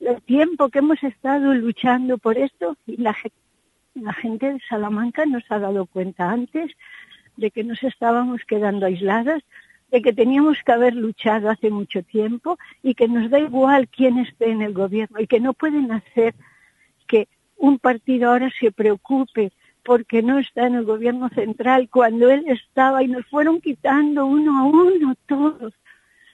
el 0.00 0.22
tiempo 0.22 0.68
que 0.68 0.78
hemos 0.78 1.02
estado 1.02 1.54
luchando 1.54 2.18
por 2.18 2.38
esto 2.38 2.76
y 2.86 2.96
la, 2.98 3.16
la 3.94 4.12
gente 4.12 4.52
de 4.52 4.60
Salamanca 4.68 5.26
nos 5.26 5.44
ha 5.50 5.58
dado 5.58 5.86
cuenta 5.86 6.30
antes 6.30 6.70
de 7.36 7.50
que 7.50 7.64
nos 7.64 7.82
estábamos 7.82 8.42
quedando 8.46 8.86
aisladas, 8.86 9.42
de 9.90 10.02
que 10.02 10.12
teníamos 10.12 10.58
que 10.64 10.72
haber 10.72 10.94
luchado 10.94 11.50
hace 11.50 11.70
mucho 11.70 12.02
tiempo 12.02 12.58
y 12.82 12.94
que 12.94 13.08
nos 13.08 13.30
da 13.30 13.40
igual 13.40 13.88
quién 13.88 14.18
esté 14.18 14.50
en 14.50 14.62
el 14.62 14.72
gobierno 14.72 15.20
y 15.20 15.26
que 15.26 15.40
no 15.40 15.52
pueden 15.52 15.90
hacer 15.90 16.34
un 17.64 17.78
partido 17.78 18.28
ahora 18.28 18.50
se 18.60 18.70
preocupe 18.70 19.50
porque 19.84 20.22
no 20.22 20.38
está 20.38 20.66
en 20.66 20.74
el 20.74 20.84
gobierno 20.84 21.30
central 21.30 21.88
cuando 21.90 22.30
él 22.30 22.44
estaba 22.46 23.02
y 23.02 23.08
nos 23.08 23.24
fueron 23.26 23.60
quitando 23.62 24.26
uno 24.26 24.58
a 24.58 24.64
uno 24.64 25.14
todos. 25.26 25.72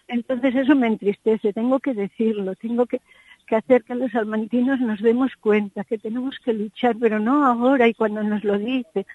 Entonces 0.08 0.56
eso 0.56 0.74
me 0.74 0.88
entristece, 0.88 1.52
tengo 1.52 1.78
que 1.78 1.94
decirlo, 1.94 2.56
tengo 2.56 2.86
que, 2.86 3.00
que 3.46 3.54
hacer 3.54 3.84
que 3.84 3.94
los 3.94 4.12
almantinos 4.16 4.80
nos 4.80 5.00
demos 5.00 5.36
cuenta 5.36 5.84
que 5.84 5.98
tenemos 5.98 6.36
que 6.40 6.52
luchar, 6.52 6.96
pero 6.98 7.20
no 7.20 7.44
ahora 7.46 7.86
y 7.86 7.94
cuando 7.94 8.24
nos 8.24 8.42
lo 8.42 8.58
dice, 8.58 9.06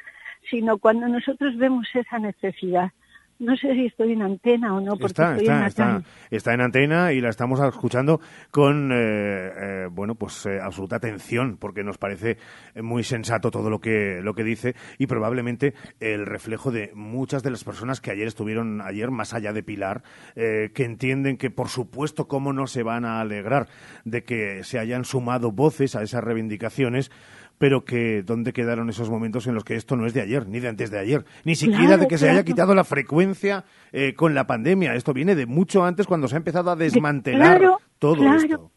sino 0.49 0.77
cuando 0.77 1.09
nosotros 1.09 1.57
vemos 1.57 1.87
esa 1.93 2.17
necesidad. 2.19 2.91
No 3.37 3.55
sé 3.57 3.73
si 3.73 3.87
estoy 3.87 4.13
en 4.13 4.21
antena 4.21 4.73
o 4.75 4.79
no, 4.79 4.91
porque 4.91 5.07
Está, 5.07 5.31
estoy 5.35 5.47
en 5.47 5.53
está, 5.53 5.59
la 5.61 5.67
está, 5.67 5.85
calle. 5.85 6.05
está 6.31 6.53
en 6.53 6.61
antena 6.61 7.11
y 7.11 7.19
la 7.19 7.29
estamos 7.29 7.59
escuchando 7.59 8.21
con, 8.49 8.91
eh, 8.93 8.95
eh, 8.95 9.87
bueno, 9.91 10.15
pues 10.15 10.45
eh, 10.45 10.59
absoluta 10.61 10.95
atención, 10.95 11.57
porque 11.57 11.83
nos 11.83 11.97
parece 11.97 12.37
muy 12.81 13.03
sensato 13.03 13.51
todo 13.51 13.69
lo 13.69 13.79
que, 13.79 14.21
lo 14.21 14.33
que 14.35 14.45
dice 14.45 14.75
y 14.97 15.07
probablemente 15.07 15.73
el 15.99 16.25
reflejo 16.25 16.71
de 16.71 16.91
muchas 16.95 17.43
de 17.43 17.51
las 17.51 17.65
personas 17.65 17.99
que 17.99 18.11
ayer 18.11 18.27
estuvieron, 18.27 18.79
ayer 18.81 19.11
más 19.11 19.33
allá 19.33 19.51
de 19.51 19.63
Pilar, 19.63 20.03
eh, 20.37 20.71
que 20.73 20.85
entienden 20.85 21.35
que, 21.37 21.49
por 21.49 21.67
supuesto, 21.67 22.27
cómo 22.29 22.53
no 22.53 22.67
se 22.67 22.83
van 22.83 23.03
a 23.03 23.19
alegrar 23.19 23.67
de 24.05 24.23
que 24.23 24.63
se 24.63 24.79
hayan 24.79 25.03
sumado 25.03 25.51
voces 25.51 25.95
a 25.97 26.03
esas 26.03 26.23
reivindicaciones, 26.23 27.11
pero 27.57 27.86
que 27.86 28.22
dónde 28.23 28.52
quedaron 28.53 28.90
esos 28.90 29.10
momentos 29.10 29.48
en 29.48 29.56
los 29.56 29.64
que 29.64 29.76
esto 29.76 29.95
no 29.95 30.06
es 30.06 30.14
de 30.14 30.22
ayer, 30.22 30.48
ni 30.48 30.60
de 30.60 30.68
antes 30.68 30.91
de 30.91 30.99
ayer, 30.99 31.26
ni 31.45 31.56
siquiera 31.56 31.86
Claro, 31.88 32.02
de 32.02 32.07
que 32.07 32.18
se 32.18 32.30
haya 32.30 32.44
quitado 32.44 32.76
la 32.76 32.84
frecuencia 32.84 33.64
eh, 33.94 34.14
con 34.14 34.34
la 34.36 34.45
pandemia. 34.45 34.94
Esto 34.95 35.14
viene 35.14 35.36
de 35.36 35.45
mucho 35.45 35.86
antes 35.86 36.06
cuando 36.07 36.27
se 36.27 36.36
ha 36.36 36.38
empezado 36.38 36.72
a 36.72 36.76
desmantelar 36.76 37.60
Claro, 37.60 37.80
todo 37.99 38.15
claro. 38.18 38.38
esto. 38.38 38.72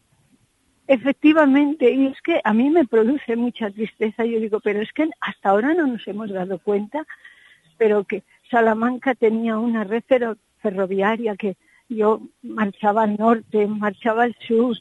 Efectivamente, 0.87 1.91
y 1.91 2.07
es 2.07 2.19
que 2.23 2.41
a 2.43 2.53
mí 2.53 2.69
me 2.71 2.85
produce 2.85 3.35
mucha 3.35 3.69
tristeza. 3.69 4.25
Yo 4.25 4.39
digo, 4.39 4.59
pero 4.59 4.81
es 4.81 4.91
que 4.91 5.07
hasta 5.21 5.49
ahora 5.49 5.73
no 5.75 5.85
nos 5.85 6.07
hemos 6.07 6.31
dado 6.31 6.57
cuenta, 6.59 7.05
pero 7.77 8.05
que 8.05 8.23
Salamanca 8.49 9.13
tenía 9.13 9.57
una 9.59 9.83
red 9.83 10.03
ferro- 10.07 10.37
ferroviaria 10.61 11.35
que 11.35 11.57
yo 11.89 12.21
marchaba 12.41 13.03
al 13.03 13.17
norte, 13.17 13.67
marchaba 13.67 14.23
al 14.23 14.35
sur, 14.47 14.77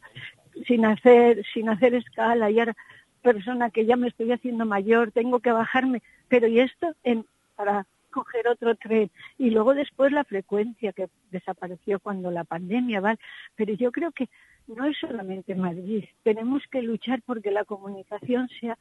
sin 0.66 0.86
hacer, 0.86 1.44
sin 1.52 1.68
hacer 1.68 1.94
escala, 1.94 2.50
y 2.50 2.58
ahora 2.58 2.74
persona 3.22 3.70
que 3.70 3.86
ya 3.86 3.96
me 3.96 4.08
estoy 4.08 4.32
haciendo 4.32 4.64
mayor, 4.64 5.12
tengo 5.12 5.40
que 5.40 5.52
bajarme, 5.52 6.02
pero 6.28 6.46
y 6.46 6.60
esto 6.60 6.94
en, 7.04 7.24
para 7.56 7.86
coger 8.10 8.48
otro 8.48 8.74
tren 8.74 9.10
y 9.36 9.50
luego 9.50 9.74
después 9.74 10.12
la 10.12 10.24
frecuencia 10.24 10.92
que 10.92 11.08
desapareció 11.30 12.00
cuando 12.00 12.30
la 12.30 12.44
pandemia, 12.44 13.00
¿vale? 13.00 13.18
Pero 13.54 13.74
yo 13.74 13.92
creo 13.92 14.12
que 14.12 14.28
no 14.66 14.84
es 14.86 14.96
solamente 14.98 15.54
Madrid, 15.54 16.04
tenemos 16.22 16.62
que 16.70 16.82
luchar 16.82 17.22
porque 17.24 17.50
la 17.50 17.64
comunicación 17.64 18.48
sea 18.60 18.76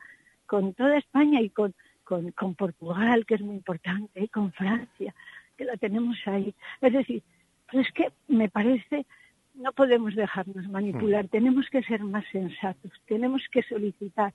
con 0.45 0.73
toda 0.73 0.97
España 0.97 1.41
y 1.41 1.49
con, 1.49 1.73
con, 2.03 2.31
con 2.31 2.55
Portugal, 2.55 3.25
que 3.25 3.35
es 3.35 3.41
muy 3.41 3.55
importante, 3.55 4.21
y 4.21 4.27
con 4.27 4.51
Francia, 4.53 5.13
que 5.57 5.65
la 5.65 5.77
tenemos 5.77 6.17
ahí. 6.25 6.53
Es 6.81 6.93
decir, 6.93 7.21
pues 7.69 7.87
es 7.87 7.93
que 7.93 8.11
me 8.27 8.49
parece, 8.49 9.05
no 9.57 9.71
podemos 9.71 10.15
dejarnos 10.15 10.67
manipular, 10.69 11.27
tenemos 11.27 11.69
que 11.69 11.83
ser 11.83 12.01
más 12.03 12.25
sensatos, 12.31 12.91
tenemos 13.07 13.41
que 13.51 13.63
solicitar 13.63 14.33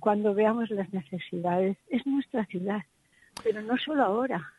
cuando 0.00 0.34
veamos 0.34 0.70
las 0.70 0.92
necesidades. 0.92 1.76
Es 1.88 2.06
nuestra 2.06 2.44
ciudad, 2.46 2.82
pero 3.42 3.62
no 3.62 3.76
solo 3.78 4.02
ahora, 4.04 4.52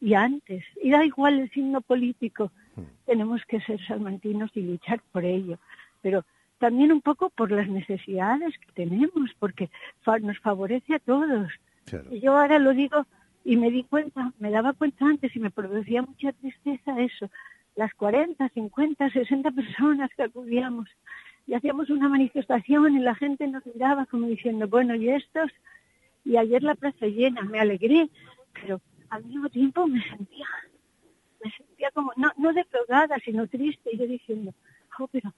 y 0.00 0.14
antes. 0.14 0.64
Y 0.82 0.90
da 0.90 1.04
igual 1.04 1.38
el 1.40 1.50
signo 1.50 1.80
político, 1.80 2.50
tenemos 3.06 3.44
que 3.46 3.60
ser 3.60 3.84
salmantinos 3.86 4.50
y 4.54 4.62
luchar 4.62 5.00
por 5.12 5.24
ello. 5.24 5.58
Pero 6.02 6.24
también 6.58 6.92
un 6.92 7.00
poco 7.00 7.30
por 7.30 7.50
las 7.50 7.68
necesidades 7.68 8.56
que 8.58 8.72
tenemos, 8.72 9.30
porque 9.38 9.70
fa- 10.02 10.18
nos 10.18 10.38
favorece 10.38 10.94
a 10.94 10.98
todos. 10.98 11.50
Y 12.10 12.20
yo 12.20 12.36
ahora 12.36 12.58
lo 12.58 12.72
digo 12.72 13.06
y 13.44 13.56
me 13.56 13.70
di 13.70 13.84
cuenta, 13.84 14.32
me 14.38 14.50
daba 14.50 14.72
cuenta 14.74 15.06
antes 15.06 15.34
y 15.34 15.40
me 15.40 15.50
producía 15.50 16.02
mucha 16.02 16.32
tristeza 16.32 17.00
eso. 17.00 17.30
Las 17.80 17.94
40, 17.94 18.46
50, 18.50 19.08
60 19.08 19.50
personas 19.52 20.10
que 20.14 20.24
acudíamos 20.24 20.86
y 21.46 21.54
hacíamos 21.54 21.88
una 21.88 22.10
manifestación 22.10 22.94
y 22.94 22.98
la 22.98 23.14
gente 23.14 23.48
nos 23.48 23.64
miraba 23.64 24.04
como 24.04 24.26
diciendo, 24.26 24.68
bueno, 24.68 24.94
¿y 24.94 25.08
estos? 25.08 25.50
Y 26.22 26.36
ayer 26.36 26.62
la 26.62 26.74
plaza 26.74 27.06
llena, 27.06 27.40
me 27.40 27.58
alegré, 27.58 28.10
pero 28.52 28.82
al 29.08 29.24
mismo 29.24 29.48
tiempo 29.48 29.86
me 29.86 30.02
sentía, 30.02 30.46
me 31.42 31.50
sentía 31.52 31.90
como, 31.92 32.12
no, 32.18 32.30
no 32.36 32.52
defraudada, 32.52 33.16
sino 33.24 33.46
triste, 33.46 33.88
y 33.94 33.96
yo 33.96 34.06
diciendo, 34.06 34.52
oh, 34.98 35.08
pero, 35.08 35.32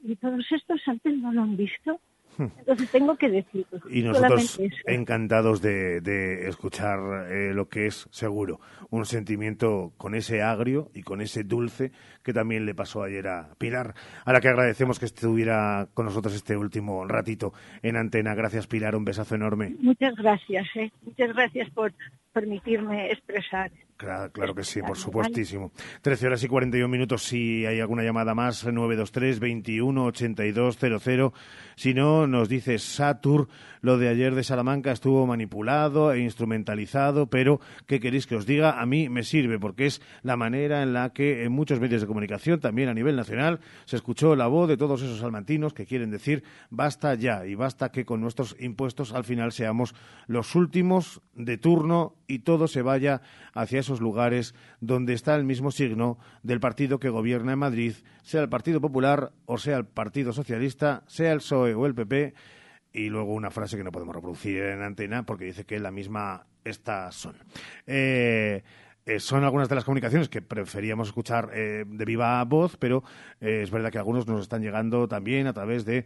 ¿y 0.00 0.14
todos 0.14 0.46
estos 0.52 0.86
antes 0.86 1.18
no 1.18 1.32
lo 1.32 1.42
han 1.42 1.56
visto? 1.56 2.00
Entonces 2.38 2.90
tengo 2.90 3.16
que 3.16 3.28
decirlo. 3.28 3.80
Y 3.90 4.02
nosotros 4.02 4.60
encantados 4.86 5.60
de, 5.60 6.00
de 6.00 6.48
escuchar 6.48 7.30
eh, 7.30 7.52
lo 7.52 7.68
que 7.68 7.86
es 7.86 8.08
seguro, 8.10 8.60
un 8.90 9.04
sentimiento 9.04 9.92
con 9.96 10.14
ese 10.14 10.42
agrio 10.42 10.90
y 10.94 11.02
con 11.02 11.20
ese 11.20 11.44
dulce 11.44 11.92
que 12.22 12.32
también 12.32 12.66
le 12.66 12.74
pasó 12.74 13.02
ayer 13.02 13.26
a 13.28 13.54
Pilar, 13.58 13.94
a 14.24 14.32
la 14.32 14.40
que 14.40 14.48
agradecemos 14.48 14.98
que 14.98 15.06
estuviera 15.06 15.88
con 15.94 16.06
nosotros 16.06 16.34
este 16.34 16.56
último 16.56 17.06
ratito 17.06 17.52
en 17.82 17.96
antena. 17.96 18.34
Gracias 18.34 18.66
Pilar, 18.66 18.94
un 18.96 19.04
besazo 19.04 19.34
enorme. 19.34 19.74
Muchas 19.80 20.14
gracias, 20.16 20.66
¿eh? 20.76 20.90
muchas 21.02 21.34
gracias 21.34 21.70
por 21.70 21.92
permitirme 22.32 23.10
expresar. 23.10 23.70
Claro, 23.98 24.30
claro 24.30 24.54
que 24.54 24.62
sí, 24.62 24.80
por 24.80 24.96
supuestísimo. 24.96 25.72
13 26.02 26.28
horas 26.28 26.44
y 26.44 26.46
41 26.46 26.86
minutos. 26.86 27.24
Si 27.24 27.66
hay 27.66 27.80
alguna 27.80 28.04
llamada 28.04 28.32
más, 28.32 28.64
923 28.64 29.40
21 29.40 30.04
82 30.04 30.78
00. 30.78 31.32
Si 31.74 31.94
no, 31.94 32.28
nos 32.28 32.48
dice 32.48 32.78
Satur, 32.78 33.48
lo 33.80 33.98
de 33.98 34.08
ayer 34.08 34.36
de 34.36 34.44
Salamanca 34.44 34.92
estuvo 34.92 35.26
manipulado 35.26 36.12
e 36.12 36.20
instrumentalizado, 36.20 37.26
pero 37.26 37.60
¿qué 37.86 37.98
queréis 37.98 38.28
que 38.28 38.36
os 38.36 38.46
diga? 38.46 38.80
A 38.80 38.86
mí 38.86 39.08
me 39.08 39.24
sirve 39.24 39.58
porque 39.58 39.86
es 39.86 40.00
la 40.22 40.36
manera 40.36 40.82
en 40.84 40.92
la 40.92 41.10
que 41.10 41.42
en 41.42 41.50
muchos 41.50 41.80
medios 41.80 42.00
de 42.00 42.06
comunicación, 42.06 42.60
también 42.60 42.88
a 42.88 42.94
nivel 42.94 43.16
nacional, 43.16 43.58
se 43.84 43.96
escuchó 43.96 44.36
la 44.36 44.46
voz 44.46 44.68
de 44.68 44.76
todos 44.76 45.02
esos 45.02 45.18
salmantinos 45.18 45.72
que 45.72 45.86
quieren 45.86 46.10
decir 46.10 46.44
basta 46.70 47.14
ya 47.14 47.46
y 47.46 47.56
basta 47.56 47.90
que 47.90 48.04
con 48.04 48.20
nuestros 48.20 48.56
impuestos 48.60 49.12
al 49.12 49.24
final 49.24 49.50
seamos 49.50 49.94
los 50.28 50.54
últimos 50.54 51.20
de 51.34 51.58
turno 51.58 52.14
y 52.26 52.40
todo 52.40 52.68
se 52.68 52.82
vaya 52.82 53.22
hacia 53.54 53.82
esos 53.88 54.00
lugares 54.00 54.54
donde 54.80 55.14
está 55.14 55.34
el 55.34 55.44
mismo 55.44 55.70
signo 55.70 56.18
del 56.42 56.60
partido 56.60 57.00
que 57.00 57.08
gobierna 57.08 57.54
en 57.54 57.58
Madrid, 57.58 57.94
sea 58.22 58.42
el 58.42 58.48
Partido 58.50 58.80
Popular 58.80 59.32
o 59.46 59.56
sea 59.56 59.78
el 59.78 59.86
Partido 59.86 60.32
Socialista, 60.34 61.02
sea 61.06 61.32
el 61.32 61.38
PSOE 61.38 61.74
o 61.74 61.86
el 61.86 61.94
PP. 61.94 62.34
Y 62.92 63.08
luego 63.08 63.32
una 63.32 63.50
frase 63.50 63.76
que 63.76 63.84
no 63.84 63.92
podemos 63.92 64.14
reproducir 64.14 64.62
en 64.62 64.82
antena 64.82 65.24
porque 65.24 65.46
dice 65.46 65.64
que 65.64 65.78
la 65.78 65.90
misma 65.90 66.46
estas 66.64 67.14
son. 67.14 67.36
Eh, 67.86 68.62
eh, 69.08 69.20
son 69.20 69.42
algunas 69.42 69.70
de 69.70 69.74
las 69.74 69.84
comunicaciones 69.84 70.28
que 70.28 70.42
preferíamos 70.42 71.08
escuchar 71.08 71.48
eh, 71.54 71.86
de 71.88 72.04
viva 72.04 72.44
voz, 72.44 72.76
pero 72.76 73.02
eh, 73.40 73.60
es 73.62 73.70
verdad 73.70 73.90
que 73.90 73.96
algunos 73.96 74.26
nos 74.26 74.42
están 74.42 74.60
llegando 74.60 75.08
también 75.08 75.46
a 75.46 75.54
través 75.54 75.86
de 75.86 76.04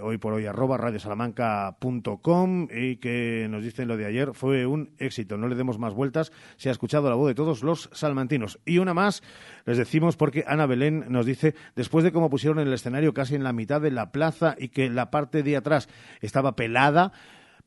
hoy 0.00 0.16
por 0.16 0.32
hoy 0.32 0.46
arroba 0.46 0.78
radiosalamanca.com 0.78 2.68
y 2.74 2.96
que 2.96 3.46
nos 3.50 3.62
dicen 3.62 3.88
lo 3.88 3.98
de 3.98 4.06
ayer 4.06 4.32
fue 4.32 4.64
un 4.64 4.94
éxito. 4.98 5.36
No 5.36 5.48
le 5.48 5.54
demos 5.54 5.78
más 5.78 5.92
vueltas. 5.92 6.32
Se 6.56 6.70
ha 6.70 6.72
escuchado 6.72 7.10
la 7.10 7.14
voz 7.14 7.28
de 7.28 7.34
todos 7.34 7.62
los 7.62 7.90
salmantinos. 7.92 8.58
Y 8.64 8.78
una 8.78 8.94
más 8.94 9.22
les 9.66 9.76
decimos 9.76 10.16
porque 10.16 10.44
Ana 10.46 10.64
Belén 10.64 11.04
nos 11.08 11.26
dice, 11.26 11.54
después 11.76 12.04
de 12.04 12.12
cómo 12.12 12.30
pusieron 12.30 12.58
el 12.58 12.72
escenario 12.72 13.12
casi 13.12 13.34
en 13.34 13.44
la 13.44 13.52
mitad 13.52 13.82
de 13.82 13.90
la 13.90 14.12
plaza 14.12 14.56
y 14.58 14.68
que 14.68 14.88
la 14.88 15.10
parte 15.10 15.42
de 15.42 15.58
atrás 15.58 15.90
estaba 16.22 16.56
pelada, 16.56 17.12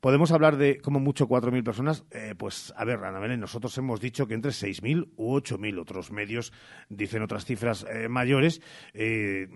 Podemos 0.00 0.30
hablar 0.30 0.56
de 0.56 0.80
como 0.80 1.00
mucho 1.00 1.28
4.000 1.28 1.64
personas. 1.64 2.04
Eh, 2.10 2.34
pues 2.38 2.72
a 2.76 2.84
ver, 2.84 3.02
Ana 3.04 3.18
Belén, 3.18 3.40
nosotros 3.40 3.76
hemos 3.78 4.00
dicho 4.00 4.26
que 4.26 4.34
entre 4.34 4.52
6.000 4.52 5.12
u 5.16 5.34
8.000 5.36 5.80
otros 5.80 6.12
medios 6.12 6.52
dicen 6.88 7.22
otras 7.22 7.44
cifras 7.44 7.84
eh, 7.90 8.08
mayores. 8.08 8.60
Eh, 8.94 9.48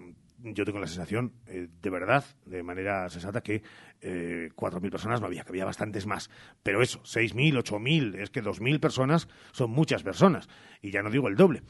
yo 0.44 0.64
tengo 0.64 0.80
la 0.80 0.86
sensación, 0.86 1.34
de 1.46 1.90
verdad, 1.90 2.24
de 2.44 2.62
manera 2.62 3.08
sensata, 3.08 3.42
que 3.42 3.62
eh, 4.00 4.50
4.000 4.56 4.90
personas 4.90 5.20
no 5.20 5.26
había, 5.26 5.44
que 5.44 5.50
había 5.50 5.64
bastantes 5.64 6.06
más. 6.06 6.30
Pero 6.62 6.82
eso, 6.82 7.00
6.000, 7.02 7.62
8.000, 7.62 8.18
es 8.18 8.30
que 8.30 8.42
2.000 8.42 8.80
personas 8.80 9.28
son 9.52 9.70
muchas 9.70 10.02
personas. 10.02 10.48
Y 10.80 10.90
ya 10.90 11.02
no 11.02 11.10
digo 11.10 11.28
el 11.28 11.36
doble. 11.36 11.62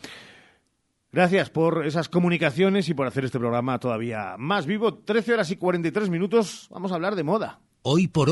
Gracias 1.12 1.50
por 1.50 1.84
esas 1.84 2.08
comunicaciones 2.08 2.88
y 2.88 2.94
por 2.94 3.06
hacer 3.06 3.26
este 3.26 3.38
programa 3.38 3.78
todavía 3.78 4.36
más 4.38 4.64
vivo. 4.64 4.94
13 4.94 5.34
horas 5.34 5.50
y 5.50 5.56
43 5.56 6.08
minutos. 6.08 6.68
Vamos 6.70 6.90
a 6.92 6.94
hablar 6.94 7.14
de 7.14 7.24
moda. 7.24 7.60
Hoy 7.82 8.08
por 8.08 8.31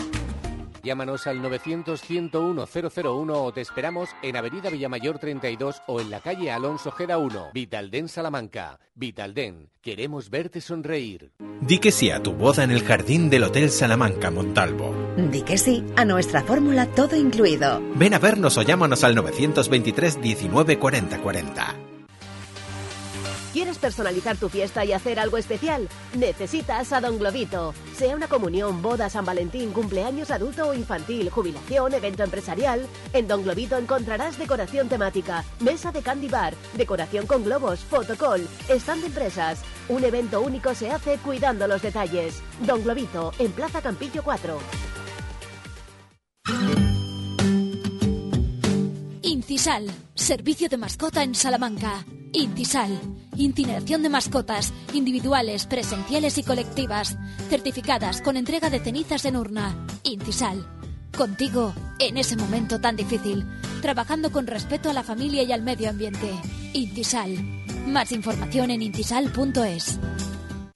Llámanos 0.83 1.27
al 1.27 1.41
900-101-001 1.41 3.31
o 3.35 3.53
te 3.53 3.61
esperamos 3.61 4.09
en 4.23 4.35
Avenida 4.35 4.69
Villamayor 4.69 5.19
32 5.19 5.81
o 5.87 6.01
en 6.01 6.09
la 6.09 6.21
calle 6.21 6.51
Alonso 6.51 6.91
Gera 6.91 7.17
1. 7.17 7.51
Vitalden 7.53 8.07
Salamanca. 8.07 8.79
Vitalden, 8.95 9.69
queremos 9.81 10.29
verte 10.29 10.59
sonreír. 10.59 11.31
Di 11.61 11.77
que 11.79 11.91
sí 11.91 12.09
a 12.09 12.23
tu 12.23 12.33
boda 12.33 12.63
en 12.63 12.71
el 12.71 12.83
jardín 12.83 13.29
del 13.29 13.43
Hotel 13.43 13.69
Salamanca 13.69 14.31
Montalvo. 14.31 14.93
Di 15.15 15.43
que 15.43 15.57
sí 15.57 15.83
a 15.95 16.05
nuestra 16.05 16.41
fórmula 16.41 16.87
todo 16.87 17.15
incluido. 17.15 17.81
Ven 17.95 18.13
a 18.15 18.19
vernos 18.19 18.57
o 18.57 18.63
llámanos 18.63 19.03
al 19.03 19.13
923 19.15 20.21
19 20.21 20.79
40 20.79 21.19
40. 21.19 21.75
¿Quieres 23.53 23.77
personalizar 23.79 24.37
tu 24.37 24.47
fiesta 24.47 24.85
y 24.85 24.93
hacer 24.93 25.19
algo 25.19 25.37
especial? 25.37 25.89
Necesitas 26.15 26.93
a 26.93 27.01
Don 27.01 27.19
Globito. 27.19 27.73
Sea 27.93 28.15
una 28.15 28.29
comunión, 28.29 28.81
boda, 28.81 29.09
San 29.09 29.25
Valentín, 29.25 29.73
cumpleaños 29.73 30.31
adulto 30.31 30.69
o 30.69 30.73
infantil, 30.73 31.29
jubilación, 31.29 31.93
evento 31.93 32.23
empresarial, 32.23 32.87
en 33.11 33.27
Don 33.27 33.43
Globito 33.43 33.77
encontrarás 33.77 34.37
decoración 34.37 34.87
temática, 34.87 35.43
mesa 35.59 35.91
de 35.91 36.01
candy 36.01 36.29
bar, 36.29 36.53
decoración 36.75 37.27
con 37.27 37.43
globos, 37.43 37.81
fotocall, 37.81 38.47
stand 38.69 39.01
de 39.01 39.07
empresas. 39.07 39.59
Un 39.89 40.05
evento 40.05 40.39
único 40.41 40.73
se 40.73 40.89
hace 40.89 41.17
cuidando 41.17 41.67
los 41.67 41.81
detalles. 41.81 42.41
Don 42.65 42.81
Globito, 42.81 43.33
en 43.37 43.51
Plaza 43.51 43.81
Campillo 43.81 44.23
4. 44.23 44.57
Incisal, 49.23 49.91
servicio 50.15 50.69
de 50.69 50.77
mascota 50.77 51.23
en 51.23 51.35
Salamanca. 51.35 52.05
Incisal, 52.33 52.97
incineración 53.35 54.03
de 54.03 54.09
mascotas, 54.09 54.73
individuales, 54.93 55.65
presenciales 55.65 56.37
y 56.37 56.43
colectivas, 56.43 57.17
certificadas 57.49 58.21
con 58.21 58.37
entrega 58.37 58.69
de 58.69 58.79
cenizas 58.79 59.25
en 59.25 59.35
urna. 59.35 59.75
Incisal, 60.03 60.65
contigo 61.17 61.73
en 61.99 62.17
ese 62.17 62.37
momento 62.37 62.79
tan 62.79 62.95
difícil, 62.95 63.45
trabajando 63.81 64.31
con 64.31 64.47
respeto 64.47 64.89
a 64.89 64.93
la 64.93 65.03
familia 65.03 65.43
y 65.43 65.51
al 65.51 65.61
medio 65.61 65.89
ambiente. 65.89 66.31
Incisal, 66.73 67.35
más 67.87 68.11
información 68.11 68.71
en 68.71 68.81
incisal.es. 68.81 69.99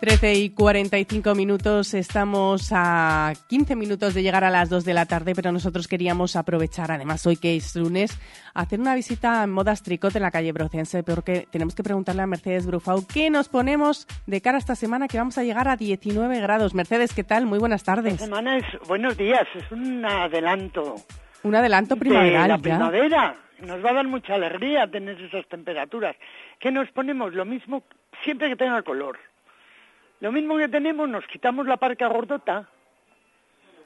Trece 0.00 0.32
y 0.32 0.48
45 0.48 1.34
minutos, 1.34 1.92
estamos 1.92 2.70
a 2.72 3.34
15 3.50 3.76
minutos 3.76 4.14
de 4.14 4.22
llegar 4.22 4.44
a 4.44 4.50
las 4.50 4.70
2 4.70 4.86
de 4.86 4.94
la 4.94 5.04
tarde, 5.04 5.34
pero 5.34 5.52
nosotros 5.52 5.88
queríamos 5.88 6.36
aprovechar, 6.36 6.90
además 6.90 7.26
hoy 7.26 7.36
que 7.36 7.54
es 7.54 7.76
lunes, 7.76 8.18
hacer 8.54 8.80
una 8.80 8.94
visita 8.94 9.42
a 9.42 9.46
Modas 9.46 9.82
Tricot 9.82 10.16
en 10.16 10.22
la 10.22 10.30
calle 10.30 10.52
Brocense, 10.52 11.02
porque 11.02 11.46
tenemos 11.50 11.74
que 11.74 11.82
preguntarle 11.82 12.22
a 12.22 12.26
Mercedes 12.26 12.66
Brufau 12.66 13.06
qué 13.06 13.28
nos 13.28 13.50
ponemos 13.50 14.06
de 14.26 14.40
cara 14.40 14.56
a 14.56 14.60
esta 14.60 14.74
semana 14.74 15.06
que 15.06 15.18
vamos 15.18 15.36
a 15.36 15.42
llegar 15.44 15.68
a 15.68 15.76
19 15.76 16.40
grados. 16.40 16.72
Mercedes, 16.74 17.12
¿qué 17.12 17.22
tal? 17.22 17.44
Muy 17.44 17.58
buenas 17.58 17.84
tardes. 17.84 18.14
Esta 18.14 18.24
semana 18.24 18.56
es, 18.56 18.64
buenos 18.88 19.18
días, 19.18 19.46
es 19.54 19.70
un 19.70 20.02
adelanto. 20.06 20.94
Un 21.42 21.54
adelanto 21.54 21.96
primaveral 21.96 22.42
de 22.44 22.48
la 22.48 22.56
ya. 22.56 22.62
primavera. 22.62 23.36
Nos 23.60 23.84
va 23.84 23.90
a 23.90 23.94
dar 23.94 24.08
mucha 24.08 24.36
alegría 24.36 24.90
tener 24.90 25.20
esas 25.20 25.46
temperaturas. 25.48 26.16
¿Qué 26.58 26.70
nos 26.70 26.90
ponemos? 26.92 27.34
Lo 27.34 27.44
mismo 27.44 27.82
siempre 28.24 28.48
que 28.48 28.56
tenga 28.56 28.82
color. 28.82 29.18
Lo 30.20 30.32
mismo 30.32 30.56
que 30.58 30.68
tenemos, 30.68 31.08
nos 31.08 31.24
quitamos 31.26 31.66
la 31.66 31.76
parca 31.76 32.06
gordota. 32.08 32.68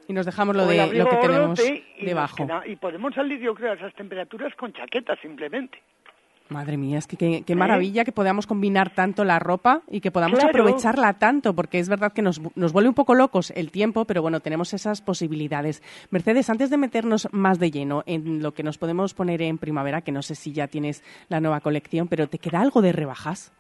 Y 0.09 0.13
nos 0.13 0.27
dejamos 0.27 0.55
lo 0.55 0.67
de 0.67 0.87
lo 0.93 1.09
que 1.09 1.17
tenemos 1.17 1.59
y 1.61 2.05
debajo. 2.05 2.37
queda- 2.37 2.67
y 2.67 2.77
podemos 2.77 3.15
salir, 3.15 3.41
yo 3.41 3.55
creo, 3.55 3.73
a 3.73 3.75
esas 3.77 3.95
temperaturas 3.95 4.55
con 4.55 4.73
chaqueta 4.73 5.17
simplemente. 5.23 5.79
Madre 6.51 6.77
mía, 6.77 6.99
es 6.99 7.07
que 7.07 7.17
qué, 7.17 7.43
qué 7.47 7.55
¿Eh? 7.55 7.57
maravilla 7.57 8.05
que 8.05 8.13
podamos 8.13 8.47
combinar 8.47 8.91
tanto 8.91 9.25
la 9.25 9.39
ropa 9.39 9.81
y 9.91 10.03
que 10.03 10.11
podamos 10.11 10.39
Claro. 10.39 10.51
aprovecharla 10.51 11.15
tanto, 11.15 11.55
porque 11.55 11.79
es 11.79 11.89
verdad 11.89 12.13
que 12.13 12.21
nos, 12.21 12.39
nos 12.55 12.75
vuelve 12.75 12.91
un 12.91 12.95
poco 12.95 13.15
locos 13.15 13.51
el 13.57 13.71
tiempo, 13.71 14.05
pero 14.05 14.21
bueno, 14.21 14.41
tenemos 14.41 14.75
esas 14.75 15.01
posibilidades. 15.01 15.83
Mercedes, 16.11 16.51
antes 16.51 16.69
de 16.69 16.77
meternos 16.77 17.29
más 17.33 17.59
de 17.59 17.71
lleno 17.71 18.03
en 18.05 18.43
lo 18.43 18.53
que 18.53 18.63
nos 18.63 18.77
podemos 18.77 19.15
poner 19.15 19.41
en 19.41 19.57
primavera, 19.57 20.03
que 20.03 20.13
no 20.13 20.21
sé 20.21 20.35
si 20.35 20.53
ya 20.53 20.69
tienes 20.69 21.03
la 21.31 21.41
nueva 21.41 21.61
colección, 21.63 22.09
pero 22.09 22.29
¿te 22.29 22.39
queda 22.39 22.61
algo 22.61 22.83
de 22.83 22.93
rebajas? 22.93 23.51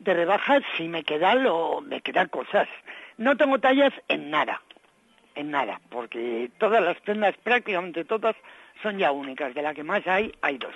De 0.00 0.12
rebajas, 0.14 0.62
si 0.76 0.88
me 0.88 1.04
quedan, 1.04 1.44
lo, 1.44 1.80
me 1.82 2.00
quedan 2.00 2.28
cosas. 2.28 2.66
No 3.18 3.36
tengo 3.36 3.58
tallas 3.60 3.92
en 4.08 4.30
nada, 4.30 4.60
en 5.34 5.50
nada, 5.50 5.80
porque 5.90 6.50
todas 6.58 6.82
las 6.82 6.98
prendas, 7.02 7.36
prácticamente 7.42 8.04
todas, 8.04 8.34
son 8.82 8.98
ya 8.98 9.12
únicas. 9.12 9.54
De 9.54 9.62
la 9.62 9.72
que 9.74 9.84
más 9.84 10.06
hay, 10.06 10.32
hay 10.42 10.56
dos. 10.58 10.74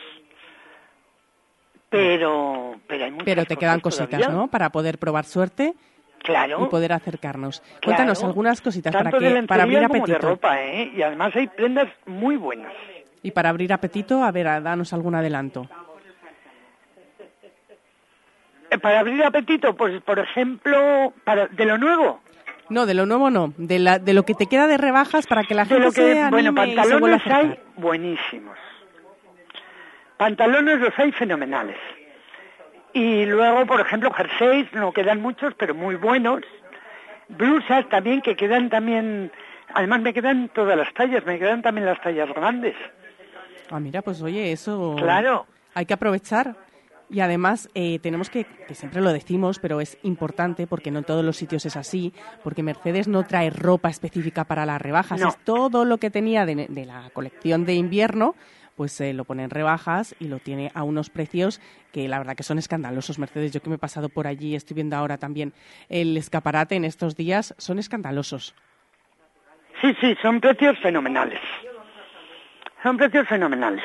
Pero, 1.91 2.77
pero 2.87 3.05
hay 3.05 3.11
muchas 3.13 3.25
Pero 3.25 3.45
te 3.45 3.57
quedan 3.57 3.81
cositas, 3.81 4.09
todavía. 4.21 4.29
¿no? 4.29 4.49
Para 4.49 4.71
poder 4.71 4.99
probar 4.99 5.25
suerte 5.25 5.75
Claro. 6.19 6.65
y 6.65 6.69
poder 6.69 6.93
acercarnos. 6.93 7.61
Claro. 7.61 7.81
Cuéntanos 7.85 8.25
algunas 8.25 8.61
cositas 8.61 8.93
Tanto 8.93 9.11
para, 9.19 9.29
de 9.31 9.41
que, 9.41 9.47
para 9.47 9.63
abrir 9.63 9.79
lencería 9.79 9.89
como 9.89 10.07
de 10.07 10.13
apetito. 10.15 10.29
ropa, 10.31 10.63
¿eh? 10.63 10.93
Y 10.97 11.03
además 11.03 11.37
hay 11.37 11.47
prendas 11.49 11.89
muy 12.07 12.37
buenas. 12.37 12.73
Y 13.23 13.31
para 13.31 13.51
abrir 13.51 13.73
apetito, 13.73 14.23
a 14.25 14.31
ver, 14.33 14.49
a- 14.49 14.61
danos 14.61 14.93
algún 14.93 15.15
adelanto. 15.15 15.69
Eh, 18.75 18.79
Para 18.79 19.01
abrir 19.01 19.23
apetito, 19.25 19.75
pues 19.77 20.03
por 20.03 20.19
ejemplo, 20.19 21.13
para, 21.25 21.47
de 21.47 21.65
lo 21.65 21.79
nuevo, 21.79 22.21
No, 22.69 22.87
de 22.87 22.95
lo 22.95 23.07
nuevo 23.07 23.31
no, 23.31 23.53
de, 23.57 23.79
la, 23.79 23.99
de 23.99 24.15
lo 24.15 24.25
que 24.25 24.35
te 24.35 24.47
queda 24.47 24.67
de 24.67 24.79
rebajas 24.79 25.27
para 25.27 25.45
que 25.45 25.55
la 25.55 25.63
de 25.65 25.69
gente 25.69 25.85
lo 25.85 25.93
que, 25.93 26.03
se 26.15 26.21
anime 26.21 26.51
bueno, 26.51 26.65
y 26.65 26.75
se 26.75 26.99
vuelva 26.99 27.17
a 27.17 27.19
pantalones 27.21 27.27
hay 27.27 27.61
buenísimos. 27.77 28.59
Pantalones 30.17 30.81
los 30.81 30.99
hay 30.99 31.13
fenomenales. 31.13 31.77
Y 32.93 33.27
luego, 33.27 33.67
por 33.67 33.81
ejemplo, 33.81 34.11
jerseys, 34.13 34.73
no 34.73 34.93
quedan 34.93 35.21
muchos, 35.21 35.55
pero 35.55 35.75
muy 35.75 35.97
buenos. 35.97 36.43
Blusas 37.29 37.89
también, 37.89 38.23
que 38.23 38.37
quedan 38.37 38.71
también, 38.71 39.33
además 39.75 40.01
me 40.03 40.15
quedan 40.15 40.49
todas 40.51 40.77
las 40.77 40.93
tallas, 40.95 41.25
me 41.27 41.39
quedan 41.39 41.63
también 41.63 41.87
las 41.87 42.01
tallas 42.01 42.29
grandes. 42.33 42.77
Ah, 43.71 43.81
mira, 43.81 44.03
pues 44.03 44.23
oye, 44.23 44.53
eso 44.53 44.95
Claro. 44.97 45.47
hay 45.75 45.87
que 45.87 45.95
aprovechar. 45.95 46.55
Y 47.11 47.21
además 47.21 47.69
eh, 47.75 47.99
tenemos 48.01 48.31
que, 48.31 48.45
que 48.67 48.75
siempre 48.75 49.01
lo 49.01 49.13
decimos, 49.13 49.59
pero 49.59 49.81
es 49.81 49.99
importante 50.03 50.67
porque 50.67 50.91
no 50.91 51.01
en 51.01 51.05
todos 51.05 51.25
los 51.25 51.37
sitios 51.37 51.67
es 51.67 51.77
así, 51.77 52.13
porque 52.43 52.63
Mercedes 52.63 53.09
no 53.09 53.25
trae 53.25 53.51
ropa 53.51 53.91
específica 53.91 54.45
para 54.45 54.65
las 54.67 54.81
rebajas, 54.81 55.21
No. 55.21 55.29
es 55.29 55.37
todo 55.45 55.85
lo 55.85 55.99
que 55.99 56.11
tenía 56.11 56.47
de, 56.47 56.67
de 56.69 56.85
la 56.87 57.11
colección 57.13 57.67
de 57.67 57.75
invierno, 57.75 58.35
pues 58.75 59.01
eh, 59.01 59.13
lo 59.13 59.25
pone 59.25 59.45
en 59.45 59.51
rebajas 59.51 60.17
y 60.19 60.27
lo 60.27 60.41
tiene 60.41 60.73
a 60.75 60.83
unos 60.83 61.09
precios 61.11 61.61
que 61.93 62.09
la 62.09 62.19
verdad 62.19 62.35
que 62.35 62.43
son 62.43 62.59
escandalosos, 62.59 63.21
Mercedes. 63.21 63.53
Yo 63.53 63.61
que 63.63 63.69
me 63.71 63.77
he 63.77 63.79
pasado 63.79 64.09
por 64.09 64.27
allí, 64.27 64.57
estoy 64.57 64.75
viendo 64.75 64.97
ahora 64.97 65.17
también 65.19 65.53
el 65.89 66.17
escaparate 66.17 66.75
en 66.75 66.85
estos 66.85 67.15
días, 67.15 67.55
son 67.59 67.79
escandalosos. 67.79 68.55
Sí, 69.81 69.95
sí, 70.01 70.17
son 70.23 70.41
precios 70.41 70.77
fenomenales. 70.81 71.39
Son 72.83 72.97
precios 72.97 73.29
fenomenales. 73.29 73.85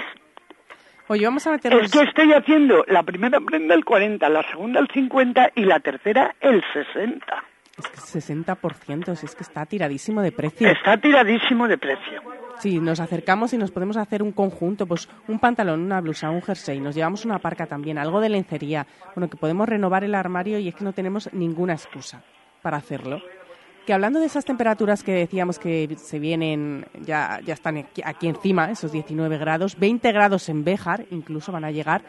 Oye, 1.11 1.25
vamos 1.25 1.47
a 1.47 1.51
meternos... 1.53 1.85
Es 1.85 1.91
que 1.91 2.03
estoy 2.03 2.31
haciendo 2.33 2.85
la 2.87 3.01
primera 3.01 3.39
prenda 3.39 3.73
el 3.73 3.83
40, 3.83 4.29
la 4.29 4.43
segunda 4.43 4.79
el 4.79 4.87
50 4.93 5.53
y 5.55 5.65
la 5.65 5.79
tercera 5.79 6.35
el 6.39 6.63
60. 6.71 7.43
Es 7.79 7.87
que 7.87 8.19
60%, 8.19 9.15
si 9.15 9.25
es 9.25 9.33
que 9.33 9.41
está 9.41 9.65
tiradísimo 9.65 10.21
de 10.21 10.31
precio. 10.31 10.69
Está 10.69 10.97
tiradísimo 10.97 11.67
de 11.67 11.79
precio. 11.79 12.21
Sí, 12.59 12.79
nos 12.79 12.99
acercamos 12.99 13.53
y 13.53 13.57
nos 13.57 13.71
podemos 13.71 13.97
hacer 13.97 14.21
un 14.21 14.33
conjunto, 14.33 14.85
pues 14.85 15.09
un 15.27 15.39
pantalón, 15.39 15.81
una 15.81 15.99
blusa, 15.99 16.29
un 16.29 16.43
jersey, 16.43 16.79
nos 16.79 16.93
llevamos 16.93 17.25
una 17.25 17.39
parca 17.39 17.65
también, 17.65 17.97
algo 17.97 18.21
de 18.21 18.29
lencería, 18.29 18.85
bueno, 19.15 19.31
que 19.31 19.37
podemos 19.37 19.67
renovar 19.67 20.03
el 20.03 20.13
armario 20.13 20.59
y 20.59 20.67
es 20.67 20.75
que 20.75 20.83
no 20.83 20.93
tenemos 20.93 21.33
ninguna 21.33 21.73
excusa 21.73 22.21
para 22.61 22.77
hacerlo. 22.77 23.19
Que 23.89 23.93
hablando 23.95 24.19
de 24.19 24.27
esas 24.27 24.45
temperaturas 24.45 25.01
que 25.01 25.11
decíamos 25.13 25.57
que 25.57 25.89
se 25.97 26.19
vienen, 26.19 26.85
ya, 27.01 27.39
ya 27.43 27.55
están 27.55 27.77
aquí, 27.77 28.03
aquí 28.05 28.27
encima, 28.27 28.69
esos 28.69 28.91
19 28.91 29.39
grados, 29.39 29.79
20 29.79 30.11
grados 30.11 30.47
en 30.49 30.63
Béjar 30.63 31.05
incluso 31.09 31.51
van 31.51 31.65
a 31.65 31.71
llegar. 31.71 32.03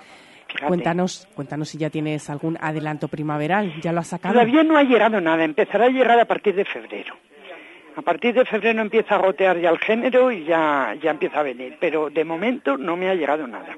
Cuéntanos, 0.69 1.27
cuéntanos 1.35 1.70
si 1.70 1.78
ya 1.78 1.89
tienes 1.89 2.28
algún 2.28 2.59
adelanto 2.61 3.09
primaveral, 3.09 3.81
¿ya 3.81 3.93
lo 3.93 4.01
has 4.01 4.09
sacado? 4.09 4.35
Todavía 4.35 4.62
no 4.62 4.77
ha 4.77 4.82
llegado 4.82 5.23
nada, 5.23 5.43
empezará 5.43 5.86
a 5.86 5.89
llegar 5.89 6.20
a 6.20 6.27
partir 6.27 6.55
de 6.55 6.66
febrero. 6.66 7.15
A 7.97 8.02
partir 8.02 8.35
de 8.35 8.44
febrero 8.44 8.82
empieza 8.82 9.15
a 9.15 9.19
gotear 9.19 9.59
ya 9.59 9.70
el 9.70 9.78
género 9.78 10.31
y 10.31 10.44
ya, 10.44 10.94
ya 11.02 11.12
empieza 11.12 11.40
a 11.40 11.44
venir, 11.44 11.78
pero 11.81 12.11
de 12.11 12.24
momento 12.27 12.77
no 12.77 12.94
me 12.94 13.09
ha 13.09 13.15
llegado 13.15 13.47
nada. 13.47 13.74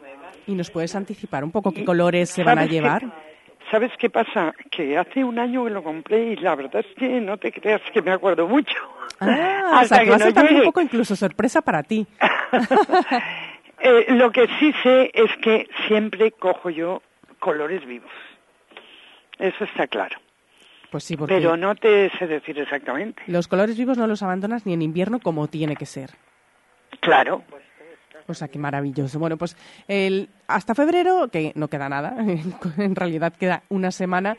¿Y 0.48 0.56
nos 0.56 0.72
puedes 0.72 0.96
anticipar 0.96 1.44
un 1.44 1.52
poco 1.52 1.70
qué 1.70 1.84
colores 1.84 2.30
se 2.30 2.42
van 2.42 2.58
a 2.58 2.62
¿Sabes 2.62 2.68
qué- 2.68 2.74
llevar? 2.74 3.31
¿Sabes 3.72 3.90
qué 3.98 4.10
pasa? 4.10 4.54
Que 4.70 4.98
hace 4.98 5.24
un 5.24 5.38
año 5.38 5.64
que 5.64 5.70
lo 5.70 5.82
compré 5.82 6.32
y 6.32 6.36
la 6.36 6.54
verdad 6.54 6.84
es 6.86 6.94
que 6.94 7.08
no 7.22 7.38
te 7.38 7.50
creas 7.50 7.80
que 7.90 8.02
me 8.02 8.10
acuerdo 8.10 8.46
mucho. 8.46 8.76
Ah, 9.18 9.70
o 9.72 9.76
Hasta 9.78 9.96
sea, 9.96 9.98
que 10.00 10.04
que 10.04 10.10
va 10.10 10.16
a 10.16 10.18
ser 10.18 10.28
no 10.28 10.34
también 10.34 10.56
un 10.58 10.64
poco 10.64 10.82
incluso 10.82 11.16
sorpresa 11.16 11.62
para 11.62 11.82
ti. 11.82 12.06
Eh, 13.84 14.14
lo 14.14 14.30
que 14.30 14.46
sí 14.60 14.72
sé 14.84 15.10
es 15.12 15.28
que 15.42 15.68
siempre 15.88 16.30
cojo 16.30 16.70
yo 16.70 17.02
colores 17.40 17.84
vivos. 17.84 18.12
Eso 19.40 19.64
está 19.64 19.88
claro. 19.88 20.20
Pues 20.92 21.02
sí, 21.02 21.16
porque 21.16 21.34
Pero 21.34 21.56
no 21.56 21.74
te 21.74 22.08
sé 22.16 22.28
decir 22.28 22.56
exactamente. 22.60 23.20
los 23.26 23.48
colores 23.48 23.76
vivos 23.76 23.98
no 23.98 24.06
los 24.06 24.22
abandonas 24.22 24.66
ni 24.66 24.74
en 24.74 24.82
invierno 24.82 25.18
como 25.18 25.48
tiene 25.48 25.74
que 25.74 25.86
ser. 25.86 26.10
Claro. 27.00 27.42
O 28.26 28.34
sea, 28.34 28.48
qué 28.48 28.58
maravilloso. 28.58 29.18
Bueno, 29.18 29.36
pues 29.36 29.56
el, 29.88 30.28
hasta 30.46 30.74
febrero, 30.74 31.28
que 31.28 31.52
no 31.54 31.68
queda 31.68 31.88
nada, 31.88 32.16
en 32.78 32.96
realidad 32.96 33.32
queda 33.32 33.62
una 33.68 33.90
semana, 33.90 34.36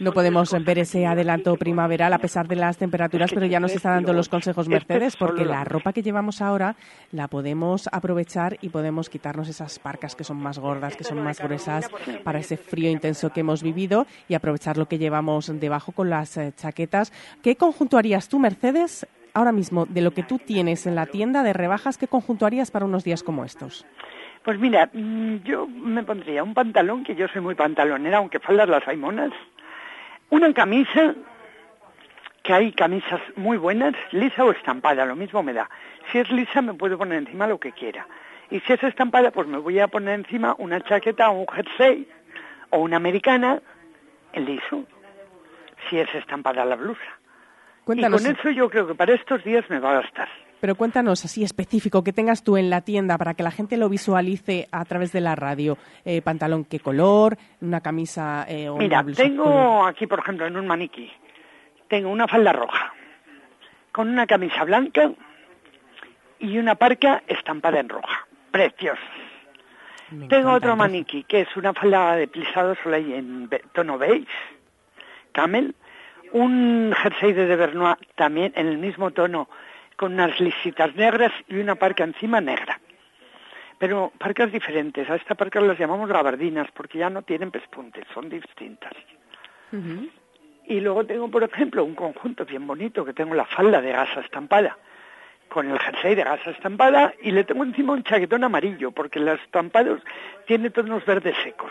no 0.00 0.12
podemos 0.12 0.50
ver 0.64 0.80
ese 0.80 1.06
adelanto 1.06 1.56
primaveral 1.56 2.12
a 2.12 2.18
pesar 2.18 2.48
de 2.48 2.56
las 2.56 2.76
temperaturas, 2.76 3.30
pero 3.32 3.46
ya 3.46 3.60
nos 3.60 3.72
está 3.72 3.90
dando 3.90 4.12
los 4.12 4.28
consejos 4.28 4.68
Mercedes, 4.68 5.16
porque 5.18 5.44
la 5.44 5.64
ropa 5.64 5.92
que 5.92 6.02
llevamos 6.02 6.42
ahora 6.42 6.76
la 7.12 7.28
podemos 7.28 7.88
aprovechar 7.92 8.58
y 8.60 8.70
podemos 8.70 9.08
quitarnos 9.08 9.48
esas 9.48 9.78
parcas 9.78 10.16
que 10.16 10.24
son 10.24 10.38
más 10.38 10.58
gordas, 10.58 10.96
que 10.96 11.04
son 11.04 11.22
más 11.22 11.40
gruesas 11.40 11.88
para 12.24 12.40
ese 12.40 12.56
frío 12.56 12.90
intenso 12.90 13.30
que 13.30 13.40
hemos 13.40 13.62
vivido 13.62 14.06
y 14.28 14.34
aprovechar 14.34 14.78
lo 14.78 14.86
que 14.86 14.98
llevamos 14.98 15.52
debajo 15.60 15.92
con 15.92 16.10
las 16.10 16.36
eh, 16.36 16.52
chaquetas. 16.56 17.12
¿Qué 17.42 17.56
conjunto 17.56 17.96
harías 17.96 18.28
tú, 18.28 18.38
Mercedes, 18.40 19.06
ahora 19.34 19.52
mismo, 19.52 19.84
de 19.86 20.00
lo 20.00 20.12
que 20.12 20.22
tú 20.22 20.38
tienes 20.38 20.86
en 20.86 20.94
la 20.94 21.06
tienda 21.06 21.42
de 21.42 21.52
rebajas, 21.52 21.98
qué 21.98 22.08
conjunto 22.08 22.46
harías 22.46 22.70
para 22.70 22.86
unos 22.86 23.04
días 23.04 23.22
como 23.22 23.44
estos? 23.44 23.84
Pues 24.44 24.58
mira, 24.58 24.90
mm, 24.92 25.36
yo 25.44 25.66
me 25.66 26.02
pondría 26.02 26.42
un 26.42 26.54
pantalón, 26.54 27.04
que 27.04 27.14
yo 27.14 27.28
soy 27.28 27.40
muy 27.40 27.54
pantalonera, 27.54 28.18
aunque 28.18 28.38
faldas 28.38 28.68
las 28.68 28.86
hay 28.86 28.96
monas, 28.96 29.32
una 30.30 30.52
camisa, 30.52 31.14
que 32.42 32.52
hay 32.52 32.72
camisas 32.72 33.20
muy 33.36 33.56
buenas, 33.56 33.94
lisa 34.12 34.44
o 34.44 34.52
estampada, 34.52 35.06
lo 35.06 35.16
mismo 35.16 35.42
me 35.42 35.54
da. 35.54 35.68
Si 36.12 36.18
es 36.18 36.30
lisa 36.30 36.60
me 36.60 36.74
puedo 36.74 36.98
poner 36.98 37.18
encima 37.18 37.46
lo 37.46 37.58
que 37.58 37.72
quiera. 37.72 38.06
Y 38.50 38.60
si 38.60 38.74
es 38.74 38.82
estampada, 38.82 39.30
pues 39.30 39.48
me 39.48 39.58
voy 39.58 39.80
a 39.80 39.88
poner 39.88 40.20
encima 40.20 40.54
una 40.58 40.80
chaqueta 40.82 41.30
o 41.30 41.40
un 41.40 41.46
jersey 41.48 42.06
o 42.70 42.78
una 42.78 42.96
americana 42.96 43.62
en 44.34 44.44
liso, 44.44 44.84
si 45.88 45.98
es 45.98 46.14
estampada 46.14 46.64
la 46.64 46.76
blusa. 46.76 47.18
Cuéntanos. 47.84 48.20
Y 48.20 48.24
con 48.24 48.36
eso 48.36 48.50
yo 48.50 48.70
creo 48.70 48.86
que 48.86 48.94
para 48.94 49.14
estos 49.14 49.44
días 49.44 49.68
me 49.68 49.78
va 49.78 49.92
a 49.92 50.02
gastar. 50.02 50.28
Pero 50.60 50.76
cuéntanos 50.76 51.22
así 51.26 51.44
específico 51.44 52.02
que 52.02 52.14
tengas 52.14 52.42
tú 52.42 52.56
en 52.56 52.70
la 52.70 52.80
tienda 52.80 53.18
para 53.18 53.34
que 53.34 53.42
la 53.42 53.50
gente 53.50 53.76
lo 53.76 53.90
visualice 53.90 54.66
a 54.72 54.84
través 54.86 55.12
de 55.12 55.20
la 55.20 55.34
radio. 55.34 55.76
Eh, 56.06 56.22
pantalón, 56.22 56.64
qué 56.64 56.80
color, 56.80 57.36
una 57.60 57.82
camisa 57.82 58.46
eh, 58.48 58.70
o 58.70 58.76
Mira, 58.76 59.00
una 59.00 59.02
blusa. 59.02 59.22
tengo 59.22 59.84
aquí, 59.84 60.06
por 60.06 60.20
ejemplo, 60.20 60.46
en 60.46 60.56
un 60.56 60.66
maniquí, 60.66 61.12
tengo 61.88 62.08
una 62.08 62.26
falda 62.26 62.52
roja, 62.52 62.94
con 63.92 64.08
una 64.08 64.26
camisa 64.26 64.64
blanca 64.64 65.12
y 66.38 66.56
una 66.56 66.76
parca 66.76 67.22
estampada 67.26 67.80
en 67.80 67.90
roja. 67.90 68.26
Preciosa. 68.50 69.02
Tengo 70.28 70.52
otro 70.52 70.76
maniquí, 70.76 71.24
que 71.24 71.42
es 71.42 71.56
una 71.56 71.74
falda 71.74 72.16
de 72.16 72.28
plisado 72.28 72.74
soleil 72.82 73.12
en 73.12 73.50
tono 73.72 73.98
beige, 73.98 74.28
camel, 75.32 75.74
un 76.34 76.92
jersey 76.92 77.32
de 77.32 77.46
Devernois 77.46 77.96
también 78.16 78.52
en 78.56 78.66
el 78.66 78.78
mismo 78.78 79.12
tono, 79.12 79.48
con 79.96 80.14
unas 80.14 80.40
lisitas 80.40 80.94
negras 80.96 81.32
y 81.48 81.56
una 81.56 81.76
parca 81.76 82.02
encima 82.02 82.40
negra. 82.40 82.80
Pero 83.78 84.12
parcas 84.18 84.50
diferentes, 84.50 85.08
a 85.08 85.14
esta 85.14 85.36
parca 85.36 85.60
las 85.60 85.78
llamamos 85.78 86.08
gabardinas 86.08 86.68
porque 86.72 86.98
ya 86.98 87.08
no 87.08 87.22
tienen 87.22 87.52
pespuntes, 87.52 88.04
son 88.12 88.28
distintas. 88.28 88.92
Y 90.66 90.80
luego 90.80 91.04
tengo, 91.04 91.28
por 91.30 91.44
ejemplo, 91.44 91.84
un 91.84 91.94
conjunto 91.94 92.44
bien 92.44 92.66
bonito 92.66 93.04
que 93.04 93.12
tengo 93.12 93.34
la 93.34 93.44
falda 93.44 93.80
de 93.80 93.92
gasa 93.92 94.20
estampada 94.20 94.76
con 95.48 95.70
el 95.70 95.78
jersey 95.78 96.16
de 96.16 96.24
gasa 96.24 96.50
estampada 96.50 97.14
y 97.22 97.30
le 97.30 97.44
tengo 97.44 97.62
encima 97.62 97.92
un 97.92 98.02
chaquetón 98.02 98.42
amarillo 98.42 98.90
porque 98.90 99.20
los 99.20 99.40
estampados 99.40 100.00
tiene 100.46 100.70
tonos 100.70 101.04
verdes 101.04 101.36
secos. 101.44 101.70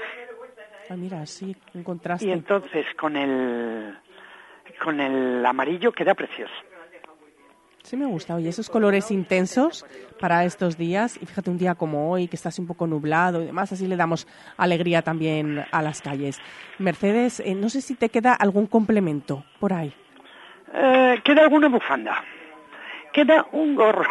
Ah, 0.90 0.96
mira, 0.96 1.26
sí, 1.26 1.56
un 1.74 1.84
contraste. 1.84 2.28
Y 2.28 2.32
entonces 2.32 2.86
con 2.96 3.18
el 3.18 3.98
con 4.82 5.00
el 5.00 5.46
amarillo 5.46 5.92
queda 5.92 6.14
precioso. 6.14 6.54
Sí 7.84 7.98
me 7.98 8.06
gusta, 8.06 8.36
oye, 8.36 8.48
esos 8.48 8.70
colores 8.70 9.12
intensos 9.12 9.86
para 10.18 10.46
estos 10.46 10.78
días, 10.78 11.20
y 11.22 11.26
fíjate 11.26 11.50
un 11.50 11.58
día 11.58 11.76
como 11.76 12.10
hoy, 12.10 12.30
que 12.30 12.38
está 12.38 12.48
así 12.48 12.62
un 12.62 12.68
poco 12.68 12.88
nublado 12.88 13.44
y 13.44 13.46
demás, 13.46 13.74
así 13.74 13.88
le 13.88 13.98
damos 13.98 14.26
alegría 14.56 15.02
también 15.02 15.66
a 15.70 15.82
las 15.82 16.02
calles. 16.02 16.40
Mercedes, 16.80 17.42
eh, 17.42 17.56
no 17.56 17.68
sé 17.68 17.82
si 17.82 17.96
te 17.96 18.08
queda 18.08 18.34
algún 18.34 18.68
complemento 18.68 19.44
por 19.60 19.74
ahí. 19.74 19.94
Eh, 20.74 21.20
queda 21.26 21.42
alguna 21.42 21.68
bufanda, 21.68 22.24
queda 23.12 23.48
un 23.52 23.76
gorro, 23.76 24.10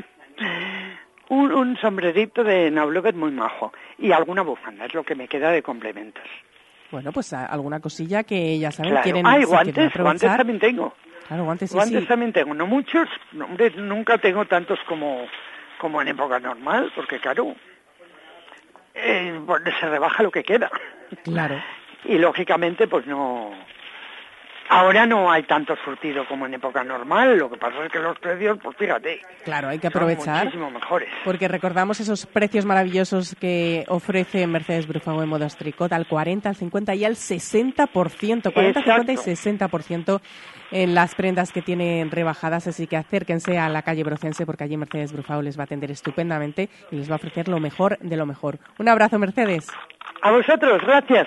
un, 1.28 1.52
un 1.52 1.76
sombrerito 1.76 2.42
de 2.42 2.72
Nablovet 2.72 3.14
muy 3.14 3.30
majo 3.30 3.72
y 3.98 4.10
alguna 4.10 4.42
bufanda, 4.42 4.86
es 4.86 4.94
lo 4.94 5.04
que 5.04 5.14
me 5.14 5.28
queda 5.28 5.52
de 5.52 5.62
complementos. 5.62 6.24
Bueno, 6.90 7.12
pues 7.12 7.32
alguna 7.32 7.80
cosilla 7.80 8.24
que 8.24 8.58
ya 8.58 8.70
saben, 8.72 8.90
Claro. 8.92 9.04
quieren, 9.04 9.26
Ah, 9.26 9.38
y 9.38 9.42
si 9.42 9.46
quieren 9.46 9.74
guantes, 9.74 10.02
guantes 10.02 10.36
también 10.36 10.58
tengo. 10.58 10.94
Claro, 11.28 11.44
guantes 11.44 11.70
sí, 11.70 11.76
Guantes 11.76 12.00
sí. 12.00 12.06
también 12.06 12.32
tengo, 12.32 12.54
no 12.54 12.66
muchos, 12.66 13.08
hombre, 13.40 13.70
nunca 13.76 14.18
tengo 14.18 14.44
tantos 14.46 14.80
como, 14.88 15.26
como 15.78 16.02
en 16.02 16.08
época 16.08 16.40
normal, 16.40 16.90
porque 16.96 17.20
claro, 17.20 17.54
eh, 18.94 19.38
bueno, 19.44 19.70
se 19.78 19.88
rebaja 19.88 20.22
lo 20.24 20.30
que 20.32 20.42
queda. 20.42 20.68
Claro. 21.22 21.62
Y 22.04 22.18
lógicamente, 22.18 22.88
pues 22.88 23.06
no. 23.06 23.52
Ahora 24.72 25.04
no 25.04 25.30
hay 25.32 25.42
tanto 25.42 25.74
surtido 25.84 26.24
como 26.28 26.46
en 26.46 26.54
época 26.54 26.84
normal, 26.84 27.36
lo 27.36 27.50
que 27.50 27.56
pasa 27.56 27.84
es 27.84 27.90
que 27.90 27.98
los 27.98 28.16
precios, 28.20 28.56
pues 28.62 28.76
fíjate, 28.76 29.20
Claro, 29.44 29.68
hay 29.68 29.80
que 29.80 29.88
son 29.88 29.96
aprovechar. 29.96 30.44
muchísimo 30.44 30.70
mejores. 30.70 31.08
Porque 31.24 31.48
recordamos 31.48 31.98
esos 31.98 32.24
precios 32.26 32.64
maravillosos 32.64 33.34
que 33.40 33.84
ofrece 33.88 34.46
Mercedes 34.46 34.86
Brufago 34.86 35.24
en 35.24 35.28
modas 35.28 35.56
tricot 35.56 35.92
al 35.92 36.06
40, 36.06 36.48
al 36.50 36.54
50 36.54 36.94
y 36.94 37.04
al 37.04 37.16
60%. 37.16 38.52
40, 38.52 38.82
50 38.82 39.12
y 39.12 39.14
Exacto. 39.16 39.22
60% 39.22 40.20
en 40.70 40.94
las 40.94 41.16
prendas 41.16 41.50
que 41.50 41.62
tienen 41.62 42.10
rebajadas. 42.12 42.68
Así 42.68 42.86
que 42.86 42.96
acérquense 42.96 43.58
a 43.58 43.68
la 43.68 43.82
calle 43.82 44.04
Brocense 44.04 44.46
porque 44.46 44.62
allí 44.64 44.76
Mercedes 44.76 45.12
Brufago 45.12 45.42
les 45.42 45.58
va 45.58 45.62
a 45.62 45.64
atender 45.64 45.90
estupendamente 45.90 46.68
y 46.92 46.96
les 46.96 47.10
va 47.10 47.14
a 47.14 47.16
ofrecer 47.16 47.48
lo 47.48 47.58
mejor 47.58 47.98
de 47.98 48.16
lo 48.16 48.24
mejor. 48.24 48.58
Un 48.78 48.88
abrazo, 48.88 49.18
Mercedes. 49.18 49.66
A 50.22 50.30
vosotros, 50.30 50.80
gracias. 50.86 51.26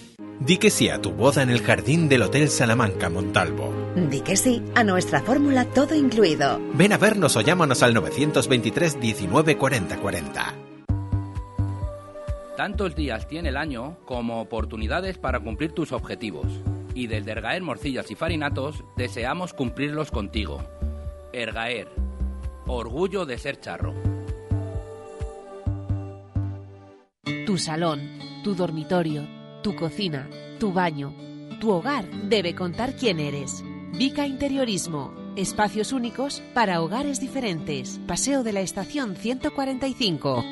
Di 0.43 0.57
que 0.57 0.71
sí 0.71 0.89
a 0.89 0.99
tu 0.99 1.11
boda 1.11 1.43
en 1.43 1.51
el 1.51 1.61
jardín 1.61 2.09
del 2.09 2.23
Hotel 2.23 2.49
Salamanca 2.49 3.11
Montalvo. 3.11 3.71
Di 3.95 4.21
que 4.21 4.35
sí 4.35 4.63
a 4.73 4.83
nuestra 4.83 5.21
fórmula 5.21 5.65
todo 5.65 5.93
incluido. 5.93 6.59
Ven 6.73 6.93
a 6.93 6.97
vernos 6.97 7.35
o 7.35 7.41
llámanos 7.41 7.83
al 7.83 7.93
923 7.93 8.99
19 8.99 9.55
40 9.55 9.97
40. 9.97 10.53
Tantos 12.57 12.95
días 12.95 13.27
tiene 13.27 13.49
el 13.49 13.57
año 13.57 13.99
como 14.05 14.41
oportunidades 14.41 15.19
para 15.19 15.39
cumplir 15.39 15.73
tus 15.73 15.91
objetivos. 15.91 16.47
Y 16.95 17.05
desde 17.05 17.33
Ergaer 17.33 17.61
Morcillas 17.61 18.09
y 18.09 18.15
Farinatos 18.15 18.83
deseamos 18.97 19.53
cumplirlos 19.53 20.09
contigo. 20.09 20.63
Ergaer, 21.33 21.87
orgullo 22.65 23.27
de 23.27 23.37
ser 23.37 23.59
charro. 23.59 23.93
Tu 27.45 27.59
salón, 27.59 28.19
tu 28.43 28.55
dormitorio, 28.55 29.40
tu 29.61 29.75
cocina, 29.75 30.29
tu 30.59 30.73
baño, 30.73 31.13
tu 31.59 31.71
hogar 31.71 32.09
debe 32.29 32.55
contar 32.55 32.95
quién 32.95 33.19
eres. 33.19 33.63
Vica 33.97 34.25
Interiorismo. 34.25 35.13
Espacios 35.35 35.93
únicos 35.93 36.41
para 36.53 36.81
hogares 36.81 37.21
diferentes. 37.21 37.99
Paseo 38.07 38.43
de 38.43 38.51
la 38.51 38.61
Estación 38.61 39.15
145. 39.15 40.43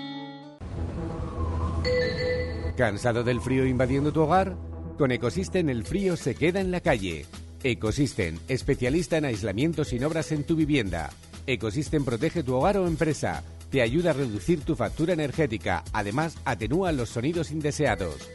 ¿Cansado 2.78 3.24
del 3.24 3.42
frío 3.42 3.66
invadiendo 3.66 4.14
tu 4.14 4.22
hogar? 4.22 4.56
Con 4.98 5.12
Ecosystem 5.12 5.70
el 5.70 5.84
frío 5.84 6.16
se 6.16 6.36
queda 6.36 6.62
en 6.62 6.72
la 6.72 6.80
calle. 6.80 7.26
Ecosystem, 7.64 8.38
especialista 8.48 9.18
en 9.18 9.26
aislamiento 9.26 9.84
sin 9.84 10.04
obras 10.06 10.32
en 10.32 10.46
tu 10.46 10.56
vivienda. 10.56 11.10
Ecosystem 11.46 12.06
protege 12.06 12.44
tu 12.44 12.56
hogar 12.56 12.78
o 12.78 12.88
empresa. 12.88 13.44
Te 13.70 13.82
ayuda 13.82 14.12
a 14.12 14.14
reducir 14.14 14.62
tu 14.62 14.76
factura 14.76 15.14
energética. 15.14 15.84
Además, 15.92 16.38
atenúa 16.46 16.92
los 16.92 17.10
sonidos 17.10 17.52
indeseados. 17.52 18.30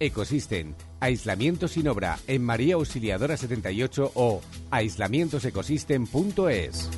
Ecosystem, 0.00 0.74
aislamiento 1.00 1.68
sin 1.68 1.88
obra. 1.88 2.18
En 2.26 2.42
María 2.44 2.76
Auxiliadora 2.76 3.36
78 3.36 4.12
o 4.14 4.40
aislamientosecosystem.es. 4.70 6.88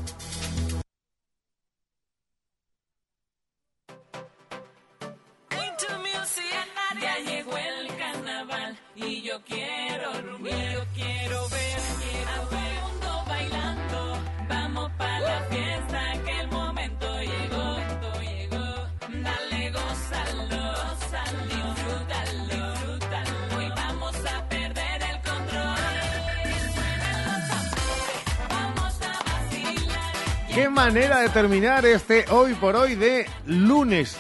Qué 30.55 30.69
manera 30.69 31.21
de 31.21 31.29
terminar 31.29 31.87
este 31.87 32.25
hoy 32.31 32.55
por 32.55 32.75
hoy 32.75 32.97
de 32.97 33.27
lunes. 33.47 34.17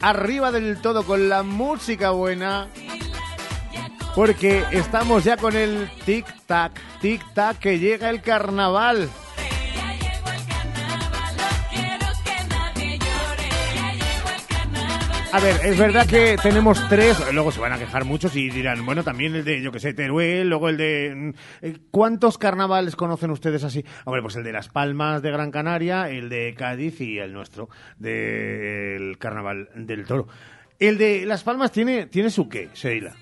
Arriba 0.00 0.52
del 0.52 0.80
todo 0.80 1.04
con 1.04 1.28
la 1.28 1.42
música 1.42 2.10
buena. 2.10 2.68
Porque 4.14 4.64
estamos 4.70 5.24
ya 5.24 5.36
con 5.36 5.56
el 5.56 5.90
tic-tac, 6.06 6.72
tic-tac 7.02 7.58
que 7.58 7.80
llega 7.80 8.10
el 8.10 8.22
carnaval. 8.22 9.10
A 15.34 15.40
ver, 15.40 15.56
es 15.64 15.76
verdad 15.76 16.06
que 16.06 16.36
tenemos 16.40 16.80
tres, 16.88 17.20
luego 17.32 17.50
se 17.50 17.58
van 17.58 17.72
a 17.72 17.78
quejar 17.78 18.04
muchos 18.04 18.36
y 18.36 18.50
dirán, 18.50 18.86
bueno, 18.86 19.02
también 19.02 19.34
el 19.34 19.44
de, 19.44 19.60
yo 19.60 19.72
que 19.72 19.80
sé, 19.80 19.92
Teruel, 19.92 20.48
luego 20.48 20.68
el 20.68 20.76
de... 20.76 21.12
mm, 21.12 21.30
eh, 21.62 21.76
¿Cuántos 21.90 22.38
carnavales 22.38 22.94
conocen 22.94 23.32
ustedes 23.32 23.64
así? 23.64 23.84
Hombre, 24.04 24.22
pues 24.22 24.36
el 24.36 24.44
de 24.44 24.52
Las 24.52 24.68
Palmas 24.68 25.22
de 25.22 25.32
Gran 25.32 25.50
Canaria, 25.50 26.08
el 26.08 26.28
de 26.28 26.54
Cádiz 26.56 27.00
y 27.00 27.18
el 27.18 27.32
nuestro, 27.32 27.68
del 27.98 29.18
Carnaval 29.18 29.70
del 29.74 30.04
Toro. 30.06 30.28
El 30.78 30.98
de 30.98 31.26
Las 31.26 31.42
Palmas 31.42 31.72
tiene, 31.72 32.06
tiene 32.06 32.30
su 32.30 32.48
qué, 32.48 32.68
Sheila. 32.72 33.16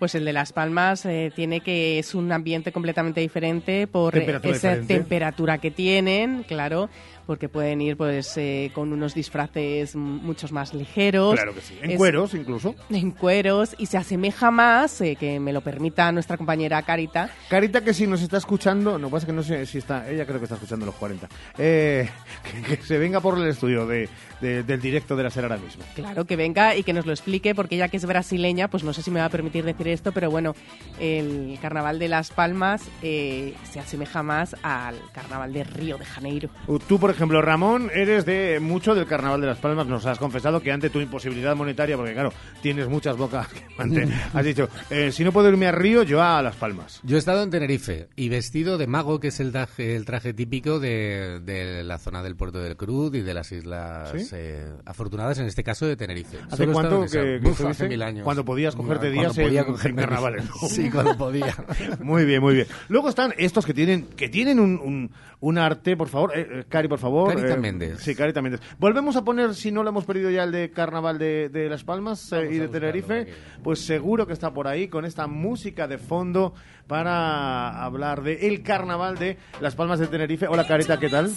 Pues 0.00 0.16
el 0.16 0.24
de 0.24 0.32
Las 0.32 0.52
Palmas 0.52 1.06
eh, 1.06 1.30
tiene 1.32 1.60
que 1.60 2.00
es 2.00 2.16
un 2.16 2.32
ambiente 2.32 2.72
completamente 2.72 3.20
diferente 3.20 3.86
por 3.86 4.12
Temperatura 4.12 4.56
esa 4.56 4.68
diferente. 4.70 4.94
temperatura 4.94 5.58
que 5.58 5.70
tienen, 5.70 6.42
claro, 6.42 6.90
porque 7.26 7.48
pueden 7.48 7.80
ir 7.80 7.96
pues 7.96 8.36
eh, 8.36 8.70
con 8.74 8.92
unos 8.92 9.14
disfraces 9.14 9.94
muchos 9.96 10.52
más 10.52 10.74
ligeros. 10.74 11.34
Claro 11.34 11.54
que 11.54 11.60
sí. 11.60 11.78
En 11.82 11.92
Es- 11.92 11.96
cueros, 11.96 12.34
incluso. 12.34 12.74
En 12.90 13.10
cueros 13.12 13.74
y 13.78 13.86
se 13.86 13.96
asemeja 13.98 14.50
más, 14.50 15.00
eh, 15.00 15.16
que 15.18 15.38
me 15.40 15.52
lo 15.52 15.60
permita 15.60 16.10
nuestra 16.12 16.36
compañera 16.36 16.82
Carita, 16.82 17.30
Carita, 17.48 17.82
que 17.82 17.94
si 17.94 18.06
nos 18.06 18.22
está 18.22 18.36
escuchando, 18.38 18.98
no 18.98 19.08
pasa 19.10 19.26
que 19.26 19.32
no 19.32 19.42
sé 19.42 19.66
si 19.66 19.78
está, 19.78 20.08
ella 20.10 20.24
creo 20.26 20.38
que 20.38 20.44
está 20.44 20.56
escuchando 20.56 20.86
los 20.86 20.94
40, 20.96 21.28
eh, 21.58 22.08
que, 22.66 22.76
que 22.76 22.82
se 22.84 22.98
venga 22.98 23.20
por 23.20 23.38
el 23.38 23.46
estudio 23.46 23.86
de, 23.86 24.08
de- 24.40 24.62
del 24.62 24.80
directo 24.80 25.16
de 25.16 25.22
la 25.22 25.30
SER 25.30 25.44
ahora 25.44 25.56
mismo. 25.58 25.82
Claro, 25.94 26.24
que 26.24 26.36
venga 26.36 26.76
y 26.76 26.82
que 26.82 26.92
nos 26.92 27.06
lo 27.06 27.12
explique, 27.12 27.54
porque 27.54 27.76
ella 27.76 27.88
que 27.88 27.96
es 27.96 28.04
brasileña, 28.06 28.68
pues 28.68 28.84
no 28.84 28.92
sé 28.92 29.02
si 29.02 29.10
me 29.10 29.20
va 29.20 29.26
a 29.26 29.30
permitir 29.30 29.64
decir 29.64 29.88
esto, 29.88 30.12
pero 30.12 30.30
bueno, 30.30 30.54
el 31.00 31.58
carnaval 31.60 31.98
de 31.98 32.08
Las 32.08 32.30
Palmas 32.30 32.82
eh, 33.02 33.54
se 33.70 33.80
asemeja 33.80 34.22
más 34.22 34.56
al 34.62 34.96
carnaval 35.12 35.52
de 35.52 35.64
Río 35.64 35.98
de 35.98 36.04
Janeiro. 36.04 36.48
Uh, 36.66 36.78
Tú, 36.78 36.98
por 36.98 37.10
ejemplo, 37.12 37.42
Ramón, 37.42 37.90
eres 37.94 38.24
de 38.24 38.58
mucho 38.60 38.94
del 38.94 39.06
Carnaval 39.06 39.40
de 39.40 39.46
Las 39.46 39.58
Palmas. 39.58 39.86
Nos 39.86 40.06
has 40.06 40.18
confesado 40.18 40.60
que 40.60 40.72
ante 40.72 40.90
tu 40.90 41.00
imposibilidad 41.00 41.56
monetaria, 41.56 41.96
porque 41.96 42.12
claro, 42.12 42.32
tienes 42.60 42.88
muchas 42.88 43.16
bocas 43.16 43.48
que 43.48 43.62
has 44.34 44.44
dicho, 44.44 44.68
eh, 44.90 45.12
si 45.12 45.24
no 45.24 45.32
puedo 45.32 45.48
irme 45.48 45.66
a 45.66 45.72
Río, 45.72 46.02
yo 46.02 46.22
a 46.22 46.42
Las 46.42 46.56
Palmas. 46.56 47.00
Yo 47.02 47.16
he 47.16 47.18
estado 47.18 47.42
en 47.42 47.50
Tenerife 47.50 48.08
y 48.16 48.28
vestido 48.28 48.78
de 48.78 48.86
mago, 48.86 49.20
que 49.20 49.28
es 49.28 49.40
el 49.40 49.52
traje, 49.52 49.96
el 49.96 50.04
traje 50.04 50.34
típico 50.34 50.80
de, 50.80 51.40
de 51.40 51.82
la 51.84 51.98
zona 51.98 52.22
del 52.22 52.36
puerto 52.36 52.60
del 52.60 52.76
Cruz 52.76 53.14
y 53.14 53.20
de 53.20 53.34
las 53.34 53.52
islas 53.52 54.10
¿Sí? 54.16 54.28
eh, 54.32 54.72
afortunadas, 54.84 55.38
en 55.38 55.46
este 55.46 55.62
caso 55.62 55.86
de 55.86 55.96
Tenerife. 55.96 56.38
¿Hace 56.46 56.56
Solo 56.56 56.72
cuánto 56.72 57.06
que, 57.06 57.40
que 57.42 57.48
Uf, 57.48 57.64
hace 57.64 57.88
mil 57.88 58.02
años. 58.02 58.24
Cuando 58.24 58.44
podías 58.44 58.74
cogerte 58.74 59.12
Cuando 59.12 59.32
días 59.32 59.46
podía 59.46 59.60
en, 59.60 59.66
cogerme 59.66 60.02
en 60.02 60.08
carnavales. 60.08 60.44
Sí, 60.68 60.90
cuando 60.90 61.16
podía. 61.16 61.54
muy 62.00 62.24
bien, 62.24 62.40
muy 62.40 62.54
bien. 62.54 62.66
Luego 62.88 63.08
están 63.08 63.34
estos 63.38 63.66
que 63.66 63.74
tienen 63.74 64.06
que 64.16 64.28
tienen 64.28 64.60
un, 64.60 64.78
un, 64.78 65.10
un 65.40 65.58
arte, 65.58 65.96
por 65.96 66.08
favor. 66.08 66.32
Eh, 66.36 66.46
eh, 66.50 66.64
Cari, 66.68 66.88
por 66.88 66.98
favor. 67.02 67.34
Carita 67.34 67.54
eh, 67.54 67.58
Méndez. 67.58 67.98
Sí, 68.00 68.14
Carita 68.14 68.40
Méndez. 68.40 68.60
Volvemos 68.78 69.14
a 69.16 69.24
poner, 69.24 69.54
si 69.54 69.70
no 69.70 69.82
lo 69.82 69.90
hemos 69.90 70.04
perdido 70.06 70.30
ya, 70.30 70.44
el 70.44 70.52
de 70.52 70.70
Carnaval 70.70 71.18
de, 71.18 71.48
de 71.50 71.68
Las 71.68 71.84
Palmas 71.84 72.32
eh, 72.32 72.48
y 72.50 72.56
de 72.58 72.68
Tenerife. 72.68 73.26
Pues 73.62 73.80
seguro 73.80 74.26
que 74.26 74.32
está 74.32 74.52
por 74.54 74.66
ahí 74.66 74.88
con 74.88 75.04
esta 75.04 75.26
música 75.26 75.86
de 75.86 75.98
fondo 75.98 76.54
para 76.86 77.84
hablar 77.84 78.22
de 78.22 78.48
el 78.48 78.62
Carnaval 78.62 79.18
de 79.18 79.36
Las 79.60 79.74
Palmas 79.76 79.98
de 79.98 80.06
Tenerife. 80.06 80.46
Hola, 80.48 80.66
Carita, 80.66 80.98
¿qué 80.98 81.08
tal? 81.10 81.30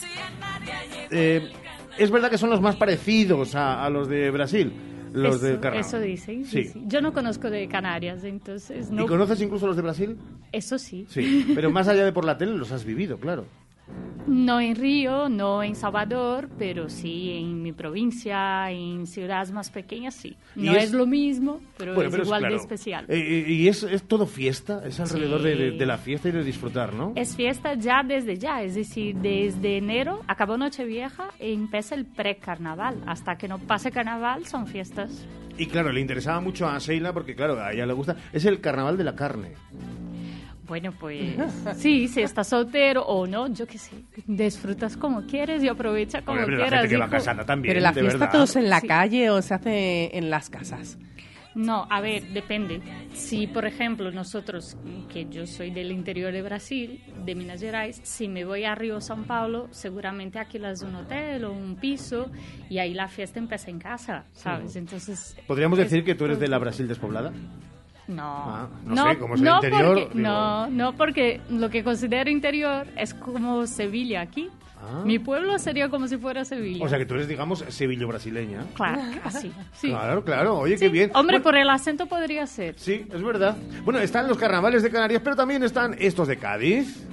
Eh, 1.11 1.51
es 1.97 2.11
verdad 2.11 2.29
que 2.29 2.37
son 2.37 2.49
los 2.49 2.61
más 2.61 2.75
parecidos 2.75 3.55
a, 3.55 3.83
a 3.85 3.89
los 3.89 4.07
de 4.07 4.29
Brasil, 4.31 4.73
los 5.13 5.35
eso, 5.37 5.45
del 5.45 5.59
Carnaval. 5.59 5.79
eso 5.85 5.99
dicen, 5.99 6.45
sí, 6.45 6.63
Sí. 6.63 6.69
sí. 6.73 6.83
Yo 6.87 7.01
no 7.01 7.13
conozco 7.13 7.49
de 7.49 7.67
Canarias, 7.67 8.23
entonces 8.23 8.89
no. 8.91 9.03
¿Y 9.03 9.07
conoces 9.07 9.41
incluso 9.41 9.67
los 9.67 9.75
de 9.75 9.81
Brasil? 9.81 10.17
Eso 10.51 10.77
sí. 10.77 11.05
Sí, 11.09 11.51
pero 11.55 11.71
más 11.71 11.87
allá 11.87 12.03
de 12.03 12.11
por 12.11 12.25
la 12.25 12.37
tele 12.37 12.53
los 12.57 12.71
has 12.71 12.83
vivido, 12.85 13.17
claro. 13.17 13.45
No 14.27 14.59
en 14.59 14.75
Río, 14.75 15.29
no 15.29 15.61
en 15.61 15.75
Salvador, 15.75 16.49
pero 16.57 16.89
sí 16.89 17.31
en 17.33 17.61
mi 17.61 17.71
provincia, 17.73 18.71
en 18.71 19.05
ciudades 19.05 19.51
más 19.51 19.69
pequeñas, 19.69 20.15
sí. 20.15 20.35
No 20.55 20.71
es- 20.73 20.85
es, 20.85 20.91
lo 20.93 21.05
mismo, 21.05 21.61
pero 21.77 21.93
Bueno, 21.93 22.07
es 22.07 22.11
pero 22.11 22.23
es 22.23 22.27
igual 22.29 22.41
de 22.49 22.55
especial. 22.55 23.05
Eh, 23.07 23.45
y 23.47 23.67
es, 23.67 23.83
es 23.83 24.01
todo 24.03 24.25
fiesta, 24.25 24.81
es 24.83 24.99
alrededor 24.99 25.41
Sí. 25.43 25.77
de, 25.77 25.85
la 25.85 25.99
fiesta 25.99 26.29
y 26.29 26.31
de 26.31 26.43
disfrutar, 26.43 26.93
¿no? 26.93 27.13
Es 27.15 27.35
fiesta 27.35 27.75
ya 27.75 28.01
desde 28.03 28.37
ya, 28.37 28.63
es 28.63 28.73
decir, 28.73 29.15
desde 29.17 29.77
enero 29.77 30.21
acabó 30.27 30.57
Nochevieja 30.57 31.29
y 31.39 31.53
empieza 31.53 31.93
el 31.93 32.05
pre-carnaval. 32.05 33.03
Hasta 33.05 33.37
que 33.37 33.47
no 33.47 33.59
pase 33.59 33.91
carnaval 33.91 34.47
son 34.47 34.65
fiestas. 34.65 35.27
Y 35.57 35.67
claro, 35.67 35.91
le 35.91 36.01
interesaba 36.01 36.41
mucho 36.41 36.67
a 36.67 36.79
Sheila 36.79 37.13
porque, 37.13 37.35
claro, 37.35 37.61
a 37.61 37.71
ella 37.73 37.85
le 37.85 37.93
gusta. 37.93 38.15
Es 38.33 38.45
el 38.45 38.59
carnaval 38.59 38.97
de 38.97 39.03
la 39.03 39.15
carne. 39.15 39.53
Bueno, 40.67 40.91
pues 40.99 41.35
sí, 41.77 42.07
si 42.07 42.21
estás 42.21 42.47
soltero 42.47 43.03
o 43.05 43.27
no, 43.27 43.47
yo 43.53 43.67
qué 43.67 43.77
sé, 43.77 43.91
disfrutas 44.25 44.97
como 44.97 45.21
quieres 45.27 45.63
y 45.63 45.67
aprovecha 45.67 46.21
como 46.21 46.39
Hombre, 46.39 46.45
pero 46.45 46.57
la 46.57 46.63
quieras. 46.65 46.81
gente 46.81 46.95
que 46.95 46.99
va 47.01 47.09
casada 47.09 47.45
también, 47.45 47.71
Pero 47.73 47.83
la 47.83 47.91
de 47.91 48.01
fiesta 48.01 48.17
verdad. 48.19 48.31
todos 48.31 48.55
en 48.55 48.69
la 48.69 48.79
Sí. 48.81 48.87
calle 48.87 49.29
o 49.29 49.41
se 49.41 49.53
hace 49.53 50.17
en 50.17 50.29
las 50.29 50.49
casas. 50.49 50.97
No, 51.53 51.87
a 51.89 52.01
ver, 52.01 52.21
depende. 52.33 52.81
Si, 53.13 53.47
por 53.47 53.65
ejemplo, 53.65 54.11
nosotros, 54.11 54.75
que 55.13 55.29
yo 55.29 55.47
soy 55.47 55.71
del 55.71 55.89
interior 55.91 56.33
de 56.33 56.41
Brasil, 56.41 56.99
de 57.23 57.33
Minas 57.33 57.61
Gerais, 57.61 58.01
si 58.03 58.27
me 58.27 58.43
voy 58.43 58.65
a 58.65 58.75
Río 58.75 58.97
São 58.99 59.23
Paulo, 59.25 59.69
seguramente 59.71 60.37
alquilas 60.37 60.81
un 60.81 60.95
hotel 60.95 61.45
o 61.45 61.53
un 61.53 61.77
piso 61.77 62.29
y 62.69 62.79
ahí 62.79 62.93
la 62.93 63.07
fiesta 63.07 63.39
empieza 63.39 63.69
en 63.69 63.79
casa, 63.79 64.25
¿sabes? 64.33 64.75
Entonces... 64.75 65.37
¿Podríamos 65.47 65.79
es- 65.79 65.85
decir 65.89 66.03
que 66.03 66.13
tú 66.15 66.25
eres 66.25 66.39
de 66.41 66.49
la 66.49 66.57
Brasil 66.57 66.89
despoblada? 66.89 67.31
No, 68.07 68.23
Ah, 68.23 68.67
no 68.85 69.09
sé, 69.11 69.17
como 69.17 69.33
es 69.35 69.41
el 69.41 69.45
no 69.45 69.55
interior, 69.55 69.85
porque- 69.99 70.17
digo- 70.17 70.27
no, 70.29 70.67
no, 70.69 70.93
porque 70.93 71.41
lo 71.49 71.69
que 71.69 71.83
considero 71.83 72.29
interior 72.29 72.85
es 72.95 73.13
como 73.13 73.65
Sevilla 73.65 74.21
aquí. 74.21 74.49
Ah. 74.77 75.01
Mi 75.03 75.17
pueblo 75.17 75.57
sería 75.57 75.89
como 75.89 76.07
si 76.07 76.17
fuera 76.17 76.45
Sevilla. 76.45 76.85
O 76.85 76.87
sea 76.89 76.99
que 76.99 77.05
tú 77.07 77.15
eres, 77.15 77.27
digamos, 77.27 77.65
sevillo-brasileña. 77.67 78.65
Claro, 78.75 79.01
así, 79.23 79.51
sí. 79.73 79.87
Claro, 79.89 80.23
claro. 80.23 80.59
Oye, 80.59 80.77
qué 80.77 80.89
bien. 80.89 81.09
Hombre, 81.15 81.37
Bueno, 81.37 81.43
por 81.43 81.55
el 81.55 81.69
acento 81.69 82.05
podría 82.05 82.45
ser. 82.45 82.75
Sí, 82.77 83.07
es 83.11 83.23
verdad. 83.23 83.55
Bueno, 83.83 83.99
están 83.99 84.27
los 84.27 84.37
carnavales 84.37 84.83
de 84.83 84.91
Canarias, 84.91 85.21
pero 85.23 85.35
también 85.35 85.63
están 85.63 85.95
estos 85.97 86.27
de 86.27 86.37
Cádiz. 86.37 87.07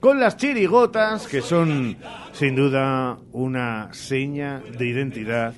Con 0.00 0.20
las 0.20 0.36
chirigotas, 0.36 1.26
que 1.26 1.40
son 1.40 1.96
sin 2.32 2.54
duda 2.54 3.18
una 3.32 3.92
seña 3.92 4.60
de 4.60 4.86
identidad 4.86 5.54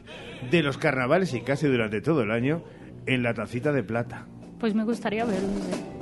de 0.50 0.62
los 0.62 0.78
carnavales 0.78 1.34
y 1.34 1.42
casi 1.42 1.66
durante 1.66 2.00
todo 2.00 2.22
el 2.22 2.30
año 2.30 2.64
en 3.06 3.22
la 3.22 3.34
tacita 3.34 3.70
de 3.70 3.82
plata. 3.82 4.26
Pues 4.58 4.74
me 4.74 4.84
gustaría 4.84 5.24
verlos. 5.24 5.50
¿eh? 5.50 5.99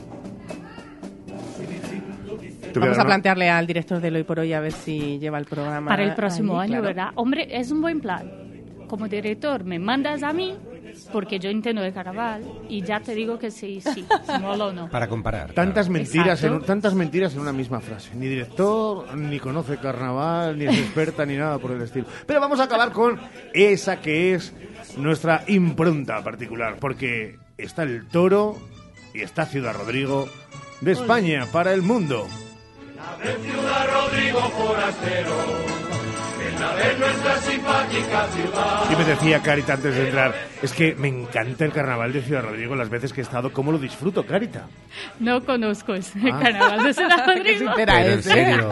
¿Tú 2.73 2.81
Vamos 2.81 2.99
a 2.99 3.05
plantearle 3.05 3.51
al 3.51 3.66
director 3.66 4.01
de 4.01 4.11
Hoy 4.11 4.24
por 4.24 4.40
Hoy 4.40 4.53
a 4.53 4.61
ver 4.61 4.73
si 4.73 5.19
lleva 5.19 5.39
el 5.39 5.45
programa. 5.45 5.89
Para 5.89 6.05
el 6.05 6.15
próximo 6.15 6.59
año, 6.59 6.73
claro. 6.73 6.86
¿verdad? 6.86 7.09
Hombre, 7.15 7.49
es 7.51 7.70
un 7.70 7.81
buen 7.81 8.01
plan. 8.01 8.31
Como 8.89 9.07
director, 9.07 9.65
me 9.65 9.78
mandas 9.78 10.23
a 10.23 10.32
mí, 10.32 10.55
porque 11.12 11.39
yo 11.39 11.51
entiendo 11.51 11.82
de 11.82 11.93
carnaval, 11.93 12.43
y 12.70 12.81
ya 12.81 13.01
te 13.01 13.15
digo 13.15 13.39
que 13.39 13.51
sí, 13.51 13.82
sí, 13.82 14.05
si 14.24 14.39
mola 14.40 14.66
o 14.66 14.73
no. 14.73 14.89
Para 14.89 15.09
comparar. 15.09 15.53
Tantas 15.53 15.90
mentiras, 15.90 16.43
en, 16.43 16.49
Exacto. 16.49 16.66
tantas 16.66 16.95
mentiras 16.95 17.35
en 17.35 17.40
una 17.40 17.53
misma 17.53 17.81
frase. 17.81 18.15
Ni 18.15 18.27
director, 18.27 19.15
ni 19.15 19.39
conoce 19.39 19.77
carnaval, 19.77 20.57
ni 20.59 20.65
es 20.65 20.78
experta, 20.78 21.27
ni 21.27 21.36
nada 21.36 21.59
por 21.59 21.73
el 21.73 21.82
estilo. 21.82 22.07
Pero 22.27 22.40
vamos 22.40 22.61
a 22.61 22.65
acabar 22.65 22.93
con 22.93 23.20
esa 23.53 24.01
que 24.01 24.35
es 24.35 24.55
nuestra 24.97 25.45
impronta 25.49 26.23
particular, 26.24 26.77
porque 26.81 27.36
está 27.59 27.82
el 27.82 28.09
toro 28.09 28.57
y 29.12 29.20
está 29.20 29.45
Ciudad 29.45 29.74
Rodrigo 29.74 30.28
de 30.81 30.93
España 30.93 31.47
para 31.53 31.74
el 31.74 31.82
mundo. 31.82 32.27
De 33.17 33.33
Ciudad 33.43 33.89
Rodrigo 33.91 34.41
Forastero, 34.51 35.78
Y 38.90 38.97
me 38.97 39.05
decía 39.05 39.40
Carita 39.43 39.74
antes 39.74 39.95
de 39.95 40.05
entrar, 40.07 40.35
es 40.62 40.73
que 40.73 40.95
me 40.95 41.09
encanta 41.09 41.65
el 41.65 41.73
carnaval 41.73 42.12
de 42.12 42.23
Ciudad 42.23 42.43
Rodrigo 42.43 42.74
las 42.74 42.89
veces 42.89 43.12
que 43.12 43.20
he 43.20 43.24
estado, 43.24 43.53
¿cómo 43.53 43.70
lo 43.73 43.78
disfruto, 43.78 44.24
Carita? 44.24 44.66
No 45.20 45.45
conozco 45.45 45.95
ese 45.95 46.19
Ah. 46.32 46.39
carnaval 46.40 46.82
de 46.85 46.95
Ciudad 46.95 47.27
Rodrigo. 47.27 47.73
Pero 47.77 47.93
en 47.93 48.23
serio. 48.23 48.70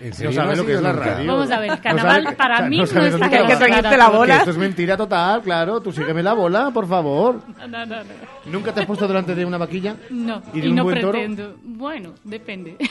¿En 0.00 0.08
No 0.10 0.14
serio 0.14 0.32
sabe 0.32 0.52
has 0.52 0.58
lo 0.58 0.66
que 0.66 0.74
es 0.74 0.82
la 0.82 0.92
radio. 0.92 1.26
Vamos 1.32 1.50
a 1.50 1.60
ver, 1.60 1.70
No 1.70 1.80
carnaval 1.82 2.22
sabe- 2.24 2.36
para 2.36 2.60
mí 2.68 2.76
no 2.76 2.82
no 2.82 2.86
sabe 2.86 3.10
dónde 3.10 3.28
claro. 3.28 3.48
está 3.48 3.66
Claro, 3.66 3.96
la 3.96 4.08
bola. 4.08 4.36
Esto 4.38 4.50
es 4.50 4.56
mentira 4.56 4.96
total, 4.96 5.42
claro. 5.42 5.80
Tú 5.80 5.92
sígueme 5.92 6.22
la 6.22 6.32
bola, 6.34 6.70
por 6.72 6.86
favor. 6.88 7.40
No, 7.68 7.68
no, 7.68 7.84
no. 7.86 8.02
¿Nunca 8.46 8.72
te 8.72 8.80
has 8.80 8.86
puesto 8.86 9.06
delante 9.08 9.34
de 9.34 9.44
una 9.44 9.58
vaquilla? 9.58 9.96
No, 10.10 10.42
¿Y 10.52 10.58
y, 10.58 10.60
de 10.62 10.68
un 10.70 10.74
no 10.76 10.84
buen 10.84 11.00
toro? 11.00 11.12
pretendo. 11.12 11.54
Bueno, 11.62 12.10
depende. 12.24 12.76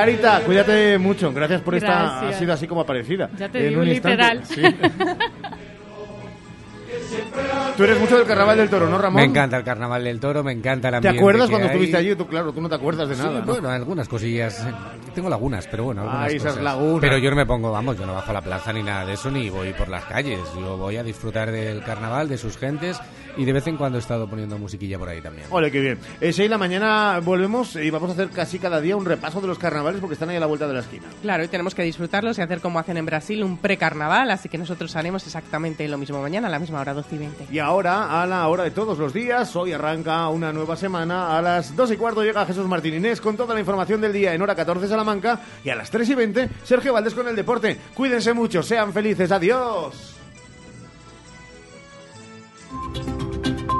Carita, 0.00 0.40
cuídate 0.44 0.98
mucho. 0.98 1.32
Gracias 1.32 1.60
por 1.62 1.74
esta. 1.74 2.00
Ha 2.00 2.20
Gracias. 2.20 2.38
sido 2.40 2.52
así 2.52 2.66
como 2.66 2.82
aparecida. 2.82 3.30
Ya 3.38 3.48
te 3.48 3.58
En 3.62 3.68
digo 3.70 3.80
un 3.82 3.88
instante. 3.88 4.16
literal. 4.34 4.44
Sí. 4.44 4.62
Tú 7.76 7.84
eres 7.84 8.00
mucho 8.00 8.16
del 8.16 8.26
carnaval 8.26 8.56
del 8.56 8.70
toro, 8.70 8.88
¿no, 8.88 8.96
Ramón? 8.96 9.20
Me 9.20 9.26
encanta 9.28 9.56
el 9.58 9.64
carnaval 9.64 10.02
del 10.02 10.18
toro, 10.18 10.42
me 10.42 10.52
encanta 10.52 10.88
el 10.88 11.00
¿Te 11.00 11.08
acuerdas 11.08 11.46
que 11.46 11.52
cuando 11.52 11.68
hay. 11.68 11.72
estuviste 11.74 11.96
allí? 11.98 12.14
Tú, 12.16 12.26
claro, 12.26 12.52
tú 12.52 12.60
no 12.60 12.68
te 12.68 12.74
acuerdas 12.74 13.08
de 13.08 13.14
Sí, 13.14 13.22
nada. 13.22 13.40
¿no? 13.40 13.46
bueno, 13.46 13.68
algunas 13.68 14.08
cosillas. 14.08 14.66
Tengo 15.14 15.28
lagunas, 15.28 15.66
pero 15.70 15.84
bueno, 15.84 16.02
algunas 16.02 16.30
Ay, 16.30 16.36
esas 16.36 16.52
cosas. 16.52 16.64
lagunas. 16.64 17.00
Pero 17.00 17.18
yo 17.18 17.30
no 17.30 17.36
me 17.36 17.44
pongo, 17.46 17.70
vamos, 17.70 17.98
yo 17.98 18.06
no 18.06 18.14
bajo 18.14 18.30
a 18.30 18.34
la 18.34 18.40
plaza 18.40 18.72
ni 18.72 18.82
nada 18.82 19.04
de 19.04 19.12
eso, 19.14 19.30
ni 19.30 19.50
voy 19.50 19.72
por 19.74 19.88
las 19.88 20.04
calles. 20.04 20.40
Yo 20.58 20.76
voy 20.78 20.96
a 20.96 21.02
disfrutar 21.02 21.50
del 21.50 21.82
carnaval, 21.82 22.28
de 22.28 22.38
sus 22.38 22.56
gentes, 22.56 22.98
y 23.36 23.44
de 23.44 23.52
vez 23.52 23.66
en 23.66 23.76
cuando 23.76 23.98
he 23.98 24.00
estado 24.00 24.28
poniendo 24.28 24.58
musiquilla 24.58 24.98
por 24.98 25.08
ahí 25.08 25.20
también. 25.20 25.46
Ole, 25.50 25.70
qué 25.70 25.80
bien. 25.80 25.98
Eh, 26.20 26.32
Sheila, 26.32 26.58
mañana 26.58 27.20
volvemos 27.22 27.76
y 27.76 27.90
vamos 27.90 28.10
a 28.10 28.12
hacer 28.14 28.30
casi 28.30 28.58
cada 28.58 28.80
día 28.80 28.96
un 28.96 29.04
repaso 29.04 29.40
de 29.40 29.46
los 29.46 29.58
carnavales 29.58 30.00
porque 30.00 30.14
están 30.14 30.30
ahí 30.30 30.36
a 30.36 30.40
la 30.40 30.46
vuelta 30.46 30.66
de 30.66 30.74
la 30.74 30.80
esquina. 30.80 31.04
Claro, 31.22 31.44
y 31.44 31.48
tenemos 31.48 31.74
que 31.74 31.82
disfrutarlos 31.82 32.38
y 32.38 32.42
hacer 32.42 32.60
como 32.60 32.78
hacen 32.78 32.96
en 32.96 33.06
Brasil, 33.06 33.42
un 33.44 33.58
precarnaval, 33.58 34.30
así 34.30 34.48
que 34.48 34.58
nosotros 34.58 34.94
haremos 34.96 35.24
exactamente 35.26 35.86
lo 35.88 35.98
mismo 35.98 36.20
mañana 36.20 36.48
a 36.48 36.50
la 36.50 36.58
misma 36.58 36.80
hora, 36.80 36.94
12 36.94 37.14
y 37.14 37.18
20. 37.18 37.46
Y 37.52 37.58
ahora, 37.58 38.22
a 38.22 38.26
la 38.26 38.46
hora 38.48 38.64
de 38.64 38.70
todos 38.70 38.98
los 38.98 39.12
días, 39.12 39.54
hoy 39.56 39.72
arranca 39.72 40.28
una 40.28 40.52
nueva 40.52 40.76
semana. 40.76 41.36
A 41.36 41.42
las 41.42 41.74
2 41.76 41.92
y 41.92 41.96
cuarto 41.96 42.22
llega 42.22 42.46
Jesús 42.46 42.66
Martín 42.66 42.94
Inés 42.94 43.20
con 43.20 43.36
toda 43.36 43.54
la 43.54 43.60
información 43.60 44.00
del 44.00 44.12
día 44.12 44.34
en 44.34 44.42
hora 44.42 44.54
14 44.54 44.88
Salamanca. 44.88 45.40
Y 45.64 45.70
a 45.70 45.76
las 45.76 45.90
3 45.90 46.08
y 46.10 46.14
20, 46.14 46.48
Sergio 46.64 46.92
Valdés 46.92 47.14
con 47.14 47.28
el 47.28 47.36
deporte. 47.36 47.76
Cuídense 47.94 48.32
mucho, 48.32 48.62
sean 48.62 48.92
felices. 48.92 49.30
Adiós. 49.30 50.15
Thank 53.46 53.60
you. 53.70 53.75